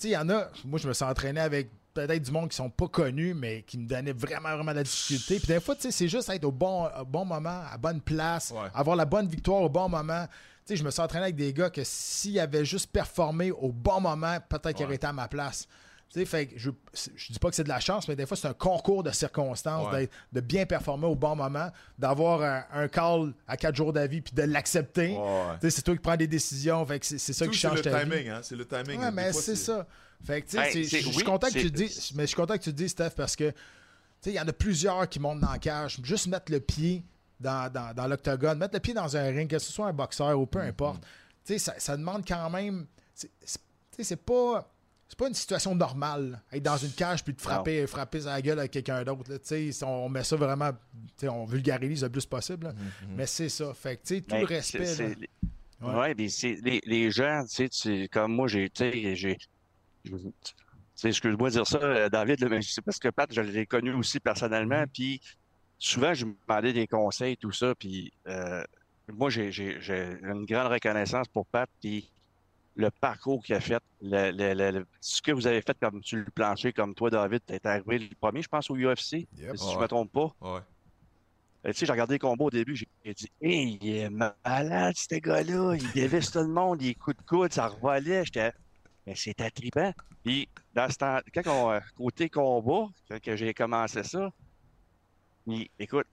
sais, 0.00 0.08
il 0.08 0.12
y 0.12 0.16
en 0.16 0.28
a. 0.30 0.48
Moi, 0.64 0.78
je 0.78 0.88
me 0.88 0.92
suis 0.92 1.04
entraîné 1.04 1.40
avec 1.40 1.70
peut-être 1.94 2.22
du 2.22 2.30
monde 2.30 2.48
qui 2.48 2.56
sont 2.56 2.70
pas 2.70 2.86
connus, 2.88 3.34
mais 3.34 3.62
qui 3.62 3.76
me 3.78 3.86
donnaient 3.86 4.12
vraiment, 4.12 4.54
vraiment 4.54 4.70
de 4.72 4.76
la 4.76 4.82
difficulté. 4.84 5.38
Puis 5.38 5.48
des 5.48 5.60
fois, 5.60 5.74
tu 5.74 5.82
sais, 5.82 5.90
c'est 5.90 6.08
juste 6.08 6.28
être 6.30 6.44
au 6.44 6.52
bon, 6.52 6.86
au 6.86 7.04
bon 7.04 7.24
moment, 7.24 7.62
à 7.70 7.76
bonne 7.78 8.00
place, 8.00 8.52
Ouais. 8.52 8.68
avoir 8.74 8.96
la 8.96 9.04
bonne 9.04 9.26
victoire 9.28 9.62
au 9.62 9.68
bon 9.68 9.88
moment. 9.88 10.26
Tu 10.66 10.74
sais, 10.74 10.76
je 10.76 10.84
me 10.84 10.90
suis 10.90 11.00
entraîné 11.02 11.24
avec 11.24 11.36
des 11.36 11.52
gars 11.52 11.68
que 11.70 11.82
s'ils 11.84 12.38
avaient 12.38 12.64
juste 12.64 12.86
performé 12.92 13.50
au 13.50 13.72
bon 13.72 14.00
moment, 14.00 14.36
peut-être 14.48 14.76
qu'ils 14.76 14.86
auraient 14.86 14.94
été 14.96 15.06
à 15.06 15.12
ma 15.12 15.26
place. 15.26 15.66
Tu 16.12 16.18
sais, 16.18 16.24
fait 16.26 16.46
que 16.48 16.58
je, 16.58 16.70
je 17.14 17.32
dis 17.32 17.38
pas 17.38 17.50
que 17.50 17.54
c'est 17.54 17.62
de 17.62 17.68
la 17.68 17.78
chance, 17.78 18.08
mais 18.08 18.16
des 18.16 18.26
fois, 18.26 18.36
c'est 18.36 18.48
un 18.48 18.52
concours 18.52 19.04
de 19.04 19.12
circonstances, 19.12 19.92
Ouais. 19.92 20.10
de 20.32 20.40
bien 20.40 20.66
performer 20.66 21.06
au 21.06 21.14
bon 21.14 21.36
moment, 21.36 21.70
d'avoir 21.98 22.42
un, 22.42 22.64
un 22.82 22.88
call 22.88 23.32
à 23.46 23.56
quatre 23.56 23.76
jours 23.76 23.92
d'avis, 23.92 24.20
puis 24.20 24.34
de 24.34 24.42
l'accepter. 24.42 25.16
Ouais. 25.16 25.44
Tu 25.60 25.60
sais, 25.60 25.70
C'est 25.76 25.82
toi 25.82 25.94
qui 25.94 26.00
prends 26.00 26.16
des 26.16 26.26
décisions, 26.26 26.84
fait 26.84 26.98
que 26.98 27.06
c'est 27.06 27.18
ça 27.18 27.44
Tout, 27.44 27.52
qui 27.52 27.58
change 27.58 27.76
le 27.76 27.82
ta 27.82 28.00
timing, 28.00 28.24
vie. 28.24 28.28
hein? 28.28 28.40
C'est 28.42 28.56
le 28.56 28.66
timing. 28.66 28.98
Ouais, 28.98 29.12
mais 29.12 29.32
c'est 29.32 29.54
ça. 29.54 29.86
Fait 30.24 30.42
que, 30.42 30.50
je 30.50 30.82
suis 30.82 31.16
oui, 31.16 31.22
content 31.22 31.46
que 31.46 31.52
tu 31.60 31.70
dises, 31.70 32.10
mais 32.16 32.24
je 32.24 32.26
suis 32.28 32.36
content 32.36 32.58
que 32.58 32.62
tu 32.64 32.72
dises, 32.72 32.90
Steph, 32.90 33.10
parce 33.16 33.36
que, 33.36 33.50
tu 33.50 33.56
sais, 34.20 34.30
il 34.30 34.34
y 34.34 34.40
en 34.40 34.48
a 34.48 34.52
plusieurs 34.52 35.08
qui 35.08 35.20
montent 35.20 35.40
dans 35.40 35.52
la 35.52 35.58
cage. 35.58 36.00
Juste 36.02 36.26
mettre 36.26 36.50
le 36.50 36.58
pied 36.60 37.04
dans, 37.38 37.72
dans, 37.72 37.94
dans 37.94 38.06
l'octogone, 38.08 38.58
mettre 38.58 38.74
le 38.74 38.80
pied 38.80 38.94
dans 38.94 39.16
un 39.16 39.22
ring, 39.30 39.48
que 39.48 39.58
ce 39.60 39.72
soit 39.72 39.86
un 39.86 39.92
boxeur 39.92 40.38
ou 40.38 40.44
peu 40.46 40.58
Mm-hmm. 40.58 40.68
importe, 40.68 41.02
tu 41.44 41.52
sais, 41.52 41.58
ça, 41.60 41.74
ça 41.78 41.96
demande 41.96 42.24
quand 42.26 42.50
même. 42.50 42.86
c'est 43.96 44.16
pas. 44.16 44.68
C'est 45.10 45.18
pas 45.18 45.26
une 45.26 45.34
situation 45.34 45.74
normale, 45.74 46.40
être 46.52 46.62
dans 46.62 46.76
une 46.76 46.92
cage 46.92 47.24
puis 47.24 47.34
de 47.34 47.40
frapper, 47.40 47.84
frapper 47.88 48.20
sa 48.20 48.40
gueule 48.40 48.60
à 48.60 48.68
quelqu'un 48.68 49.02
d'autre. 49.02 49.24
on 49.84 50.08
met 50.08 50.22
ça 50.22 50.36
vraiment, 50.36 50.70
on 51.24 51.44
vulgarise 51.46 52.04
le 52.04 52.10
plus 52.10 52.24
possible. 52.26 52.68
là. 52.68 52.72
Mm-hmm. 52.72 53.14
Mais 53.16 53.26
c'est 53.26 53.48
ça. 53.48 53.74
Fait 53.74 53.96
que, 53.96 54.20
tout 54.20 54.24
Ben, 54.28 54.40
le 54.42 54.46
respect. 54.46 54.86
c'est- 54.86 55.16
Ouais. 55.82 56.14
Mais 56.16 56.28
c'est 56.28 56.58
les, 56.62 56.80
les 56.86 57.10
gens, 57.10 57.42
tu 57.48 57.56
sais, 57.56 57.68
tu- 57.68 58.08
comme 58.08 58.34
moi, 58.36 58.46
j'ai, 58.46 58.70
j'ai, 58.76 59.36
excuse-moi 61.02 61.48
de 61.48 61.54
dire 61.54 61.66
ça, 61.66 61.78
euh, 61.78 62.08
David, 62.08 62.40
là, 62.40 62.48
mais 62.48 62.62
c'est 62.62 62.82
parce 62.82 62.98
que 63.00 63.08
Pat, 63.08 63.32
je 63.34 63.40
l'ai 63.40 63.66
connu 63.66 63.92
aussi 63.94 64.20
personnellement, 64.20 64.84
puis 64.92 65.20
souvent, 65.78 66.14
je 66.14 66.26
me 66.26 66.34
demandais 66.46 66.72
des 66.72 66.86
conseils, 66.86 67.36
tout 67.36 67.50
ça, 67.52 67.74
puis 67.74 68.12
euh, 68.28 68.62
moi, 69.12 69.28
j'ai 69.30 69.48
une 70.22 70.44
grande 70.44 70.70
reconnaissance 70.70 71.26
pour 71.28 71.46
Pat, 71.46 71.68
puis 71.80 72.12
le 72.76 72.90
parcours 72.90 73.42
qu'il 73.44 73.54
a 73.54 73.60
fait, 73.60 73.82
le, 74.00 74.30
le- 74.30 74.54
le- 74.54 74.78
le- 74.78 74.86
ce 75.00 75.20
que 75.20 75.32
vous 75.32 75.46
avez 75.46 75.60
fait 75.60 75.76
comme 75.78 76.02
sur 76.02 76.18
le 76.18 76.24
plancher, 76.34 76.72
comme 76.72 76.94
toi, 76.94 77.10
David, 77.10 77.40
t'es 77.44 77.64
arrivé 77.66 77.98
le 77.98 78.14
premier, 78.20 78.42
je 78.42 78.48
pense, 78.48 78.70
au 78.70 78.76
UFC, 78.76 79.26
Yep. 79.36 79.56
si 79.56 79.70
je 79.72 79.76
Ouais. 79.76 79.82
me 79.82 79.86
trompe 79.88 80.12
pas. 80.12 80.30
Ouais. 80.40 80.60
Euh, 81.66 81.72
Tu 81.72 81.80
sais, 81.80 81.86
j'ai 81.86 81.92
regardé 81.92 82.14
les 82.14 82.18
combats 82.18 82.44
au 82.46 82.50
début, 82.50 82.74
j'ai 82.76 83.14
dit, 83.14 83.28
hey, 83.42 83.78
il 83.82 83.88
est 83.96 84.08
malade, 84.08 84.94
ce 84.96 85.14
gars-là. 85.16 85.74
Il 85.74 85.90
dévisse 85.92 86.30
tout 86.30 86.38
le 86.38 86.48
monde, 86.48 86.78
des 86.78 86.94
coups 86.94 87.16
de 87.18 87.22
coude, 87.22 87.52
ça 87.52 87.66
revolait. 87.68 88.24
J'étais, 88.24 88.52
mais 89.06 89.14
c'était 89.14 89.50
trippant. 89.50 89.92
Puis, 90.24 90.48
dans 90.74 90.88
ce 90.90 90.96
temps, 90.96 91.18
quand 91.34 91.42
on, 91.48 91.70
euh, 91.72 91.80
côté 91.96 92.30
combat, 92.30 92.86
quand 93.10 93.36
j'ai 93.36 93.52
commencé 93.52 94.02
ça, 94.04 94.30
écoute, 95.78 96.06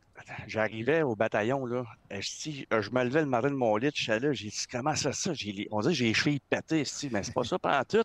j'arrivais 0.47 1.01
au 1.01 1.15
bataillon, 1.15 1.65
là. 1.65 1.83
si, 2.21 2.65
euh, 2.73 2.81
je 2.81 2.91
me 2.91 3.03
levais 3.03 3.21
le 3.21 3.27
matin 3.27 3.49
de 3.49 3.55
mon 3.55 3.75
lit, 3.77 3.91
je 3.93 4.03
suis 4.03 4.19
là, 4.19 4.33
j'ai 4.33 4.49
dit, 4.49 4.65
comment 4.71 4.95
ça, 4.95 5.13
ça? 5.13 5.33
J'ai 5.33 5.67
on 5.71 5.81
dirait 5.81 5.93
que 5.93 5.97
j'ai 5.97 6.05
les 6.05 6.13
chevilles 6.13 6.41
pétées, 6.49 6.85
si, 6.85 7.09
mais 7.11 7.23
c'est 7.23 7.33
pas 7.33 7.43
ça 7.43 7.59
pendant 7.59 7.83
tout. 7.83 8.03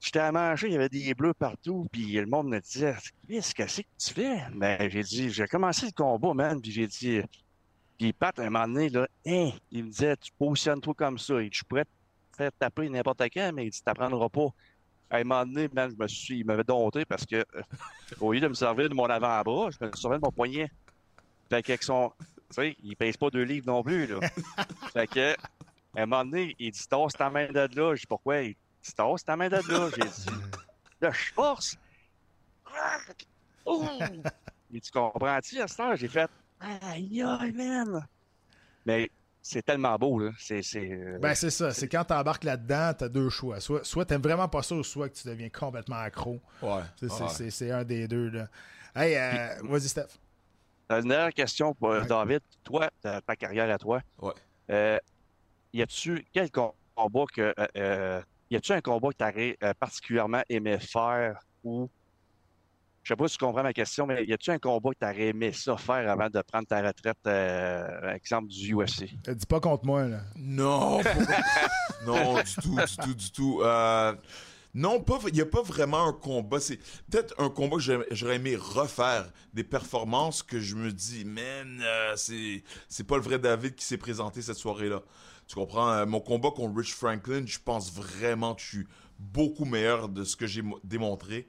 J'étais 0.00 0.20
à 0.20 0.32
manger, 0.32 0.68
il 0.68 0.72
y 0.72 0.76
avait 0.76 0.88
des 0.88 1.12
bleus 1.14 1.34
partout, 1.34 1.86
puis 1.92 2.12
le 2.12 2.26
monde 2.26 2.48
me 2.48 2.58
disait, 2.58 2.94
qu'est-ce 3.28 3.54
que 3.54 3.66
c'est 3.66 3.82
que 3.82 3.88
tu 3.98 4.14
fais? 4.14 4.38
Mais 4.54 4.88
j'ai 4.88 5.02
dit, 5.02 5.30
j'ai 5.30 5.46
commencé 5.46 5.86
le 5.86 5.92
combat, 5.92 6.32
man, 6.32 6.60
puis 6.60 6.72
j'ai 6.72 6.86
dit, 6.86 7.20
puis 7.98 8.14
Pat, 8.14 8.38
à 8.38 8.44
un 8.44 8.50
moment 8.50 8.66
donné, 8.66 8.88
là, 8.88 9.06
Hein, 9.26 9.50
il 9.70 9.84
me 9.84 9.90
disait, 9.90 10.16
tu 10.16 10.32
positionnes-toi 10.38 10.94
comme 10.94 11.18
ça, 11.18 11.34
et 11.42 11.50
je 11.52 11.62
pourrais 11.64 11.84
te 11.84 11.90
faire 12.34 12.50
taper 12.58 12.88
n'importe 12.88 13.22
quand, 13.24 13.52
mais 13.54 13.66
il 13.66 13.70
dit, 13.70 13.82
t'apprendras 13.82 14.30
pas. 14.30 14.48
À 15.10 15.16
un 15.18 15.24
moment 15.24 15.44
donné, 15.44 15.68
je 15.74 16.02
me 16.02 16.08
suis, 16.08 16.38
il 16.38 16.46
m'avait 16.46 16.64
dompté 16.64 17.04
parce 17.04 17.26
que, 17.26 17.36
euh, 17.36 17.62
au 18.20 18.32
lieu 18.32 18.40
de 18.40 18.48
me 18.48 18.54
servir 18.54 18.88
de 18.88 18.94
mon 18.94 19.04
avant-bras, 19.04 19.68
je 19.70 19.84
me 19.84 19.90
servais 19.94 20.16
de 20.16 20.22
mon 20.22 20.30
poignet. 20.30 20.70
Fait 21.50 21.62
qu'avec 21.62 21.82
son, 21.82 22.12
tu 22.18 22.54
sais, 22.54 22.76
il 22.82 22.96
pèse 22.96 23.16
pas 23.16 23.28
deux 23.28 23.42
livres 23.42 23.66
non 23.66 23.82
plus, 23.82 24.06
là. 24.06 24.20
fait 24.92 25.06
que, 25.08 25.32
à 25.32 26.02
un 26.02 26.06
moment 26.06 26.24
donné, 26.24 26.54
il 26.58 26.70
dit, 26.70 26.88
tasse 26.88 27.12
ta 27.14 27.28
main 27.28 27.48
de 27.48 27.68
là. 27.76 27.94
Je 27.94 28.00
dis, 28.00 28.06
pourquoi? 28.06 28.42
Il 28.42 28.54
dit, 28.82 28.94
tasse 28.94 29.24
ta 29.24 29.36
main 29.36 29.48
de 29.48 29.56
là. 29.56 29.90
J'ai 29.96 30.08
dit, 30.08 30.26
là, 31.00 31.10
je 31.10 31.32
force. 31.32 31.76
Oh! 33.64 33.84
Il 34.70 34.80
dit, 34.80 34.90
comprends-tu, 34.90 35.60
à 35.60 35.66
cette 35.66 35.80
heure? 35.80 35.96
J'ai 35.96 36.08
fait, 36.08 36.30
aïe, 36.60 37.22
aïe, 37.22 37.52
man. 37.52 38.06
Mais 38.86 39.10
c'est 39.42 39.62
tellement 39.62 39.96
beau, 39.96 40.20
là. 40.20 40.30
C'est, 40.38 40.62
c'est, 40.62 40.88
euh, 40.88 41.18
Ben, 41.18 41.34
c'est 41.34 41.50
ça. 41.50 41.72
C'est 41.72 41.88
quand 41.88 42.04
tu 42.04 42.14
embarques 42.14 42.44
là-dedans, 42.44 42.94
tu 42.96 43.04
as 43.04 43.08
deux 43.08 43.28
choix. 43.28 43.58
Soit, 43.58 43.84
soit 43.84 44.04
tu 44.04 44.14
vraiment 44.14 44.48
pas 44.48 44.62
ça, 44.62 44.76
ou 44.76 44.84
soit 44.84 45.08
que 45.08 45.14
tu 45.14 45.26
deviens 45.26 45.48
complètement 45.48 45.96
accro. 45.96 46.40
Ouais. 46.62 46.82
C'est 47.50 47.72
un 47.72 47.82
des 47.82 48.06
deux. 48.06 48.28
Là. 48.28 48.46
Hey, 48.94 49.16
euh, 49.16 49.60
vas-y, 49.64 49.88
Steph. 49.88 50.18
Une 50.90 51.08
dernière 51.08 51.32
question 51.32 51.72
pour 51.74 51.90
euh, 51.90 52.00
Ouais. 52.00 52.06
David. 52.06 52.40
Toi, 52.64 52.90
ta, 53.00 53.20
ta 53.20 53.36
carrière 53.36 53.70
à 53.72 53.78
toi. 53.78 54.00
Ouais. 54.20 54.32
Euh, 54.70 54.98
y 55.72 55.82
a-tu 55.82 56.26
quel 56.32 56.50
combat 56.50 57.24
que. 57.32 57.54
euh, 57.76 58.20
y 58.50 58.56
a-tu 58.56 58.72
un 58.72 58.80
combat 58.80 59.08
que 59.10 59.16
tu 59.18 59.24
aurais 59.24 59.56
particulièrement 59.78 60.42
aimé 60.48 60.78
faire 60.80 61.38
ou. 61.62 61.88
Je 63.02 63.14
sais 63.14 63.16
pas 63.16 63.28
si 63.28 63.38
tu 63.38 63.44
comprends 63.44 63.62
ma 63.62 63.72
question, 63.72 64.04
mais 64.06 64.24
y 64.26 64.32
a-tu 64.34 64.50
un 64.50 64.58
combat 64.58 64.90
que 64.90 64.98
tu 64.98 65.04
aurais 65.06 65.28
aimé 65.28 65.52
ça 65.52 65.74
faire 65.78 66.10
avant 66.10 66.28
de 66.28 66.42
prendre 66.42 66.66
ta 66.66 66.82
retraite, 66.82 67.16
euh, 67.26 68.12
exemple 68.14 68.48
du 68.48 68.74
UFC? 68.74 69.04
Dis 69.26 69.46
pas 69.46 69.58
contre 69.58 69.86
moi, 69.86 70.06
là. 70.06 70.20
Non, 70.36 71.00
non, 72.04 72.34
du 72.42 72.54
tout, 72.56 72.76
du 72.76 72.96
tout, 72.98 73.14
du 73.14 73.32
tout. 73.32 73.62
Non, 74.74 75.00
pas, 75.00 75.18
il 75.26 75.34
n'y 75.34 75.40
a 75.40 75.46
pas 75.46 75.62
vraiment 75.62 76.06
un 76.06 76.12
combat. 76.12 76.60
C'est 76.60 76.76
peut-être 77.10 77.34
un 77.38 77.50
combat 77.50 77.76
que 77.76 77.82
j'aurais- 78.10 78.36
aimé 78.36 78.54
refaire, 78.56 79.32
des 79.52 79.64
performances 79.64 80.42
que 80.42 80.60
je 80.60 80.76
me 80.76 80.92
dis, 80.92 81.24
man, 81.24 81.80
euh, 81.82 82.14
c'est 82.16 82.62
c'est 82.88 83.04
pas 83.04 83.16
le 83.16 83.22
vrai 83.22 83.38
David 83.38 83.74
qui 83.74 83.84
s'est 83.84 83.96
présenté 83.98 84.42
cette 84.42 84.56
soirée-là. 84.58 85.02
Tu 85.48 85.56
comprends? 85.56 85.90
Euh, 85.90 86.06
mon 86.06 86.20
combat 86.20 86.50
contre 86.52 86.76
Rich 86.78 86.94
Franklin, 86.94 87.42
je 87.46 87.58
pense 87.64 87.92
vraiment 87.92 88.54
que 88.54 88.62
je 88.62 88.66
suis 88.68 88.86
beaucoup 89.18 89.64
meilleur 89.64 90.08
de 90.08 90.22
ce 90.24 90.36
que 90.36 90.46
j'ai 90.46 90.62
mo- 90.62 90.78
démontré. 90.84 91.48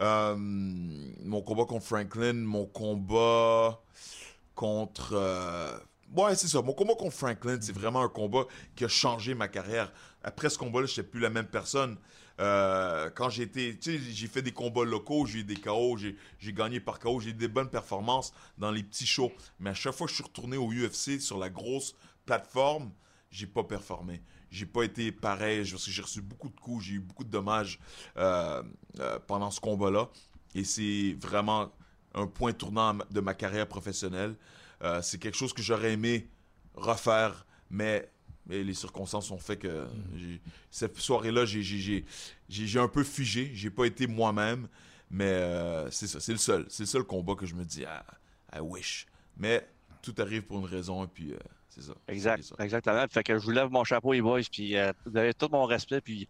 Euh, 0.00 0.36
mon 0.38 1.42
combat 1.42 1.64
contre 1.64 1.84
Franklin, 1.86 2.34
mon 2.34 2.66
combat 2.66 3.80
contre. 4.54 5.14
Ouais, 6.16 6.34
c'est 6.34 6.48
ça. 6.48 6.62
Mon 6.62 6.72
combat 6.72 6.94
contre 6.94 7.14
Franklin, 7.16 7.58
c'est 7.60 7.72
vraiment 7.74 8.02
un 8.02 8.08
combat 8.08 8.44
qui 8.74 8.84
a 8.84 8.88
changé 8.88 9.34
ma 9.34 9.48
carrière. 9.48 9.92
Après 10.22 10.50
ce 10.50 10.58
combat-là, 10.58 10.86
je 10.86 10.92
n'étais 11.00 11.10
plus 11.10 11.20
la 11.20 11.30
même 11.30 11.46
personne. 11.46 11.96
Euh, 12.40 13.10
quand 13.10 13.28
été, 13.38 13.76
tu 13.78 13.98
sais, 13.98 14.12
j'ai 14.12 14.26
fait 14.26 14.42
des 14.42 14.52
combats 14.52 14.84
locaux, 14.84 15.26
j'ai 15.26 15.40
eu 15.40 15.44
des 15.44 15.56
KO, 15.56 15.96
j'ai 15.98 16.52
gagné 16.52 16.80
par 16.80 16.98
KO, 16.98 17.20
j'ai 17.20 17.30
eu 17.30 17.34
des 17.34 17.48
bonnes 17.48 17.68
performances 17.68 18.32
dans 18.56 18.70
les 18.70 18.82
petits 18.82 19.06
shows. 19.06 19.32
Mais 19.58 19.70
à 19.70 19.74
chaque 19.74 19.94
fois 19.94 20.06
que 20.06 20.10
je 20.10 20.16
suis 20.16 20.24
retourné 20.24 20.56
au 20.56 20.72
UFC 20.72 21.20
sur 21.20 21.38
la 21.38 21.50
grosse 21.50 21.94
plateforme, 22.24 22.90
j'ai 23.30 23.46
pas 23.46 23.64
performé. 23.64 24.22
J'ai 24.50 24.66
pas 24.66 24.82
été 24.82 25.12
pareil 25.12 25.68
parce 25.70 25.84
que 25.84 25.90
j'ai 25.90 26.02
reçu 26.02 26.22
beaucoup 26.22 26.48
de 26.48 26.58
coups, 26.58 26.86
j'ai 26.86 26.94
eu 26.94 27.00
beaucoup 27.00 27.24
de 27.24 27.30
dommages 27.30 27.78
euh, 28.16 28.62
euh, 28.98 29.18
pendant 29.26 29.50
ce 29.50 29.60
combat-là. 29.60 30.08
Et 30.54 30.64
c'est 30.64 31.16
vraiment 31.20 31.70
un 32.14 32.26
point 32.26 32.52
tournant 32.52 32.98
de 33.10 33.20
ma 33.20 33.34
carrière 33.34 33.68
professionnelle. 33.68 34.34
C'est 35.02 35.18
quelque 35.18 35.36
chose 35.36 35.52
que 35.52 35.60
j'aurais 35.60 35.92
aimé 35.92 36.26
refaire, 36.74 37.46
mais, 37.68 38.10
mais 38.46 38.62
les 38.62 38.74
circonstances 38.74 39.30
ont 39.30 39.38
fait 39.38 39.56
que 39.56 39.86
j'ai- 40.16 40.40
cette 40.70 40.96
soirée-là, 40.98 41.44
j'ai- 41.44 41.62
un 42.80 42.88
peu 42.88 43.04
figé. 43.04 43.50
J'ai 43.54 43.70
pas 43.70 43.84
été 43.86 44.06
moi-même, 44.06 44.68
mais 45.10 45.24
euh, 45.26 45.90
c'est 45.90 46.06
ça. 46.06 46.20
C'est 46.20 46.32
le 46.32 46.38
seul. 46.38 46.66
C'est 46.68 46.82
le 46.84 46.88
seul 46.88 47.02
combat 47.04 47.34
que 47.34 47.46
je 47.46 47.54
me 47.54 47.64
dis, 47.64 47.84
ah, 47.84 48.04
I 48.54 48.60
wish. 48.60 49.06
Mais 49.36 49.66
tout 50.02 50.14
arrive 50.18 50.42
pour 50.42 50.58
une 50.58 50.64
raison, 50.66 51.04
et 51.04 51.08
puis 51.08 51.32
euh, 51.32 51.36
c'est 51.68 51.82
ça. 51.82 51.92
Exact, 52.08 52.42
ça. 52.42 52.54
exactement. 52.64 53.04
Fait 53.10 53.22
que 53.22 53.38
je 53.38 53.44
vous 53.44 53.50
lève 53.52 53.70
mon 53.70 53.84
chapeau, 53.84 54.12
les 54.12 54.22
boys, 54.22 54.40
puis 54.50 54.76
euh, 54.76 54.92
vous 55.06 55.16
avez 55.16 55.34
tout 55.34 55.48
mon 55.52 55.64
respect, 55.64 56.00
puis 56.00 56.28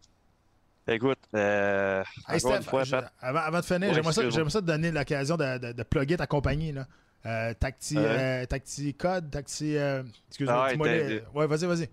écoute, 0.88 1.18
euh, 1.34 2.02
Hey, 2.28 2.40
Steph, 2.40 2.62
fois, 2.62 2.82
je- 2.84 2.90
Pat, 2.90 3.12
avant, 3.20 3.38
avant 3.40 3.60
de 3.60 3.64
finir, 3.64 3.88
Ouais, 3.88 3.94
j'aimerais 3.94 4.12
ça, 4.50 4.60
te 4.60 4.66
donner 4.66 4.90
l'occasion 4.90 5.36
de, 5.36 5.58
de, 5.58 5.72
de 5.72 5.82
plugger 5.84 6.16
ta 6.16 6.26
compagnie. 6.26 6.72
Là. 6.72 6.86
Euh, 7.26 7.52
Tacti, 7.54 7.96
euh, 7.98 8.46
Tacti 8.46 8.94
Code, 8.94 9.30
Tacti. 9.30 9.76
euh, 9.76 10.02
excuse-moi, 10.28 10.68
Ah 10.70 10.74
ouais, 10.76 11.22
Ouais, 11.34 11.46
vas-y, 11.46 11.66
vas-y. 11.66 11.88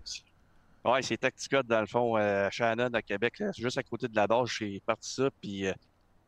ouais, 0.84 1.02
c'est 1.02 1.18
Tacticode 1.18 1.66
dans 1.66 1.80
le 1.80 1.86
fond, 1.86 2.16
euh, 2.16 2.48
Shannon 2.50 2.88
à 2.94 3.02
Québec, 3.02 3.42
juste 3.58 3.76
à 3.78 3.82
côté 3.82 4.08
de 4.08 4.16
la 4.16 4.26
base, 4.26 4.48
j'ai 4.48 4.80
parti 4.86 5.12
ça, 5.12 5.28
puis 5.40 5.66
euh, 5.66 5.72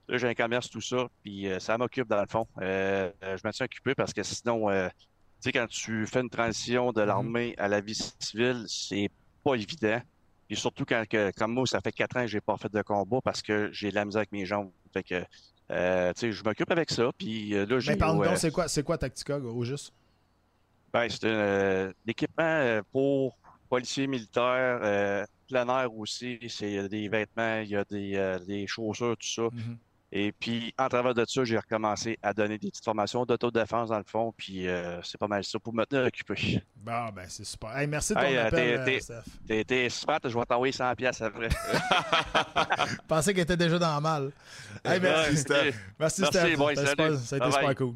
là 0.08 0.18
j'ai 0.18 0.28
un 0.28 0.34
commerce, 0.34 0.68
tout 0.68 0.82
ça, 0.82 1.08
puis 1.22 1.48
euh, 1.48 1.58
ça 1.60 1.78
m'occupe 1.78 2.08
dans 2.08 2.20
le 2.20 2.26
fond. 2.28 2.46
Euh, 2.60 3.10
euh, 3.22 3.36
je 3.42 3.46
me 3.46 3.52
suis 3.52 3.64
occupé 3.64 3.94
parce 3.94 4.12
que 4.12 4.22
sinon, 4.22 4.68
euh, 4.68 4.88
tu 4.88 4.94
sais, 5.48 5.52
quand 5.52 5.66
tu 5.66 6.06
fais 6.06 6.20
une 6.20 6.28
transition 6.28 6.92
de 6.92 7.00
l'armée 7.00 7.54
à 7.56 7.68
la 7.68 7.80
vie 7.80 7.94
civile, 8.18 8.64
c'est 8.68 9.08
pas 9.42 9.54
évident. 9.54 10.02
Et 10.50 10.56
surtout 10.56 10.84
quand, 10.84 11.04
que, 11.08 11.30
comme 11.38 11.54
moi, 11.54 11.64
ça 11.66 11.80
fait 11.80 11.92
quatre 11.92 12.16
ans 12.18 12.22
que 12.22 12.26
j'ai 12.26 12.40
pas 12.42 12.56
fait 12.58 12.70
de 12.70 12.82
combat 12.82 13.20
parce 13.24 13.40
que 13.40 13.70
j'ai 13.72 13.88
de 13.90 13.94
la 13.94 14.04
misère 14.04 14.18
avec 14.18 14.32
mes 14.32 14.44
jambes. 14.44 14.70
Fait 14.92 15.04
que, 15.04 15.24
euh, 15.70 16.12
je 16.16 16.42
m'occupe 16.42 16.70
avec 16.70 16.90
ça, 16.90 17.10
puis 17.16 17.54
euh, 17.54 17.64
là, 17.66 17.78
j'ai... 17.78 17.94
Mais 17.94 18.04
ouais, 18.04 18.28
donc, 18.28 18.36
c'est 18.38 18.50
quoi, 18.50 18.68
c'est 18.68 18.82
quoi 18.82 18.98
Tacticog 18.98 19.44
au 19.44 19.64
juste? 19.64 19.92
Ben, 20.92 21.08
c'est 21.08 21.24
un 21.24 21.92
équipement 22.06 22.42
euh, 22.42 22.82
pour 22.90 23.36
policiers 23.68 24.08
militaires, 24.08 24.80
euh, 24.82 25.24
plein 25.48 25.68
air 25.68 25.94
aussi. 25.94 26.38
C'est 26.48 26.88
des 26.88 27.08
vêtements, 27.08 27.60
il 27.60 27.68
y 27.68 27.76
a 27.76 27.84
des, 27.84 28.16
euh, 28.16 28.38
des 28.40 28.66
chaussures, 28.66 29.16
tout 29.16 29.28
ça. 29.28 29.42
Mhm. 29.42 29.78
Et 30.12 30.32
puis, 30.32 30.74
en 30.76 30.88
travers 30.88 31.14
de 31.14 31.24
ça, 31.26 31.44
j'ai 31.44 31.56
recommencé 31.56 32.18
à 32.22 32.32
donner 32.34 32.58
des 32.58 32.68
petites 32.70 32.84
formations 32.84 33.24
d'autodéfense 33.24 33.90
dans 33.90 33.98
le 33.98 34.04
fond. 34.04 34.32
Puis, 34.36 34.66
euh, 34.66 35.00
c'est 35.04 35.18
pas 35.18 35.28
mal 35.28 35.44
ça 35.44 35.58
pour 35.60 35.72
me 35.72 35.84
tenir 35.84 36.04
occupé. 36.06 36.60
Bon, 36.76 37.08
ben, 37.14 37.26
c'est 37.28 37.44
super. 37.44 37.76
Hey, 37.76 37.86
merci 37.86 38.14
de 38.14 38.18
ton 38.18 38.26
Hey, 38.26 38.36
euh, 38.36 38.46
appel, 38.46 38.84
t'es- 38.84 39.86
euh, 39.86 39.88
smart, 39.88 40.18
je 40.24 40.36
vais 40.36 40.44
t'envoyer 40.44 40.72
100 40.72 40.94
pièces 40.96 41.20
après. 41.22 41.48
Je 41.50 42.96
pensais 43.08 43.32
qu'elle 43.32 43.44
était 43.44 43.56
déjà 43.56 43.78
dans 43.78 43.94
le 43.94 44.00
mal. 44.00 44.32
Hey, 44.84 44.98
merci, 45.00 45.36
Steph. 45.36 45.74
Merci, 45.98 46.22
Merci, 46.22 46.38
Steph. 46.38 46.56
boys, 46.56 46.74
Ça 46.74 46.82
a 46.82 47.16
ça 47.16 47.36
été 47.36 47.50
super 47.52 47.74
cool. 47.76 47.94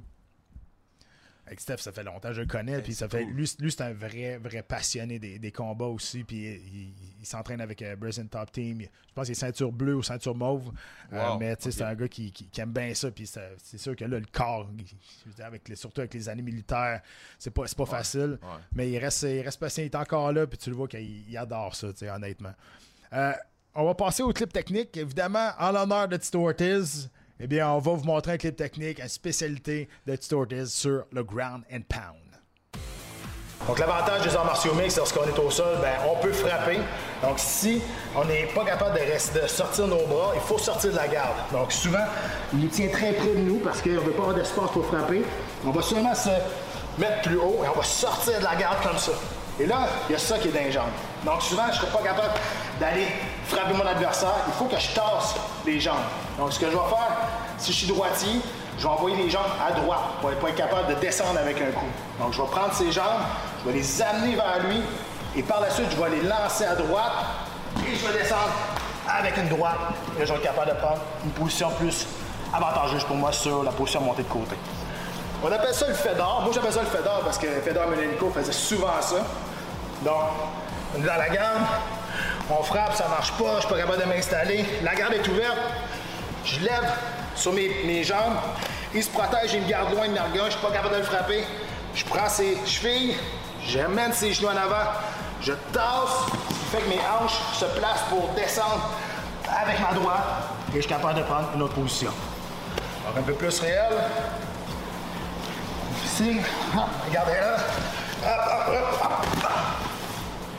Avec 1.54 1.60
Steph, 1.60 1.76
ça 1.78 1.92
fait 1.92 2.02
longtemps 2.02 2.30
que 2.30 2.34
je 2.34 2.40
le 2.40 2.46
connais. 2.48 2.82
Puis 2.82 2.94
ça 2.94 3.08
fait, 3.08 3.22
cool. 3.22 3.32
lui, 3.32 3.54
lui, 3.60 3.70
c'est 3.70 3.82
un 3.82 3.92
vrai, 3.92 4.38
vrai 4.38 4.64
passionné 4.64 5.20
des, 5.20 5.38
des 5.38 5.52
combats 5.52 5.84
aussi. 5.86 6.24
Puis 6.24 6.36
il, 6.36 6.92
il 7.20 7.24
s'entraîne 7.26 7.60
avec 7.60 7.80
euh, 7.80 7.94
Brazen 7.94 8.28
Top 8.28 8.50
Team. 8.50 8.80
Je 8.80 8.86
pense 9.14 9.26
qu'il 9.26 9.32
est 9.32 9.34
ceinture 9.40 9.70
bleue 9.70 9.94
ou 9.94 10.02
ceinture 10.02 10.34
mauve. 10.34 10.72
Euh, 11.12 11.36
mais 11.38 11.54
c'est 11.60 11.80
un 11.82 11.94
gars 11.94 12.08
qui, 12.08 12.32
qui- 12.32 12.48
qui 12.48 12.60
aime 12.60 12.72
bien 12.72 12.92
ça. 12.94 13.08
Puis 13.12 13.26
c'est 13.28 13.78
sûr 13.78 13.94
que 13.94 14.04
là, 14.04 14.18
le 14.18 14.26
corps, 14.32 14.66
dire, 14.66 15.46
avec 15.46 15.68
les- 15.68 15.76
surtout 15.76 16.00
avec 16.00 16.12
les 16.14 16.28
années 16.28 16.42
militaires, 16.42 17.00
c'est 17.38 17.52
pas, 17.52 17.62
pas 17.76 17.86
facile. 17.86 18.38
ouais. 18.42 18.48
Mais 18.74 18.90
il 18.90 18.98
reste, 18.98 19.22
il 19.22 19.40
reste 19.42 19.60
patient, 19.60 19.84
il 19.84 19.86
est 19.86 19.94
encore 19.94 20.32
là. 20.32 20.44
Puis 20.48 20.58
tu 20.58 20.70
le 20.70 20.76
vois 20.76 20.88
qu'il 20.88 21.28
il 21.30 21.36
adore 21.38 21.76
ça, 21.76 21.86
honnêtement. 22.12 22.54
Euh, 23.12 23.32
on 23.76 23.84
va 23.84 23.94
passer 23.94 24.24
au 24.24 24.32
clip 24.32 24.52
technique. 24.52 24.96
Évidemment, 24.96 25.50
en 25.58 25.70
l'honneur 25.70 26.08
de 26.08 26.16
Tito 26.16 26.44
Ortiz, 26.48 27.08
eh 27.40 27.46
bien, 27.46 27.68
on 27.70 27.78
va 27.78 27.92
vous 27.92 28.04
montrer 28.04 28.32
un 28.32 28.36
clip 28.36 28.56
technique, 28.56 29.00
une 29.00 29.08
spécialité 29.08 29.88
de 30.06 30.16
Tito 30.16 30.40
Ortiz 30.40 30.72
sur 30.72 31.04
le 31.10 31.24
ground 31.24 31.62
and 31.72 31.80
pound. 31.88 32.24
Donc, 33.66 33.78
l'avantage 33.78 34.22
des 34.22 34.36
arts 34.36 34.44
martiaux 34.44 34.74
mixtes, 34.74 34.98
lorsqu'on 34.98 35.24
est 35.24 35.38
au 35.38 35.50
sol, 35.50 35.78
ben, 35.80 35.94
on 36.06 36.20
peut 36.20 36.32
frapper. 36.32 36.78
Donc, 37.22 37.38
si 37.38 37.80
on 38.14 38.24
n'est 38.26 38.46
pas 38.54 38.64
capable 38.64 38.98
de, 38.98 39.40
de 39.40 39.46
sortir 39.46 39.86
nos 39.86 40.06
bras, 40.06 40.32
il 40.34 40.40
faut 40.42 40.58
sortir 40.58 40.90
de 40.90 40.96
la 40.96 41.08
garde. 41.08 41.36
Donc, 41.50 41.72
souvent, 41.72 42.04
il 42.52 42.60
les 42.60 42.68
tient 42.68 42.88
très 42.88 43.12
près 43.12 43.28
de 43.28 43.38
nous 43.38 43.60
parce 43.60 43.80
qu'on 43.80 43.90
ne 43.90 43.98
veut 43.98 44.12
pas 44.12 44.22
avoir 44.22 44.36
d'espace 44.36 44.70
pour 44.70 44.84
frapper. 44.86 45.22
On 45.64 45.70
va 45.70 45.80
seulement 45.80 46.14
se 46.14 46.28
mettre 46.98 47.22
plus 47.22 47.38
haut 47.38 47.62
et 47.64 47.68
on 47.68 47.78
va 47.78 47.82
sortir 47.82 48.38
de 48.38 48.44
la 48.44 48.54
garde 48.54 48.82
comme 48.82 48.98
ça. 48.98 49.12
Et 49.58 49.66
là, 49.66 49.86
il 50.08 50.12
y 50.12 50.16
a 50.16 50.18
ça 50.18 50.38
qui 50.38 50.48
est 50.48 50.52
dans 50.52 50.60
les 50.60 50.72
jambes. 50.72 50.90
Donc, 51.24 51.40
souvent, 51.40 51.62
je 51.68 51.76
ne 51.76 51.76
serai 51.76 51.86
pas 51.86 52.02
capable 52.02 52.34
d'aller 52.80 53.06
frapper 53.46 53.72
mon 53.72 53.86
adversaire. 53.86 54.34
Il 54.48 54.52
faut 54.54 54.66
que 54.66 54.78
je 54.78 54.88
tasse 54.94 55.36
les 55.64 55.80
jambes. 55.80 56.04
Donc, 56.38 56.52
ce 56.52 56.58
que 56.58 56.66
je 56.66 56.72
vais 56.72 56.76
faire, 56.76 57.16
si 57.64 57.72
je 57.72 57.78
suis 57.78 57.86
droitier, 57.86 58.40
je 58.78 58.82
vais 58.82 58.88
envoyer 58.88 59.16
les 59.16 59.30
jambes 59.30 59.42
à 59.66 59.72
droite 59.72 60.00
pour 60.20 60.30
ne 60.30 60.34
être 60.34 60.54
capable 60.54 60.94
de 60.94 61.00
descendre 61.00 61.38
avec 61.38 61.56
un 61.60 61.72
coup. 61.72 61.86
Donc, 62.20 62.32
je 62.34 62.42
vais 62.42 62.48
prendre 62.48 62.74
ces 62.74 62.92
jambes, 62.92 63.22
je 63.60 63.70
vais 63.70 63.78
les 63.78 64.02
amener 64.02 64.34
vers 64.34 64.58
lui 64.68 64.82
et 65.36 65.42
par 65.42 65.60
la 65.60 65.70
suite, 65.70 65.86
je 65.90 65.96
vais 65.96 66.10
les 66.10 66.22
lancer 66.28 66.64
à 66.64 66.74
droite 66.74 67.12
et 67.78 67.96
je 67.96 68.06
vais 68.06 68.18
descendre 68.18 68.52
avec 69.08 69.36
une 69.38 69.48
droite. 69.48 69.78
Et 70.20 70.26
je 70.26 70.32
vais 70.32 70.38
être 70.38 70.42
capable 70.42 70.72
de 70.72 70.76
prendre 70.76 71.00
une 71.24 71.30
position 71.30 71.70
plus 71.78 72.06
avantageuse 72.52 73.04
pour 73.04 73.16
moi 73.16 73.32
sur 73.32 73.62
la 73.62 73.70
position 73.72 74.02
montée 74.02 74.22
de 74.22 74.28
côté. 74.28 74.56
On 75.42 75.50
appelle 75.50 75.74
ça 75.74 75.88
le 75.88 75.94
Fedor. 75.94 76.42
Moi, 76.42 76.52
j'appelle 76.54 76.72
ça 76.72 76.80
le 76.82 76.86
Fedor 76.86 77.20
parce 77.24 77.38
que 77.38 77.46
Fedor 77.64 77.84
Emelianenko 77.84 78.30
faisait 78.30 78.52
souvent 78.52 79.00
ça. 79.00 79.16
Donc, 80.02 80.14
on 80.96 81.02
est 81.02 81.06
dans 81.06 81.16
la 81.16 81.28
garde, 81.30 81.62
on 82.50 82.62
frappe, 82.62 82.94
ça 82.94 83.08
marche 83.08 83.32
pas, 83.32 83.56
je 83.56 83.60
suis 83.60 83.68
pas 83.68 83.78
capable 83.78 84.02
de 84.02 84.08
m'installer. 84.08 84.64
La 84.82 84.94
garde 84.94 85.14
est 85.14 85.26
ouverte, 85.28 85.58
je 86.44 86.60
lève 86.60 86.92
sur 87.36 87.52
mes, 87.52 87.68
mes 87.84 88.04
jambes, 88.04 88.36
il 88.94 89.02
se 89.02 89.10
protège, 89.10 89.52
il 89.54 89.62
me 89.62 89.68
garde 89.68 89.92
loin 89.92 90.08
de 90.08 90.14
Narga, 90.14 90.46
je 90.46 90.50
suis 90.50 90.60
pas 90.60 90.70
capable 90.70 90.94
de 90.94 91.00
le 91.00 91.04
frapper. 91.04 91.44
Je 91.94 92.04
prends 92.04 92.28
ses 92.28 92.58
chevilles, 92.66 93.16
j'amène 93.66 94.12
ses 94.12 94.32
genoux 94.32 94.48
en 94.48 94.56
avant, 94.56 94.90
je 95.40 95.52
tasse, 95.72 96.32
fait 96.72 96.78
que 96.78 96.88
mes 96.88 96.98
hanches 96.98 97.38
se 97.54 97.64
placent 97.78 98.04
pour 98.08 98.28
descendre 98.34 98.90
avec 99.48 99.78
ma 99.80 99.92
droite 99.92 100.24
et 100.72 100.76
je 100.76 100.80
suis 100.80 100.88
capable 100.88 101.18
de 101.18 101.24
prendre 101.24 101.48
une 101.54 101.62
autre 101.62 101.74
position. 101.74 102.10
Donc 103.06 103.18
un 103.18 103.22
peu 103.22 103.34
plus 103.34 103.60
réel. 103.60 103.92
Ici, 106.04 106.40
hop, 106.76 106.82
regardez 107.08 107.32
là. 107.34 107.56
Hop, 108.24 108.40
hop, 108.46 108.74
hop, 108.74 109.10
hop. 109.42 109.50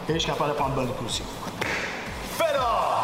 Et 0.08 0.14
je 0.14 0.20
suis 0.20 0.30
capable 0.30 0.52
de 0.52 0.56
prendre 0.56 0.76
bonne 0.76 0.94
position. 0.94 1.26
Fedor! 2.38 2.95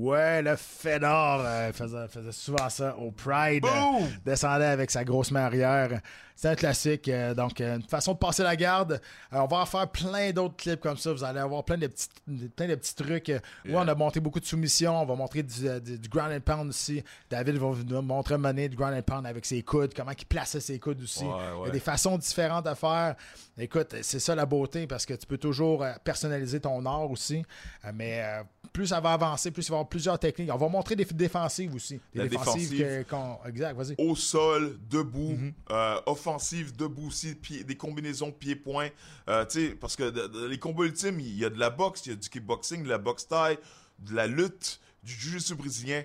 Ouais, 0.00 0.40
le 0.42 0.56
Fedor 0.56 1.42
euh, 1.44 1.72
faisait, 1.72 2.08
faisait 2.08 2.32
souvent 2.32 2.68
ça 2.70 2.96
au 2.96 3.10
Pride. 3.10 3.62
Boom! 3.62 4.08
descendait 4.24 4.64
avec 4.66 4.90
sa 4.90 5.04
grosse 5.04 5.30
main 5.30 5.44
arrière. 5.44 6.00
C'est 6.36 6.48
un 6.48 6.54
classique. 6.54 7.06
euh, 7.08 7.34
donc, 7.34 7.60
euh, 7.60 7.76
une 7.76 7.82
façon 7.82 8.14
de 8.14 8.18
passer 8.18 8.42
la 8.42 8.56
garde. 8.56 8.92
Euh, 9.32 9.38
on 9.40 9.46
va 9.46 9.58
en 9.58 9.66
faire 9.66 9.86
plein 9.90 10.30
d'autres 10.30 10.56
clips 10.56 10.80
comme 10.80 10.96
ça. 10.96 11.12
Vous 11.12 11.22
allez 11.22 11.38
avoir 11.38 11.64
plein 11.64 11.76
de 11.76 11.86
petits, 11.86 12.08
plein 12.56 12.66
de 12.66 12.76
petits 12.76 12.94
trucs. 12.94 13.28
Euh, 13.28 13.38
Ouais, 13.66 13.74
on 13.76 13.86
a 13.86 13.94
monté 13.94 14.20
beaucoup 14.20 14.40
de 14.40 14.46
soumissions. 14.46 15.02
On 15.02 15.04
va 15.04 15.14
montrer 15.16 15.42
du, 15.42 15.68
euh, 15.68 15.78
du, 15.80 15.98
du 15.98 16.08
ground 16.08 16.32
and 16.32 16.40
pound 16.40 16.70
aussi. 16.70 17.04
David 17.28 17.56
va 17.58 17.66
vous 17.66 17.84
montrer 18.02 18.38
mener 18.38 18.70
du 18.70 18.76
ground 18.76 18.94
and 18.96 19.02
pound 19.02 19.26
avec 19.26 19.44
ses 19.44 19.62
coudes, 19.62 19.92
comment 19.94 20.12
il 20.18 20.24
plaçait 20.26 20.60
ses 20.60 20.78
coudes 20.78 21.02
aussi. 21.02 21.24
Ouais, 21.24 21.34
Il 21.62 21.66
y 21.66 21.68
a 21.68 21.72
des 21.72 21.78
façons 21.80 22.16
différentes 22.16 22.66
à 22.66 22.74
faire. 22.74 23.16
Écoute, 23.58 23.94
c'est 24.00 24.20
ça 24.20 24.34
la 24.34 24.46
beauté 24.46 24.86
parce 24.86 25.04
que 25.04 25.12
tu 25.12 25.26
peux 25.26 25.36
toujours 25.36 25.82
euh, 25.84 25.92
personnaliser 26.02 26.60
ton 26.60 26.86
art 26.86 27.10
aussi. 27.10 27.44
Euh, 27.84 27.90
mais 27.94 28.22
euh, 28.24 28.42
plus 28.72 28.88
ça 28.88 29.00
va 29.00 29.12
avancer, 29.12 29.50
plus 29.50 29.66
il 29.66 29.70
va 29.70 29.74
y 29.74 29.78
avoir 29.78 29.88
plusieurs 29.88 30.18
techniques. 30.18 30.50
On 30.52 30.56
va 30.56 30.68
montrer 30.68 30.96
des 30.96 31.04
défensives 31.04 31.74
aussi. 31.74 32.00
Des 32.14 32.20
La 32.22 32.28
défensives 32.28 32.70
défensive. 32.70 33.04
que- 33.06 33.48
Exact, 33.48 33.74
vas-y. 33.76 33.94
Au 33.98 34.14
sol, 34.16 34.78
debout, 34.88 35.32
Mhm. 35.32 35.52
euh, 35.70 36.00
offensive, 36.06 36.76
debout 36.76 37.08
aussi, 37.08 37.34
pied- 37.34 37.64
des 37.64 37.76
combinaisons 37.76 38.30
pied-point. 38.32 38.88
Euh, 39.28 39.44
parce 39.80 39.96
que 39.96 40.10
de- 40.10 40.26
de- 40.28 40.46
les 40.46 40.58
combos 40.58 40.84
ultimes, 40.84 41.20
il 41.20 41.36
y 41.36 41.44
a 41.44 41.50
de 41.50 41.58
la 41.58 41.70
boxe, 41.70 42.06
il 42.06 42.10
y 42.10 42.12
a 42.12 42.16
du 42.16 42.28
kickboxing, 42.28 42.84
de 42.84 42.88
la 42.88 42.98
boxe 42.98 43.26
taille, 43.28 43.58
de 43.98 44.14
la 44.14 44.26
lutte, 44.26 44.80
du 45.02 45.12
jiu-jitsu 45.14 45.54
brésilien. 45.54 46.02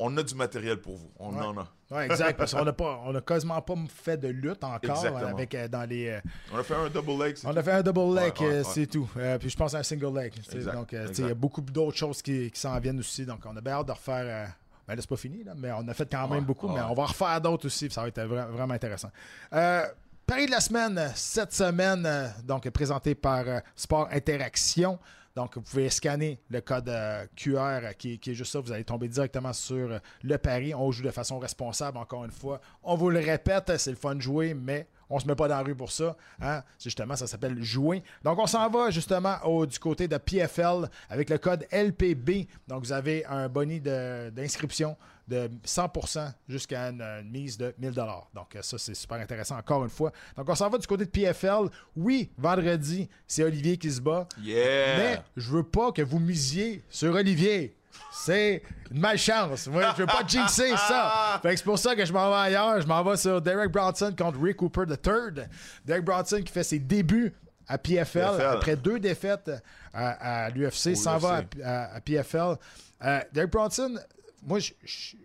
On 0.00 0.16
a 0.16 0.22
du 0.22 0.34
matériel 0.34 0.76
pour 0.80 0.96
vous. 0.96 1.10
On 1.18 1.32
Ouais. 1.34 1.44
en 1.44 1.58
a. 1.58 1.66
Oui, 1.90 2.02
exact, 2.02 2.36
parce 2.38 2.54
qu'on 2.54 2.64
n'a 2.64 2.72
pas, 2.72 3.00
on 3.04 3.14
a 3.14 3.20
quasiment 3.20 3.60
pas 3.60 3.74
fait 3.88 4.16
de 4.16 4.28
lutte 4.28 4.62
encore 4.62 5.04
avec 5.06 5.54
euh, 5.54 5.66
dans 5.68 5.88
les. 5.88 6.08
euh, 6.10 6.20
On 6.52 6.58
a 6.58 6.62
fait 6.62 6.74
un 6.74 6.88
double 6.88 7.24
leg. 7.24 7.36
c'est 7.36 7.46
on 7.48 7.52
tout. 7.52 7.58
a 7.58 7.62
fait 7.62 7.72
un 7.72 7.82
double 7.82 8.14
leg, 8.14 8.32
Ouais, 8.38 8.46
ouais, 8.46 8.52
euh, 8.54 8.62
c'est 8.64 8.86
tout. 8.86 9.10
Euh, 9.16 9.38
puis 9.38 9.50
je 9.50 9.56
pense 9.56 9.74
à 9.74 9.78
un 9.78 9.82
single 9.82 10.14
leg. 10.16 10.32
Exact, 10.52 10.72
Donc, 10.74 10.92
il 10.92 11.26
y 11.26 11.30
a 11.30 11.34
beaucoup 11.34 11.60
d'autres 11.62 11.96
choses 11.96 12.22
qui, 12.22 12.50
qui 12.50 12.60
s'en 12.60 12.78
viennent 12.78 13.00
aussi. 13.00 13.26
Donc, 13.26 13.40
on 13.44 13.56
a 13.56 13.60
bien 13.60 13.72
hâte 13.74 13.86
de 13.86 13.92
refaire. 13.92 14.24
euh, 14.24 14.46
ben 14.86 14.94
là, 14.94 15.00
c'est 15.02 15.08
pas 15.10 15.16
fini, 15.16 15.42
là, 15.44 15.52
mais 15.56 15.70
on 15.72 15.86
a 15.88 15.94
fait 15.94 16.08
quand 16.10 16.28
même 16.28 16.44
beaucoup. 16.44 16.68
Mais 16.68 16.80
on 16.80 16.94
va 16.94 17.02
en 17.02 17.06
refaire 17.06 17.40
d'autres 17.40 17.66
aussi. 17.66 17.90
ça 17.90 18.02
va 18.02 18.08
être 18.08 18.20
vra- 18.20 18.48
vraiment 18.50 18.74
intéressant. 18.74 19.10
Euh, 19.52 19.84
Paris 20.26 20.46
de 20.46 20.50
la 20.50 20.60
semaine, 20.60 21.10
cette 21.14 21.52
semaine, 21.54 22.06
donc 22.44 22.68
présenté 22.70 23.14
par 23.14 23.44
Sport 23.74 24.08
Interaction. 24.12 24.98
Donc, 25.38 25.54
vous 25.54 25.62
pouvez 25.62 25.88
scanner 25.88 26.40
le 26.50 26.60
code 26.60 26.88
euh, 26.88 27.24
QR 27.36 27.94
qui, 27.96 28.18
qui 28.18 28.32
est 28.32 28.34
juste 28.34 28.50
ça. 28.50 28.58
Vous 28.58 28.72
allez 28.72 28.82
tomber 28.82 29.06
directement 29.06 29.52
sur 29.52 29.92
euh, 29.92 29.98
le 30.24 30.36
pari. 30.36 30.74
On 30.74 30.90
joue 30.90 31.04
de 31.04 31.12
façon 31.12 31.38
responsable, 31.38 31.96
encore 31.96 32.24
une 32.24 32.32
fois. 32.32 32.60
On 32.82 32.96
vous 32.96 33.08
le 33.08 33.20
répète, 33.20 33.70
c'est 33.76 33.90
le 33.90 33.96
fun 33.96 34.16
de 34.16 34.20
jouer, 34.20 34.52
mais 34.52 34.88
on 35.10 35.18
se 35.18 35.26
met 35.26 35.34
pas 35.34 35.48
dans 35.48 35.56
la 35.56 35.62
rue 35.62 35.74
pour 35.74 35.90
ça. 35.92 36.16
Hein? 36.40 36.62
C'est 36.78 36.84
Justement, 36.88 37.16
ça 37.16 37.26
s'appelle 37.26 37.62
jouer. 37.62 38.02
Donc, 38.24 38.38
on 38.38 38.46
s'en 38.46 38.68
va 38.70 38.90
justement 38.90 39.36
au- 39.44 39.66
du 39.66 39.78
côté 39.78 40.08
de 40.08 40.16
PFL 40.16 40.88
avec 41.08 41.30
le 41.30 41.38
code 41.38 41.66
LPB. 41.70 42.46
Donc, 42.66 42.84
vous 42.84 42.92
avez 42.92 43.24
un 43.26 43.48
boni 43.48 43.80
d'inscription 43.80 44.96
de 45.26 45.50
100% 45.64 46.32
jusqu'à 46.48 46.88
une, 46.88 47.02
une 47.02 47.30
mise 47.30 47.58
de 47.58 47.74
1000 47.78 47.92
Donc, 47.92 48.56
euh, 48.56 48.62
ça, 48.62 48.78
c'est 48.78 48.94
super 48.94 49.18
intéressant, 49.18 49.58
encore 49.58 49.84
une 49.84 49.90
fois. 49.90 50.10
Donc, 50.36 50.48
on 50.48 50.54
s'en 50.54 50.70
va 50.70 50.78
du 50.78 50.86
côté 50.86 51.04
de 51.04 51.10
PFL. 51.10 51.68
Oui, 51.96 52.30
vendredi, 52.38 53.08
c'est 53.26 53.44
Olivier 53.44 53.76
qui 53.76 53.90
se 53.90 54.00
bat. 54.00 54.26
Yeah! 54.40 54.96
Mais 54.98 55.22
je 55.36 55.50
veux 55.50 55.62
pas 55.64 55.92
que 55.92 56.02
vous 56.02 56.18
misiez 56.18 56.82
sur 56.88 57.14
Olivier. 57.14 57.76
C'est 58.12 58.62
une 58.90 59.00
malchance. 59.00 59.66
Moi, 59.68 59.82
je 59.96 60.02
veux 60.02 60.06
pas 60.06 60.22
jinxer 60.26 60.70
ça. 60.76 61.38
Fait 61.42 61.50
que 61.50 61.56
c'est 61.56 61.64
pour 61.64 61.78
ça 61.78 61.94
que 61.94 62.04
je 62.04 62.12
m'en 62.12 62.28
vais 62.30 62.36
ailleurs. 62.36 62.80
Je 62.80 62.86
m'en 62.86 63.02
vais 63.04 63.16
sur 63.16 63.40
Derek 63.40 63.70
Bronson 63.70 64.14
contre 64.16 64.40
Rick 64.42 64.56
Cooper 64.56 64.84
III. 64.88 65.44
Derek 65.84 66.04
Bronson 66.04 66.42
qui 66.44 66.52
fait 66.52 66.64
ses 66.64 66.78
débuts 66.78 67.32
à 67.66 67.76
PFL, 67.78 68.20
PFL. 68.36 68.46
après 68.46 68.76
deux 68.76 68.98
défaites 68.98 69.50
à, 69.92 70.44
à 70.46 70.50
l'UFC, 70.50 70.96
s'en 70.96 71.18
va 71.18 71.42
à, 71.62 71.70
à- 71.84 71.94
à 71.96 72.00
PFL. 72.00 72.56
Euh, 73.04 73.20
Derek 73.32 73.50
Bronson, 73.50 73.94
moi, 74.42 74.58
je- 74.58 74.72
je- 74.84 75.16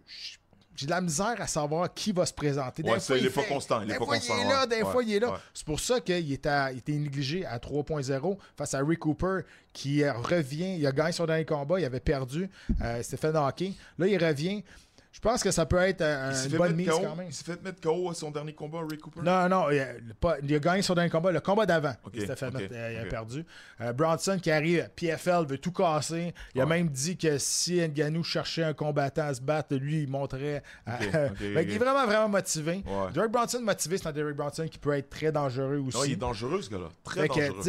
j'ai 0.76 0.86
de 0.86 0.91
la 0.91 1.01
misère 1.01 1.36
à 1.39 1.47
savoir 1.47 1.93
qui 1.93 2.11
va 2.11 2.26
se 2.26 2.34
présenter. 2.34 2.84
Des 2.84 2.89
Ouais, 2.89 2.99
ça, 2.99 3.07
fois, 3.07 3.17
il 3.17 3.26
est 3.26 3.30
pas 3.30 3.43
constant, 3.43 3.82
il 3.82 3.91
est 3.91 3.97
pas 3.97 4.05
fois, 4.05 4.15
constant, 4.17 4.34
Il 4.38 4.45
est 4.45 4.49
là, 4.49 4.65
des 4.65 4.82
Ouais, 4.82 4.91
fois, 4.91 5.03
il 5.03 5.13
est 5.13 5.19
là. 5.19 5.32
ouais. 5.32 5.38
C'est 5.53 5.65
pour 5.65 5.80
ça 5.80 5.99
qu'il 6.01 6.32
était, 6.32 6.71
négligé 6.88 7.45
à 7.45 7.57
3.0 7.59 8.38
face 8.57 8.74
à 8.74 8.80
Rick 8.84 8.99
Cooper 8.99 9.39
qui 9.71 10.03
euh, 10.03 10.13
revient. 10.13 10.76
Il 10.78 10.86
a 10.88 10.91
gagné 10.91 11.11
son 11.11 11.26
dernier 11.26 11.45
combat, 11.45 11.80
il 11.80 11.86
avait 11.86 11.99
perdu. 11.99 12.49
Euh, 12.82 12.95
il 12.97 13.03
s'était 13.03 13.17
fait 13.17 13.32
knocker. 13.32 13.74
Là, 13.97 14.07
il 14.07 14.24
revient. 14.24 14.63
Je 15.14 15.20
pense 15.20 15.43
que 15.43 15.51
ça 15.51 15.66
peut 15.68 15.78
être 15.78 16.01
euh, 16.01 16.30
Il 16.32 16.36
s'est 16.36 16.49
une 16.49 16.57
bonne 16.57 16.76
mise 16.76 16.89
KO. 16.89 16.99
quand 16.99 17.16
même. 17.16 17.28
Il 17.28 17.34
s'est 17.34 17.43
fait 17.43 17.64
mettre 17.64 17.80
KO 17.80 18.09
à 18.09 18.16
son 18.16 18.32
dernier 18.32 18.51
combat, 18.53 18.80
Rick 18.89 18.99
Cooper? 19.01 19.22
Non, 19.22 19.47
non, 19.47 19.70
il 19.70 19.80
a, 19.80 19.86
pas- 20.20 20.38
il 20.41 20.53
a 20.55 20.57
gagné 20.59 20.82
son 20.82 20.95
dernier 20.95 21.11
combat, 21.11 21.32
le 21.32 21.39
combat 21.39 21.68
d'avant. 21.68 21.93
Ok, 22.03 22.14
il 22.16 22.22
fait 22.26 22.41
mettre, 22.51 22.74
euh, 22.74 22.93
il 22.93 22.99
a 22.99 23.09
perdu. 23.09 23.45
Euh, 23.80 23.93
Bronson 23.93 24.39
qui 24.41 24.49
arrive, 24.49 24.89
PFL 24.95 25.45
veut 25.45 25.59
tout 25.59 25.72
casser. 25.72 26.34
Il 26.55 26.61
a 26.61 26.64
Ouais. 26.66 26.70
même 26.78 26.89
dit 26.89 27.16
que 27.16 27.38
si 27.38 27.80
Nganou 27.80 28.24
cherchait 28.24 28.64
un 28.64 28.74
combattant 28.74 29.28
à 29.28 29.34
se 29.36 29.41
battre, 29.41 29.76
lui, 29.76 30.01
il 30.01 30.09
montrait. 30.09 30.64
à- 30.88 30.97
qu'il 31.38 31.55
est 31.57 31.78
vraiment, 31.78 32.07
vraiment 32.07 32.30
motivé. 32.30 32.84
Ouais. 32.86 33.11
Derek 33.14 33.32
Bronson 33.32 33.61
motivé, 33.61 33.99
c'est 33.99 34.07
un 34.07 34.11
Derek 34.11 34.36
Bronson 34.36 34.68
qui 34.68 34.80
peut 34.80 34.93
être 34.97 35.11
très 35.11 35.32
dangereux 35.32 35.78
aussi. 35.78 35.97
Non, 35.97 36.03
il 36.05 36.14
est 36.14 36.16
dangereux, 36.16 36.61
ce 36.64 36.72
gars-là. 36.72 36.89
Très 37.03 37.22
Fait 37.22 37.28
dangereux. 37.28 37.61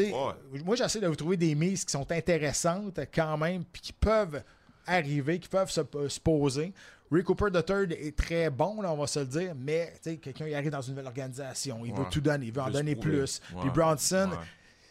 Ouais. 0.53 0.61
Moi, 0.65 0.77
j'essaie 0.77 0.99
de 1.01 1.09
vous 1.09 1.15
trouver 1.17 1.37
des 1.37 1.55
mises 1.55 1.85
qui 1.85 1.93
sont 1.93 2.11
intéressantes 2.11 2.99
quand 3.15 3.37
même, 3.37 3.65
puis 3.71 3.83
qui 3.83 3.93
peuvent 3.93 4.43
arriver, 4.87 5.39
qui 5.39 5.49
peuvent 5.49 5.71
se, 5.71 5.81
se 6.09 6.21
poser. 6.21 6.73
Rick 7.15 7.27
Cooper 7.27 7.47
III 7.55 7.93
est 7.95 8.17
très 8.17 8.51
bon, 8.51 8.83
là, 8.83 8.93
on 8.93 8.97
va 8.97 9.07
se 9.07 9.21
le 9.21 9.27
dire, 9.27 9.55
mais 9.57 9.93
tu 10.03 10.11
sais, 10.11 10.17
quelqu'un 10.17 10.47
il 10.49 10.55
arrive 10.55 10.71
dans 10.71 10.81
une 10.83 10.95
nouvelle 10.95 11.07
organisation, 11.07 11.85
il 11.85 11.95
veut 11.95 12.05
tout 12.11 12.21
donner, 12.21 12.47
il 12.47 12.53
veut 12.53 12.63
en 12.63 12.71
donner 12.71 12.97
plus. 12.97 13.41
Ouais. 13.55 13.61
Puis 13.63 13.71
Bronson, 13.71 14.31
Ouais. 14.33 14.39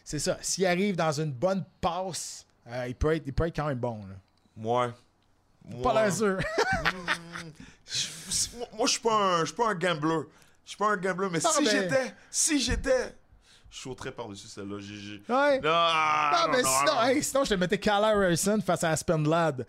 c'est 0.04 0.18
ça, 0.18 0.38
s'il 0.40 0.66
arrive 0.66 0.96
dans 0.96 1.12
une 1.12 1.32
bonne 1.32 1.64
passe, 1.80 2.46
euh, 2.66 2.86
il, 2.88 2.94
peut 2.94 3.14
être, 3.14 3.24
il 3.26 3.32
peut 3.32 3.46
être 3.46 3.56
quand 3.56 3.66
même 3.66 3.78
bon. 3.78 4.00
Là. 4.06 4.14
Ouais. 4.56 4.90
Pas 5.82 5.94
l'air 6.02 6.12
sûr. 6.12 6.38
Moi, 8.76 8.86
je 8.86 8.92
suis 8.92 9.00
pas 9.00 9.40
un, 9.40 9.44
pas 9.44 9.70
un 9.70 9.74
gambler. 9.74 10.20
Je 10.64 10.70
suis 10.70 10.78
pas 10.78 10.92
un 10.92 10.96
gambler, 10.96 11.28
mais 11.30 11.38
Ah, 11.44 11.50
si 11.52 11.64
ben. 11.64 11.70
j'étais, 11.70 12.14
si 12.30 12.60
j'étais, 12.60 13.14
je 13.74 13.80
sauterais 13.80 14.12
par-dessus 14.12 14.46
celle-là. 14.46 14.76
J'ai- 14.78 15.20
Ouais. 15.28 15.60
Non, 15.60 15.70
Non, 15.70 16.52
mais 16.52 16.62
non, 16.62 16.68
sinon, 16.78 17.02
hey, 17.02 17.22
sinon, 17.24 17.44
je 17.44 17.50
te 17.50 17.54
mettais 17.54 17.78
Kyle 17.78 17.90
Harrison 17.92 18.60
face 18.64 18.84
à 18.84 18.90
Aspen 18.90 19.28
Ladd. 19.28 19.66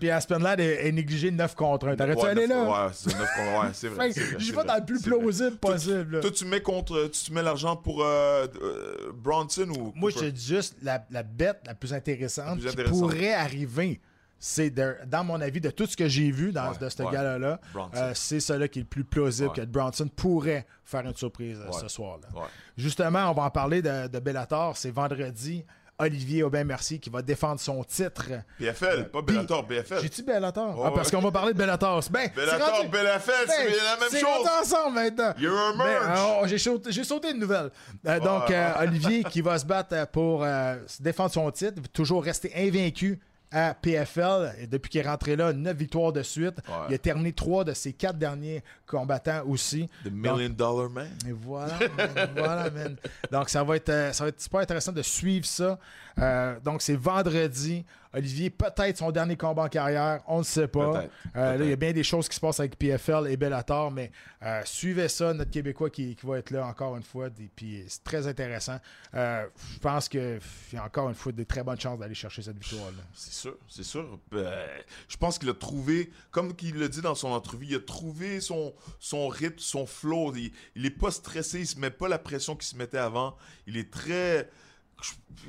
Puis 0.00 0.10
Aspen 0.10 0.42
Ladd 0.42 0.58
est, 0.60 0.86
est 0.88 0.92
négligé 0.92 1.30
9 1.30 1.54
contre 1.54 1.88
1. 1.88 1.96
T'aurais-tu 1.96 2.22
Ouais, 2.22 2.28
allé 2.30 2.46
là? 2.46 2.62
Ouais, 2.64 2.90
c'est 2.94 3.10
9 3.16 3.28
contre 3.36 3.62
ouais, 3.62 3.70
c'est 3.74 3.88
vrai. 3.88 4.12
C'est 4.12 4.22
vais 4.52 4.64
dans 4.64 4.76
le 4.76 4.84
plus 4.86 5.02
plausible 5.02 5.56
possible. 5.58 6.14
là. 6.16 6.20
Toi, 6.20 6.30
tu 6.30 6.44
mets 6.46 6.62
contre, 6.62 7.10
tu, 7.12 7.24
tu 7.24 7.32
mets 7.32 7.42
l'argent 7.42 7.76
pour 7.76 8.02
euh, 8.02 8.46
euh, 8.62 9.12
Bronson 9.14 9.68
ou 9.68 9.92
Moi, 9.94 10.10
je 10.10 10.24
dis 10.26 10.46
juste 10.46 10.76
la, 10.82 11.04
la 11.10 11.22
bête 11.22 11.60
la 11.66 11.74
plus 11.74 11.92
intéressante 11.92 12.62
La 12.62 12.72
plus 12.72 12.84
qui 12.84 12.90
pourrait 12.90 13.34
arriver. 13.34 14.00
C'est, 14.44 14.70
dans 14.70 15.22
mon 15.24 15.40
avis, 15.40 15.60
de 15.60 15.70
tout 15.70 15.86
ce 15.86 15.96
que 15.96 16.08
j'ai 16.08 16.32
vu 16.32 16.50
dans, 16.50 16.70
Ouais, 16.72 16.78
de 16.78 16.88
ce 16.88 17.00
ouais. 17.04 17.12
gars-là, 17.12 17.60
Bronson. 17.72 17.90
euh, 17.94 18.10
c'est 18.12 18.40
celui 18.40 18.68
qui 18.70 18.80
est 18.80 18.82
le 18.82 18.88
plus 18.88 19.04
plausible 19.04 19.50
Ouais. 19.50 19.54
que 19.54 19.64
Bronson 19.66 20.08
pourrait 20.08 20.66
faire 20.84 21.02
une 21.06 21.14
surprise 21.14 21.60
euh, 21.60 21.70
ce 21.70 21.86
soir-là. 21.86 22.26
Ouais. 22.34 22.48
Justement, 22.76 23.30
on 23.30 23.34
va 23.34 23.42
en 23.44 23.50
parler 23.50 23.82
de, 23.82 24.08
de 24.08 24.18
Bellator. 24.18 24.76
C'est 24.76 24.90
vendredi. 24.90 25.64
Olivier 25.98 26.42
Aubin-Merci 26.42 26.98
qui 26.98 27.10
va 27.10 27.22
défendre 27.22 27.60
son 27.60 27.84
titre. 27.84 28.24
BFL, 28.58 29.10
pas 29.12 29.22
Bellator, 29.22 29.62
BFL. 29.62 30.00
J'ai-tu 30.00 30.22
Bellator? 30.24 30.76
Ouais, 30.76 30.84
ah, 30.86 30.90
parce 30.92 31.10
ouais. 31.12 31.16
qu'on 31.16 31.22
va 31.22 31.30
parler 31.30 31.52
de 31.52 31.58
Bellator. 31.58 32.02
Ben, 32.10 32.22
c'est 32.24 32.34
Bellator, 32.34 32.68
rendu- 32.68 32.88
c'est 32.90 32.90
Ben, 32.90 33.04
la 33.04 33.96
même 34.00 34.08
c'est 34.10 34.18
chose. 34.20 34.28
rendu 34.28 34.48
ensemble 34.62 34.94
maintenant. 34.96 35.34
You're 35.38 35.56
a 35.56 35.72
Mais, 35.76 35.84
merge. 35.84 36.18
euh, 36.18 36.46
j'ai, 36.48 36.58
sauté, 36.58 36.90
j'ai 36.90 37.04
sauté 37.04 37.30
une 37.30 37.38
nouvelle. 37.38 37.70
Euh, 38.06 38.18
donc, 38.18 38.50
euh, 38.50 38.72
Olivier 38.80 39.22
qui 39.22 39.42
va 39.42 39.58
se 39.58 39.66
battre 39.66 39.90
euh, 39.94 40.06
pour 40.06 40.42
euh, 40.42 40.76
se 40.88 41.00
défendre 41.02 41.30
son 41.30 41.48
titre, 41.52 41.80
toujours 41.92 42.24
rester 42.24 42.50
invaincu 42.56 43.20
à 43.52 43.74
PFL. 43.74 44.54
Et 44.60 44.66
depuis 44.66 44.90
qu'il 44.90 45.00
est 45.00 45.08
rentré 45.08 45.36
là, 45.36 45.52
9 45.52 45.76
victoires 45.76 46.12
de 46.12 46.22
suite. 46.22 46.56
Ouais. 46.68 46.86
Il 46.88 46.94
a 46.94 46.98
terminé 46.98 47.32
3 47.32 47.64
de 47.64 47.72
ses 47.72 47.92
4 47.92 48.18
derniers 48.18 48.62
combattants 48.86 49.42
aussi. 49.46 49.88
The 50.04 50.10
Million 50.10 50.50
Dollar 50.50 50.90
Man. 50.90 51.10
Et 51.28 51.32
voilà, 51.32 51.78
man, 51.96 52.30
voilà, 52.36 52.70
man. 52.70 52.96
Donc, 53.30 53.48
ça 53.48 53.62
va, 53.62 53.76
être, 53.76 53.88
euh, 53.88 54.12
ça 54.12 54.24
va 54.24 54.28
être 54.28 54.40
super 54.40 54.60
intéressant 54.60 54.92
de 54.92 55.02
suivre 55.02 55.46
ça. 55.46 55.78
Euh, 56.18 56.58
donc, 56.60 56.82
c'est 56.82 56.96
vendredi. 56.96 57.84
Olivier, 58.14 58.50
peut-être 58.50 58.98
son 58.98 59.10
dernier 59.10 59.36
combat 59.36 59.62
en 59.62 59.68
carrière, 59.68 60.22
on 60.26 60.38
ne 60.38 60.42
sait 60.44 60.68
pas. 60.68 60.92
Peut-être, 60.92 61.12
Euh, 61.36 61.56
là, 61.56 61.64
il 61.64 61.70
y 61.70 61.72
a 61.72 61.76
bien 61.76 61.92
des 61.92 62.04
choses 62.04 62.28
qui 62.28 62.36
se 62.36 62.40
passent 62.40 62.60
avec 62.60 62.76
PFL 62.78 63.26
et 63.28 63.36
Bellator, 63.36 63.90
mais 63.90 64.10
euh, 64.42 64.60
suivez 64.64 65.08
ça, 65.08 65.32
notre 65.32 65.50
Québécois 65.50 65.88
qui, 65.88 66.14
qui 66.14 66.26
va 66.26 66.38
être 66.38 66.50
là 66.50 66.66
encore 66.66 66.96
une 66.96 67.02
fois. 67.02 67.28
Et 67.28 67.50
puis, 67.56 67.84
c'est 67.88 68.04
très 68.04 68.26
intéressant. 68.26 68.78
Euh, 69.14 69.46
je 69.74 69.78
pense 69.78 70.08
qu'il 70.08 70.40
y 70.72 70.76
a 70.76 70.84
encore 70.84 71.08
une 71.08 71.14
fois 71.14 71.32
de 71.32 71.42
très 71.44 71.62
bonnes 71.62 71.80
chances 71.80 71.98
d'aller 71.98 72.14
chercher 72.14 72.42
cette 72.42 72.58
victoire-là. 72.58 73.02
C'est 73.14 73.32
sûr, 73.32 73.56
c'est 73.68 73.84
sûr. 73.84 74.18
Je 74.32 75.16
pense 75.16 75.38
qu'il 75.38 75.48
a 75.48 75.54
trouvé, 75.54 76.10
comme 76.30 76.52
il 76.62 76.78
l'a 76.78 76.88
dit 76.88 77.00
dans 77.00 77.14
son 77.14 77.28
entrevue, 77.28 77.66
il 77.70 77.74
a 77.76 77.80
trouvé 77.80 78.40
son, 78.40 78.74
son 79.00 79.28
rythme, 79.28 79.58
son 79.58 79.86
flow. 79.86 80.34
Il, 80.36 80.52
il 80.76 80.84
est 80.86 80.90
pas 80.90 81.10
stressé, 81.10 81.60
il 81.60 81.66
se 81.66 81.78
met 81.78 81.90
pas 81.90 82.08
la 82.08 82.18
pression 82.18 82.56
qu'il 82.56 82.64
se 82.68 82.76
mettait 82.76 82.98
avant. 82.98 83.36
Il 83.66 83.76
est 83.76 83.90
très 83.90 84.48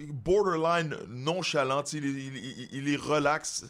borderline 0.10 0.96
nonchalant. 1.08 1.84
Il, 1.94 2.06
est- 2.06 2.10
il, 2.10 2.36
il- 2.38 2.70
il 2.72 2.90
est 2.90 2.96
relax. 2.96 3.66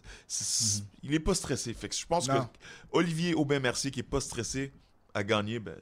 Il 1.04 1.14
est 1.14 1.20
pas 1.20 1.34
stressé. 1.36 1.74
Fait 1.74 1.90
que 1.90 1.96
je 1.96 2.06
pense 2.06 2.28
Non. 2.28 2.46
que 2.46 2.48
Olivier 2.92 3.34
Aubin-Mercier, 3.36 3.92
qui 3.92 4.00
est 4.02 4.04
pas 4.04 4.22
stressé, 4.22 4.72
a 5.14 5.24
gagné. 5.24 5.60
Ben, 5.60 5.76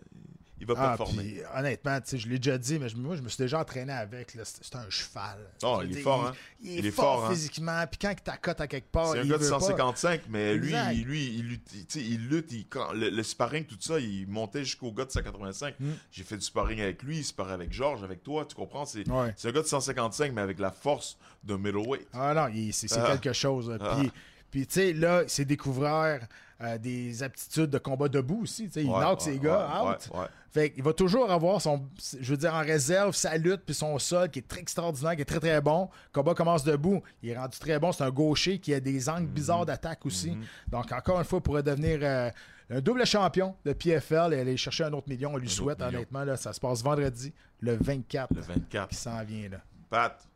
il 0.62 0.68
va 0.68 0.76
Ah, 0.78 0.96
performer. 0.96 1.24
puis, 1.24 1.42
honnêtement, 1.58 1.98
je 2.14 2.28
l'ai 2.30 2.38
déjà 2.38 2.58
dit, 2.58 2.78
mais 2.80 2.88
je- 2.88 2.96
moi, 2.96 3.16
je 3.16 3.22
me 3.22 3.28
suis 3.30 3.42
déjà 3.44 3.60
entraîné 3.60 3.92
avec. 3.92 4.38
C'est 4.44 4.76
un 4.76 4.90
cheval. 4.90 5.40
Oh, 5.64 5.82
il 5.84 5.98
est 5.98 6.02
fort, 6.02 6.28
hein? 6.28 6.34
Il, 6.62 6.70
est 6.70 6.76
Il 6.76 6.86
est 6.86 6.92
fort, 6.92 7.16
fort, 7.22 7.26
hein? 7.26 7.32
physiquement. 7.34 7.84
Puis 7.88 7.98
quand 8.00 8.14
tu 8.16 8.22
t'accotes 8.24 8.62
à 8.62 8.68
quelque 8.68 8.92
part, 8.92 9.12
C'est 9.12 9.20
un 9.20 9.24
il 9.24 9.30
gars 9.30 9.38
de 9.40 9.44
veut 9.44 9.50
pas. 9.50 9.60
155, 9.60 10.22
mais 10.30 10.54
lui, 10.56 10.72
il- 10.94 11.04
lui, 11.04 11.26
il 11.40 11.48
lutte, 11.48 11.72
il, 11.96 12.14
il 12.14 12.28
lutte, 12.30 12.52
il- 12.52 12.68
quand, 12.68 12.94
le, 12.94 13.10
le 13.10 13.24
sparring, 13.24 13.66
tout 13.66 13.76
ça, 13.80 14.00
il 14.00 14.28
montait 14.28 14.64
jusqu'au 14.64 14.92
gars 14.92 15.06
de 15.06 15.12
185. 15.12 15.76
Mm. 15.80 15.90
J'ai 16.12 16.24
fait 16.24 16.36
du 16.38 16.44
sparring 16.46 16.80
avec 16.80 17.02
lui, 17.04 17.18
il 17.18 17.24
sparrait 17.26 17.54
avec 17.54 17.74
Georges, 17.74 18.04
avec 18.04 18.24
toi, 18.24 18.46
tu 18.46 18.54
comprends? 18.56 18.86
C'est 18.86 19.10
Ouais. 19.10 19.34
un 19.44 19.52
gars 19.52 19.62
de 19.62 19.68
155, 19.68 20.32
mais 20.34 20.42
avec 20.42 20.60
la 20.60 20.72
force 20.72 21.18
d'un 21.44 21.58
middleweight. 21.58 22.08
Ah 22.14 22.34
non, 22.36 22.48
il- 22.54 22.72
c'est 22.72 22.88
Ah. 22.96 23.08
quelque 23.18 23.34
chose. 23.34 23.76
Ah. 23.82 23.96
Puis, 24.00 24.12
puis 24.52 24.68
tu 24.68 24.74
sais, 24.76 24.94
là, 24.94 25.24
c'est 25.28 25.46
découvert 25.46 26.28
euh, 26.64 26.78
des 26.78 27.24
aptitudes 27.24 27.70
de 27.70 27.78
combat 27.78 28.08
debout 28.08 28.42
aussi. 28.44 28.70
il 28.76 28.88
Ouais, 28.90 29.00
knock 29.00 29.20
ouais, 29.20 29.26
ses 29.26 29.40
gars 29.40 29.84
ouais, 29.84 29.90
out. 30.20 30.28
Fait 30.52 30.70
qu'il 30.72 30.84
va 30.84 30.92
toujours 30.94 31.32
avoir 31.32 31.62
son, 31.62 31.88
je 32.20 32.30
veux 32.32 32.38
dire, 32.38 32.54
en 32.54 32.60
réserve, 32.62 33.16
sa 33.16 33.38
lutte 33.38 33.62
puis 33.66 33.74
son 33.74 33.98
sol 34.00 34.30
qui 34.30 34.40
est 34.40 34.48
très 34.48 34.60
extraordinaire, 34.60 35.16
qui 35.16 35.22
est 35.22 35.26
très 35.26 35.40
très 35.40 35.62
bon. 35.62 35.90
Le 36.14 36.20
combat 36.20 36.34
commence 36.34 36.64
debout. 36.66 37.02
Il 37.24 37.30
est 37.30 37.38
rendu 37.38 37.58
très 37.58 37.80
bon. 37.80 37.92
C'est 37.94 38.04
un 38.04 38.10
gaucher 38.12 38.60
qui 38.60 38.74
a 38.74 38.80
des 38.82 39.08
angles 39.08 39.28
Mhm. 39.28 39.34
bizarres 39.34 39.66
d'attaque 39.66 40.06
aussi. 40.06 40.38
Donc, 40.70 40.92
encore 40.92 41.20
une 41.20 41.26
fois, 41.26 41.40
il 41.40 41.42
pourrait 41.44 41.64
devenir 41.64 42.00
euh, 42.02 42.30
un 42.70 42.82
double 42.82 43.06
champion 43.06 43.56
de 43.66 43.72
PFL 43.74 44.34
et 44.34 44.40
aller 44.42 44.58
chercher 44.58 44.84
un 44.84 44.94
autre 44.94 45.08
million. 45.08 45.32
On 45.34 45.38
lui 45.38 45.48
Un 45.48 45.52
souhaite, 45.52 45.82
honnêtement. 45.82 46.24
Là, 46.26 46.36
ça 46.36 46.52
se 46.52 46.60
passe 46.60 46.84
vendredi, 46.84 47.32
le 47.62 47.78
24, 47.80 48.34
Le 48.36 48.42
24. 48.42 48.90
qui 48.90 48.96
s'en 48.96 49.24
vient. 49.24 49.50
Là. 49.50 49.58
Pat, 49.90 50.18
il 50.26 50.31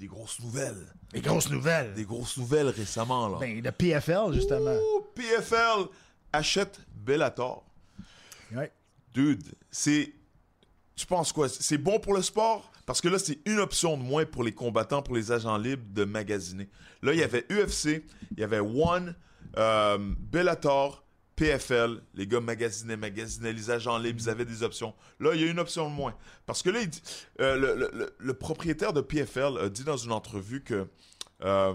des 0.00 0.06
grosses 0.06 0.40
nouvelles. 0.40 0.86
Les 1.12 1.20
grosses 1.20 1.50
nouvelles. 1.50 1.92
Des 1.92 2.04
grosses 2.04 2.38
nouvelles 2.38 2.68
récemment, 2.68 3.28
là. 3.28 3.38
Ben, 3.38 3.62
le 3.62 3.70
PFL, 3.70 4.32
justement. 4.32 4.74
Ouh, 4.74 5.02
PFL 5.14 5.88
achète 6.32 6.80
Bellator. 6.94 7.64
Ouais. 8.52 8.72
Dude, 9.12 9.44
c'est. 9.70 10.12
Tu 10.96 11.06
penses 11.06 11.32
quoi? 11.32 11.48
C'est 11.48 11.78
bon 11.78 12.00
pour 12.00 12.14
le 12.14 12.22
sport? 12.22 12.72
Parce 12.86 13.00
que 13.00 13.08
là, 13.08 13.18
c'est 13.18 13.38
une 13.44 13.60
option 13.60 13.96
de 13.96 14.02
moins 14.02 14.24
pour 14.24 14.42
les 14.42 14.52
combattants, 14.52 15.02
pour 15.02 15.14
les 15.14 15.32
agents 15.32 15.58
libres 15.58 15.84
de 15.92 16.04
magasiner. 16.04 16.68
Là, 17.02 17.12
il 17.12 17.18
y 17.18 17.22
avait 17.22 17.44
UFC, 17.50 18.02
il 18.32 18.40
y 18.40 18.42
avait 18.42 18.58
One, 18.58 19.14
euh, 19.58 19.98
Bellator, 20.00 21.04
PFL. 21.44 22.02
Les 22.14 22.26
gars 22.26 22.40
magasinaient, 22.40 22.96
magasinaient, 22.98 23.52
les 23.52 23.70
agents 23.70 23.96
libres, 23.98 24.20
ils 24.22 24.28
avaient 24.28 24.44
des 24.44 24.62
options. 24.62 24.94
Là, 25.18 25.30
il 25.34 25.40
y 25.40 25.44
a 25.44 25.50
une 25.50 25.58
option 25.58 25.88
de 25.88 25.94
moins. 25.94 26.14
Parce 26.46 26.62
que 26.62 26.68
là, 26.70 26.80
il 26.82 26.88
dit- 26.90 27.02
euh, 27.40 27.56
le, 27.56 27.74
le- 27.74 27.90
le- 27.94 28.14
le 28.18 28.34
propriétaire 28.34 28.92
de 28.92 29.00
PFL 29.00 29.58
a 29.58 29.68
dit 29.68 29.84
dans 29.84 29.96
une 29.96 30.12
entrevue 30.12 30.62
que 30.62 30.86
euh, 31.42 31.74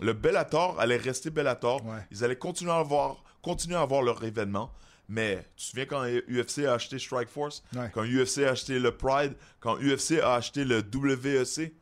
le 0.00 0.12
Bellator 0.12 0.78
allait 0.78 0.98
rester 0.98 1.30
Bellator. 1.30 1.84
Ouais. 1.86 1.98
Ils 2.10 2.22
allaient 2.24 2.36
continuer 2.36 2.72
à 2.72 2.76
avoir, 2.76 3.24
continuer 3.42 3.76
à 3.76 3.80
avoir 3.80 4.02
leur 4.02 4.22
événement. 4.22 4.70
Mais 5.08 5.36
tu 5.56 5.62
te 5.64 5.70
souviens 5.70 5.86
quand 5.86 6.04
UFC 6.28 6.66
a 6.66 6.74
acheté 6.74 6.98
Strike 6.98 7.28
Force, 7.28 7.62
Ouais. 7.74 7.90
quand 7.94 8.02
UFC 8.04 8.38
a 8.44 8.50
acheté 8.50 8.78
le 8.78 8.90
Pride, 8.90 9.34
quand 9.60 9.76
UFC 9.78 10.20
a 10.20 10.34
acheté 10.34 10.64
le 10.64 10.82
WEC? 10.82 11.72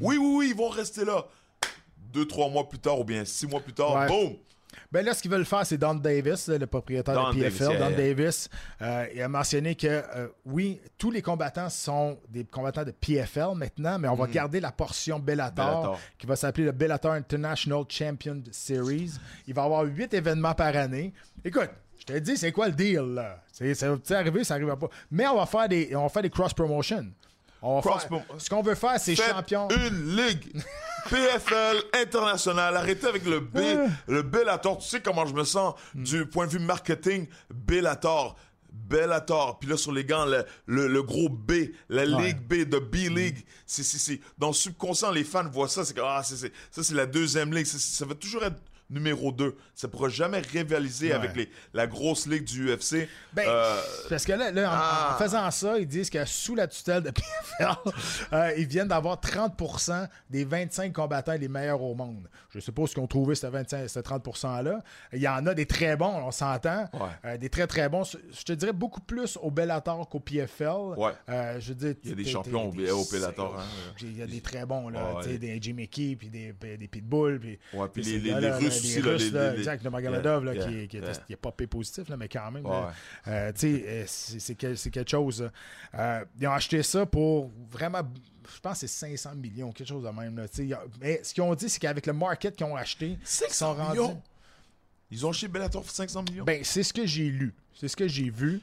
Oui, 0.00 0.16
oui, 0.18 0.34
oui, 0.36 0.46
ils 0.50 0.56
vont 0.56 0.68
rester 0.68 1.04
là. 1.04 1.26
Deux, 2.12 2.26
trois 2.26 2.48
mois 2.50 2.68
plus 2.68 2.80
tard, 2.80 2.98
ou 2.98 3.04
bien 3.04 3.24
six 3.24 3.46
mois 3.46 3.60
plus 3.60 3.72
tard, 3.72 3.92
Ouais. 3.94 4.06
boum! 4.08 4.36
Ben 4.92 5.04
là, 5.04 5.14
ce 5.14 5.22
qu'ils 5.22 5.30
veulent 5.30 5.44
faire, 5.44 5.64
c'est 5.66 5.78
Don 5.78 5.94
Davis, 5.94 6.48
le 6.48 6.66
propriétaire 6.66 7.14
Don 7.14 7.30
de 7.30 7.34
PFL. 7.34 7.42
Davis, 7.42 7.60
yeah, 7.60 7.78
Don 7.78 7.88
yeah. 7.88 7.96
Davis, 7.96 8.48
euh, 8.82 9.06
il 9.14 9.22
a 9.22 9.28
mentionné 9.28 9.74
que 9.74 9.86
euh, 9.86 10.28
oui, 10.44 10.80
tous 10.98 11.10
les 11.10 11.22
combattants 11.22 11.68
sont 11.68 12.18
des 12.28 12.44
combattants 12.44 12.84
de 12.84 12.92
PFL 12.92 13.54
maintenant, 13.56 13.98
mais 13.98 14.08
on 14.08 14.14
va 14.14 14.26
garder 14.26 14.60
la 14.60 14.72
portion 14.72 15.18
Bellator. 15.18 15.82
Bellator. 15.82 16.00
qui 16.18 16.26
va 16.26 16.36
s'appeler 16.36 16.66
le 16.66 16.72
Bellator 16.72 17.12
International 17.12 17.84
Champion 17.88 18.42
Series. 18.50 19.12
Il 19.46 19.54
va 19.54 19.62
y 19.62 19.64
avoir 19.64 19.84
huit 19.84 20.12
événements 20.14 20.54
par 20.54 20.76
année. 20.76 21.12
Écoute, 21.44 21.70
je 21.98 22.04
te 22.04 22.18
dis, 22.18 22.36
c'est 22.36 22.52
quoi 22.52 22.68
le 22.68 22.74
deal, 22.74 23.14
là? 23.14 23.42
C'est 23.52 23.74
ça 23.74 23.94
va 23.94 24.18
arriver, 24.18 24.44
ça 24.44 24.54
n'arrivera 24.54 24.78
pas. 24.78 24.88
Mais 25.10 25.26
on 25.26 25.36
va 25.36 25.46
faire 25.46 25.68
des, 25.68 25.94
on 25.94 26.02
va 26.02 26.08
faire 26.08 26.22
des 26.22 26.30
cross-promotions. 26.30 27.06
On 27.62 27.80
va 27.80 27.98
faire- 27.98 28.22
ce 28.38 28.48
qu'on 28.50 28.62
veut 28.62 28.74
faire, 28.74 28.98
c'est 28.98 29.14
champion. 29.14 29.68
une 29.70 30.16
ligue 30.16 30.52
PFL 31.10 31.76
internationale. 31.94 32.76
Arrêtez 32.76 33.06
avec 33.06 33.24
le 33.26 33.40
B, 33.40 33.58
le 34.08 34.22
Bellator. 34.22 34.78
Tu 34.78 34.88
sais 34.88 35.00
comment 35.00 35.26
je 35.26 35.34
me 35.34 35.44
sens 35.44 35.74
du 35.94 36.26
point 36.26 36.46
de 36.46 36.52
vue 36.52 36.58
marketing? 36.58 37.26
Bellator. 37.52 38.36
Bellator. 38.72 39.58
Puis 39.58 39.68
là, 39.68 39.76
sur 39.76 39.92
les 39.92 40.04
gants, 40.04 40.24
le, 40.24 40.44
le- 40.66 40.86
le 40.88 41.02
gros 41.02 41.28
B, 41.28 41.52
la 41.88 42.04
Ligue 42.04 42.38
B 42.46 42.68
de 42.68 42.78
B-League. 42.78 43.44
C'est, 43.66 43.82
c'est, 43.82 43.98
c'est- 43.98 44.20
Dans 44.38 44.48
le 44.48 44.52
subconscient, 44.54 45.10
les 45.10 45.24
fans 45.24 45.48
voient 45.50 45.68
ça. 45.68 45.84
C'est 45.84 45.94
que, 45.94 46.00
ah, 46.02 46.22
c'est, 46.24 46.36
c'est- 46.36 46.52
ça, 46.70 46.82
c'est 46.82 46.94
la 46.94 47.06
deuxième 47.06 47.52
ligue. 47.52 47.66
Ça 47.66 48.04
va 48.04 48.14
toujours 48.14 48.44
être 48.44 48.60
numéro 48.90 49.32
2. 49.32 49.56
Ça 49.74 49.88
pourra 49.88 50.08
jamais 50.08 50.38
rivaliser 50.40 51.08
Ouais. 51.08 51.12
avec 51.14 51.36
les, 51.36 51.48
la 51.72 51.86
grosse 51.86 52.26
ligue 52.26 52.44
du 52.44 52.70
UFC. 52.72 53.08
Ben, 53.32 53.44
Euh, 53.48 53.80
parce 54.08 54.24
que 54.24 54.32
là, 54.32 54.50
là, 54.50 54.68
en- 54.68 54.72
ah. 54.74 55.12
en, 55.14 55.18
faisant 55.22 55.50
ça, 55.50 55.78
ils 55.78 55.86
disent 55.86 56.10
que 56.10 56.24
sous 56.24 56.54
la 56.54 56.66
tutelle 56.66 57.02
de 57.02 57.10
PFL, 57.60 57.68
euh, 58.32 58.52
ils 58.58 58.66
viennent 58.66 58.88
d'avoir 58.88 59.18
30% 59.20 60.08
des 60.28 60.44
25 60.44 60.92
combattants 60.92 61.34
les 61.34 61.48
meilleurs 61.48 61.82
au 61.82 61.94
monde. 61.94 62.28
Je 62.50 62.60
sais 62.60 62.72
pas 62.72 62.86
ce 62.86 62.94
qu'ils 62.94 63.02
ont 63.02 63.06
trouvé, 63.06 63.34
ce, 63.34 63.46
25, 63.46 63.88
ce 63.88 64.00
30%-là. 64.00 64.80
Il 65.12 65.20
y 65.20 65.28
en 65.28 65.46
a 65.46 65.54
des 65.54 65.66
très 65.66 65.96
bons, 65.96 66.12
on 66.24 66.30
s'entend. 66.30 66.88
Ouais. 66.92 67.08
Euh, 67.24 67.36
des 67.38 67.48
très, 67.48 67.66
très 67.66 67.88
bons. 67.88 68.02
Je 68.04 68.42
te 68.42 68.52
dirais 68.52 68.72
beaucoup 68.72 69.00
plus 69.00 69.38
au 69.40 69.50
Bellator 69.50 70.08
qu'au 70.08 70.20
PFL. 70.20 70.68
Ouais. 70.96 71.12
Euh, 71.28 71.60
je 71.60 71.68
veux 71.68 71.74
dire, 71.74 71.94
Il 72.02 72.10
y 72.10 72.12
a 72.12 72.16
des 72.16 72.24
champions 72.24 72.68
au- 72.68 73.04
Bellator, 73.10 73.56
hein. 73.58 73.64
Il 74.00 74.18
y 74.18 74.22
a 74.22 74.26
des 74.26 74.40
très 74.40 74.66
bons, 74.66 74.88
là. 74.88 75.20
Des 75.24 75.58
Jimmy 75.62 75.88
Key, 75.88 76.16
puis 76.18 76.28
des, 76.28 76.52
des 76.76 76.88
Pitbull. 76.88 77.38
Puis, 77.40 77.58
Ouais, 77.72 77.88
puis 77.88 78.02
les- 78.02 78.50
Russes 78.50 78.79
là, 79.00 79.12
Russes, 79.12 79.32
là, 79.32 79.52
les- 79.52 79.58
exact, 79.58 79.84
le 79.84 79.90
là, 80.44 80.54
Yeah, 80.54 80.66
qui, 80.66 80.88
qui, 80.88 80.96
est 81.32 81.36
pas 81.36 81.52
positif, 81.66 82.08
là, 82.08 82.16
mais 82.16 82.28
quand 82.28 82.50
même. 82.50 82.64
Euh, 83.28 83.52
tu 83.52 83.60
sais, 83.60 84.04
c'est 84.06 84.40
c'est 84.40 84.54
quel- 84.54 84.76
c'est 84.78 84.90
quelque 84.90 85.10
chose. 85.10 85.50
euh, 85.94 86.24
ils 86.40 86.46
ont 86.46 86.52
acheté 86.52 86.82
ça 86.82 87.06
pour 87.06 87.50
vraiment, 87.70 88.00
je 88.54 88.60
pense 88.60 88.80
que 88.80 88.86
c'est 88.86 89.16
500 89.16 89.34
millions, 89.36 89.72
quelque 89.72 89.88
chose 89.88 90.04
de 90.04 90.08
même. 90.10 90.36
Là, 90.36 90.46
a- 90.74 90.84
mais 91.00 91.20
ce 91.22 91.32
qu'ils 91.34 91.42
ont 91.42 91.54
dit, 91.54 91.68
c'est 91.68 91.78
qu'avec 91.78 92.06
le 92.06 92.12
market 92.12 92.56
qu'ils 92.56 92.66
ont 92.66 92.76
acheté, 92.76 93.10
ils 93.10 93.18
500 93.24 93.74
sont 93.76 93.90
millions? 93.90 94.06
rendus. 94.08 94.20
Ils 95.12 95.26
ont 95.26 95.30
acheté 95.30 95.48
Bellator 95.48 95.82
pour 95.82 95.90
500 95.90 96.22
millions? 96.22 96.44
Ben, 96.44 96.62
c'est 96.62 96.82
ce 96.82 96.92
que 96.92 97.04
j'ai 97.04 97.28
lu. 97.30 97.52
C'est 97.74 97.88
ce 97.88 97.96
que 97.96 98.06
j'ai 98.06 98.30
vu. 98.30 98.60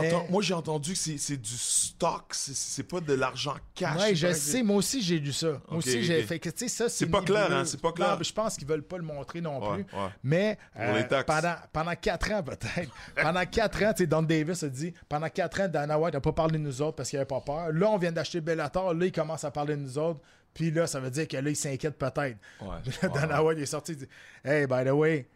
Mais- 0.00 0.26
moi, 0.30 0.42
j'ai 0.42 0.54
entendu 0.54 0.92
que 0.92 0.98
c'est 0.98 1.18
c'est 1.18 1.36
du 1.36 1.52
stock, 1.56 2.24
c'est- 2.32 2.82
pas 2.82 3.00
de 3.00 3.12
l'argent 3.12 3.54
cash. 3.74 4.00
Ouais, 4.00 4.14
je 4.14 4.32
sais, 4.32 4.62
moi 4.62 4.76
aussi 4.76 5.02
j'ai 5.02 5.18
lu 5.18 5.32
ça. 5.32 5.60
Moi 5.68 5.78
aussi 5.78 6.02
j'ai 6.02 6.22
fait 6.22 6.38
que 6.38 6.48
tu 6.48 6.60
sais 6.60 6.68
ça 6.68 6.88
C'est 6.88 7.06
pas 7.06 7.20
clair, 7.20 7.52
hein, 7.52 7.64
c'est 7.66 7.80
pas 7.80 7.92
clair. 7.92 8.16
Non, 8.16 8.22
je 8.22 8.32
pense 8.32 8.56
qu'ils 8.56 8.66
veulent 8.66 8.82
pas 8.82 8.96
le 8.96 9.02
montrer 9.02 9.40
non 9.42 9.58
Ouais, 9.60 9.84
plus. 9.84 9.98
ouais. 9.98 10.08
Mais 10.24 10.58
euh, 10.78 11.02
pendant 11.26 11.54
pendant 11.72 11.94
quatre 11.94 12.32
ans 12.32 12.42
peut-être, 12.42 12.90
pendant 13.22 13.44
quatre 13.44 13.82
ans, 13.82 13.92
tu 13.92 14.04
sais 14.04 14.06
Don 14.06 14.22
Davis 14.22 14.62
a 14.62 14.68
dit 14.68 14.94
pendant 15.08 15.28
quatre 15.28 15.60
ans 15.60 15.68
Dana 15.68 15.98
White 15.98 16.14
n'a 16.14 16.20
pas 16.20 16.32
parlé 16.32 16.58
de 16.58 16.64
nous 16.64 16.80
autres 16.80 16.96
parce 16.96 17.10
qu'il 17.10 17.18
avait 17.18 17.26
pas 17.26 17.40
peur. 17.42 17.70
Là, 17.72 17.90
on 17.90 17.98
vient 17.98 18.12
d'acheter 18.12 18.40
Bellator, 18.40 18.94
là 18.94 19.04
il 19.06 19.12
commence 19.12 19.44
à 19.44 19.50
parler 19.50 19.76
de 19.76 19.82
nous 19.82 19.98
autres. 19.98 20.20
Puis 20.54 20.70
là, 20.70 20.86
ça 20.86 21.00
veut 21.00 21.10
dire 21.10 21.28
que 21.28 21.36
là, 21.36 21.50
il 21.50 21.54
s'inquiète 21.56 21.98
peut-être. 21.98 22.38
Ouais, 22.62 23.08
Dana 23.14 23.42
White 23.44 23.58
est 23.58 23.66
sorti, 23.66 23.92
il 23.92 23.98
dit 23.98 24.08
Hey, 24.42 24.66
by 24.66 24.84
the 24.86 24.90
way, 24.92 25.28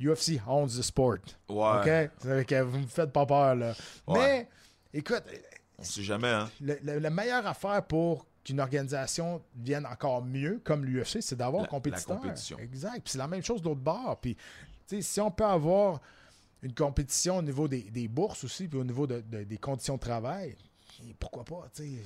UFC 0.00 0.40
owns 0.46 0.68
the 0.78 0.82
sport. 0.82 1.18
Ouais. 1.48 2.08
OK? 2.24 2.46
Que 2.46 2.62
vous 2.62 2.78
me 2.78 2.86
faites 2.86 3.12
pas 3.12 3.26
peur, 3.26 3.54
là. 3.56 3.74
Ouais. 4.06 4.18
Mais, 4.18 4.48
écoute, 4.98 5.22
On 5.78 5.82
sait 5.82 6.02
jamais, 6.02 6.28
hein. 6.28 6.50
le- 6.60 6.78
le- 6.82 6.98
la 6.98 7.10
meilleure 7.10 7.46
affaire 7.46 7.82
pour 7.86 8.26
qu'une 8.44 8.60
organisation 8.60 9.42
devienne 9.54 9.86
encore 9.86 10.24
mieux, 10.24 10.60
comme 10.64 10.84
l'UFC, 10.84 11.20
c'est 11.20 11.36
d'avoir 11.36 11.64
un 11.64 11.66
compétiteur. 11.66 12.14
la 12.16 12.20
compétition. 12.22 12.58
Exact. 12.58 13.00
Puis 13.04 13.12
c'est 13.12 13.18
la 13.18 13.28
même 13.28 13.42
chose 13.42 13.60
de 13.62 13.68
l'autre 13.68 13.80
bord. 13.80 14.18
Puis, 14.20 14.36
si 15.00 15.20
on 15.20 15.30
peut 15.30 15.44
avoir 15.44 16.00
une 16.62 16.74
compétition 16.74 17.36
au 17.38 17.42
niveau 17.42 17.68
des, 17.68 17.82
des 17.82 18.08
bourses 18.08 18.42
aussi, 18.44 18.66
puis 18.68 18.78
au 18.78 18.84
niveau 18.84 19.06
de- 19.06 19.20
de- 19.20 19.44
des 19.44 19.58
conditions 19.58 19.94
de 19.96 20.00
travail, 20.00 20.56
pourquoi 21.20 21.44
pas, 21.44 21.68
tu 21.74 21.82
sais, 21.82 22.02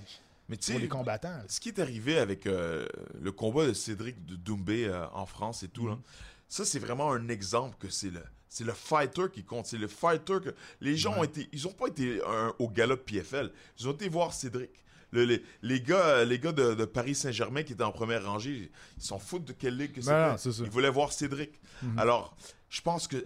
Mais 0.49 0.57
pour 0.57 0.79
les 0.81 0.89
combattants. 0.89 1.39
ce 1.49 1.61
qui 1.61 1.69
est 1.71 1.79
arrivé 1.79 2.19
avec 2.19 2.47
euh, 2.47 2.87
le 3.21 3.33
combat 3.33 3.67
de 3.67 3.73
Cédric 3.73 4.23
de 4.27 4.37
Doumbé 4.37 4.85
euh, 4.87 5.07
en 5.15 5.25
France 5.25 5.63
et 5.63 5.69
tout, 5.69 5.87
là, 5.87 5.97
ça, 6.53 6.65
c'est 6.65 6.79
vraiment 6.79 7.13
un 7.13 7.29
exemple 7.29 7.77
que 7.79 7.89
c'est 7.89 8.11
le. 8.11 8.23
C'est 8.49 8.65
le 8.65 8.75
fighter 8.75 9.25
qui 9.33 9.45
compte. 9.45 9.67
C'est 9.67 9.79
le 9.79 9.89
fighter 9.89 10.39
que. 10.45 10.55
Les 10.83 10.97
gens 10.97 11.17
ont 11.19 11.25
été. 11.25 11.49
Ils 11.53 11.67
ont 11.67 11.73
pas 11.73 11.87
été 11.87 12.21
un- 12.27 12.55
au 12.59 12.69
galop 12.69 12.99
PFL. 12.99 13.51
Ils 13.81 13.89
ont 13.89 13.93
été 13.93 14.09
voir 14.11 14.35
Cédric. 14.35 14.71
Le- 15.13 15.25
les, 15.25 15.43
les 15.63 15.81
gars, 15.81 16.25
les 16.27 16.39
gars 16.39 16.53
de, 16.53 16.75
de 16.75 16.85
Paris 16.85 17.15
Saint-Germain 17.15 17.63
qui 17.63 17.73
étaient 17.73 17.83
en 17.83 17.93
première 17.93 18.25
rangée, 18.27 18.71
ils 18.99 19.03
s'en 19.03 19.19
foutent 19.19 19.47
de 19.47 19.53
quelle 19.55 19.77
ligue 19.79 19.93
que 19.93 20.01
Ben 20.05 20.37
c'était. 20.37 20.57
Ils 20.67 20.71
voulaient 20.71 20.91
voir 20.91 21.13
Cédric. 21.13 21.61
Alors, 21.97 22.37
je 22.69 22.81
pense 22.83 23.09
que 23.09 23.25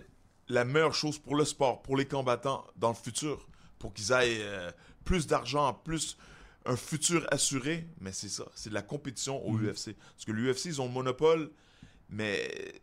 la 0.49 0.65
meilleure 0.65 0.95
chose 0.95 1.19
pour 1.19 1.35
le 1.35 1.45
sport, 1.45 1.83
pour 1.83 1.97
les 1.97 2.07
combattants 2.07 2.65
dans 2.77 2.91
le 2.91 2.95
futur, 2.95 3.49
pour 3.81 3.93
qu'ils 3.93 4.13
aient 4.13 4.39
euh, 4.43 4.71
plus 5.05 5.27
d'argent, 5.27 5.75
plus 5.75 6.17
un 6.67 6.77
futur 6.77 7.27
assuré, 7.33 7.89
mais 8.01 8.13
c'est 8.13 8.29
ça, 8.29 8.45
c'est 8.55 8.71
de 8.71 8.75
la 8.75 8.83
compétition 8.83 9.45
au 9.47 9.57
UFC. 9.59 9.97
Parce 10.15 10.25
que 10.25 10.31
l'UFC, 10.33 10.67
ils 10.67 10.81
ont 10.81 10.87
le 10.87 10.93
monopole, 10.93 11.51
mais 12.09 12.81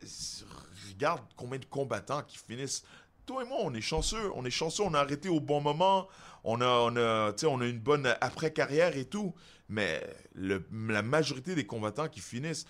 regarde 0.89 1.21
combien 1.35 1.59
de 1.59 1.65
combattants 1.65 2.21
qui 2.23 2.37
finissent. 2.37 2.83
Toi 3.25 3.43
et 3.43 3.47
moi, 3.47 3.59
on 3.61 3.73
est 3.73 3.81
chanceux, 3.81 4.31
on 4.35 4.43
est 4.45 4.49
chanceux, 4.51 4.83
on 4.83 4.93
a 4.93 4.99
arrêté 4.99 5.29
au 5.29 5.39
bon 5.39 5.61
moment, 5.61 6.07
on 6.43 6.59
a, 6.59 6.67
on 6.67 6.95
a, 6.97 7.33
on 7.47 7.61
a 7.61 7.65
une 7.65 7.79
bonne 7.79 8.13
après-carrière 8.19 8.97
et 8.97 9.05
tout, 9.05 9.33
mais 9.69 10.05
le- 10.33 10.65
la 10.89 11.01
majorité 11.01 11.55
des 11.55 11.65
combattants 11.65 12.09
qui 12.09 12.19
finissent, 12.19 12.65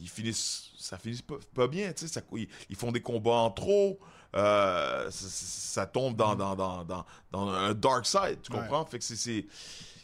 ils 0.00 0.08
finissent, 0.08 0.70
ça 0.78 0.98
finit 0.98 1.22
pas, 1.22 1.36
pas 1.54 1.68
bien, 1.68 1.92
tu 1.92 2.06
sais, 2.08 2.12
ça- 2.12 2.22
ils, 2.32 2.48
ils 2.68 2.74
font 2.76 2.90
des 2.90 3.00
combats 3.00 3.30
en 3.36 3.52
trop, 3.52 4.00
euh, 4.34 5.08
ça, 5.12 5.28
ça 5.28 5.86
tombe 5.86 6.16
dans, 6.16 6.34
dans, 6.34 6.56
dans, 6.56 6.84
dans, 6.84 7.06
dans 7.30 7.48
un 7.48 7.72
dark 7.72 8.04
side, 8.04 8.42
tu 8.42 8.52
Ouais. 8.52 8.58
comprends? 8.58 8.84
Fait 8.84 8.98
que 8.98 9.04
c'est- 9.04 9.16
c'est... 9.16 9.46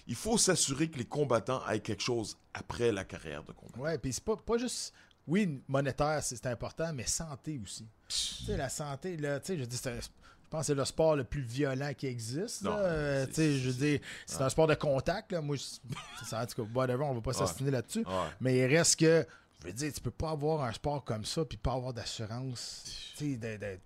Il 0.07 0.15
faut 0.15 0.37
s'assurer 0.39 0.89
que 0.91 0.99
les 0.99 1.05
combattants 1.07 1.67
aient 1.69 1.81
quelque 1.81 2.03
chose 2.03 2.37
après 2.53 2.93
la 2.93 3.05
carrière 3.05 3.43
de 3.43 3.53
combat. 3.53 3.79
Ouais, 3.79 3.99
puis 3.99 4.13
c'est 4.13 4.23
pas, 4.23 4.37
pas 4.37 4.59
juste. 4.59 4.93
Oui, 5.27 5.63
monétaire, 5.69 6.23
c'est 6.23 6.47
important, 6.47 6.93
mais 6.93 7.07
santé 7.07 7.59
aussi. 7.63 7.87
Tu 8.09 8.15
sais, 8.47 8.57
la 8.57 8.69
santé, 8.69 9.17
là, 9.17 9.41
tu 9.41 9.47
sais, 9.47 9.59
je 9.59 9.65
dis, 9.65 9.77
c'est 9.77 9.91
un- 9.91 10.01
je 10.01 10.09
pense 10.51 10.61
que 10.61 10.67
c'est 10.67 10.75
le 10.75 10.85
sport 10.85 11.17
le 11.17 11.25
plus 11.25 11.41
violent 11.41 11.93
qui 11.97 12.07
existe. 12.07 12.63
Non, 12.63 12.77
Euh, 12.79 13.27
c'est- 13.33 13.59
je 13.59 13.71
dire, 13.71 14.01
c'est 14.27 14.43
un 14.43 14.49
sport 14.51 14.67
de 14.67 14.75
contact, 14.75 15.33
là. 15.33 15.41
Moi, 15.41 15.57
je- 15.57 15.63
ça, 16.27 16.43
en 16.43 16.47
tout 16.47 16.63
cas, 16.65 16.71
whatever, 16.75 17.03
on 17.05 17.15
va 17.15 17.21
pas 17.23 17.33
s'ostiner 17.33 17.71
là-dessus. 17.71 18.01
Ouais. 18.07 18.29
Mais 18.41 18.59
il 18.59 18.67
reste 18.67 19.01
que, 19.01 19.27
je 19.65 19.69
veux 19.69 19.73
dire, 19.75 19.93
tu 19.93 20.01
peux 20.01 20.11
pas 20.11 20.31
avoir 20.31 20.63
un 20.65 20.73
sport 20.73 21.05
comme 21.05 21.25
ça 21.25 21.45
puis 21.45 21.57
pas 21.59 21.73
avoir 21.73 21.93
d'assurance 21.93 22.85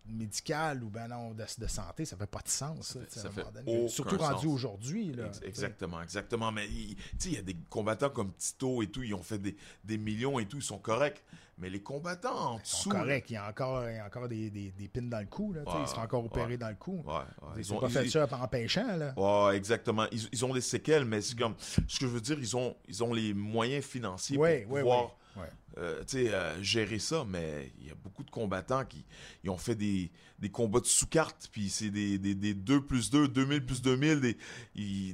médicale 0.07 0.83
ou 0.83 0.91
ben 0.91 1.09
non, 1.09 1.33
de, 1.33 1.45
de 1.59 1.67
santé, 1.67 2.05
ça 2.05 2.17
fait 2.17 2.27
pas 2.27 2.41
de 2.41 2.49
sens. 2.49 2.99
Ça, 3.09 3.31
fait 3.31 3.45
donné. 3.53 3.89
Surtout 3.89 4.17
rendu 4.19 4.47
aujourd'hui. 4.47 5.13
Exactement, 5.43 6.03
exactement. 6.03 6.53
Mais 6.53 6.67
il 6.69 6.97
y 7.33 7.37
a 7.37 7.43
des 7.43 7.57
combattants 7.69 8.11
comme 8.11 8.33
Tito 8.35 8.83
et 8.83 8.89
tout, 8.89 9.03
ils 9.03 9.15
ont 9.15 9.23
fait 9.23 9.39
des, 9.39 9.57
des 9.85 9.99
millions 9.99 10.39
et 10.39 10.47
tout, 10.47 10.57
ils 10.59 10.63
sont 10.63 10.79
corrects. 10.79 11.23
Mais 11.61 11.69
les 11.71 11.83
combattants 11.83 12.53
en 12.55 12.59
Ils 12.61 12.65
sont 12.67 12.91
corrects. 12.91 13.31
Il 13.31 13.33
y 13.33 13.37
a 13.37 13.49
encore, 13.49 13.83
il 13.91 13.97
y 13.97 13.99
a 13.99 14.07
encore 14.07 14.29
des, 14.29 14.49
des, 14.49 14.71
des 14.71 14.87
pins 14.87 15.03
dans 15.03 15.19
le 15.19 15.27
cou. 15.27 15.53
Là, 15.53 15.63
Ouais, 15.67 15.73
ils 15.83 15.89
se 15.89 15.95
font 15.95 16.03
encore 16.03 16.33
ouais. 16.37 16.57
dans 16.57 16.69
le 16.69 16.77
cou. 16.77 17.03
Ouais, 17.05 17.15
Ils 17.57 17.67
ils 17.67 17.71
n'ont 17.73 17.79
ont- 17.79 17.81
pas 17.81 17.89
fait 17.89 18.05
ils- 18.05 18.11
ça 18.13 18.29
en 18.31 18.47
pêchant. 18.47 18.97
Là. 18.97 19.51
Exactement. 19.55 20.07
Ils, 20.13 20.29
ils 20.31 20.45
ont 20.45 20.55
des 20.55 20.61
séquelles, 20.61 21.05
mais 21.05 21.21
c'est 21.21 21.37
comme. 21.37 21.57
Ce 21.59 21.99
que 21.99 22.07
je 22.07 22.13
veux 22.13 22.21
dire, 22.21 22.39
ils 22.39 22.57
ont, 22.57 22.77
ils 22.87 23.03
ont 23.03 23.13
les 23.13 23.35
moyens 23.35 23.85
financiers 23.85 24.37
pour 24.39 24.77
pouvoir. 24.79 25.17
Ouais. 25.39 25.49
euh, 25.79 26.03
euh, 26.15 26.63
gérer 26.63 26.99
ça, 26.99 27.25
mais 27.29 27.73
il 27.81 27.87
y 27.87 27.91
a 27.91 27.95
beaucoup 27.95 28.25
de 28.25 28.31
combattants 28.31 28.85
qui 28.85 29.05
ils 29.45 29.51
ont 29.51 29.57
fait 29.59 29.75
des, 29.75 30.11
des 30.39 30.51
combats 30.51 30.81
de 30.81 30.87
sous-carte, 30.87 31.49
puis 31.53 31.69
c'est 31.71 31.91
des, 31.91 32.19
des, 32.19 32.35
des 32.35 32.55
2 32.55 32.85
plus 32.85 33.11
2, 33.11 33.29
2000 33.29 33.65
plus 33.65 33.81
2000, 33.83 34.21
des, 34.21 34.37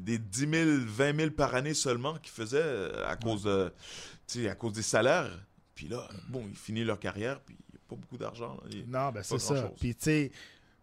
des 0.01 0.19
10 0.19 0.39
000, 0.41 0.51
20 0.87 1.17
000 1.17 1.31
par 1.33 1.55
année 1.55 1.75
seulement 1.75 2.15
qu'ils 2.19 2.33
faisaient 2.33 2.59
euh, 2.63 3.07
à, 3.07 3.17
cause 3.17 3.43
de, 3.45 3.73
tu 4.27 4.43
sais, 4.43 4.49
à 4.49 4.55
cause 4.55 4.73
des 4.73 4.83
salaires. 4.83 5.31
Puis 5.75 5.89
là, 5.89 6.09
bon, 6.29 6.45
ils 6.49 6.57
finissent 6.57 6.87
leur 6.87 6.99
carrière, 7.01 7.41
puis 7.41 7.57
il 7.69 7.73
n'y 7.73 7.79
a 7.79 7.89
pas 7.89 7.97
beaucoup 7.97 8.17
d'argent. 8.17 8.59
Non, 8.87 9.11
ben 9.11 9.23
c'est 9.23 9.35
ça. 9.39 9.55
Puis 9.81 9.95
tu 9.97 10.03
sais, 10.05 10.33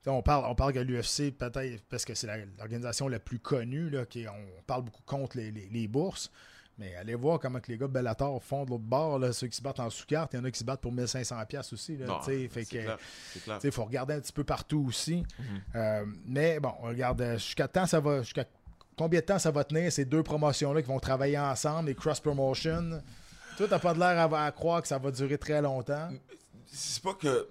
on 0.06 0.22
parle, 0.22 0.46
on 0.50 0.56
parle 0.56 0.74
que 0.74 0.80
l'UFC, 0.80 1.32
peut-être 1.32 1.84
parce 1.90 2.04
que 2.06 2.14
c'est 2.14 2.28
la- 2.28 2.46
l'organisation 2.58 3.08
la 3.08 3.20
plus 3.20 3.40
connue, 3.40 3.90
là, 3.90 4.06
qui, 4.06 4.26
on 4.28 4.62
parle 4.64 4.84
beaucoup 4.84 5.04
contre 5.06 5.38
les, 5.38 5.52
les- 5.52 5.70
les 5.70 5.88
bourses. 5.88 6.32
Mais 6.78 6.96
allez 6.96 7.16
voir 7.16 7.40
comment 7.40 7.60
que 7.60 7.72
les 7.72 7.78
gars 7.78 7.88
de 7.88 7.92
Bellator 7.92 8.42
font 8.44 8.66
de 8.66 8.72
l'autre 8.72 8.84
bord, 8.84 9.20
là, 9.20 9.34
ceux 9.34 9.48
qui 9.48 9.58
se 9.58 9.62
battent 9.62 9.80
en 9.80 9.90
sous-carte. 9.90 10.34
Il 10.34 10.38
y 10.38 10.40
en 10.40 10.46
a 10.46 10.52
qui 10.52 10.60
se 10.60 10.64
battent 10.64 10.82
pour 10.82 10.94
1500$ 10.94 11.46
piastres 11.46 11.74
aussi. 11.74 11.98
Il 13.64 13.72
faut 13.72 13.86
regarder 13.86 14.16
un 14.16 14.20
petit 14.20 14.34
peu 14.34 14.44
partout 14.44 14.86
aussi. 14.88 15.18
Mhm. 15.38 15.62
Euh, 15.76 16.06
mais 16.26 16.60
bon, 16.60 16.74
on 16.82 16.88
regarde 16.88 17.22
euh, 17.22 17.38
jusqu'à 17.38 17.68
temps 17.68 17.86
ça 17.86 18.00
va. 18.00 18.22
Jusqu'à 18.24 18.46
combien 18.98 19.20
de 19.20 19.26
temps 19.26 19.40
ça 19.40 19.52
va 19.52 19.64
tenir 19.64 19.92
ces 19.92 20.06
deux 20.06 20.24
promotions-là 20.24 20.82
qui 20.82 20.88
vont 20.88 21.00
travailler 21.00 21.38
ensemble, 21.40 21.90
les 21.90 21.96
cross-promotion? 21.96 23.02
Toi, 23.58 23.68
t'as 23.70 23.80
pas 23.80 23.94
de 23.94 24.00
l'air 24.00 24.34
à, 24.34 24.46
à 24.46 24.52
croire 24.52 24.82
que 24.82 24.88
ça 24.88 24.98
va 24.98 25.12
durer 25.12 25.38
très 25.38 25.62
longtemps. 25.62 26.10
c'est 26.68 27.04
pas 27.04 27.14
que 27.14 27.48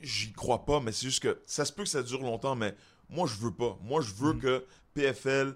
j'y 0.00 0.32
crois 0.32 0.64
pas, 0.64 0.80
mais 0.80 0.92
c'est 0.92 1.06
juste 1.06 1.22
que 1.22 1.40
ça 1.46 1.64
se 1.64 1.72
peut 1.72 1.82
que 1.84 1.88
ça 1.88 2.02
dure 2.02 2.22
longtemps, 2.22 2.54
mais 2.56 2.74
moi 3.08 3.26
je 3.26 3.36
veux 3.36 3.52
pas. 3.52 3.78
Moi 3.82 4.00
je 4.00 4.12
veux 4.14 4.34
que 4.34 4.64
PFL 4.94 5.54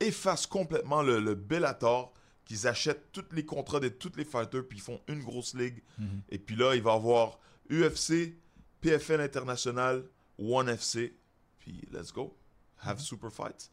efface 0.00 0.46
complètement 0.46 1.02
le, 1.02 1.18
le 1.20 1.34
Bellator, 1.34 2.12
qu'ils 2.46 2.66
achètent 2.66 3.12
tous 3.12 3.24
les 3.32 3.44
contrats 3.44 3.80
de 3.80 3.88
tous 3.88 4.12
les 4.16 4.24
fighters, 4.24 4.66
puis 4.66 4.78
ils 4.78 4.82
font 4.82 5.00
une 5.08 5.22
grosse 5.22 5.54
ligue. 5.54 5.82
Et 6.30 6.38
puis 6.38 6.56
là, 6.56 6.74
il 6.74 6.80
va 6.82 6.92
y 6.92 6.94
avoir 6.94 7.38
UFC, 7.70 8.34
PFL 8.80 9.20
International, 9.20 10.04
One 10.38 10.68
FC, 10.68 11.14
puis 11.58 11.82
let's 11.92 12.12
go. 12.12 12.34
Have 12.78 13.00
super 13.00 13.30
fights. 13.32 13.70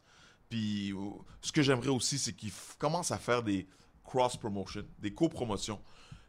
Puis 0.48 0.92
euh, 0.92 0.96
ce 1.40 1.52
que 1.52 1.62
j'aimerais 1.62 1.88
aussi, 1.88 2.18
c'est 2.18 2.32
qu'ils 2.32 2.52
commencent 2.78 3.12
à 3.12 3.18
faire 3.18 3.42
des 3.42 3.66
cross-promotions, 4.02 4.84
des 4.98 5.14
co-promotions. 5.14 5.80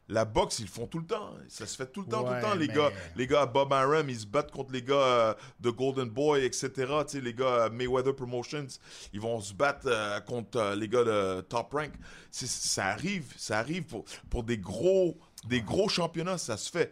La 0.07 0.23
boxe, 0.23 0.59
ils 0.59 0.65
le 0.65 0.69
font 0.71 0.85
tout 0.85 0.99
le 0.99 1.05
temps. 1.05 1.31
Ça 1.47 1.65
se 1.65 1.75
fait 1.75 1.87
tout 1.87 2.01
le 2.01 2.07
temps, 2.07 2.23
tout 2.23 2.33
le 2.33 2.41
temps. 2.41 2.53
Les, 2.53 2.67
mais- 2.67 2.73
gars, 2.73 2.91
les 3.15 3.25
gars 3.25 3.41
à 3.41 3.45
Bob 3.47 3.73
Arum, 3.73 4.07
ils 4.09 4.19
se 4.19 4.27
battent 4.27 4.51
contre 4.51 4.71
les 4.71 4.83
gars 4.83 4.93
euh, 4.93 5.33
de 5.61 5.71
Golden 5.71 6.09
Boy, 6.09 6.45
etc. 6.45 6.69
Tu 6.69 6.85
sais, 7.07 7.21
les 7.21 7.33
gars 7.33 7.65
à 7.65 7.69
Mayweather 7.69 8.15
Promotions, 8.15 8.67
ils 9.13 9.19
vont 9.19 9.39
se 9.41 9.53
battre 9.53 9.87
euh, 9.87 10.19
contre 10.19 10.59
euh, 10.59 10.75
les 10.75 10.87
gars 10.87 11.03
de 11.03 11.41
Top 11.41 11.73
Rank. 11.73 11.91
Ça 12.31 12.85
arrive, 12.85 13.33
ça 13.37 13.57
arrive 13.57 13.83
pour, 13.83 14.05
pour 14.29 14.43
des 14.43 14.57
gros, 14.59 15.17
des 15.47 15.61
gros 15.61 15.89
championnats, 15.89 16.37
ça 16.37 16.57
se 16.57 16.69
fait. 16.69 16.91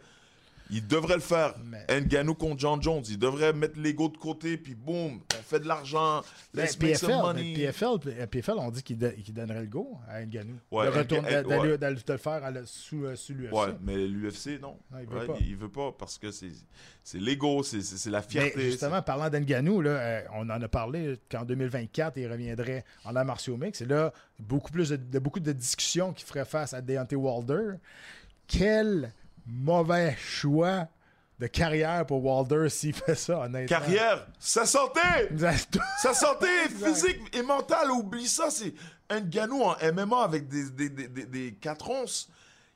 Ils 0.70 0.86
devraient 0.86 1.14
le 1.16 1.20
faire. 1.20 1.54
Mais- 1.64 2.00
Ngannou 2.00 2.34
contre 2.34 2.58
John 2.58 2.82
Jones, 2.82 3.02
ils 3.08 3.18
devraient 3.18 3.52
mettre 3.52 3.78
l'ego 3.78 4.08
de 4.08 4.16
côté, 4.16 4.56
puis 4.56 4.74
boum, 4.74 5.20
on 5.38 5.42
fait 5.42 5.60
de 5.60 5.68
l'argent. 5.68 6.22
Let's 6.54 6.78
make 6.80 6.96
some 6.96 7.08
PFL, 7.10 7.22
money. 7.22 7.42
mais 7.42 7.54
PFL, 7.54 8.26
PFL, 8.30 8.54
on 8.58 8.70
dit 8.70 8.82
qu'il 8.82 8.96
do- 8.98 9.10
qu'il 9.10 9.34
donnerait 9.34 9.60
le 9.60 9.66
go 9.66 9.98
à 10.08 10.24
Ngannou. 10.24 10.54
Ouais, 10.70 10.86
de, 10.86 11.76
d'aller- 11.76 11.96
le 12.08 12.16
faire 12.16 12.44
à 12.44 12.50
la- 12.50 12.64
sous, 12.66 13.04
euh, 13.04 13.14
sous 13.14 13.34
l'UFC. 13.34 13.52
Ouais, 13.52 13.74
mais 13.82 13.96
l'UFC, 14.06 14.58
non. 14.60 14.78
Non, 14.90 14.98
il 15.00 15.06
veut 15.06 15.18
Ouais, 15.20 15.26
pas. 15.26 15.34
Il, 15.40 15.48
il 15.48 15.56
veut 15.56 15.68
pas 15.70 15.92
parce 15.92 16.16
que 16.18 16.30
c'est 16.30 16.48
l'ego, 17.18 17.62
c'est 17.62 18.06
la 18.10 18.20
Mais 18.20 18.26
fierté. 18.26 18.60
justement, 18.62 19.02
parlant 19.02 19.28
d'Nganou, 19.28 19.82
euh, 19.82 20.22
on 20.34 20.48
en 20.48 20.62
a 20.62 20.68
parlé 20.68 21.18
qu'en 21.30 21.44
2024, 21.44 22.16
il 22.16 22.30
reviendrait 22.30 22.84
en 23.04 23.14
arts 23.14 23.24
martiaux 23.26 23.56
mix. 23.58 23.82
Et 23.82 23.86
là, 23.86 24.12
beaucoup 24.38 24.72
plus 24.72 24.88
de, 24.88 24.96
de- 24.96 25.18
beaucoup 25.18 25.40
de 25.40 25.52
discussions 25.52 26.12
qui 26.14 26.24
feraient 26.24 26.44
face 26.46 26.72
à 26.72 26.80
Deontay 26.80 27.16
Wilder. 27.16 27.74
Quel 28.46 29.12
mauvais 29.46 30.16
choix 30.18 30.88
de 31.38 31.46
carrière 31.48 32.06
pour 32.06 32.24
Wilder 32.24 32.68
s'il 32.70 32.94
fait 32.94 33.14
ça, 33.16 33.40
honnêtement. 33.40 33.66
Carrière, 33.78 34.26
sa 34.38 34.64
santé! 34.66 35.00
Sa 36.00 36.14
santé 36.14 36.46
physique 36.84 37.20
et 37.32 37.42
mentale, 37.42 37.90
oublie 37.90 38.28
ça. 38.28 38.50
C'est 38.50 38.72
un 39.10 39.20
ganou 39.20 39.62
en 39.62 39.76
MMA 39.92 40.22
avec 40.22 40.48
des, 40.48 40.70
des, 40.70 40.88
des, 40.88 41.08
des, 41.08 41.26
des 41.26 41.54
4 41.60 41.90
onces. 41.90 42.28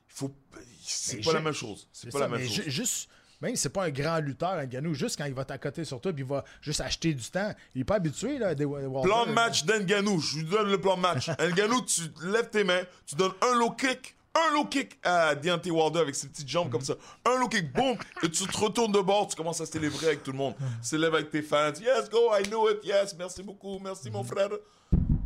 Faut. 0.08 0.34
C'est 0.82 1.24
pas 1.24 1.32
la 1.34 1.40
même 1.40 1.52
chose. 1.52 1.88
C'est 1.92 2.10
pas 2.10 2.18
ça, 2.18 2.24
la 2.28 2.36
même 2.36 2.46
chose. 2.46 2.64
ju- 2.64 2.70
juste, 2.70 3.08
même 3.40 3.54
si 3.54 3.62
c'est 3.62 3.68
pas 3.68 3.84
un 3.84 3.90
grand 3.90 4.18
lutteur, 4.18 4.56
Ngannou, 4.66 4.94
juste 4.94 5.16
quand 5.16 5.26
il 5.26 5.34
va 5.34 5.44
t'accoter 5.44 5.84
sur 5.84 6.00
toi, 6.00 6.12
puis 6.12 6.24
il 6.24 6.28
va 6.28 6.44
juste 6.60 6.80
acheter 6.80 7.14
du 7.14 7.30
temps, 7.30 7.54
il 7.74 7.82
est 7.82 7.84
pas 7.84 7.96
habitué, 7.96 8.38
là, 8.38 8.48
à 8.48 8.54
des. 8.54 8.66
Plan 8.66 9.26
de 9.26 9.32
match 9.32 9.64
d'Nganou, 9.64 10.18
je 10.20 10.38
lui 10.38 10.44
donne 10.44 10.68
le 10.70 10.80
plan 10.80 10.96
de 10.96 11.02
match. 11.02 11.28
Nganou, 11.38 11.82
tu 11.82 12.02
lèves 12.24 12.50
tes 12.50 12.64
mains, 12.64 12.82
tu 13.06 13.14
donnes 13.14 13.34
un 13.42 13.54
low 13.56 13.70
kick, 13.70 14.16
un 14.48 14.54
low 14.54 14.64
kick 14.66 14.98
à 15.02 15.34
Deontay 15.34 15.70
Wilder 15.70 16.00
avec 16.00 16.14
ses 16.14 16.28
petites 16.28 16.48
jambes 16.48 16.70
comme 16.70 16.80
ça. 16.82 16.94
Un 17.24 17.38
low 17.38 17.48
kick, 17.48 17.72
boum, 17.72 17.96
et 18.22 18.30
tu 18.30 18.46
te 18.46 18.56
retournes 18.56 18.92
de 18.92 19.00
bord, 19.00 19.26
tu 19.28 19.36
commences 19.36 19.60
à 19.60 19.66
célébrer 19.66 20.06
avec 20.08 20.22
tout 20.22 20.32
le 20.32 20.38
monde. 20.38 20.54
Célèbre 20.82 21.16
avec 21.16 21.30
tes 21.30 21.42
fans. 21.42 21.72
Yes, 21.80 22.08
go, 22.10 22.30
I 22.38 22.42
know 22.48 22.68
it, 22.70 22.78
yes, 22.84 23.14
merci 23.18 23.42
beaucoup, 23.42 23.78
merci 23.78 24.10
mon 24.10 24.22
frère. 24.24 24.50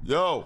Yo! 0.04 0.44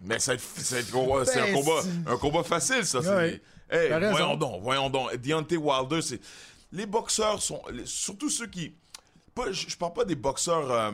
Mais 0.00 0.18
c'est 0.18 0.32
un 0.32 0.36
Ben, 0.36 0.84
combat, 0.92 1.24
c'est- 1.24 2.10
un 2.10 2.16
combat 2.18 2.42
facile, 2.44 2.84
ça. 2.84 3.00
Ouais. 3.00 3.40
Hey, 3.70 3.88
voyons 4.10 4.36
donc, 4.36 4.62
voyons 4.62 4.90
donc. 4.90 5.14
Deontay 5.16 5.56
Wilder, 5.56 6.00
c'est. 6.02 6.20
Les 6.72 6.86
boxeurs 6.86 7.40
sont. 7.42 7.62
Surtout 7.84 8.30
ceux 8.30 8.46
qui. 8.46 8.74
Pas, 9.34 9.50
je, 9.52 9.68
je 9.68 9.76
parle 9.76 9.92
pas 9.94 10.04
des 10.04 10.14
boxeurs. 10.14 10.70
euh, 10.70 10.92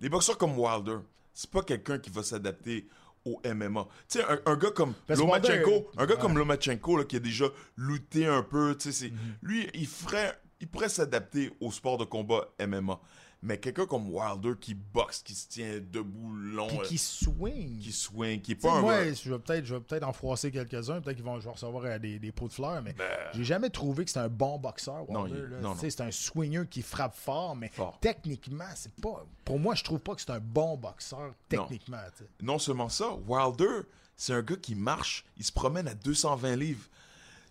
les 0.00 0.08
boxeurs 0.08 0.38
comme 0.38 0.58
Wilder, 0.58 0.98
c'est 1.34 1.50
pas 1.50 1.62
quelqu'un 1.62 1.98
qui 1.98 2.10
va 2.10 2.22
s'adapter 2.22 2.86
au 3.24 3.40
MMA. 3.44 3.86
Tu 4.08 4.18
sais, 4.18 4.24
un, 4.24 4.38
un 4.46 4.56
gars 4.56 4.70
comme 4.70 4.94
Parce 5.06 5.20
Lomachenko, 5.20 5.90
un 5.96 6.06
gars 6.06 6.14
ouais. 6.14 6.20
comme 6.20 6.38
Lomachenko 6.38 6.96
là, 6.96 7.04
qui 7.04 7.16
a 7.16 7.20
déjà 7.20 7.46
lutté 7.76 8.26
un 8.26 8.42
peu, 8.42 8.76
tu 8.78 8.92
sais, 8.92 9.10
Mhm. 9.10 9.16
lui, 9.42 9.68
il 9.74 9.86
ferait, 9.86 10.38
il 10.60 10.68
pourrait 10.68 10.88
s'adapter 10.88 11.52
au 11.60 11.70
sport 11.72 11.98
de 11.98 12.04
combat 12.04 12.48
MMA. 12.58 12.98
Mais 13.42 13.56
quelqu'un 13.58 13.86
comme 13.86 14.10
Wilder 14.10 14.52
qui 14.60 14.74
boxe, 14.74 15.22
qui 15.22 15.34
se 15.34 15.48
tient 15.48 15.78
debout 15.80 16.30
long, 16.34 16.66
Puis 16.68 16.78
euh, 16.78 16.82
qui 16.82 16.98
swing. 16.98 17.78
qui 17.80 17.90
swing, 17.90 18.40
qui 18.42 18.52
est 18.52 18.54
pas 18.56 18.74
un 18.74 18.80
moi, 18.82 19.12
je 19.14 19.32
vais 19.32 19.38
peut-être 19.38 19.78
peut-être 19.78 20.02
en 20.06 20.12
froisser 20.12 20.50
quelques-uns, 20.50 21.00
peut-être 21.00 21.16
qu'ils 21.16 21.24
vont 21.24 21.40
je 21.40 21.46
vais 21.46 21.50
recevoir 21.52 21.84
euh, 21.86 21.98
des, 21.98 22.18
des 22.18 22.32
pots 22.32 22.48
de 22.48 22.52
fleurs, 22.52 22.82
mais 22.82 22.92
Ben, 22.92 23.06
j'ai 23.32 23.44
jamais 23.44 23.70
trouvé 23.70 24.04
que 24.04 24.10
c'était 24.10 24.20
un 24.20 24.28
bon 24.28 24.58
boxeur. 24.58 25.06
Non, 25.08 25.22
Wilder, 25.22 25.38
il- 25.52 25.62
non, 25.62 25.70
non. 25.70 25.76
C'est 25.80 26.00
un 26.02 26.10
swinger 26.10 26.64
qui 26.68 26.82
frappe 26.82 27.14
fort, 27.14 27.56
mais 27.56 27.68
Fort. 27.70 27.96
techniquement, 28.00 28.64
c'est 28.74 28.94
pas. 28.96 29.24
Pour 29.46 29.58
moi, 29.58 29.74
je 29.74 29.84
trouve 29.84 30.00
pas 30.00 30.14
que 30.14 30.20
c'est 30.20 30.30
un 30.30 30.40
bon 30.40 30.76
boxeur 30.76 31.32
techniquement. 31.48 31.96
sais. 32.18 32.26
non 32.42 32.58
seulement 32.58 32.90
ça, 32.90 33.14
Wilder, 33.26 33.86
c'est 34.18 34.34
un 34.34 34.42
gars 34.42 34.56
qui 34.56 34.74
marche, 34.74 35.24
il 35.38 35.44
se 35.46 35.52
promène 35.52 35.88
à 35.88 35.94
220 35.94 36.56
livres. 36.56 36.84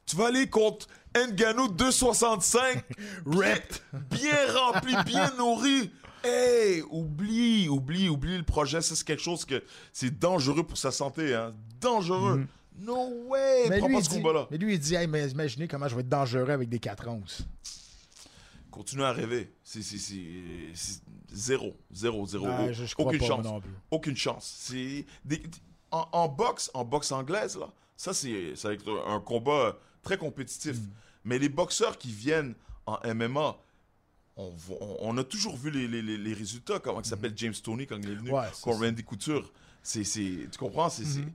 Tu 0.09 0.15
vas 0.15 0.27
aller 0.27 0.49
contre 0.49 0.87
Ngannou 1.15 1.67
265, 1.67 2.83
ripped, 3.27 3.81
bien 4.09 4.53
rempli, 4.57 4.95
bien 5.05 5.31
nourri. 5.37 5.91
Hey, 6.23 6.81
oublie, 6.89 7.69
oublie, 7.69 8.09
oublie 8.09 8.37
le 8.37 8.43
projet. 8.43 8.81
Ça, 8.81 8.95
c'est 8.95 9.05
quelque 9.05 9.21
chose 9.21 9.45
que 9.45 9.63
c'est 9.93 10.17
dangereux 10.17 10.63
pour 10.63 10.77
sa 10.79 10.89
santé, 10.91 11.35
hein. 11.35 11.53
Dangereux. 11.79 12.47
No 12.79 13.07
way! 13.27 13.67
Mais 13.69 13.77
Prends 13.77 13.87
lui, 13.87 13.95
pas 13.97 14.01
ce 14.03 14.09
dit, 14.09 14.15
combat-là. 14.15 14.47
mais 14.49 14.57
lui, 14.57 14.73
il 14.73 14.79
dit 14.79 14.95
hey, 14.95 15.05
mais 15.05 15.29
imaginez 15.29 15.67
comment 15.67 15.87
je 15.87 15.93
vais 15.95 16.01
être 16.01 16.09
dangereux 16.09 16.49
avec 16.49 16.69
des 16.69 16.79
4 16.79 17.07
onces. 17.07 17.43
Continue 18.71 19.03
à 19.03 19.11
rêver. 19.11 19.53
C'est 19.63 19.81
c'est- 19.83 19.97
c'est- 19.97 20.73
c'est 20.73 21.01
zéro, 21.31 21.75
zéro, 21.91 22.25
zéro. 22.25 22.47
Ah, 22.49 22.71
je, 22.71 22.85
je 22.85 22.95
aucune 22.97 23.21
chance. 23.21 23.43
non 23.43 23.59
plus. 23.61 23.71
Aucune 23.91 24.15
chance. 24.17 24.55
C'est 24.59 25.05
des- 25.25 25.43
en, 25.91 26.07
en 26.11 26.27
boxe, 26.27 26.71
en 26.73 26.83
boxe 26.85 27.11
anglaise 27.11 27.57
là, 27.57 27.69
ça 27.97 28.13
c'est 28.13 28.55
ça 28.55 28.69
va 28.69 28.73
être 28.75 29.03
un 29.07 29.19
combat 29.19 29.77
très 30.03 30.17
compétitif. 30.17 30.77
Mm. 30.77 30.89
Mais 31.25 31.39
les 31.39 31.49
boxeurs 31.49 31.97
qui 31.97 32.11
viennent 32.11 32.55
en 32.85 32.97
MMA, 33.03 33.57
on, 34.37 34.49
voit- 34.51 34.77
on- 34.81 34.97
on 35.01 35.17
a 35.17 35.23
toujours 35.23 35.57
vu 35.57 35.69
les, 35.69 35.87
les- 35.87 36.01
les- 36.01 36.17
les 36.17 36.33
résultats, 36.33 36.79
comment 36.79 37.01
il 37.01 37.05
s'appelle 37.05 37.33
James 37.35 37.53
Tony 37.61 37.85
quand 37.87 37.97
il 38.01 38.09
est 38.09 38.15
venu. 38.15 38.31
Ouais, 38.31 38.45
contre. 38.61 38.79
Randy 38.85 39.03
Couture. 39.03 39.51
C'est, 39.83 40.03
tu 40.03 40.57
comprends? 40.57 40.89
C'est, 40.89 41.03
Mhm. 41.05 41.31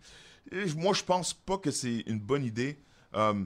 et 0.53 0.73
moi, 0.75 0.93
je 0.95 1.03
pense 1.03 1.33
pas 1.35 1.59
que 1.59 1.71
c'est 1.71 2.01
une 2.07 2.19
bonne 2.21 2.45
idée. 2.45 2.79
Euh, 3.15 3.45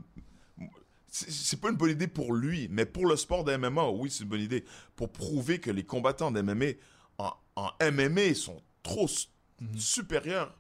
c'est, 1.11 1.59
pas 1.61 1.71
une 1.71 1.77
bonne 1.77 1.91
idée 1.91 2.07
pour 2.09 2.33
lui, 2.35 2.69
mais 2.71 2.85
pour 2.85 3.07
le 3.07 3.17
sport 3.17 3.43
de 3.45 3.53
MMA, 3.57 3.89
oui, 3.91 4.11
c'est 4.11 4.25
une 4.25 4.29
bonne 4.29 4.41
idée. 4.43 4.65
Pour 4.95 5.11
prouver 5.11 5.59
que 5.59 5.71
les 5.71 5.85
combattants 5.85 6.31
de 6.31 6.41
MMA 6.43 6.73
en, 7.19 7.33
en 7.57 7.71
MMA 7.81 8.35
sont 8.35 8.61
trop 8.83 9.07
s- 9.07 9.29
supérieurs. 9.77 10.55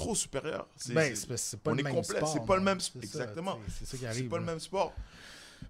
Trop 0.00 0.14
supérieurs. 0.14 0.66
C'est- 0.76 0.90
Mhm. 0.90 0.94
Ben, 0.94 1.14
c'est- 1.16 1.26
c'est 1.28 1.36
c'est 1.38 1.60
pas 1.60 1.70
on 1.70 1.74
le 1.74 1.80
est 1.80 1.82
même 1.84 1.94
complet, 1.94 2.16
sport, 2.18 2.32
c'est 2.32 2.44
pas 2.46 2.56
le 2.56 2.62
même- 2.62 2.80
C'est 2.80 2.92
ça, 2.92 2.98
exactement. 3.02 3.58
C'est 3.78 3.84
ça 3.86 3.90
qui 3.96 4.02
c'est 4.02 4.06
arrive. 4.08 4.28
pas 4.28 4.38
le 4.38 4.44
même 4.44 4.60
sport. 4.60 4.92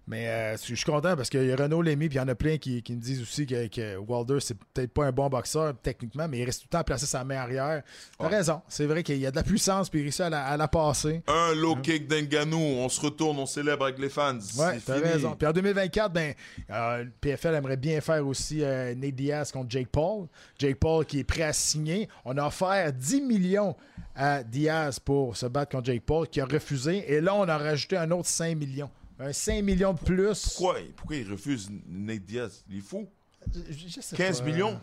Mais 0.06 0.28
euh, 0.28 0.56
je 0.56 0.74
suis 0.74 0.84
content 0.84 1.14
parce 1.16 1.28
qu'il 1.28 1.44
y 1.46 1.52
a 1.52 1.56
Renaud 1.56 1.82
Lémy, 1.82 2.08
puis 2.08 2.16
il 2.16 2.20
y 2.20 2.22
en 2.22 2.28
a 2.28 2.34
plein 2.34 2.58
qui, 2.58 2.82
qui 2.82 2.94
me 2.94 3.00
disent 3.00 3.22
aussi 3.22 3.44
que, 3.46 3.66
que 3.68 3.96
Wilder, 3.96 4.38
c'est 4.40 4.56
peut-être 4.72 4.92
pas 4.92 5.04
un 5.06 5.12
bon 5.12 5.28
boxeur 5.28 5.74
techniquement, 5.82 6.26
mais 6.28 6.38
il 6.38 6.44
reste 6.44 6.60
tout 6.62 6.66
le 6.68 6.70
temps 6.72 6.78
à 6.78 6.84
placer 6.84 7.06
sa 7.06 7.22
main 7.24 7.36
arrière. 7.36 7.82
T'as 8.18 8.24
Ouais. 8.28 8.36
raison. 8.36 8.60
C'est 8.68 8.86
vrai 8.86 9.02
qu'il 9.02 9.18
y 9.18 9.26
a 9.26 9.30
de 9.30 9.36
la 9.36 9.42
puissance, 9.42 9.88
puis 9.90 10.00
il 10.00 10.02
réussit 10.04 10.22
à 10.22 10.30
la, 10.30 10.44
à 10.46 10.56
la 10.56 10.68
passer. 10.68 11.22
Un 11.28 11.54
low 11.54 11.76
kick 11.76 12.08
d'Enganou, 12.08 12.56
on 12.58 12.88
se 12.88 13.00
retourne, 13.00 13.38
on 13.38 13.46
célèbre 13.46 13.84
avec 13.84 13.98
les 13.98 14.08
fans. 14.08 14.34
Ouais, 14.34 14.40
C'est 14.78 14.84
t'as 14.86 14.96
fini. 14.98 15.08
raison. 15.12 15.36
Puis 15.36 15.46
en 15.46 15.52
2024, 15.52 16.12
ben, 16.12 16.34
euh, 16.70 17.04
le 17.04 17.10
PFL 17.20 17.54
aimerait 17.56 17.76
bien 17.76 18.00
faire 18.00 18.26
aussi 18.26 18.62
euh, 18.64 18.94
Nate 18.94 19.14
Diaz 19.14 19.52
contre 19.52 19.70
Jake 19.70 19.88
Paul. 19.88 20.26
Jake 20.58 20.76
Paul 20.76 21.04
qui 21.04 21.20
est 21.20 21.24
prêt 21.24 21.42
à 21.42 21.52
signer. 21.52 22.08
On 22.24 22.36
a 22.38 22.46
offert 22.46 22.92
10 22.92 23.20
millions 23.20 23.76
à 24.22 24.42
Diaz 24.44 24.98
pour 24.98 25.34
se 25.36 25.46
battre 25.46 25.72
contre 25.72 25.86
Jake 25.86 26.02
Paul, 26.04 26.28
qui 26.28 26.40
a 26.42 26.44
refusé. 26.44 27.10
Et 27.10 27.20
là, 27.22 27.34
on 27.34 27.48
a 27.48 27.56
rajouté 27.56 27.96
un 27.96 28.10
autre 28.10 28.28
5 28.28 28.54
millions. 28.56 28.90
Un 29.18 29.32
5 29.32 29.62
millions 29.62 29.94
de 29.94 29.98
plus. 29.98 30.42
Pourquoi, 30.56 30.76
pourquoi 30.96 31.16
il 31.16 31.30
refuse 31.30 31.70
Nate 31.88 32.22
Diaz? 32.24 32.64
Il 32.68 32.78
est 32.78 32.80
fou. 32.82 33.08
Je- 33.54 33.88
je 33.88 34.00
sais 34.00 34.16
15 34.16 34.40
pas. 34.40 34.46
millions 34.46 34.80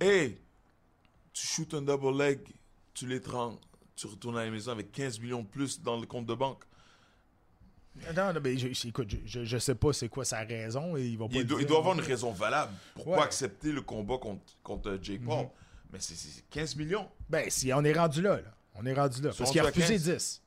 Hey, 0.00 0.36
tu 1.32 1.46
shoots 1.46 1.72
un 1.74 1.80
double 1.82 2.18
leg, 2.18 2.40
tu 2.92 3.06
l'étranges, 3.06 3.56
tu 3.96 4.06
retournes 4.06 4.36
à 4.36 4.44
la 4.44 4.50
maison 4.50 4.72
avec 4.72 4.92
15 4.92 5.18
millions 5.18 5.42
de 5.42 5.46
plus 5.48 5.80
dans 5.80 5.98
le 5.98 6.06
compte 6.06 6.26
de 6.26 6.34
banque. 6.34 6.64
Non, 8.16 8.32
non, 8.34 8.40
mais 8.42 8.58
je, 8.58 8.72
je- 8.72 8.88
écoute, 8.88 9.14
je, 9.24 9.44
je, 9.44 9.58
sais 9.58 9.74
pas 9.76 9.92
c'est 9.92 10.08
quoi 10.08 10.24
sa 10.24 10.40
raison. 10.40 10.96
Et 10.96 11.06
il 11.06 11.16
va 11.16 11.28
pas 11.28 11.34
Il, 11.36 11.46
doit, 11.46 11.58
il 11.58 11.60
dire. 11.60 11.68
doit 11.68 11.78
avoir 11.78 11.94
une 11.94 12.00
raison 12.04 12.32
valable 12.32 12.72
pour 12.94 13.06
Ouais. 13.08 13.16
pas 13.16 13.24
accepter 13.24 13.70
le 13.72 13.82
combat 13.82 14.18
contre, 14.18 14.42
contre 14.62 14.98
Jake 15.00 15.24
Paul. 15.24 15.46
Mais 15.92 16.00
c'est 16.00 16.16
c'est 16.16 16.42
15 16.50 16.74
millions. 16.76 17.08
Ben, 17.30 17.48
si 17.48 17.72
on 17.72 17.84
est 17.84 17.92
rendu 17.92 18.20
là, 18.20 18.36
là. 18.40 18.53
On 18.74 18.84
est 18.86 18.92
rendu 18.94 19.20
là. 19.22 19.30
Parce 19.36 19.50
qu'il 19.50 19.60
a 19.60 19.64
refusé 19.64 19.94
15. 19.94 20.02
10. 20.04 20.42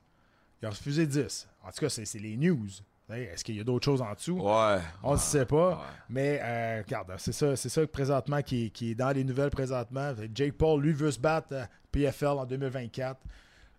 Il 0.61 0.65
a 0.65 0.69
refusé 0.69 1.05
10. 1.07 1.47
En 1.63 1.71
tout 1.71 1.79
cas, 1.79 1.89
c'est 1.89 2.13
les 2.19 2.35
news. 2.37 2.67
Est-ce 3.09 3.43
qu'il 3.45 3.55
y 3.55 3.61
a 3.61 3.63
d'autres 3.63 3.85
choses 3.85 4.01
en 4.01 4.13
dessous? 4.13 4.37
Ouais. 4.41 4.79
On 5.01 5.13
ne 5.13 5.17
sait 5.17 5.45
pas. 5.45 5.69
ouais. 5.69 5.83
Mais 6.09 6.39
euh, 6.43 6.81
regarde, 6.85 7.13
c'est 7.17 7.31
ça, 7.31 7.55
c'est 7.55 7.69
ça 7.69 7.87
présentement 7.87 8.41
qui, 8.41 8.65
est- 8.65 8.69
qui 8.69 8.91
est 8.91 8.95
dans 8.95 9.11
les 9.11 9.23
nouvelles 9.23 9.49
présentement. 9.49 10.13
Jake 10.33 10.53
Paul, 10.53 10.81
lui, 10.81 10.91
veut 10.91 11.11
se 11.11 11.19
battre 11.19 11.55
à 11.55 11.67
PFL 11.91 12.27
en 12.27 12.45
2024. 12.45 13.17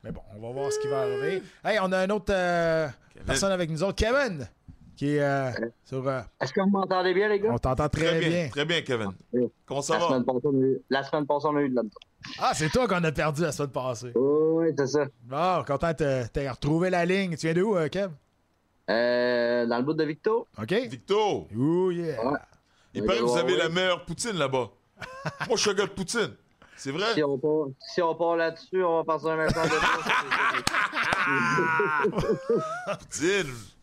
Mais 0.02 0.12
bon, 0.12 0.22
on 0.34 0.40
va 0.40 0.52
voir 0.52 0.72
ce 0.72 0.78
qui 0.78 0.88
va 0.88 1.00
arriver. 1.02 1.42
Hey, 1.62 1.78
on 1.82 1.92
a 1.92 1.98
un 1.98 2.08
autre 2.08 2.32
euh, 2.32 2.88
personne 3.26 3.52
avec 3.52 3.68
nous 3.68 3.82
autres, 3.82 3.96
Kevin, 3.96 4.48
qui 4.98 5.14
est 5.14 5.22
euh, 5.22 5.50
sur. 5.84 6.06
euh, 6.08 6.20
Est-ce 6.40 6.52
que 6.52 6.60
vous 6.60 6.68
m'entendez 6.70 7.14
bien, 7.14 7.28
les 7.28 7.38
gars? 7.38 7.50
on 7.52 7.58
t'entend 7.58 7.88
très, 7.88 8.04
Très 8.06 8.18
bien, 8.18 8.28
bien. 8.28 8.48
très 8.48 8.64
bien, 8.64 8.82
Kevin. 8.82 9.12
Oui. 9.32 9.46
Comment 9.64 9.80
ça 9.80 9.94
La 9.94 10.00
va? 10.00 10.06
semaine, 10.08 10.24
passée, 10.24 10.40
on 10.44 10.50
a 10.58 10.60
eu, 10.66 10.78
la 10.90 11.02
semaine 11.04 11.26
passée, 11.26 11.46
on 11.48 11.56
a 11.56 11.60
eu 11.62 11.68
de 11.70 11.74
la 11.76 11.82
Ah, 12.40 12.50
c'est 12.52 12.68
toi 12.68 12.88
qu'on 12.88 13.04
a 13.04 13.12
perdu 13.12 13.42
la 13.42 13.52
semaine 13.52 13.70
passée. 13.70 14.10
Oui, 14.16 14.66
c'est 14.76 14.86
ça. 14.88 15.06
Bon, 15.22 15.64
content 15.64 15.90
de 15.92 16.26
te 16.26 16.48
retrouver 16.50 16.90
la 16.90 17.04
ligne. 17.04 17.36
Tu 17.36 17.46
viens 17.46 17.54
de 17.54 17.62
où, 17.62 17.76
euh, 17.76 17.88
Kev? 17.88 18.10
Euh, 18.90 19.66
dans 19.66 19.76
le 19.78 19.82
bout 19.84 19.94
de 19.94 20.02
Victo, 20.04 20.48
OK? 20.60 20.72
Victor, 20.72 21.46
Ouh, 21.54 21.90
yeah. 21.92 22.26
Ouais. 22.26 22.38
il 22.94 23.04
paraît 23.04 23.18
que 23.18 23.22
vous 23.24 23.36
avez 23.36 23.56
la 23.56 23.68
meilleure 23.68 24.04
poutine 24.04 24.32
là-bas. 24.36 24.70
Moi, 25.46 25.56
je 25.56 25.60
suis 25.60 25.70
un 25.70 25.74
gars 25.74 25.84
de 25.86 25.90
poutine. 25.90 26.34
C'est 26.74 26.90
vrai? 26.90 27.12
si 27.14 27.22
on 27.22 27.38
part, 27.38 27.66
si 27.80 28.02
on 28.02 28.14
part 28.16 28.36
là-dessus, 28.36 28.82
on 28.82 28.96
va 28.98 29.04
passer 29.04 29.26
un 29.28 29.36
méchant 29.36 29.62
de 29.62 29.68
Poutine. 33.28 33.52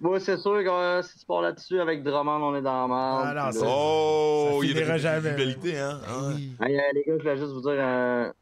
Moi, 0.00 0.20
c'est 0.20 0.36
sûr 0.38 0.52
que 0.62 0.68
euh, 0.68 1.02
si 1.02 1.18
tu 1.18 1.26
pars 1.26 1.42
là-dessus 1.42 1.80
avec 1.80 2.02
Drummond, 2.04 2.40
on 2.42 2.54
est 2.54 2.62
dans 2.62 2.86
la 2.86 2.94
Ah, 2.94 3.24
merde. 3.34 3.54
non, 3.56 3.62
là- 3.62 3.66
Oh, 3.68 4.48
ça 4.60 4.66
il 4.66 4.76
y 4.76 4.78
a 4.82 4.94
une 4.94 4.98
jamais. 4.98 5.30
rivalité, 5.30 5.78
hein? 5.78 6.00
hein? 6.08 6.36
Hey, 6.60 6.78
euh, 6.78 6.82
les 6.94 7.02
gars, 7.04 7.14
je 7.16 7.22
voulais 7.22 7.36
juste 7.36 7.52
vous 7.52 7.60
dire 7.62 7.72
euh, 7.78 8.32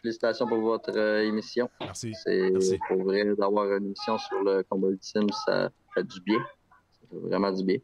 félicitations 0.00 0.46
pour 0.46 0.60
votre 0.60 0.96
euh, 0.96 1.22
émission. 1.24 1.68
Merci. 1.80 2.12
C'est 2.24 2.50
Merci. 2.50 2.78
pour 2.86 3.02
vrai 3.02 3.24
d'avoir 3.36 3.66
une 3.76 3.86
émission 3.86 4.18
sur 4.18 4.40
le 4.44 4.62
combat 4.62 4.88
ultime, 4.88 5.28
ça 5.46 5.70
fait 5.94 6.04
du 6.04 6.20
bien. 6.20 6.38
Ça 6.92 7.08
fait 7.10 7.16
vraiment 7.28 7.50
du 7.50 7.64
bien. 7.64 7.78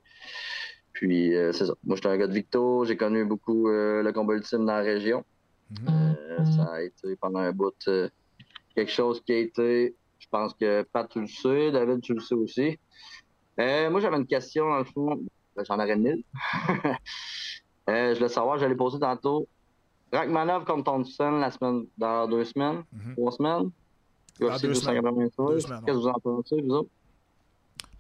Puis 0.93 1.35
euh, 1.35 1.51
c'est 1.53 1.67
ça. 1.67 1.75
Moi, 1.85 1.97
j'étais 1.97 2.09
un 2.09 2.17
gars 2.17 2.29
de 2.29 2.33
Victo, 2.33 2.85
j'ai 2.85 2.97
connu 2.97 3.25
beaucoup 3.25 3.69
euh, 3.69 4.03
le 4.05 4.13
combat 4.13 4.35
ultime 4.35 4.61
dans 4.61 4.75
la 4.77 4.83
région. 4.83 5.25
Mhm. 5.71 5.89
Euh, 5.91 6.45
ça 6.45 6.75
a 6.75 6.83
été 6.83 7.17
pendant 7.17 7.41
un 7.41 7.51
bout 7.51 7.75
euh, 7.89 8.09
quelque 8.77 8.93
chose 8.93 9.21
qui 9.27 9.33
a 9.33 9.39
été, 9.39 9.97
je 10.21 10.27
pense 10.31 10.55
que 10.55 10.83
Pat, 10.93 11.09
tu 11.09 11.21
le 11.21 11.27
sais, 11.27 11.73
David, 11.73 12.01
tu 12.03 12.15
le 12.15 12.21
sais 12.21 12.35
aussi. 12.37 12.79
Euh, 13.59 13.91
moi, 13.91 14.01
j'avais 14.01 14.17
une 14.17 14.27
question, 14.27 14.69
dans 14.69 14.79
le 14.79 14.85
fond, 14.85 15.21
Ben, 15.57 15.65
j'en 15.67 15.77
aurais 15.79 15.97
mille. 15.97 16.23
euh, 17.89 18.13
je 18.13 18.19
voulais 18.19 18.29
savoir, 18.29 18.59
j'allais 18.59 18.75
poser 18.75 18.99
tantôt. 18.99 19.47
Rachmanov 20.13 20.65
contre 20.65 20.85
Thompson 20.85 21.31
la 21.33 21.51
semaine, 21.51 21.87
dans 21.99 22.29
deux 22.29 22.45
semaines, 22.45 22.83
Mhm. 22.93 23.15
trois 23.15 23.33
semaines? 23.33 23.71
Dans 24.41 24.47
UFC 24.49 24.63
deux 24.67 24.75
semaines. 24.75 25.03
296. 25.03 25.47
Deux 25.49 25.61
semaines, 25.61 25.81
Qu'est-ce 25.85 25.97
que 25.97 26.01
vous 26.03 26.07
en 26.09 26.13
pensez, 26.21 26.61
vous 26.63 26.71
autres? 26.75 26.91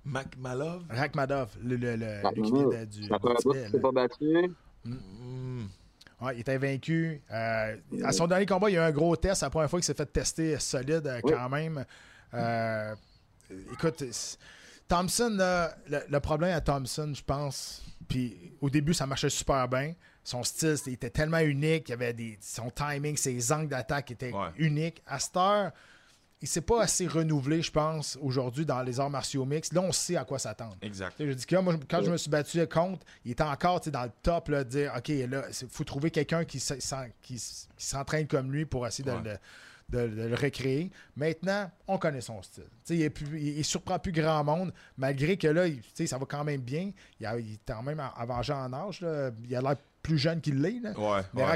Mac 0.04 0.36
Malov? 0.38 0.82
Rakhmadov, 0.88 1.48
le, 1.64 1.76
le, 1.76 1.96
le, 1.96 2.22
Rachmanov, 2.22 2.86
du. 2.86 3.04
S'est 3.04 3.80
pas 3.80 3.92
battu. 3.92 4.50
Hmm. 4.84 5.64
Ouais, 6.20 6.34
il 6.36 6.40
était 6.40 6.58
vaincu. 6.58 7.20
Euh, 7.32 7.76
à 8.04 8.12
son 8.12 8.26
dernier 8.26 8.46
combat, 8.46 8.70
il 8.70 8.74
y 8.74 8.78
a 8.78 8.82
eu 8.86 8.88
un 8.88 8.92
gros 8.92 9.16
test. 9.16 9.40
C'est 9.40 9.46
la 9.46 9.50
première 9.50 9.68
fois 9.68 9.78
qu'il 9.80 9.84
s'est 9.84 9.94
fait 9.94 10.06
tester 10.06 10.58
solide 10.60 11.06
euh, 11.06 11.20
Oui. 11.24 11.32
quand 11.32 11.48
même. 11.48 11.84
Euh, 12.34 12.94
écoute, 13.72 14.04
c'est- 14.10 14.38
Thompson, 14.88 15.34
là, 15.36 15.76
le, 15.88 16.00
le 16.08 16.20
problème 16.20 16.54
à 16.54 16.60
Thompson, 16.60 17.12
je 17.14 17.22
pense, 17.22 17.82
puis 18.08 18.52
au 18.60 18.70
début, 18.70 18.94
ça 18.94 19.06
marchait 19.06 19.30
super 19.30 19.68
bien. 19.68 19.94
Son 20.22 20.42
style 20.42 20.76
il 20.86 20.94
était 20.94 21.10
tellement 21.10 21.38
unique. 21.38 21.88
Il 21.88 21.92
y 21.92 21.94
avait 21.94 22.12
des, 22.12 22.38
son 22.40 22.70
timing, 22.70 23.16
ses 23.16 23.52
angles 23.52 23.68
d'attaque 23.68 24.10
étaient 24.10 24.32
Ouais. 24.32 24.48
uniques. 24.58 25.02
À 25.06 25.18
cette 25.20 25.36
heure, 25.36 25.70
il 26.42 26.48
s'est 26.48 26.60
pas 26.60 26.82
assez 26.82 27.06
renouvelé, 27.06 27.62
je 27.62 27.70
pense, 27.70 28.18
aujourd'hui 28.20 28.66
dans 28.66 28.82
les 28.82 29.00
arts 29.00 29.08
martiaux 29.08 29.44
mixtes. 29.44 29.72
Là, 29.72 29.80
on 29.80 29.92
sait 29.92 30.16
à 30.16 30.24
quoi 30.24 30.38
s'attendre. 30.38 30.76
Exact. 30.82 31.14
Je 31.18 31.32
dis 31.32 31.46
que 31.46 31.54
là, 31.54 31.62
moi, 31.62 31.74
quand 31.88 32.02
je 32.02 32.10
me 32.10 32.16
suis 32.16 32.28
battu 32.28 32.66
contre, 32.66 33.06
il 33.24 33.30
était 33.32 33.42
encore 33.42 33.80
dans 33.80 34.02
le 34.02 34.10
top 34.22 34.48
là, 34.48 34.62
de 34.64 34.68
dire 34.68 34.92
OK, 34.96 35.08
là, 35.08 35.44
il 35.62 35.68
faut 35.68 35.84
trouver 35.84 36.10
quelqu'un 36.10 36.44
qui, 36.44 36.60
s'entraîne 37.78 38.26
comme 38.26 38.52
lui 38.52 38.66
pour 38.66 38.86
essayer 38.86 39.04
de, 39.04 39.16
Ouais. 39.16 39.22
le, 39.24 39.38
de- 39.88 40.08
de 40.08 40.22
le 40.28 40.34
recréer. 40.34 40.90
Maintenant, 41.16 41.70
on 41.86 41.98
connaît 41.98 42.20
son 42.20 42.42
style. 42.42 42.64
Tu 42.64 42.70
sais, 42.84 42.96
Il, 42.96 43.02
est 43.02 43.10
plus- 43.10 43.38
il, 43.40 43.58
il 43.58 43.64
surprend 43.64 43.98
plus 43.98 44.12
grand 44.12 44.42
monde, 44.44 44.72
malgré 44.96 45.36
que 45.36 45.46
là, 45.48 45.66
il- 45.66 45.80
tu 45.80 45.88
sais, 45.94 46.06
ça 46.06 46.18
va 46.18 46.26
quand 46.26 46.44
même 46.44 46.60
bien. 46.60 46.90
Il, 47.20 47.26
a- 47.26 47.38
il 47.38 47.54
est 47.54 47.60
quand 47.66 47.82
même 47.82 48.00
avangé 48.16 48.52
en 48.52 48.72
âge. 48.72 49.00
là. 49.00 49.30
Il 49.48 49.54
a 49.54 49.60
l'air 49.60 49.76
plus 50.02 50.18
jeune 50.18 50.40
qu'il 50.40 50.60
l'est. 50.62 50.78
là. 50.80 50.90
Ouais. 50.98 51.20
Mais 51.34 51.42
ouais. 51.42 51.48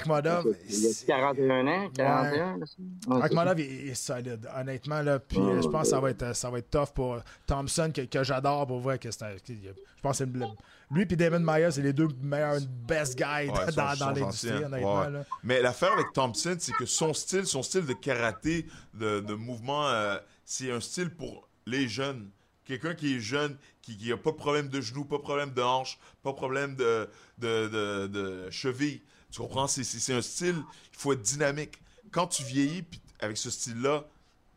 Il 0.69 0.87
a 0.87 0.91
41 1.07 1.67
ans, 1.69 1.91
41. 1.95 2.57
là, 2.59 2.67
ça? 2.67 3.15
Ouais, 3.15 3.21
est, 3.61 3.89
est 3.91 3.95
solide, 3.95 4.49
honnêtement. 4.57 5.03
Là, 5.03 5.19
puis 5.21 5.39
euh, 5.39 5.63
je 5.63 5.69
pense 5.69 5.83
que 5.83 5.89
ça 5.89 6.01
va 6.01 6.11
être, 6.11 6.35
ça 6.35 6.51
va 6.51 6.59
être 6.59 6.71
tough 6.71 6.93
pour 6.95 7.19
Thompson, 7.47 7.91
que, 7.95 8.03
que 8.03 8.25
j'adore 8.25 8.67
pour 8.67 8.81
voir 8.81 8.99
que 8.99 9.11
c'est 9.11 9.23
un- 9.25 9.37
qu'il- 9.37 9.61
Je 9.63 10.03
pense 10.03 10.19
que 10.19 10.25
c'est 10.25 10.33
le- 10.33 10.47
lui 10.91 11.03
et 11.03 11.07
David 11.17 11.41
Myers, 11.43 11.71
c'est 11.73 11.83
les 11.83 11.93
deux 11.93 12.09
meilleurs 12.21 12.61
best 12.87 13.17
guys 13.17 13.49
Ouais, 13.49 13.73
dans, 13.73 13.95
sont- 13.95 13.99
dans 14.05 14.11
l'industrie, 14.11 14.51
hein. 14.51 14.63
honnêtement. 14.67 15.01
Ouais. 15.01 15.11
là. 15.11 15.25
Mais 15.45 15.61
l'affaire 15.63 15.93
avec 15.93 16.13
Thompson, 16.13 16.57
c'est 16.59 16.73
que 16.73 16.87
son 16.87 17.15
style, 17.15 17.47
son 17.47 17.63
style 17.63 17.87
de 17.87 17.93
karaté, 17.93 18.67
de, 18.95 19.21
de 19.21 19.35
mouvement, 19.35 19.87
euh, 19.89 20.19
c'est 20.45 20.71
un 20.73 20.81
style 20.81 21.11
pour 21.11 21.49
les 21.67 21.89
jeunes. 21.89 22.29
Quelqu'un 22.65 22.95
qui 22.95 23.17
est 23.17 23.21
jeune, 23.21 23.57
qui 23.83 23.97
n'a 24.09 24.17
pas 24.17 24.31
de 24.33 24.37
problème 24.37 24.69
de 24.69 24.81
genoux, 24.81 25.05
pas 25.05 25.17
de 25.19 25.23
problème 25.23 25.53
de 25.53 25.63
hanche, 25.63 25.99
pas 26.23 26.31
de 26.31 26.37
problème 26.37 26.75
de, 26.77 27.09
de, 27.39 27.69
de, 27.69 28.07
de 28.09 28.51
cheville. 28.51 29.01
Tu 29.31 29.41
comprends? 29.41 29.67
C'est- 29.69 30.13
un 30.13 30.23
style, 30.23 30.57
il 30.93 30.99
faut 30.99 31.13
être 31.13 31.23
dynamique. 31.23 31.81
Quand 32.11 32.27
tu 32.27 32.43
vieillis 32.43 32.85
avec 33.21 33.37
ce 33.37 33.51
style-là, 33.51 34.05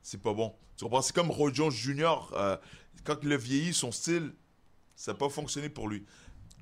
c'est 0.01 0.21
pas 0.21 0.33
bon. 0.33 0.53
Tu 0.77 0.83
comprends? 0.85 1.01
C'est 1.03 1.13
comme 1.15 1.29
Roy 1.29 1.51
Jones 1.53 1.69
Jr. 1.71 2.31
euh, 2.33 2.57
quand 3.03 3.17
il 3.21 3.31
a 3.33 3.37
vieilli, 3.37 3.73
son 3.73 3.91
style, 3.91 4.33
ça 4.95 5.11
n'a 5.11 5.17
pas 5.17 5.29
fonctionné 5.29 5.69
pour 5.69 5.87
lui. 5.87 6.05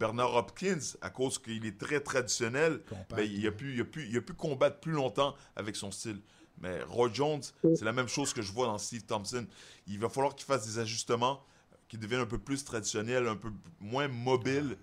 Bernard 0.02 0.34
Hopkins, 0.36 0.80
à 1.02 1.12
cause 1.12 1.38
qu'il 1.38 1.64
est 1.64 1.78
très 1.80 2.00
traditionnel, 2.00 2.82
Compact. 2.90 3.16
ben, 3.18 3.30
il, 3.32 3.46
a 3.46 3.52
pu, 3.52 3.76
il, 3.76 3.82
a 3.82 3.86
pu, 3.86 4.08
il 4.10 4.18
a 4.18 4.22
pu 4.22 4.34
combattre 4.34 4.80
plus 4.80 4.94
longtemps 4.94 5.36
avec 5.56 5.76
son 5.76 5.92
style. 5.92 6.20
Mais 6.60 6.82
Roy 6.82 7.12
Jones, 7.14 7.42
c'est 7.76 7.86
la 7.86 7.94
même 7.94 8.08
chose 8.08 8.34
que 8.34 8.42
je 8.42 8.52
vois 8.52 8.66
dans 8.66 8.80
Steve 8.80 9.04
Thompson. 9.04 9.46
Il 9.86 10.00
va 10.00 10.10
falloir 10.10 10.34
qu'il 10.36 10.46
fasse 10.48 10.66
des 10.66 10.80
ajustements, 10.80 11.44
qu'il 11.88 12.00
devienne 12.00 12.22
un 12.22 12.26
peu 12.26 12.40
plus 12.40 12.64
traditionnel, 12.66 13.28
un 13.28 13.36
peu 13.36 13.50
moins 13.80 14.08
mobile 14.08 14.76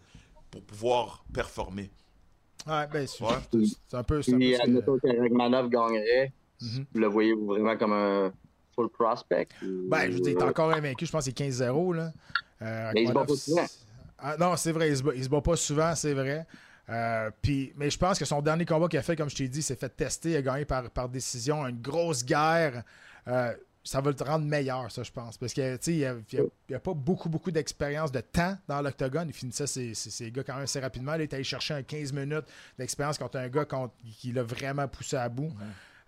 pour 0.52 0.62
pouvoir 0.62 1.24
performer. 1.34 1.90
Ouais, 2.64 2.86
ben, 2.86 3.04
c'est 3.08 3.24
Ouais. 3.24 3.30
c'est 3.30 3.34
un 3.34 3.40
peu. 3.50 3.64
c'est 3.88 3.96
un 3.96 4.02
peu 4.04 4.20
Puis, 4.20 4.30
ce 4.30 4.36
que- 4.36 4.62
admettons 4.62 4.98
que 4.98 5.68
gagnerait. 5.68 6.32
Mhm. 6.60 6.86
Vous 6.92 7.00
le 7.00 7.06
voyez-vous 7.08 7.46
vraiment 7.46 7.76
comme 7.76 7.92
un 7.92 8.32
full 8.72 8.88
prospect? 8.88 9.48
ou- 9.64 9.88
Ben, 9.88 10.10
je 10.10 10.14
veux 10.16 10.20
dire, 10.20 10.32
il 10.36 10.38
est 10.38 10.42
encore 10.44 10.70
invaincu. 10.70 11.06
Je 11.06 11.10
pense 11.10 11.24
que 11.24 11.30
c'est 11.30 11.32
15-0. 11.32 11.92
Là. 11.92 12.12
Euh, 12.62 12.90
Mais 12.94 13.02
il 13.02 13.08
se 13.08 13.12
bat 13.12 13.24
pas 13.24 13.34
souvent. 13.36 13.66
Ah, 14.18 14.36
non, 14.38 14.56
c'est 14.56 14.72
vrai, 14.72 14.90
il 14.90 14.96
se, 14.96 15.02
bat, 15.02 15.12
se 15.22 15.28
bat 15.28 15.40
pas 15.40 15.56
souvent, 15.56 15.94
c'est 15.94 16.14
vrai. 16.14 16.46
Euh, 16.90 17.30
mais 17.76 17.90
je 17.90 17.98
pense 17.98 18.18
que 18.18 18.24
son 18.24 18.40
dernier 18.40 18.64
combat 18.64 18.88
qu'il 18.88 18.98
a 18.98 19.02
fait, 19.02 19.16
comme 19.16 19.28
je 19.28 19.36
t'ai 19.36 19.48
dit, 19.48 19.62
s'est 19.62 19.76
fait 19.76 19.88
tester, 19.90 20.30
il 20.30 20.36
a 20.36 20.42
gagné 20.42 20.64
par, 20.64 21.08
décision, 21.08 21.66
une 21.66 21.80
grosse 21.80 22.24
guerre. 22.24 22.82
Euh, 23.28 23.52
ça 23.84 24.00
va 24.00 24.10
le 24.10 24.24
rendre 24.24 24.44
meilleur, 24.44 24.90
ça, 24.90 25.02
je 25.02 25.10
pense. 25.10 25.38
Parce 25.38 25.54
que, 25.54 25.90
n'y 25.90 26.74
a, 26.74 26.78
pas 26.78 26.94
beaucoup, 26.94 27.28
beaucoup 27.28 27.50
d'expérience 27.50 28.12
de 28.12 28.20
temps 28.20 28.56
dans 28.66 28.82
l'octogone. 28.82 29.28
Il 29.28 29.34
finissait 29.34 29.66
ses, 29.66 29.94
ses, 29.94 30.30
gars 30.30 30.42
quand 30.42 30.54
même 30.54 30.64
assez 30.64 30.80
rapidement. 30.80 31.14
Il 31.14 31.22
est 31.22 31.32
allé 31.32 31.44
chercher 31.44 31.74
un 31.74 31.82
15 31.82 32.12
minutes 32.12 32.44
d'expérience 32.78 33.16
contre 33.16 33.38
un 33.38 33.48
gars 33.48 33.66
qui 34.18 34.32
l'a 34.32 34.42
vraiment 34.42 34.88
poussé 34.88 35.16
à 35.16 35.28
bout. 35.28 35.52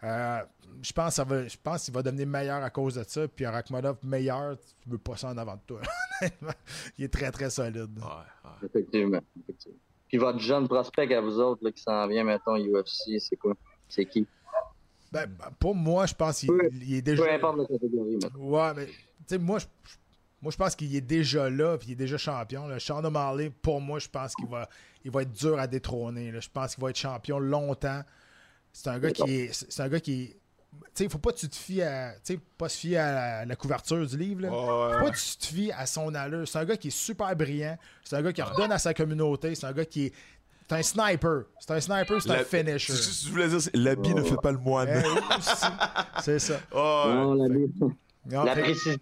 Euh, 0.02 0.40
je 0.82 0.92
pense 0.92 1.14
ça 1.14 1.24
va, 1.24 1.46
je 1.46 1.56
pense 1.62 1.84
qu'il 1.84 1.94
va 1.94 2.02
devenir 2.02 2.26
meilleur 2.26 2.62
à 2.62 2.70
cause 2.70 2.94
de 2.94 3.04
ça. 3.06 3.28
Puis 3.28 3.44
un 3.44 3.50
Rakhmonov 3.50 3.98
meilleur, 4.02 4.56
tu 4.58 4.88
veux 4.88 4.98
pas 4.98 5.16
ça 5.16 5.28
en 5.28 5.36
avant 5.38 5.54
de 5.54 5.60
toi. 5.66 5.80
il 6.98 7.04
est 7.04 7.12
très, 7.12 7.30
très 7.30 7.50
solide. 7.50 7.98
Ouais, 7.98 8.04
ouais. 8.04 8.66
Effectivement, 8.66 9.20
effectivement. 9.42 9.78
Puis 10.08 10.18
votre 10.18 10.38
jeune 10.40 10.66
prospect 10.66 11.14
à 11.14 11.20
vous 11.20 11.38
autres 11.38 11.64
là, 11.64 11.70
qui 11.70 11.82
s'en 11.82 12.06
vient, 12.08 12.24
mettons, 12.24 12.56
UFC, 12.56 13.20
c'est 13.20 13.36
quoi? 13.36 13.54
C'est 13.88 14.06
qui? 14.06 14.26
Ben, 15.12 15.28
pour 15.58 15.74
moi, 15.74 16.06
je 16.06 16.14
pense 16.14 16.40
qu'il 16.40 16.50
il 16.72 16.94
est 16.94 17.02
déjà. 17.02 17.24
Peu 17.24 17.32
importe 17.32 17.58
la 17.58 17.66
catégorie, 17.66 18.18
mais. 18.22 18.40
Ouais, 18.40 18.74
mais 18.74 18.86
tu 18.86 18.92
sais, 19.26 19.38
moi, 19.38 19.58
je, 19.58 19.66
moi, 20.40 20.50
je 20.50 20.56
pense 20.56 20.74
qu'il 20.74 20.94
est 20.94 21.00
déjà 21.00 21.50
là, 21.50 21.76
puis 21.76 21.88
il 21.88 21.92
est 21.92 21.96
déjà 21.96 22.16
champion. 22.16 22.66
Là. 22.66 22.78
Sean 22.78 23.04
O'Malley, 23.04 23.50
pour 23.50 23.80
moi, 23.80 23.98
je 23.98 24.08
pense 24.08 24.34
qu'il 24.34 24.48
va, 24.48 24.68
il 25.04 25.10
va 25.10 25.22
être 25.22 25.32
dur 25.32 25.58
à 25.58 25.66
détrôner. 25.66 26.32
là. 26.32 26.40
Je 26.40 26.48
pense 26.48 26.74
qu'il 26.74 26.82
va 26.82 26.90
être 26.90 26.96
champion 26.96 27.38
longtemps. 27.38 28.02
C'est 28.72 28.88
un 28.88 28.98
gars 28.98 29.10
qui 29.10 29.22
est. 29.34 29.52
C'est 29.52 29.82
un 29.82 29.88
gars 29.88 30.00
qui 30.00 30.22
est. 30.22 30.26
Tu 30.72 30.88
sais, 30.94 31.04
il 31.04 31.10
faut 31.10 31.18
pas 31.18 31.32
que 31.32 31.38
tu 31.38 31.48
te 31.48 31.56
fies 31.56 31.82
à. 31.82 32.12
Tu 32.24 32.34
sais, 32.34 32.40
pas 32.58 32.68
se 32.68 32.78
fier 32.78 32.98
à 32.98 33.12
la, 33.12 33.44
la 33.46 33.56
couverture 33.56 34.04
du 34.06 34.16
livre. 34.16 34.42
Là. 34.42 34.50
Ouais, 34.50 34.98
Faut 34.98 35.04
pas 35.04 35.10
que 35.10 35.16
tu 35.18 35.36
te 35.36 35.46
fies 35.46 35.72
à 35.72 35.86
son 35.86 36.14
allure. 36.14 36.46
C'est 36.48 36.58
un 36.58 36.64
gars 36.64 36.76
qui 36.76 36.88
est 36.88 36.96
super 36.96 37.34
brillant. 37.36 37.76
C'est 38.04 38.16
un 38.16 38.22
gars 38.22 38.32
qui 38.32 38.42
redonne 38.42 38.72
à 38.72 38.78
sa 38.78 38.94
communauté. 38.94 39.54
C'est 39.54 39.66
un 39.66 39.72
gars 39.72 39.84
qui 39.84 40.06
est. 40.06 40.12
C'est 40.68 40.76
un 40.76 40.82
sniper. 40.82 41.42
C'est 41.58 41.72
un 41.72 41.80
sniper, 41.80 42.22
c'est 42.22 42.30
un 42.30 42.44
finisher. 42.44 42.92
C'est 42.92 43.02
ce 43.02 43.22
que 43.22 43.26
je 43.26 43.30
voulais 43.32 43.48
dire, 43.48 43.60
c'est 43.60 43.74
l'habit 43.76 44.14
ne 44.14 44.22
fait 44.22 44.36
pas 44.40 44.52
le 44.52 44.58
moine. 44.58 44.88
Eh. 44.88 46.20
C'est 46.22 46.38
ça. 46.38 46.60
Oh, 46.72 47.04
ouais. 47.06 47.14
Non, 47.14 48.44
la, 48.44 48.44
la 48.44 48.54
fait- 48.54 48.62
précision. 48.62 48.98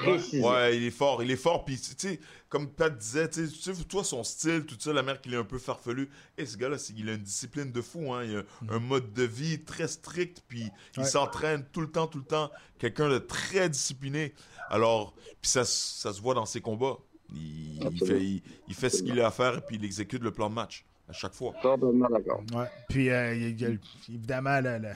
Ouais, 0.00 0.76
il 0.76 0.84
est 0.84 0.90
fort, 0.90 1.22
il 1.22 1.30
est 1.30 1.36
fort. 1.36 1.64
Puis, 1.64 1.78
tu 1.78 1.92
sais, 1.96 2.20
comme 2.48 2.68
Pat 2.68 2.96
disait, 2.96 3.28
tu 3.28 3.46
sais, 3.48 3.72
toi, 3.88 4.02
son 4.04 4.24
style, 4.24 4.64
tout 4.66 4.76
ça, 4.78 4.92
la 4.92 5.02
mère 5.02 5.20
qu'il 5.20 5.32
est 5.34 5.36
un 5.38 5.44
peu 5.44 5.58
farfelu. 5.58 6.08
Et 6.38 6.46
ce 6.46 6.56
gars-là, 6.56 6.78
c'est- 6.78 6.94
il 6.96 7.08
a 7.08 7.12
une 7.12 7.22
discipline 7.22 7.70
de 7.70 7.80
fou. 7.82 8.12
Hein. 8.12 8.24
Il 8.24 8.36
a 8.38 8.74
un 8.74 8.78
mode 8.78 9.12
de 9.12 9.22
vie 9.22 9.60
très 9.62 9.88
strict. 9.88 10.42
Puis, 10.48 10.70
il 10.96 11.00
Ouais. 11.00 11.06
s'entraîne 11.06 11.64
tout 11.72 11.80
le 11.80 11.90
temps, 11.90 12.06
tout 12.06 12.18
le 12.18 12.24
temps. 12.24 12.50
Quelqu'un 12.78 13.08
de 13.08 13.18
très 13.18 13.68
discipliné. 13.68 14.34
Alors, 14.70 15.14
puis 15.40 15.50
ça, 15.50 15.64
se- 15.64 16.00
ça 16.00 16.12
se 16.12 16.20
voit 16.20 16.34
dans 16.34 16.46
ses 16.46 16.60
combats. 16.60 16.96
Il, 17.34 17.80
fait, 18.06 18.20
il, 18.22 18.42
il 18.68 18.74
fait 18.74 18.90
ce 18.90 19.02
qu'il 19.02 19.18
a 19.20 19.26
à 19.28 19.30
faire 19.30 19.58
et 19.58 19.60
puis 19.60 19.76
il 19.76 19.84
exécute 19.84 20.22
le 20.22 20.32
plan 20.32 20.50
de 20.50 20.54
match 20.54 20.84
à 21.08 21.12
chaque 21.12 21.32
fois. 21.34 21.52
Complètement 21.62 22.08
d'accord. 22.10 22.42
Ouais. 22.54 22.66
Puis, 22.88 23.08
euh, 23.10 23.34
il 23.34 23.60
y 23.60 23.64
a, 23.64 23.68
évidemment, 24.08 24.60
le- 24.60 24.78
le- 24.78 24.94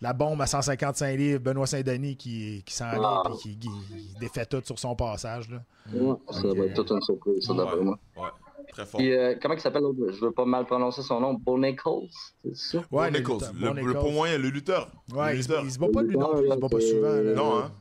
la 0.00 0.12
bombe 0.12 0.40
à 0.40 0.46
155 0.46 1.16
livres, 1.16 1.40
Benoît 1.40 1.66
Saint-Denis, 1.66 2.16
qui, 2.16 2.62
qui 2.64 2.74
s'en 2.74 2.84
Ah. 2.86 3.22
et 3.34 3.36
qui, 3.36 3.58
défait 4.20 4.46
tout 4.46 4.62
sur 4.64 4.78
son 4.78 4.94
passage. 4.94 5.48
Là. 5.50 5.62
Ouais, 5.92 6.14
ça 6.30 6.42
va 6.48 6.64
être 6.66 6.74
toute 6.74 6.90
une 6.90 7.02
surprise, 7.02 7.44
ça, 7.46 7.54
d'après 7.54 7.76
Ouais, 7.78 7.84
moi. 7.84 7.98
ouais, 8.16 8.28
très 8.72 8.86
fort. 8.86 8.98
Puis, 8.98 9.12
euh, 9.12 9.34
comment 9.40 9.54
il 9.54 9.60
s'appelle 9.60 9.82
l'autre? 9.82 9.98
Je 10.12 10.20
veux 10.24 10.30
pas 10.32 10.44
mal 10.44 10.66
prononcer 10.66 11.02
son 11.02 11.20
nom. 11.20 11.34
Bo 11.34 11.58
Nichols, 11.58 12.08
c'est 12.44 12.56
ça? 12.56 12.78
Bon 12.90 13.02
le 13.04 13.10
Nichols, 13.18 13.34
lutteur, 13.34 13.74
le, 13.74 13.80
Bo 13.82 13.86
le 13.88 13.94
pour 13.94 14.12
moyen, 14.12 14.38
le 14.38 14.48
lutteur. 14.50 14.88
Ouais, 15.12 15.32
le 15.32 15.38
il, 15.38 15.42
se, 15.42 15.48
lutteur. 15.48 15.64
il 15.64 15.70
se 15.72 15.78
bat 15.78 15.88
pas 15.92 16.02
lui 16.02 16.16
non 16.16 16.32
plus, 16.34 16.46
il 16.46 16.52
se 16.52 16.58
bat 16.58 16.68
pas 16.68 16.80
souvent. 16.80 17.08
là. 17.14 17.34
Non, 17.34 17.58
hein? 17.58 17.72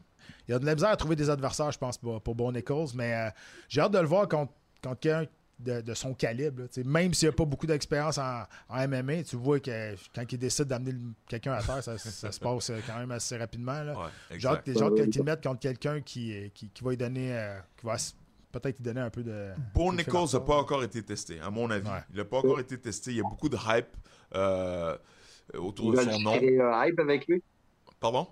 Il 0.48 0.54
a 0.54 0.60
de 0.60 0.66
la 0.66 0.76
misère 0.76 0.90
à 0.90 0.96
trouver 0.96 1.16
des 1.18 1.30
adversaires, 1.30 1.72
je 1.72 1.78
pense, 1.78 1.98
pour, 1.98 2.22
pour 2.22 2.34
Bo 2.34 2.52
Nichols, 2.52 2.88
mais 2.96 3.14
euh, 3.14 3.30
j'ai 3.68 3.82
hâte 3.82 3.92
de 3.92 4.00
le 4.00 4.08
voir 4.08 4.28
contre, 4.30 4.54
contre 4.82 5.00
quelqu'un 5.00 5.30
de, 5.60 5.82
de 5.82 5.94
son 5.94 6.14
calibre. 6.14 6.62
là. 6.64 6.84
Même 6.86 7.14
s'il 7.14 7.28
n'y 7.28 7.34
a 7.34 7.36
pas 7.36 7.46
beaucoup 7.46 7.66
d'expérience 7.66 8.18
en, 8.18 8.44
en 8.70 8.88
MMA, 8.88 9.24
tu 9.24 9.36
vois 9.36 9.60
que 9.60 9.96
quand 10.14 10.24
il 10.32 10.38
décide 10.38 10.66
d'amener 10.66 10.94
quelqu'un 11.28 11.54
à 11.54 11.62
terre, 11.64 11.84
ça, 11.84 11.98
ça 11.98 12.32
se 12.32 12.40
passe 12.40 12.70
euh, 12.70 12.80
quand 12.86 12.98
même 12.98 13.12
assez 13.12 13.38
rapidement. 13.38 13.84
Là. 13.84 13.94
Ouais, 13.98 14.38
qu'il 14.38 14.74
le 14.74 15.24
mette 15.24 15.44
contre 15.44 15.60
quelqu'un 15.60 16.02
qui, 16.02 16.52
qui, 16.54 16.70
qui 16.70 16.84
va 16.84 16.92
lui 16.92 16.98
donner, 16.98 17.36
euh, 17.36 17.60
qui 17.78 17.86
va 17.86 17.96
peut-être 18.52 18.78
lui 18.78 18.84
donner 18.84 19.02
un 19.02 19.10
peu 19.10 19.24
de. 19.24 19.50
Bo 19.74 19.92
de 19.92 19.98
Nichols 19.98 20.28
n'a 20.34 20.40
pas 20.40 20.58
encore 20.58 20.84
été 20.84 21.02
testé, 21.04 21.40
à 21.40 21.50
mon 21.50 21.70
avis. 21.72 21.88
Ouais. 21.88 22.04
Il 22.12 22.18
n'a 22.18 22.26
pas 22.26 22.38
encore 22.38 22.60
été 22.60 22.78
testé. 22.80 23.12
Il 23.12 23.18
y 23.18 23.22
a 23.22 23.24
beaucoup 23.24 23.50
de 23.50 23.58
hype 23.58 23.88
euh, 24.36 24.98
autour 25.56 25.92
de 25.94 25.98
son 25.98 26.20
nom. 26.20 26.38
créer 26.38 26.62
un 26.62 26.86
hype 26.86 27.00
avec 27.00 27.28
lui? 27.28 27.42
Pardon? 28.00 28.28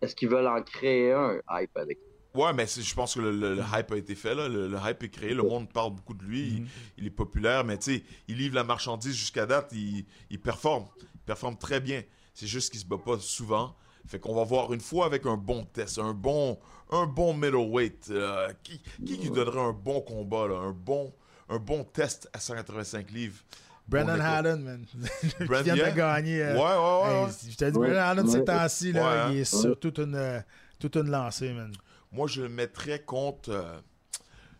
Est-ce 0.00 0.14
qu'ils 0.14 0.28
veulent 0.28 0.46
en 0.46 0.62
créer 0.62 1.12
un 1.12 1.40
hype 1.50 1.76
avec 1.76 1.98
lui? 1.98 2.07
Ouais, 2.34 2.52
mais 2.52 2.66
je 2.66 2.94
pense 2.94 3.14
que 3.14 3.20
le, 3.20 3.30
le- 3.32 3.54
le 3.54 3.62
hype 3.74 3.90
a 3.92 3.96
été 3.96 4.14
fait. 4.14 4.34
Là. 4.34 4.48
Le, 4.48 4.68
le 4.68 4.76
hype 4.84 5.02
est 5.02 5.08
créé. 5.08 5.34
Le 5.34 5.42
monde 5.42 5.68
parle 5.72 5.92
beaucoup 5.94 6.14
de 6.14 6.22
lui. 6.24 6.40
il, 6.48 6.66
il 6.98 7.06
est 7.06 7.10
populaire, 7.10 7.64
mais 7.64 7.78
tu 7.78 7.96
sais, 7.96 8.04
il 8.28 8.36
livre 8.36 8.54
la 8.54 8.64
marchandise 8.64 9.14
jusqu'à 9.14 9.46
date. 9.46 9.70
Il, 9.72 10.04
il 10.30 10.38
performe. 10.40 10.84
Il 11.14 11.20
performe 11.26 11.56
très 11.56 11.80
bien. 11.80 12.02
C'est 12.34 12.46
juste 12.46 12.70
qu'il 12.70 12.80
se 12.80 12.86
bat 12.86 12.98
pas 12.98 13.18
souvent. 13.18 13.74
Fait 14.06 14.18
qu'on 14.20 14.34
va 14.34 14.44
voir 14.44 14.72
une 14.72 14.80
fois 14.80 15.06
avec 15.06 15.26
un 15.26 15.36
bon 15.36 15.64
test, 15.64 15.98
un 15.98 16.14
bon, 16.14 16.58
un 16.90 17.06
bon 17.06 17.34
middleweight. 17.34 18.08
euh, 18.10 18.48
qui, 18.62 18.80
qui 19.04 19.18
qui 19.18 19.30
donnerait 19.30 19.60
un 19.60 19.72
bon 19.72 20.00
combat, 20.00 20.46
là, 20.46 20.54
un 20.56 20.72
bon, 20.72 21.12
un 21.48 21.58
bon 21.58 21.82
test 21.84 22.28
à 22.32 22.38
185 22.40 23.10
livres. 23.10 23.42
Brandon. 23.86 24.18
Haddon, 24.20 24.58
man. 24.58 24.84
qui 25.38 25.44
Brand- 25.44 25.62
vient 25.64 25.74
yeah. 25.76 25.90
de 25.90 25.96
gagner. 25.96 26.42
euh, 26.42 26.54
Ouais, 26.54 26.60
ouais, 26.60 27.24
ouais. 27.24 27.30
hey, 27.30 27.50
je 27.50 27.56
t'ai 27.56 27.70
dit, 27.70 27.78
Ouais. 27.78 27.88
Brandon 27.90 28.20
Haddon, 28.22 28.30
ces 28.30 28.38
Ouais. 28.38 28.44
temps-ci, 28.44 28.92
là, 28.92 29.02
Ouais, 29.02 29.18
hein. 29.18 29.30
il 29.32 29.38
est 29.38 29.44
sur 29.44 29.78
toute 29.80 29.98
une, 29.98 30.14
euh, 30.14 30.40
toute 30.78 30.96
une 30.96 31.10
lancée, 31.10 31.52
man. 31.52 31.72
Moi, 32.12 32.26
je 32.28 32.42
le 32.42 32.48
mettrais 32.48 33.00
contre 33.02 33.50
euh, 33.50 33.78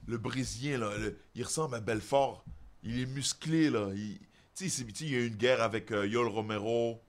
le 0.07 0.19
Brésilien. 0.19 0.79
Là, 0.79 0.97
le- 0.99 1.19
il 1.35 1.45
ressemble 1.45 1.75
à 1.77 1.81
Belfort. 1.81 2.45
Il 2.83 3.01
est 3.01 3.07
musclé. 3.07 3.71
Là. 3.71 3.89
Il, 3.95 4.19
il 4.61 5.11
y 5.11 5.15
a 5.15 5.19
eu 5.19 5.27
une 5.29 5.37
guerre 5.37 5.63
avec 5.63 5.91
euh, 5.93 6.07
Yol 6.07 6.29
Romero. 6.29 7.01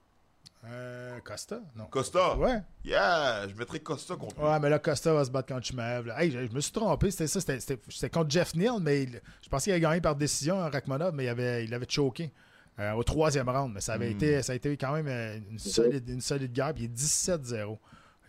Euh, 0.66 1.18
Costa? 1.20 1.60
Non. 1.74 1.86
Costa? 1.86 2.36
Ouais. 2.36 2.60
Yeah, 2.84 3.48
je 3.48 3.54
mettrais 3.54 3.80
Costa 3.80 4.14
contre 4.16 4.36
lui. 4.38 4.44
Ouais, 4.44 4.60
mais 4.60 4.68
là, 4.68 4.78
Costa 4.78 5.12
va 5.14 5.24
se 5.24 5.30
battre 5.30 5.54
contre 5.54 5.66
Chimaev. 5.66 6.12
Hey, 6.16 6.30
je, 6.30 6.46
je 6.46 6.52
me 6.52 6.60
suis 6.60 6.72
trompé, 6.72 7.10
c'était 7.10 7.28
ça. 7.28 7.40
C'était, 7.40 8.10
contre 8.10 8.30
Jeff 8.30 8.54
Neal, 8.54 8.74
mais 8.80 9.04
il- 9.04 9.20
je 9.42 9.48
pensais 9.48 9.64
qu'il 9.64 9.72
avait 9.72 9.80
gagné 9.80 10.00
par 10.02 10.16
décision, 10.16 10.60
hein, 10.60 10.68
Rachmanov, 10.68 11.14
mais 11.14 11.24
il 11.24 11.28
avait, 11.28 11.64
il 11.64 11.72
avait 11.72 11.86
choqué 11.88 12.30
euh, 12.78 12.92
au 12.92 13.02
troisième 13.02 13.48
round. 13.48 13.72
Mais 13.72 13.80
ça 13.80 13.94
avait 13.94 14.10
Hmm. 14.10 14.16
été, 14.16 14.42
ça 14.42 14.52
a 14.52 14.54
été 14.54 14.76
quand 14.76 14.92
même 14.92 15.08
une 15.50 15.58
solide, 15.58 16.06
une 16.10 16.20
solide 16.20 16.52
guerre. 16.52 16.74
Puis 16.74 16.84
il 16.84 16.90
est 16.90 16.94
17-0. 16.94 17.78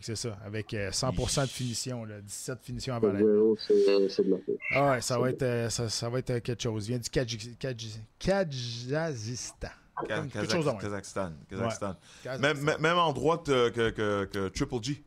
C'est 0.02 0.16
ça, 0.16 0.38
avec 0.44 0.74
euh, 0.74 0.90
100% 0.90 1.44
de 1.44 1.48
finition, 1.48 2.04
là, 2.06 2.20
17 2.22 2.60
finitions 2.64 2.96
avant 2.96 3.12
la 3.12 3.20
c'est 3.60 4.24
de 4.26 4.32
la. 4.32 4.38
Ah 4.76 4.92
ouais, 4.92 5.02
ça 5.02 5.20
va 5.20 5.30
être, 5.30 5.44
euh, 5.44 5.70
ça, 5.70 5.90
ça 5.90 6.10
va 6.10 6.20
être 6.20 6.32
euh, 6.32 6.40
quelque 6.40 6.64
chose. 6.64 6.88
Il 6.88 6.92
vient 6.94 6.98
du 7.00 7.10
Kadji- 7.10 7.56
Kadji- 7.58 8.00
Kadjazistan. 8.18 9.68
Ka- 10.08 10.22
Quelque 10.22 10.34
Kazakh- 10.40 10.52
chose 10.52 10.66
de 10.66 10.72
même. 10.72 10.80
Kazakhstan. 10.80 11.32
Kazakhstan. 11.50 11.96
Kazakhstan. 12.24 12.42
Même, 12.42 12.62
même- 12.64 12.82
même 12.82 12.98
en 12.98 13.14
droite 13.14 13.48
euh, 13.50 13.70
que, 13.70 13.92
que, 13.92 14.26
que 14.26 14.48
Triple 14.48 14.82
G. 14.84 15.04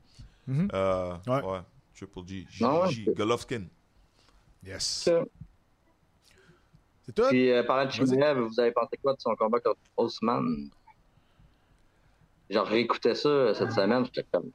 Mhm. 0.46 0.68
Euh, 0.72 1.14
Ouais. 1.26 1.42
ouais. 1.42 1.58
Triple 1.96 2.20
G. 2.28 2.46
Ah 2.62 2.82
ouais. 2.82 2.90
G. 2.92 3.04
Golovkin. 3.16 3.62
Yes. 4.64 5.08
C'est 7.06 7.12
tout? 7.14 7.22
Puis, 7.28 7.50
euh, 7.50 7.62
parlant 7.64 7.86
de. 7.86 7.90
Chimaev, 7.90 8.38
vous 8.38 8.60
avez 8.60 8.70
pensé 8.70 8.96
quoi 9.02 9.14
de 9.14 9.20
son 9.20 9.34
combat 9.34 9.58
contre 9.60 9.80
Osman? 9.96 10.68
Genre, 12.50 12.66
réécoutais 12.66 13.14
ça 13.14 13.28
euh, 13.28 13.54
cette 13.54 13.72
semaine, 13.72 14.04
j'étais 14.04 14.24
comme. 14.32 14.50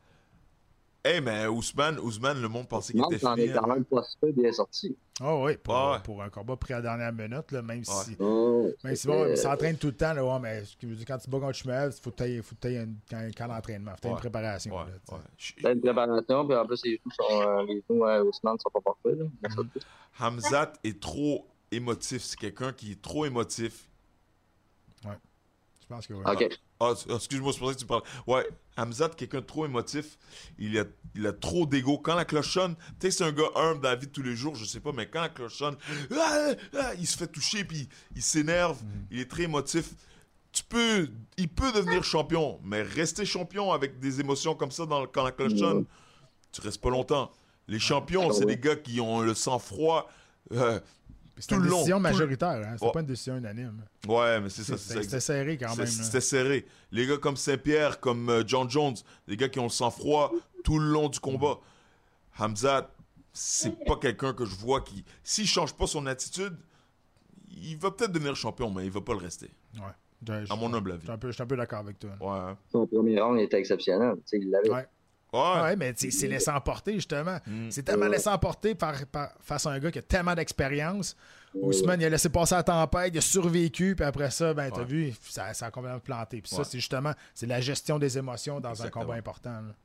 Hey, 1.04 1.22
mais 1.22 1.48
Ousmane, 1.48 1.98
Ousmane, 2.00 2.42
le 2.42 2.50
monde 2.50 2.68
pensait 2.68 2.92
qu'il 2.92 3.02
était 3.06 3.20
fini. 3.20 3.54
quand 3.54 3.64
hein. 3.64 3.74
même 3.76 3.86
pas 3.86 4.04
super 4.04 4.34
bien 4.34 4.52
sorti. 4.52 4.98
Oh 5.24 5.44
oui, 5.46 5.56
pour, 5.58 5.74
Ah 5.76 5.94
ouais. 5.94 6.00
pour 6.04 6.22
un 6.22 6.30
combat 6.30 6.58
pris 6.58 6.74
à 6.74 6.78
la 6.78 6.82
dernière 6.82 7.14
minute, 7.14 7.52
là, 7.52 7.62
même 7.62 7.84
si. 7.86 8.16
Oh, 8.20 8.70
Même 8.84 8.96
si 8.96 9.08
bon, 9.08 9.26
il 9.30 9.38
s'entraîne 9.38 9.78
tout 9.78 9.88
le 9.88 9.94
temps, 9.96 10.14
là, 10.14 10.26
ouais, 10.26 10.40
mais 10.42 10.66
ce 10.66 10.76
qui 10.76 10.86
veut 10.88 10.96
dire, 10.96 11.06
quand 11.06 11.18
tu 11.18 11.30
bats 11.30 11.40
contre 11.40 11.56
Schmev, 11.58 11.94
il 11.98 12.02
faut 12.02 12.12
que 12.12 12.18
tu 12.18 12.24
aies, 12.24 12.42
faut 12.42 12.56
une- 12.66 12.98
un 13.14 13.32
camp 13.32 13.48
d'entraînement, 13.48 13.92
faut 13.92 13.96
que 13.98 14.02
tu 14.02 14.08
une 14.08 14.14
Ouais. 14.16 14.20
préparation. 14.20 14.72
Ouais, 14.78 14.84
là, 14.86 15.16
ouais. 15.16 15.24
T'as 15.62 15.74
une 15.74 15.82
préparation, 15.82 16.48
puis 16.48 16.58
en 16.58 16.66
plus, 16.66 16.82
les 16.84 16.92
genoux 16.98 17.12
sont, 17.18 17.42
euh, 17.48 17.66
les 17.66 17.84
genoux 17.90 18.30
Ousmane 18.30 18.58
sont 18.60 18.70
pas 18.70 18.82
parfaits. 18.82 19.18
Là. 19.20 19.26
Ça, 19.50 20.26
Hamzat 20.26 20.74
est 20.84 21.00
trop 21.02 21.48
émotif. 21.72 22.24
C'est 22.24 22.38
quelqu'un 22.40 22.74
qui 22.74 22.92
est 22.92 23.02
trop 23.02 23.26
émotif. 23.26 23.86
Je 25.04 25.96
pense 25.96 26.06
que 26.06 26.14
oui. 26.14 26.24
Ok. 26.24 26.60
Ah, 26.82 26.94
ah, 27.10 27.16
excuse-moi, 27.16 27.52
c'est 27.52 27.58
pour 27.60 27.68
ça 27.70 27.74
que 27.74 27.80
tu 27.80 27.86
parles. 27.88 28.04
Ouais, 28.28 28.48
Hamzat, 28.82 29.10
quelqu'un 29.10 29.42
de 29.42 29.46
trop 29.46 29.66
émotif. 29.66 30.18
Il 30.58 30.78
a, 30.78 30.86
il 31.16 31.26
a 31.28 31.34
trop 31.34 31.66
d'ego. 31.66 31.98
Quand 31.98 32.16
la 32.16 32.26
cloche 32.26 32.54
sonne, 32.54 32.76
tu 33.00 33.08
sais, 33.08 33.12
c'est 33.12 33.24
un 33.24 33.32
gars 33.32 33.50
humble 33.56 33.82
dans 33.82 33.90
la 33.90 33.96
vie 33.96 34.08
de 34.08 34.12
tous 34.12 34.24
les 34.24 34.36
jours, 34.36 34.56
je 34.56 34.66
sais 34.66 34.80
pas, 34.80 34.92
mais 34.92 35.08
quand 35.08 35.22
la 35.22 35.30
cloche 35.30 35.58
sonne, 35.58 35.78
ah, 36.16 36.52
ah, 36.78 36.94
il 37.00 37.08
se 37.08 37.18
fait 37.18 37.28
toucher, 37.28 37.64
puis 37.64 37.90
il 38.16 38.22
s'énerve. 38.22 38.78
Il 39.12 39.20
est 39.20 39.30
très 39.30 39.44
émotif. 39.44 39.94
Tu 40.52 40.64
peux, 40.64 41.10
il 41.38 41.48
peut 41.48 41.72
devenir 41.72 42.04
champion, 42.04 42.60
mais 42.64 42.82
rester 42.82 43.26
champion 43.26 43.72
avec 43.72 44.00
des 44.00 44.20
émotions 44.20 44.56
comme 44.56 44.72
ça 44.72 44.86
dans, 44.86 45.06
quand 45.06 45.24
la 45.24 45.32
cloche 45.32 45.56
sonne, 45.56 45.86
tu 46.52 46.62
restes 46.62 46.82
pas 46.82 46.90
longtemps. 46.90 47.32
Les 47.68 47.80
champions, 47.80 48.32
c'est 48.32 48.46
ouais. 48.46 48.56
des 48.56 48.58
gars 48.58 48.76
qui 48.76 49.00
ont 49.00 49.22
le 49.22 49.36
sang-froid. 49.36 50.10
euh, 50.54 50.80
Tout 51.48 51.56
une 51.56 51.66
long, 51.66 51.78
décision 51.78 52.00
majoritaire, 52.00 52.50
hein? 52.66 52.76
c'est 52.78 52.86
Ouais. 52.86 52.92
pas 52.92 53.00
une 53.02 53.06
décision 53.06 53.38
unanime. 53.38 53.82
ouais, 54.08 54.40
mais 54.42 54.50
c'est 54.50 54.64
ça. 54.64 54.78
c'est 54.78 54.84
C'était 54.90 54.94
ça, 54.96 55.04
c'était 55.04 55.20
serré 55.20 55.58
quand 55.58 55.76
même. 55.76 55.86
C'est- 55.88 55.98
là. 56.00 56.04
C'était 56.04 56.22
serré. 56.22 56.66
Les 56.92 57.06
gars 57.08 57.18
comme 57.18 57.38
Saint-Pierre, 57.38 58.00
comme 58.00 58.30
euh, 58.30 58.44
John 58.46 58.70
Jones, 58.70 58.96
les 59.28 59.38
gars 59.38 59.50
qui 59.50 59.60
ont 59.60 59.64
le 59.64 59.70
sang-froid 59.70 60.32
tout 60.64 60.80
le 60.80 60.86
long 60.92 61.10
du 61.10 61.20
combat. 61.20 61.60
Hamzat, 62.38 62.90
c'est 63.34 63.84
pas 63.86 63.96
quelqu'un 63.98 64.34
que 64.34 64.46
je 64.46 64.56
vois 64.56 64.82
qui. 64.82 65.04
S'il 65.24 65.48
change 65.48 65.74
pas 65.74 65.88
son 65.88 66.06
attitude, 66.06 66.56
il 67.50 67.78
va 67.78 67.92
peut-être 67.92 68.12
devenir 68.12 68.36
champion, 68.36 68.70
mais 68.72 68.86
il 68.86 68.92
va 68.92 69.02
pas 69.02 69.14
le 69.14 69.20
rester. 69.20 69.50
Ouais. 69.76 70.46
Je- 70.46 70.52
À 70.52 70.56
mon 70.58 70.74
humble 70.74 70.92
avis. 70.92 71.02
Je 71.24 71.32
suis 71.32 71.42
un 71.44 71.46
peu, 71.46 71.56
d'accord 71.56 71.80
avec 71.80 71.98
toi. 72.00 72.12
Ouais. 72.20 72.54
Son 72.72 72.86
premier 72.88 73.20
round 73.22 73.40
était 73.40 73.58
exceptionnel. 73.58 74.16
Tu 74.18 74.22
sais, 74.26 74.38
il 74.40 74.50
l'avait. 74.50 74.70
Ouais. 74.70 74.86
Ouais. 75.32 75.62
Ouais, 75.62 75.76
mais 75.76 75.94
c'est 75.96 76.28
laissé 76.28 76.50
emporter, 76.50 76.94
justement. 76.96 77.38
Mm. 77.46 77.70
C'est 77.70 77.84
tellement 77.84 78.08
laissé 78.08 78.30
emporter 78.30 78.74
par, 78.74 79.06
par- 79.08 79.32
face 79.42 79.66
à 79.68 79.72
un 79.72 79.80
gars 79.80 79.92
qui 79.92 80.00
a 80.00 80.02
tellement 80.02 80.34
d'expérience. 80.34 81.16
Ousmane, 81.54 82.02
il 82.02 82.06
a 82.06 82.10
laissé 82.10 82.30
passer 82.30 82.56
la 82.56 82.64
tempête, 82.64 83.12
il 83.14 83.18
a 83.18 83.22
survécu, 83.22 83.96
puis 83.96 84.06
après 84.06 84.30
ça, 84.32 84.54
ben, 84.54 84.70
t'as 84.72 84.80
Ouais. 84.80 84.86
vu, 84.86 85.14
ça, 85.30 85.54
ça 85.54 85.68
a 85.68 85.72
complètement 85.72 86.00
planté. 86.00 86.42
Puis 86.42 86.54
ça, 86.56 86.64
c'est 86.64 86.80
justement, 86.80 87.14
c'est 87.34 87.46
la 87.48 87.60
gestion 87.62 87.98
des 88.00 88.18
émotions 88.18 88.60
dans 88.60 88.70
Exactement. 88.72 89.02
un 89.04 89.06
combat 89.06 89.18
important. 89.18 89.52
là. 89.62 89.76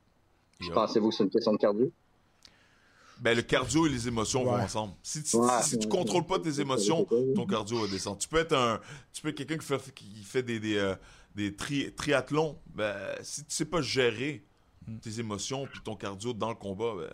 A- 0.70 0.74
Pensez-vous 0.74 1.08
que 1.10 1.14
c'est 1.14 1.24
une 1.24 1.30
question 1.30 1.52
de 1.52 1.58
cardio? 1.58 1.90
Ben, 3.20 3.36
le 3.36 3.42
cardio 3.42 3.86
et 3.86 3.90
les 3.90 4.08
émotions 4.08 4.44
vont 4.44 4.56
ensemble. 4.58 4.94
Si, 5.02 5.22
tu- 5.22 5.36
Ouais. 5.36 5.62
si 5.62 5.78
tu 5.78 5.88
contrôles 5.88 6.26
pas 6.26 6.38
tes 6.38 6.60
émotions, 6.60 7.06
ton 7.34 7.46
cardio 7.46 7.80
va 7.82 7.86
descendre. 7.88 8.18
Tu 8.18 8.28
peux 8.28 8.38
être 8.38 8.54
un, 8.54 8.80
tu 9.12 9.22
peux 9.22 9.28
être 9.28 9.36
quelqu'un 9.36 9.56
qui 9.58 9.66
fait, 9.66 9.94
qui 9.94 10.24
fait 10.24 10.42
des, 10.42 10.58
des, 10.58 10.76
euh, 10.76 10.94
des 11.34 11.54
tri- 11.54 11.92
triathlons. 11.94 12.58
Ben, 12.74 12.94
si 13.22 13.44
tu 13.44 13.54
sais 13.54 13.64
pas 13.64 13.80
gérer 13.80 14.44
Hmm. 14.86 14.98
tes 14.98 15.18
émotions 15.20 15.66
puis 15.66 15.80
ton 15.82 15.96
cardio 15.96 16.32
dans 16.32 16.50
le 16.50 16.54
combat, 16.56 16.92
ben, 16.98 17.10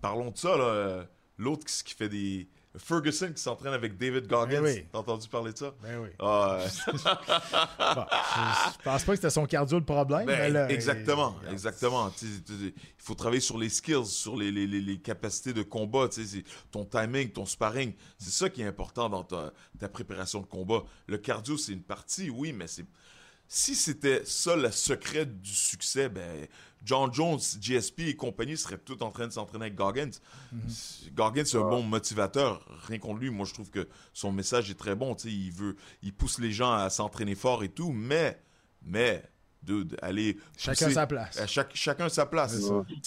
parlons 0.00 0.30
de 0.30 0.36
ça. 0.36 0.56
là. 0.56 1.04
L'autre 1.38 1.64
qui, 1.66 1.82
qui 1.84 1.94
fait 1.94 2.08
des. 2.08 2.48
Ferguson 2.76 3.30
qui 3.32 3.40
s'entraîne 3.40 3.72
avec 3.72 3.96
David 3.96 4.26
Goggins. 4.26 4.62
Eh 4.66 4.74
oui. 4.80 4.86
T'as 4.90 4.98
entendu 4.98 5.28
parler 5.28 5.52
de 5.52 5.58
ça? 5.58 5.72
Ben 5.80 5.96
oui. 5.98 6.08
Ah, 6.18 6.58
euh, 6.60 6.68
Bon, 7.94 8.04
je, 8.10 8.72
je 8.72 8.82
pense 8.82 9.04
pas 9.04 9.12
que 9.12 9.16
c'était 9.16 9.30
son 9.30 9.46
cardio 9.46 9.78
le 9.78 9.84
problème. 9.84 10.26
Ben, 10.26 10.38
mais 10.38 10.50
là, 10.50 10.68
exactement, 10.70 11.36
il- 11.46 11.52
exactement. 11.52 12.10
Il 12.22 12.72
faut 12.98 13.14
travailler 13.14 13.40
sur 13.40 13.58
les 13.58 13.68
skills, 13.68 14.06
sur 14.06 14.36
les, 14.36 14.50
les- 14.50 14.66
les- 14.66 14.80
les 14.80 14.98
capacités 14.98 15.52
de 15.52 15.62
combat, 15.62 16.08
ton 16.72 16.84
timing, 16.84 17.30
ton 17.30 17.46
sparring. 17.46 17.92
C'est 18.18 18.32
ça 18.32 18.48
qui 18.50 18.62
est 18.62 18.66
important 18.66 19.08
dans 19.08 19.22
ta, 19.24 19.52
ta 19.78 19.88
préparation 19.88 20.40
de 20.40 20.46
combat. 20.46 20.82
Le 21.06 21.18
cardio, 21.18 21.56
c'est 21.56 21.72
une 21.72 21.82
partie, 21.82 22.28
oui, 22.30 22.52
mais 22.52 22.66
c'est 22.66 22.86
si 23.48 23.74
c'était 23.74 24.22
ça 24.24 24.56
le 24.56 24.70
secret 24.70 25.26
du 25.26 25.50
succès, 25.54 26.08
ben 26.08 26.46
John 26.84 27.12
Jones, 27.14 27.38
GSP 27.60 28.00
et 28.00 28.16
compagnie 28.16 28.56
seraient 28.58 28.78
tous 28.78 29.02
en 29.02 29.10
train 29.10 29.26
de 29.26 29.32
s'entraîner 29.32 29.66
avec 29.66 29.74
Goggins. 29.74 30.10
Goggins, 31.14 31.44
c'est 31.44 31.56
un 31.56 31.62
bon 31.70 31.82
motivateur. 31.82 32.62
Rien 32.86 32.98
contre 32.98 33.20
lui, 33.20 33.30
moi 33.30 33.46
je 33.46 33.54
trouve 33.54 33.70
que 33.70 33.88
son 34.12 34.32
message 34.32 34.70
est 34.70 34.74
très 34.78 34.94
bon. 34.94 35.14
Il 35.24 35.50
veut, 35.52 35.76
il 36.02 36.12
pousse 36.12 36.38
les 36.38 36.52
gens 36.52 36.72
à 36.72 36.90
s'entraîner 36.90 37.34
fort 37.34 37.64
et 37.64 37.68
tout, 37.70 37.90
mais, 37.92 38.38
mais, 38.82 39.22
dude, 39.62 39.96
aller 40.02 40.36
Chacun 40.58 40.90
sa 40.90 41.06
place. 41.06 41.38
à 41.38 41.46
chaque- 41.46 41.74
chacun 41.74 42.08
sa 42.10 42.26
place. 42.26 42.54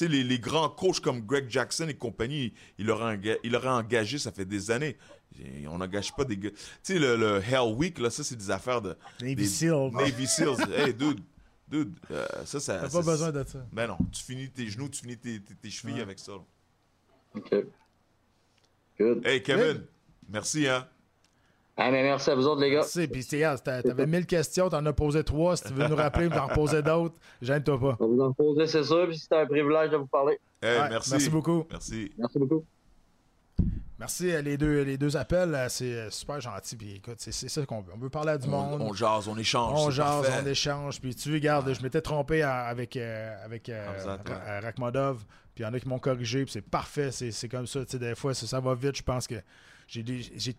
Les, 0.01 0.23
les 0.23 0.39
grands 0.39 0.69
coachs 0.69 0.99
comme 0.99 1.21
Greg 1.21 1.47
Jackson 1.49 1.87
et 1.87 1.93
compagnie, 1.95 2.53
il 2.79 2.89
aurait, 2.89 3.15
enga- 3.15 3.37
il 3.43 3.55
aurait 3.55 3.67
engagé, 3.69 4.17
ça 4.17 4.31
fait 4.31 4.45
des 4.45 4.71
années. 4.71 4.97
On 5.69 5.77
n'engage 5.77 6.13
pas 6.15 6.23
des 6.25 6.37
gars. 6.37 6.49
Tu 6.49 6.57
sais, 6.83 6.99
le, 6.99 7.15
le 7.15 7.39
Hell 7.41 7.75
Week, 7.75 7.99
là, 7.99 8.09
ça, 8.09 8.23
c'est 8.23 8.35
des 8.35 8.49
affaires 8.49 8.81
de. 8.81 8.95
Navy 9.21 9.35
des- 9.35 9.45
Seal. 9.45 9.91
Navy 9.93 10.25
Seals. 10.25 10.57
hey, 10.75 10.93
dude, 10.93 11.21
dude, 11.67 11.93
euh, 12.11 12.25
ça, 12.45 12.59
ça. 12.59 12.79
T'as 12.79 12.89
ça- 12.89 12.99
pas 12.99 13.05
besoin 13.11 13.31
de 13.31 13.43
ça. 13.43 13.59
Ben 13.71 13.87
non, 13.87 13.97
tu 14.11 14.23
finis 14.23 14.49
tes 14.49 14.67
genoux, 14.67 14.89
tu 14.89 15.01
finis 15.01 15.17
tes, 15.17 15.39
tes- 15.39 15.53
tes 15.55 15.69
chevilles 15.69 15.95
Ouais. 15.97 16.01
avec 16.01 16.17
ça. 16.19 16.31
là. 16.31 16.39
OK. 17.35 17.53
Good. 18.99 19.25
Hey, 19.27 19.43
Kevin, 19.43 19.73
Good. 19.73 19.87
merci, 20.29 20.67
hein. 20.67 20.87
Ah, 21.79 21.91
mais 21.91 22.01
merci 22.01 22.31
à 22.31 22.35
vous 22.35 22.47
autres, 22.47 22.61
les 22.61 22.71
gars. 22.71 22.83
Tu 22.83 22.89
sais, 22.89 23.07
puis 23.07 23.23
t'avais 23.23 24.07
1000 24.07 24.25
questions, 24.25 24.67
t'en 24.67 24.83
as 24.83 24.93
posé 24.93 25.23
3. 25.23 25.57
Si 25.57 25.65
tu 25.65 25.73
veux 25.73 25.87
nous 25.87 25.95
rappeler, 25.95 26.27
t'en 26.29 26.47
reposer 26.47 26.81
d'autres, 26.81 27.13
gêne-toi 27.39 27.79
pas. 27.79 27.97
On 27.99 28.07
va 28.07 28.13
vous 28.15 28.21
en 28.21 28.33
poser, 28.33 28.65
c'est 28.65 28.83
sûr, 28.83 29.07
puis 29.07 29.19
c'était 29.19 29.35
un 29.35 29.45
privilège 29.45 29.91
de 29.91 29.97
vous 29.97 30.07
parler. 30.07 30.39
Hey, 30.63 30.79
Ouais, 30.81 30.89
merci. 30.89 31.11
merci 31.11 31.29
beaucoup. 31.29 31.67
Merci. 31.69 32.11
Merci 32.17 32.39
beaucoup. 32.39 32.65
Merci 33.99 34.31
euh, 34.31 34.41
les 34.43 34.57
deux, 34.57 34.83
les 34.83 34.97
deux 34.97 35.17
appels, 35.17 35.55
euh, 35.55 35.69
c'est 35.69 35.85
euh, 35.91 36.09
super 36.11 36.39
gentil. 36.39 36.75
Puis 36.75 36.95
écoute, 36.95 37.15
c'est 37.17 37.31
ça 37.31 37.65
qu'on 37.65 37.81
veut. 37.81 37.91
On 37.95 37.97
veut 37.97 38.09
parler 38.11 38.31
à 38.33 38.37
du 38.37 38.47
On, 38.47 38.51
monde. 38.51 38.81
on 38.81 38.93
jase, 38.93 39.27
on 39.27 39.37
échange. 39.37 39.73
On 39.75 39.89
jase, 39.89 40.27
parfait. 40.27 40.41
on 40.43 40.47
échange. 40.47 41.01
Puis 41.01 41.15
tu 41.15 41.33
regardes, 41.33 41.73
je 41.73 41.81
m'étais 41.81 42.01
trompé 42.01 42.43
avec, 42.43 42.95
avec 42.95 43.69
Hamzat, 43.69 44.17
ouais. 44.27 44.33
Ra- 44.33 44.41
euh, 44.47 44.59
Rakhmodov. 44.61 45.25
Puis 45.55 45.63
il 45.63 45.67
y 45.67 45.69
en 45.69 45.73
a 45.73 45.79
qui 45.79 45.87
m'ont 45.87 45.97
corrigé. 45.97 46.43
Puis 46.43 46.51
c'est 46.53 46.61
parfait. 46.61 47.09
C'est 47.11 47.49
comme 47.49 47.65
ça. 47.65 47.83
Tu 47.85 47.93
sais, 47.93 47.99
des 47.99 48.13
fois, 48.13 48.33
ça, 48.35 48.45
ça 48.45 48.59
va 48.59 48.75
vite. 48.75 48.95
Je 48.97 49.03
pense 49.03 49.25
que 49.25 49.35
j'ai 49.87 50.03
des. 50.03 50.21
j'ai- 50.21 50.55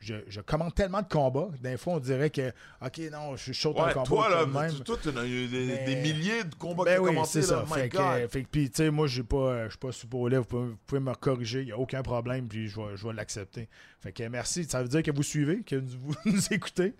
je- 0.00 0.14
je, 0.28 0.40
commande 0.40 0.74
tellement 0.74 1.02
de 1.02 1.08
combats. 1.08 1.48
que 1.56 1.62
Des 1.62 1.76
fois, 1.76 1.94
on 1.94 1.98
dirait 2.00 2.30
que, 2.30 2.52
OK, 2.84 2.98
non, 3.12 3.36
je 3.36 3.52
saute 3.52 3.78
un 3.78 3.86
Ouais, 3.86 3.92
combat. 3.92 4.06
toi, 4.06 4.28
là, 4.30 4.46
même. 4.46 4.72
tu- 4.74 4.80
toi, 4.82 4.96
t'as 5.02 5.24
eu 5.26 5.46
des, 5.46 5.66
Mais- 5.66 5.84
des 5.84 5.96
milliers 5.96 6.44
de 6.44 6.54
combats 6.54 6.84
Ben 6.84 6.94
qui 6.94 7.00
ont 7.00 7.02
oui, 7.04 7.08
commencé, 7.10 7.42
c'est 7.42 7.48
ça. 7.48 7.64
My 7.68 7.74
Fait 7.74 7.88
que, 7.90 7.96
God. 7.98 8.30
fait 8.30 8.42
que, 8.42 8.48
puis, 8.48 8.70
tu 8.70 8.76
sais, 8.76 8.90
moi, 8.90 9.06
j'ai 9.06 9.22
pas, 9.22 9.36
euh, 9.36 9.68
je 9.70 9.90
suis 9.92 10.06
pas 10.08 10.28
lèvres. 10.28 10.42
Vous 10.42 10.48
pouvez, 10.48 10.68
vous 10.70 10.78
pouvez 10.86 11.00
me 11.00 11.14
corriger. 11.14 11.60
Il 11.60 11.66
n'y 11.66 11.72
a 11.72 11.78
aucun 11.78 12.02
problème. 12.02 12.48
Puis, 12.48 12.68
je 12.68 12.76
vais, 12.80 12.96
je 12.96 13.06
vais 13.06 13.12
l'accepter. 13.12 13.68
Fait 14.00 14.12
que 14.12 14.22
merci. 14.28 14.64
Ça 14.64 14.82
veut 14.82 14.88
dire 14.88 15.02
que 15.02 15.10
vous 15.10 15.22
suivez, 15.22 15.62
que 15.62 15.76
vous 15.76 16.14
nous 16.24 16.52
écoutez. 16.52 16.94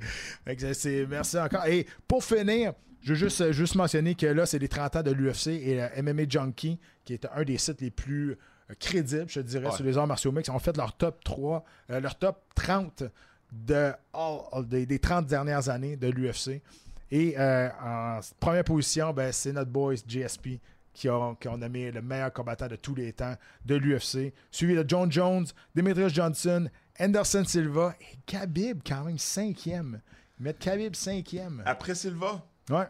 Fait 0.44 0.56
que 0.56 0.72
c'est, 0.74 1.06
merci 1.06 1.39
encore. 1.39 1.64
Et 1.66 1.86
pour 2.06 2.22
finir, 2.22 2.74
je 3.02 3.14
veux 3.14 3.18
juste, 3.18 3.52
juste 3.52 3.77
mentionner 3.77 4.14
que 4.14 4.27
là, 4.27 4.44
c'est 4.44 4.59
les 4.59 4.68
30 4.68 4.97
ans 4.97 5.02
de 5.02 5.10
l'UFC 5.10 5.47
et 5.48 5.82
euh, 5.82 5.89
MMA 6.02 6.24
Junkie, 6.28 6.78
qui 7.06 7.14
est 7.14 7.27
un 7.35 7.44
des 7.44 7.56
sites 7.56 7.81
les 7.81 7.90
plus 7.90 8.36
crédibles, 8.78 9.28
je 9.28 9.40
dirais, 9.40 9.66
Ouais. 9.66 9.72
sur 9.72 9.84
les 9.84 9.97
arts 9.98 10.06
martiaux 10.06 10.32
mix, 10.32 10.48
ont 10.48 10.59
fait 10.59 10.76
leur 10.76 10.92
top 10.97 11.22
3, 11.24 11.64
euh, 11.90 12.01
leur 12.01 12.18
top 12.18 12.42
30 12.55 13.05
de 13.52 13.92
all- 14.12 14.66
des, 14.66 14.86
des 14.86 14.98
30 14.98 15.26
dernières 15.26 15.68
années 15.68 15.97
de 15.97 16.09
l'UFC. 16.09 16.62
Et 17.10 17.34
euh, 17.38 17.68
en 17.82 18.20
première 18.38 18.62
position, 18.64 19.12
ben, 19.12 19.32
c'est 19.32 19.52
notre 19.52 19.70
boys 19.70 19.97
GSP 20.06 20.60
qui 20.94 21.09
ont, 21.09 21.34
qui 21.34 21.48
ont 21.48 21.56
nommé 21.59 21.90
le 21.90 22.02
meilleur 22.02 22.32
combattant 22.32 22.68
de 22.68 22.76
tous 22.76 22.94
les 22.94 23.12
temps 23.12 23.34
de 23.64 23.74
l'UFC. 23.74 24.32
Suivi 24.51 24.74
de 24.74 24.84
John 24.86 25.10
Jones, 25.10 25.47
Demetrius 25.74 26.12
Johnson, 26.12 26.68
Anderson 27.01 27.44
Silva 27.44 27.94
et 28.01 28.16
Khabib, 28.26 28.80
quand 28.86 29.05
même 29.05 29.18
cinquième. 29.18 30.01
Ils 30.38 30.44
mettent 30.44 30.59
Khabib 30.59 30.94
cinquième. 30.94 31.62
Après 31.66 31.94
Silva, 31.94 32.44
Ouais. 32.70 32.86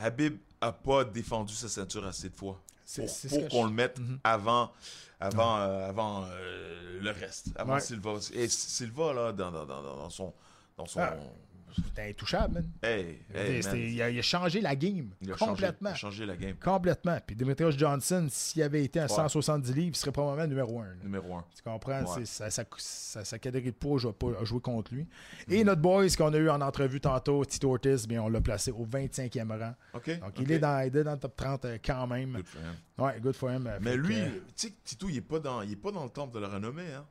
Habib 0.00 0.36
a 0.60 0.72
pas 0.72 1.04
défendu 1.04 1.54
sa 1.54 1.68
ceinture 1.68 2.06
assez 2.06 2.28
de 2.28 2.34
fois 2.36 2.60
pour, 2.96 3.48
qu'on 3.48 3.62
je- 3.64 3.68
le 3.68 3.72
mette 3.74 3.98
Mhm. 3.98 4.18
avant, 4.24 4.70
avant, 5.20 5.58
euh, 5.58 5.88
avant 5.88 6.24
euh, 6.30 7.00
le 7.00 7.10
reste, 7.10 7.48
avant 7.56 7.74
Ouais. 7.74 7.80
Silva. 7.80 8.14
Et 8.32 8.48
Silva 8.48 9.12
là, 9.12 9.32
dans, 9.32 9.50
dans, 9.50 9.66
dans, 9.66 9.82
dans 9.82 10.10
son, 10.10 10.32
dans 10.76 10.86
son, 10.86 11.00
Ah. 11.00 11.16
C'était 11.76 12.08
intouchable, 12.10 12.54
man. 12.54 12.70
hey, 12.82 13.18
C'était- 13.28 13.40
hey, 13.46 13.52
man, 13.52 13.62
c'était- 13.62 13.90
il, 13.90 14.02
a, 14.02 14.10
il 14.10 14.18
a 14.18 14.22
changé 14.22 14.60
la 14.60 14.76
game. 14.76 15.10
il 15.20 15.32
a 15.32 15.36
changé- 15.36 15.50
complètement. 15.50 15.90
il 15.90 15.92
a 15.92 15.96
changé 15.96 16.26
la 16.26 16.36
game. 16.36 16.56
Complètement. 16.56 17.18
Puis 17.26 17.36
Demetrius 17.36 17.76
Johnson, 17.78 18.26
s'il 18.30 18.62
avait 18.62 18.84
été 18.84 19.00
à 19.00 19.04
Ouais. 19.04 19.08
170 19.08 19.72
livres, 19.74 19.90
il 19.94 19.96
serait 19.96 20.12
probablement 20.12 20.46
numéro 20.48 20.80
1. 20.80 20.94
Numéro 21.02 21.36
un. 21.36 21.44
Tu 21.56 21.62
comprends? 21.62 22.02
Ouais. 22.16 22.24
Sa, 22.24 23.38
catégorie 23.38 23.72
de 23.72 23.76
poids, 23.76 23.98
je 23.98 24.08
vais 24.08 24.14
pas 24.14 24.44
jouer 24.44 24.60
contre 24.60 24.94
lui. 24.94 25.06
Et 25.48 25.64
notre 25.64 25.80
boys 25.82 26.08
qu'on 26.16 26.32
a 26.32 26.36
eu 26.38 26.48
en 26.50 26.60
entrevue 26.60 27.00
tantôt, 27.00 27.44
Tito 27.44 27.70
Ortiz, 27.72 28.06
bien, 28.06 28.22
on 28.22 28.28
l'a 28.28 28.40
placé 28.40 28.70
au 28.70 28.84
25e 28.84 29.50
rang. 29.52 29.74
Donc, 29.94 30.08
il, 30.40 30.52
est 30.52 30.58
dans, 30.58 30.80
il 30.86 30.96
est 30.96 31.04
dans 31.04 31.12
le 31.12 31.18
top 31.18 31.36
30 31.36 31.64
euh, 31.64 31.78
quand 31.84 32.06
même. 32.06 32.32
Good 32.32 32.46
for 32.46 32.60
him. 32.60 33.04
Ouais, 33.04 33.20
good 33.20 33.34
for 33.36 33.50
him. 33.50 33.66
euh, 33.66 33.78
Mais 33.80 33.96
lui, 33.96 34.14
que, 34.16 34.20
tu 34.20 34.42
sais, 34.56 34.70
que 34.70 34.76
Tito, 34.84 35.08
il 35.08 35.16
est 35.16 35.20
pas 35.20 35.38
dans, 35.38 35.62
il 35.62 35.72
est 35.72 35.76
pas 35.76 35.90
dans 35.92 36.04
le 36.04 36.10
temple 36.10 36.34
de 36.34 36.40
la 36.40 36.48
renommée, 36.48 36.92
hein. 36.94 37.04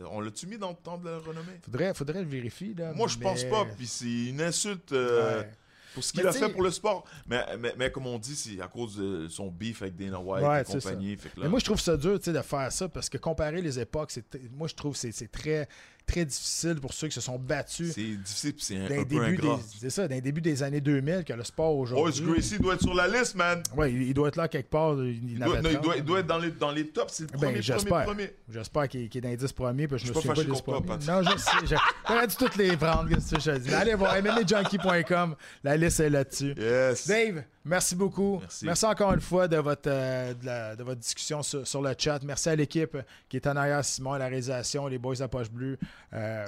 On 0.00 0.20
l'a-tu 0.20 0.46
mis 0.46 0.58
dans 0.58 0.70
le 0.70 0.76
temple 0.76 1.04
de 1.04 1.10
la 1.10 1.18
renommée? 1.18 1.60
faudrait, 1.62 1.94
faudrait 1.94 2.22
le 2.22 2.28
vérifier. 2.28 2.74
Là, 2.74 2.92
Moi, 2.94 3.06
je 3.08 3.16
mais- 3.18 3.24
pense 3.24 3.44
pas. 3.44 3.64
Puis 3.76 3.86
c'est 3.86 4.26
une 4.30 4.40
insulte 4.40 4.92
euh, 4.92 5.40
Ouais. 5.42 5.50
pour 5.94 6.02
ce 6.02 6.12
qu'il 6.12 6.26
a 6.26 6.32
fait 6.32 6.48
pour 6.48 6.62
le 6.62 6.70
sport. 6.72 7.04
Mais, 7.28 7.44
mais, 7.58 7.74
mais 7.78 7.90
comme 7.92 8.06
on 8.08 8.18
dit, 8.18 8.34
c'est 8.34 8.60
à 8.60 8.66
cause 8.66 8.96
de 8.96 9.28
son 9.28 9.48
beef 9.50 9.82
avec 9.82 9.94
Dana 9.96 10.18
White 10.18 10.44
Ouais, 10.44 10.62
et 10.62 10.64
compagnie. 10.64 11.16
Fait 11.16 11.28
que 11.28 11.36
là- 11.38 11.44
Mais 11.44 11.48
moi, 11.48 11.60
je 11.60 11.64
trouve 11.64 11.80
ça 11.80 11.96
dur 11.96 12.18
tu 12.18 12.24
sais, 12.24 12.32
de 12.32 12.42
faire 12.42 12.72
ça 12.72 12.88
parce 12.88 13.08
que 13.08 13.18
comparer 13.18 13.62
les 13.62 13.78
époques, 13.78 14.12
moi, 14.52 14.66
je 14.66 14.74
trouve 14.74 14.98
que 15.00 15.10
c'est 15.12 15.30
très, 15.30 15.68
très 16.06 16.24
difficile 16.24 16.76
pour 16.80 16.92
ceux 16.92 17.08
qui 17.08 17.14
se 17.14 17.20
sont 17.20 17.38
battus 17.38 17.92
c'est 17.94 18.02
difficile 18.02 18.52
puis 18.54 18.64
c'est 18.64 18.76
un, 18.78 18.86
peu 18.86 19.04
début 19.04 19.18
ingrat. 19.20 19.58
c'est 19.80 19.90
ça, 19.90 20.06
d'un 20.06 20.20
début 20.20 20.40
des 20.40 20.62
années 20.62 20.80
2000 20.80 21.24
que 21.24 21.32
le 21.32 21.44
sport 21.44 21.76
aujourd'hui. 21.76 22.24
Gracie 22.24 22.58
doit 22.58 22.74
être 22.74 22.82
sur 22.82 22.94
la 22.94 23.08
liste, 23.08 23.34
man. 23.36 23.62
Ouais, 23.76 23.92
il, 23.92 24.02
il 24.02 24.14
doit 24.14 24.28
être 24.28 24.36
là 24.36 24.46
quelque 24.48 24.68
part. 24.70 24.94
Il, 25.02 25.38
doit, 25.38 25.60
non, 25.62 25.70
il 25.70 25.78
30. 25.78 26.04
doit- 26.04 26.18
être 26.20 26.26
dans 26.26 26.38
les, 26.38 26.50
dans 26.50 26.70
les 26.70 26.86
tops. 26.88 27.12
C'est 27.12 27.22
le 27.24 27.28
Ben, 27.38 27.38
premier, 27.38 27.62
j'espère. 27.62 28.88
qu'il, 28.88 29.00
est 29.16 29.20
dans 29.20 29.28
les 29.30 29.36
10 29.36 29.52
premiers, 29.52 29.88
puis 29.88 29.98
je, 29.98 30.04
Je 30.06 30.12
me 30.12 30.14
suis 30.20 30.22
souviens 30.28 30.34
pas 30.34 30.34
pas 30.34 30.44
des 30.44 30.50
10 30.52 30.58
fâché 30.58 30.62
contre 30.62 30.82
premiers. 30.86 31.04
toi, 31.04 31.22
Non, 31.22 31.30
je 31.30 31.38
sais. 31.38 31.76
J'aurais 32.08 32.26
dû 32.26 32.36
toutes 32.36 32.56
les 32.56 32.76
prendre, 32.76 33.08
que 33.08 33.14
je 33.40 33.50
dis. 33.58 33.68
Mais 33.68 33.74
allez 33.74 33.94
voir 33.94 34.14
MMAJunkie.com, 34.22 35.36
la 35.62 35.76
liste 35.76 36.00
est 36.00 36.10
là-dessus. 36.10 36.54
Yes. 36.58 37.06
Dave, 37.06 37.42
merci 37.64 37.94
beaucoup. 37.96 38.40
Merci. 38.62 38.84
encore 38.86 39.12
une 39.12 39.20
fois 39.20 39.48
de 39.48 39.56
votre, 39.56 39.88
euh, 39.90 40.34
de, 40.34 40.46
la- 40.46 40.76
de 40.76 40.82
votre 40.82 41.00
discussion 41.00 41.42
sur, 41.42 41.66
sur 41.66 41.82
le 41.82 41.94
chat. 41.98 42.22
Merci 42.22 42.48
à 42.50 42.56
l'équipe 42.56 42.96
qui 43.28 43.36
est 43.36 43.46
en 43.46 43.56
arrière, 43.56 43.84
Simon 43.84 44.12
à 44.12 44.18
la 44.18 44.26
réalisation, 44.26 44.86
les 44.86 44.98
boys 44.98 45.20
à 45.22 45.28
poche 45.28 45.50
bleue 45.50 45.78
euh, 46.12 46.46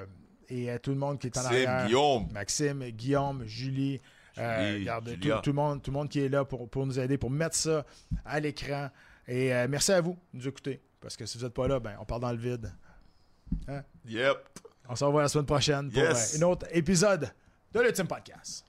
et 0.48 0.70
à 0.70 0.78
tout 0.78 0.90
le 0.90 0.96
monde 0.96 1.18
qui 1.18 1.26
est 1.28 1.36
en 1.38 1.42
Maxime, 1.42 1.66
arrière. 1.68 1.86
Guillaume. 1.86 2.28
Maxime, 2.32 2.84
Guillaume, 2.90 3.44
Julie. 3.46 4.00
euh, 4.38 4.72
Julie, 4.72 4.80
regarde, 4.80 5.04
tout, 5.06 5.22
Julia. 5.22 5.40
tout 5.42 5.50
le 5.50 5.56
monde, 5.56 5.82
tout 5.82 5.90
le 5.90 5.96
monde 5.96 6.08
qui 6.08 6.20
est 6.20 6.28
là 6.28 6.44
pour, 6.44 6.68
pour 6.68 6.86
nous 6.86 6.98
aider, 6.98 7.16
pour 7.18 7.30
mettre 7.30 7.56
ça 7.56 7.84
à 8.24 8.38
l'écran. 8.40 8.90
Et 9.26 9.52
euh, 9.54 9.66
merci 9.68 9.92
à 9.92 10.00
vous 10.00 10.12
de 10.34 10.38
nous 10.40 10.46
écouter. 10.48 10.80
Parce 11.00 11.16
que 11.16 11.24
si 11.26 11.38
vous 11.38 11.44
n'êtes 11.44 11.54
pas 11.54 11.66
là, 11.68 11.80
ben, 11.80 11.96
on 12.00 12.04
part 12.04 12.20
dans 12.20 12.30
le 12.32 12.38
vide. 12.38 12.72
Yep. 14.06 14.36
On 14.88 14.94
se 14.96 15.04
revoit 15.04 15.22
la 15.22 15.28
semaine 15.28 15.46
prochaine 15.46 15.90
pour 15.90 16.00
Yes. 16.02 16.34
euh, 16.34 16.38
un 16.44 16.48
autre 16.50 16.66
épisode 16.70 17.28
de 17.72 17.80
l'Ultime 17.80 18.06
Podcast. 18.06 18.64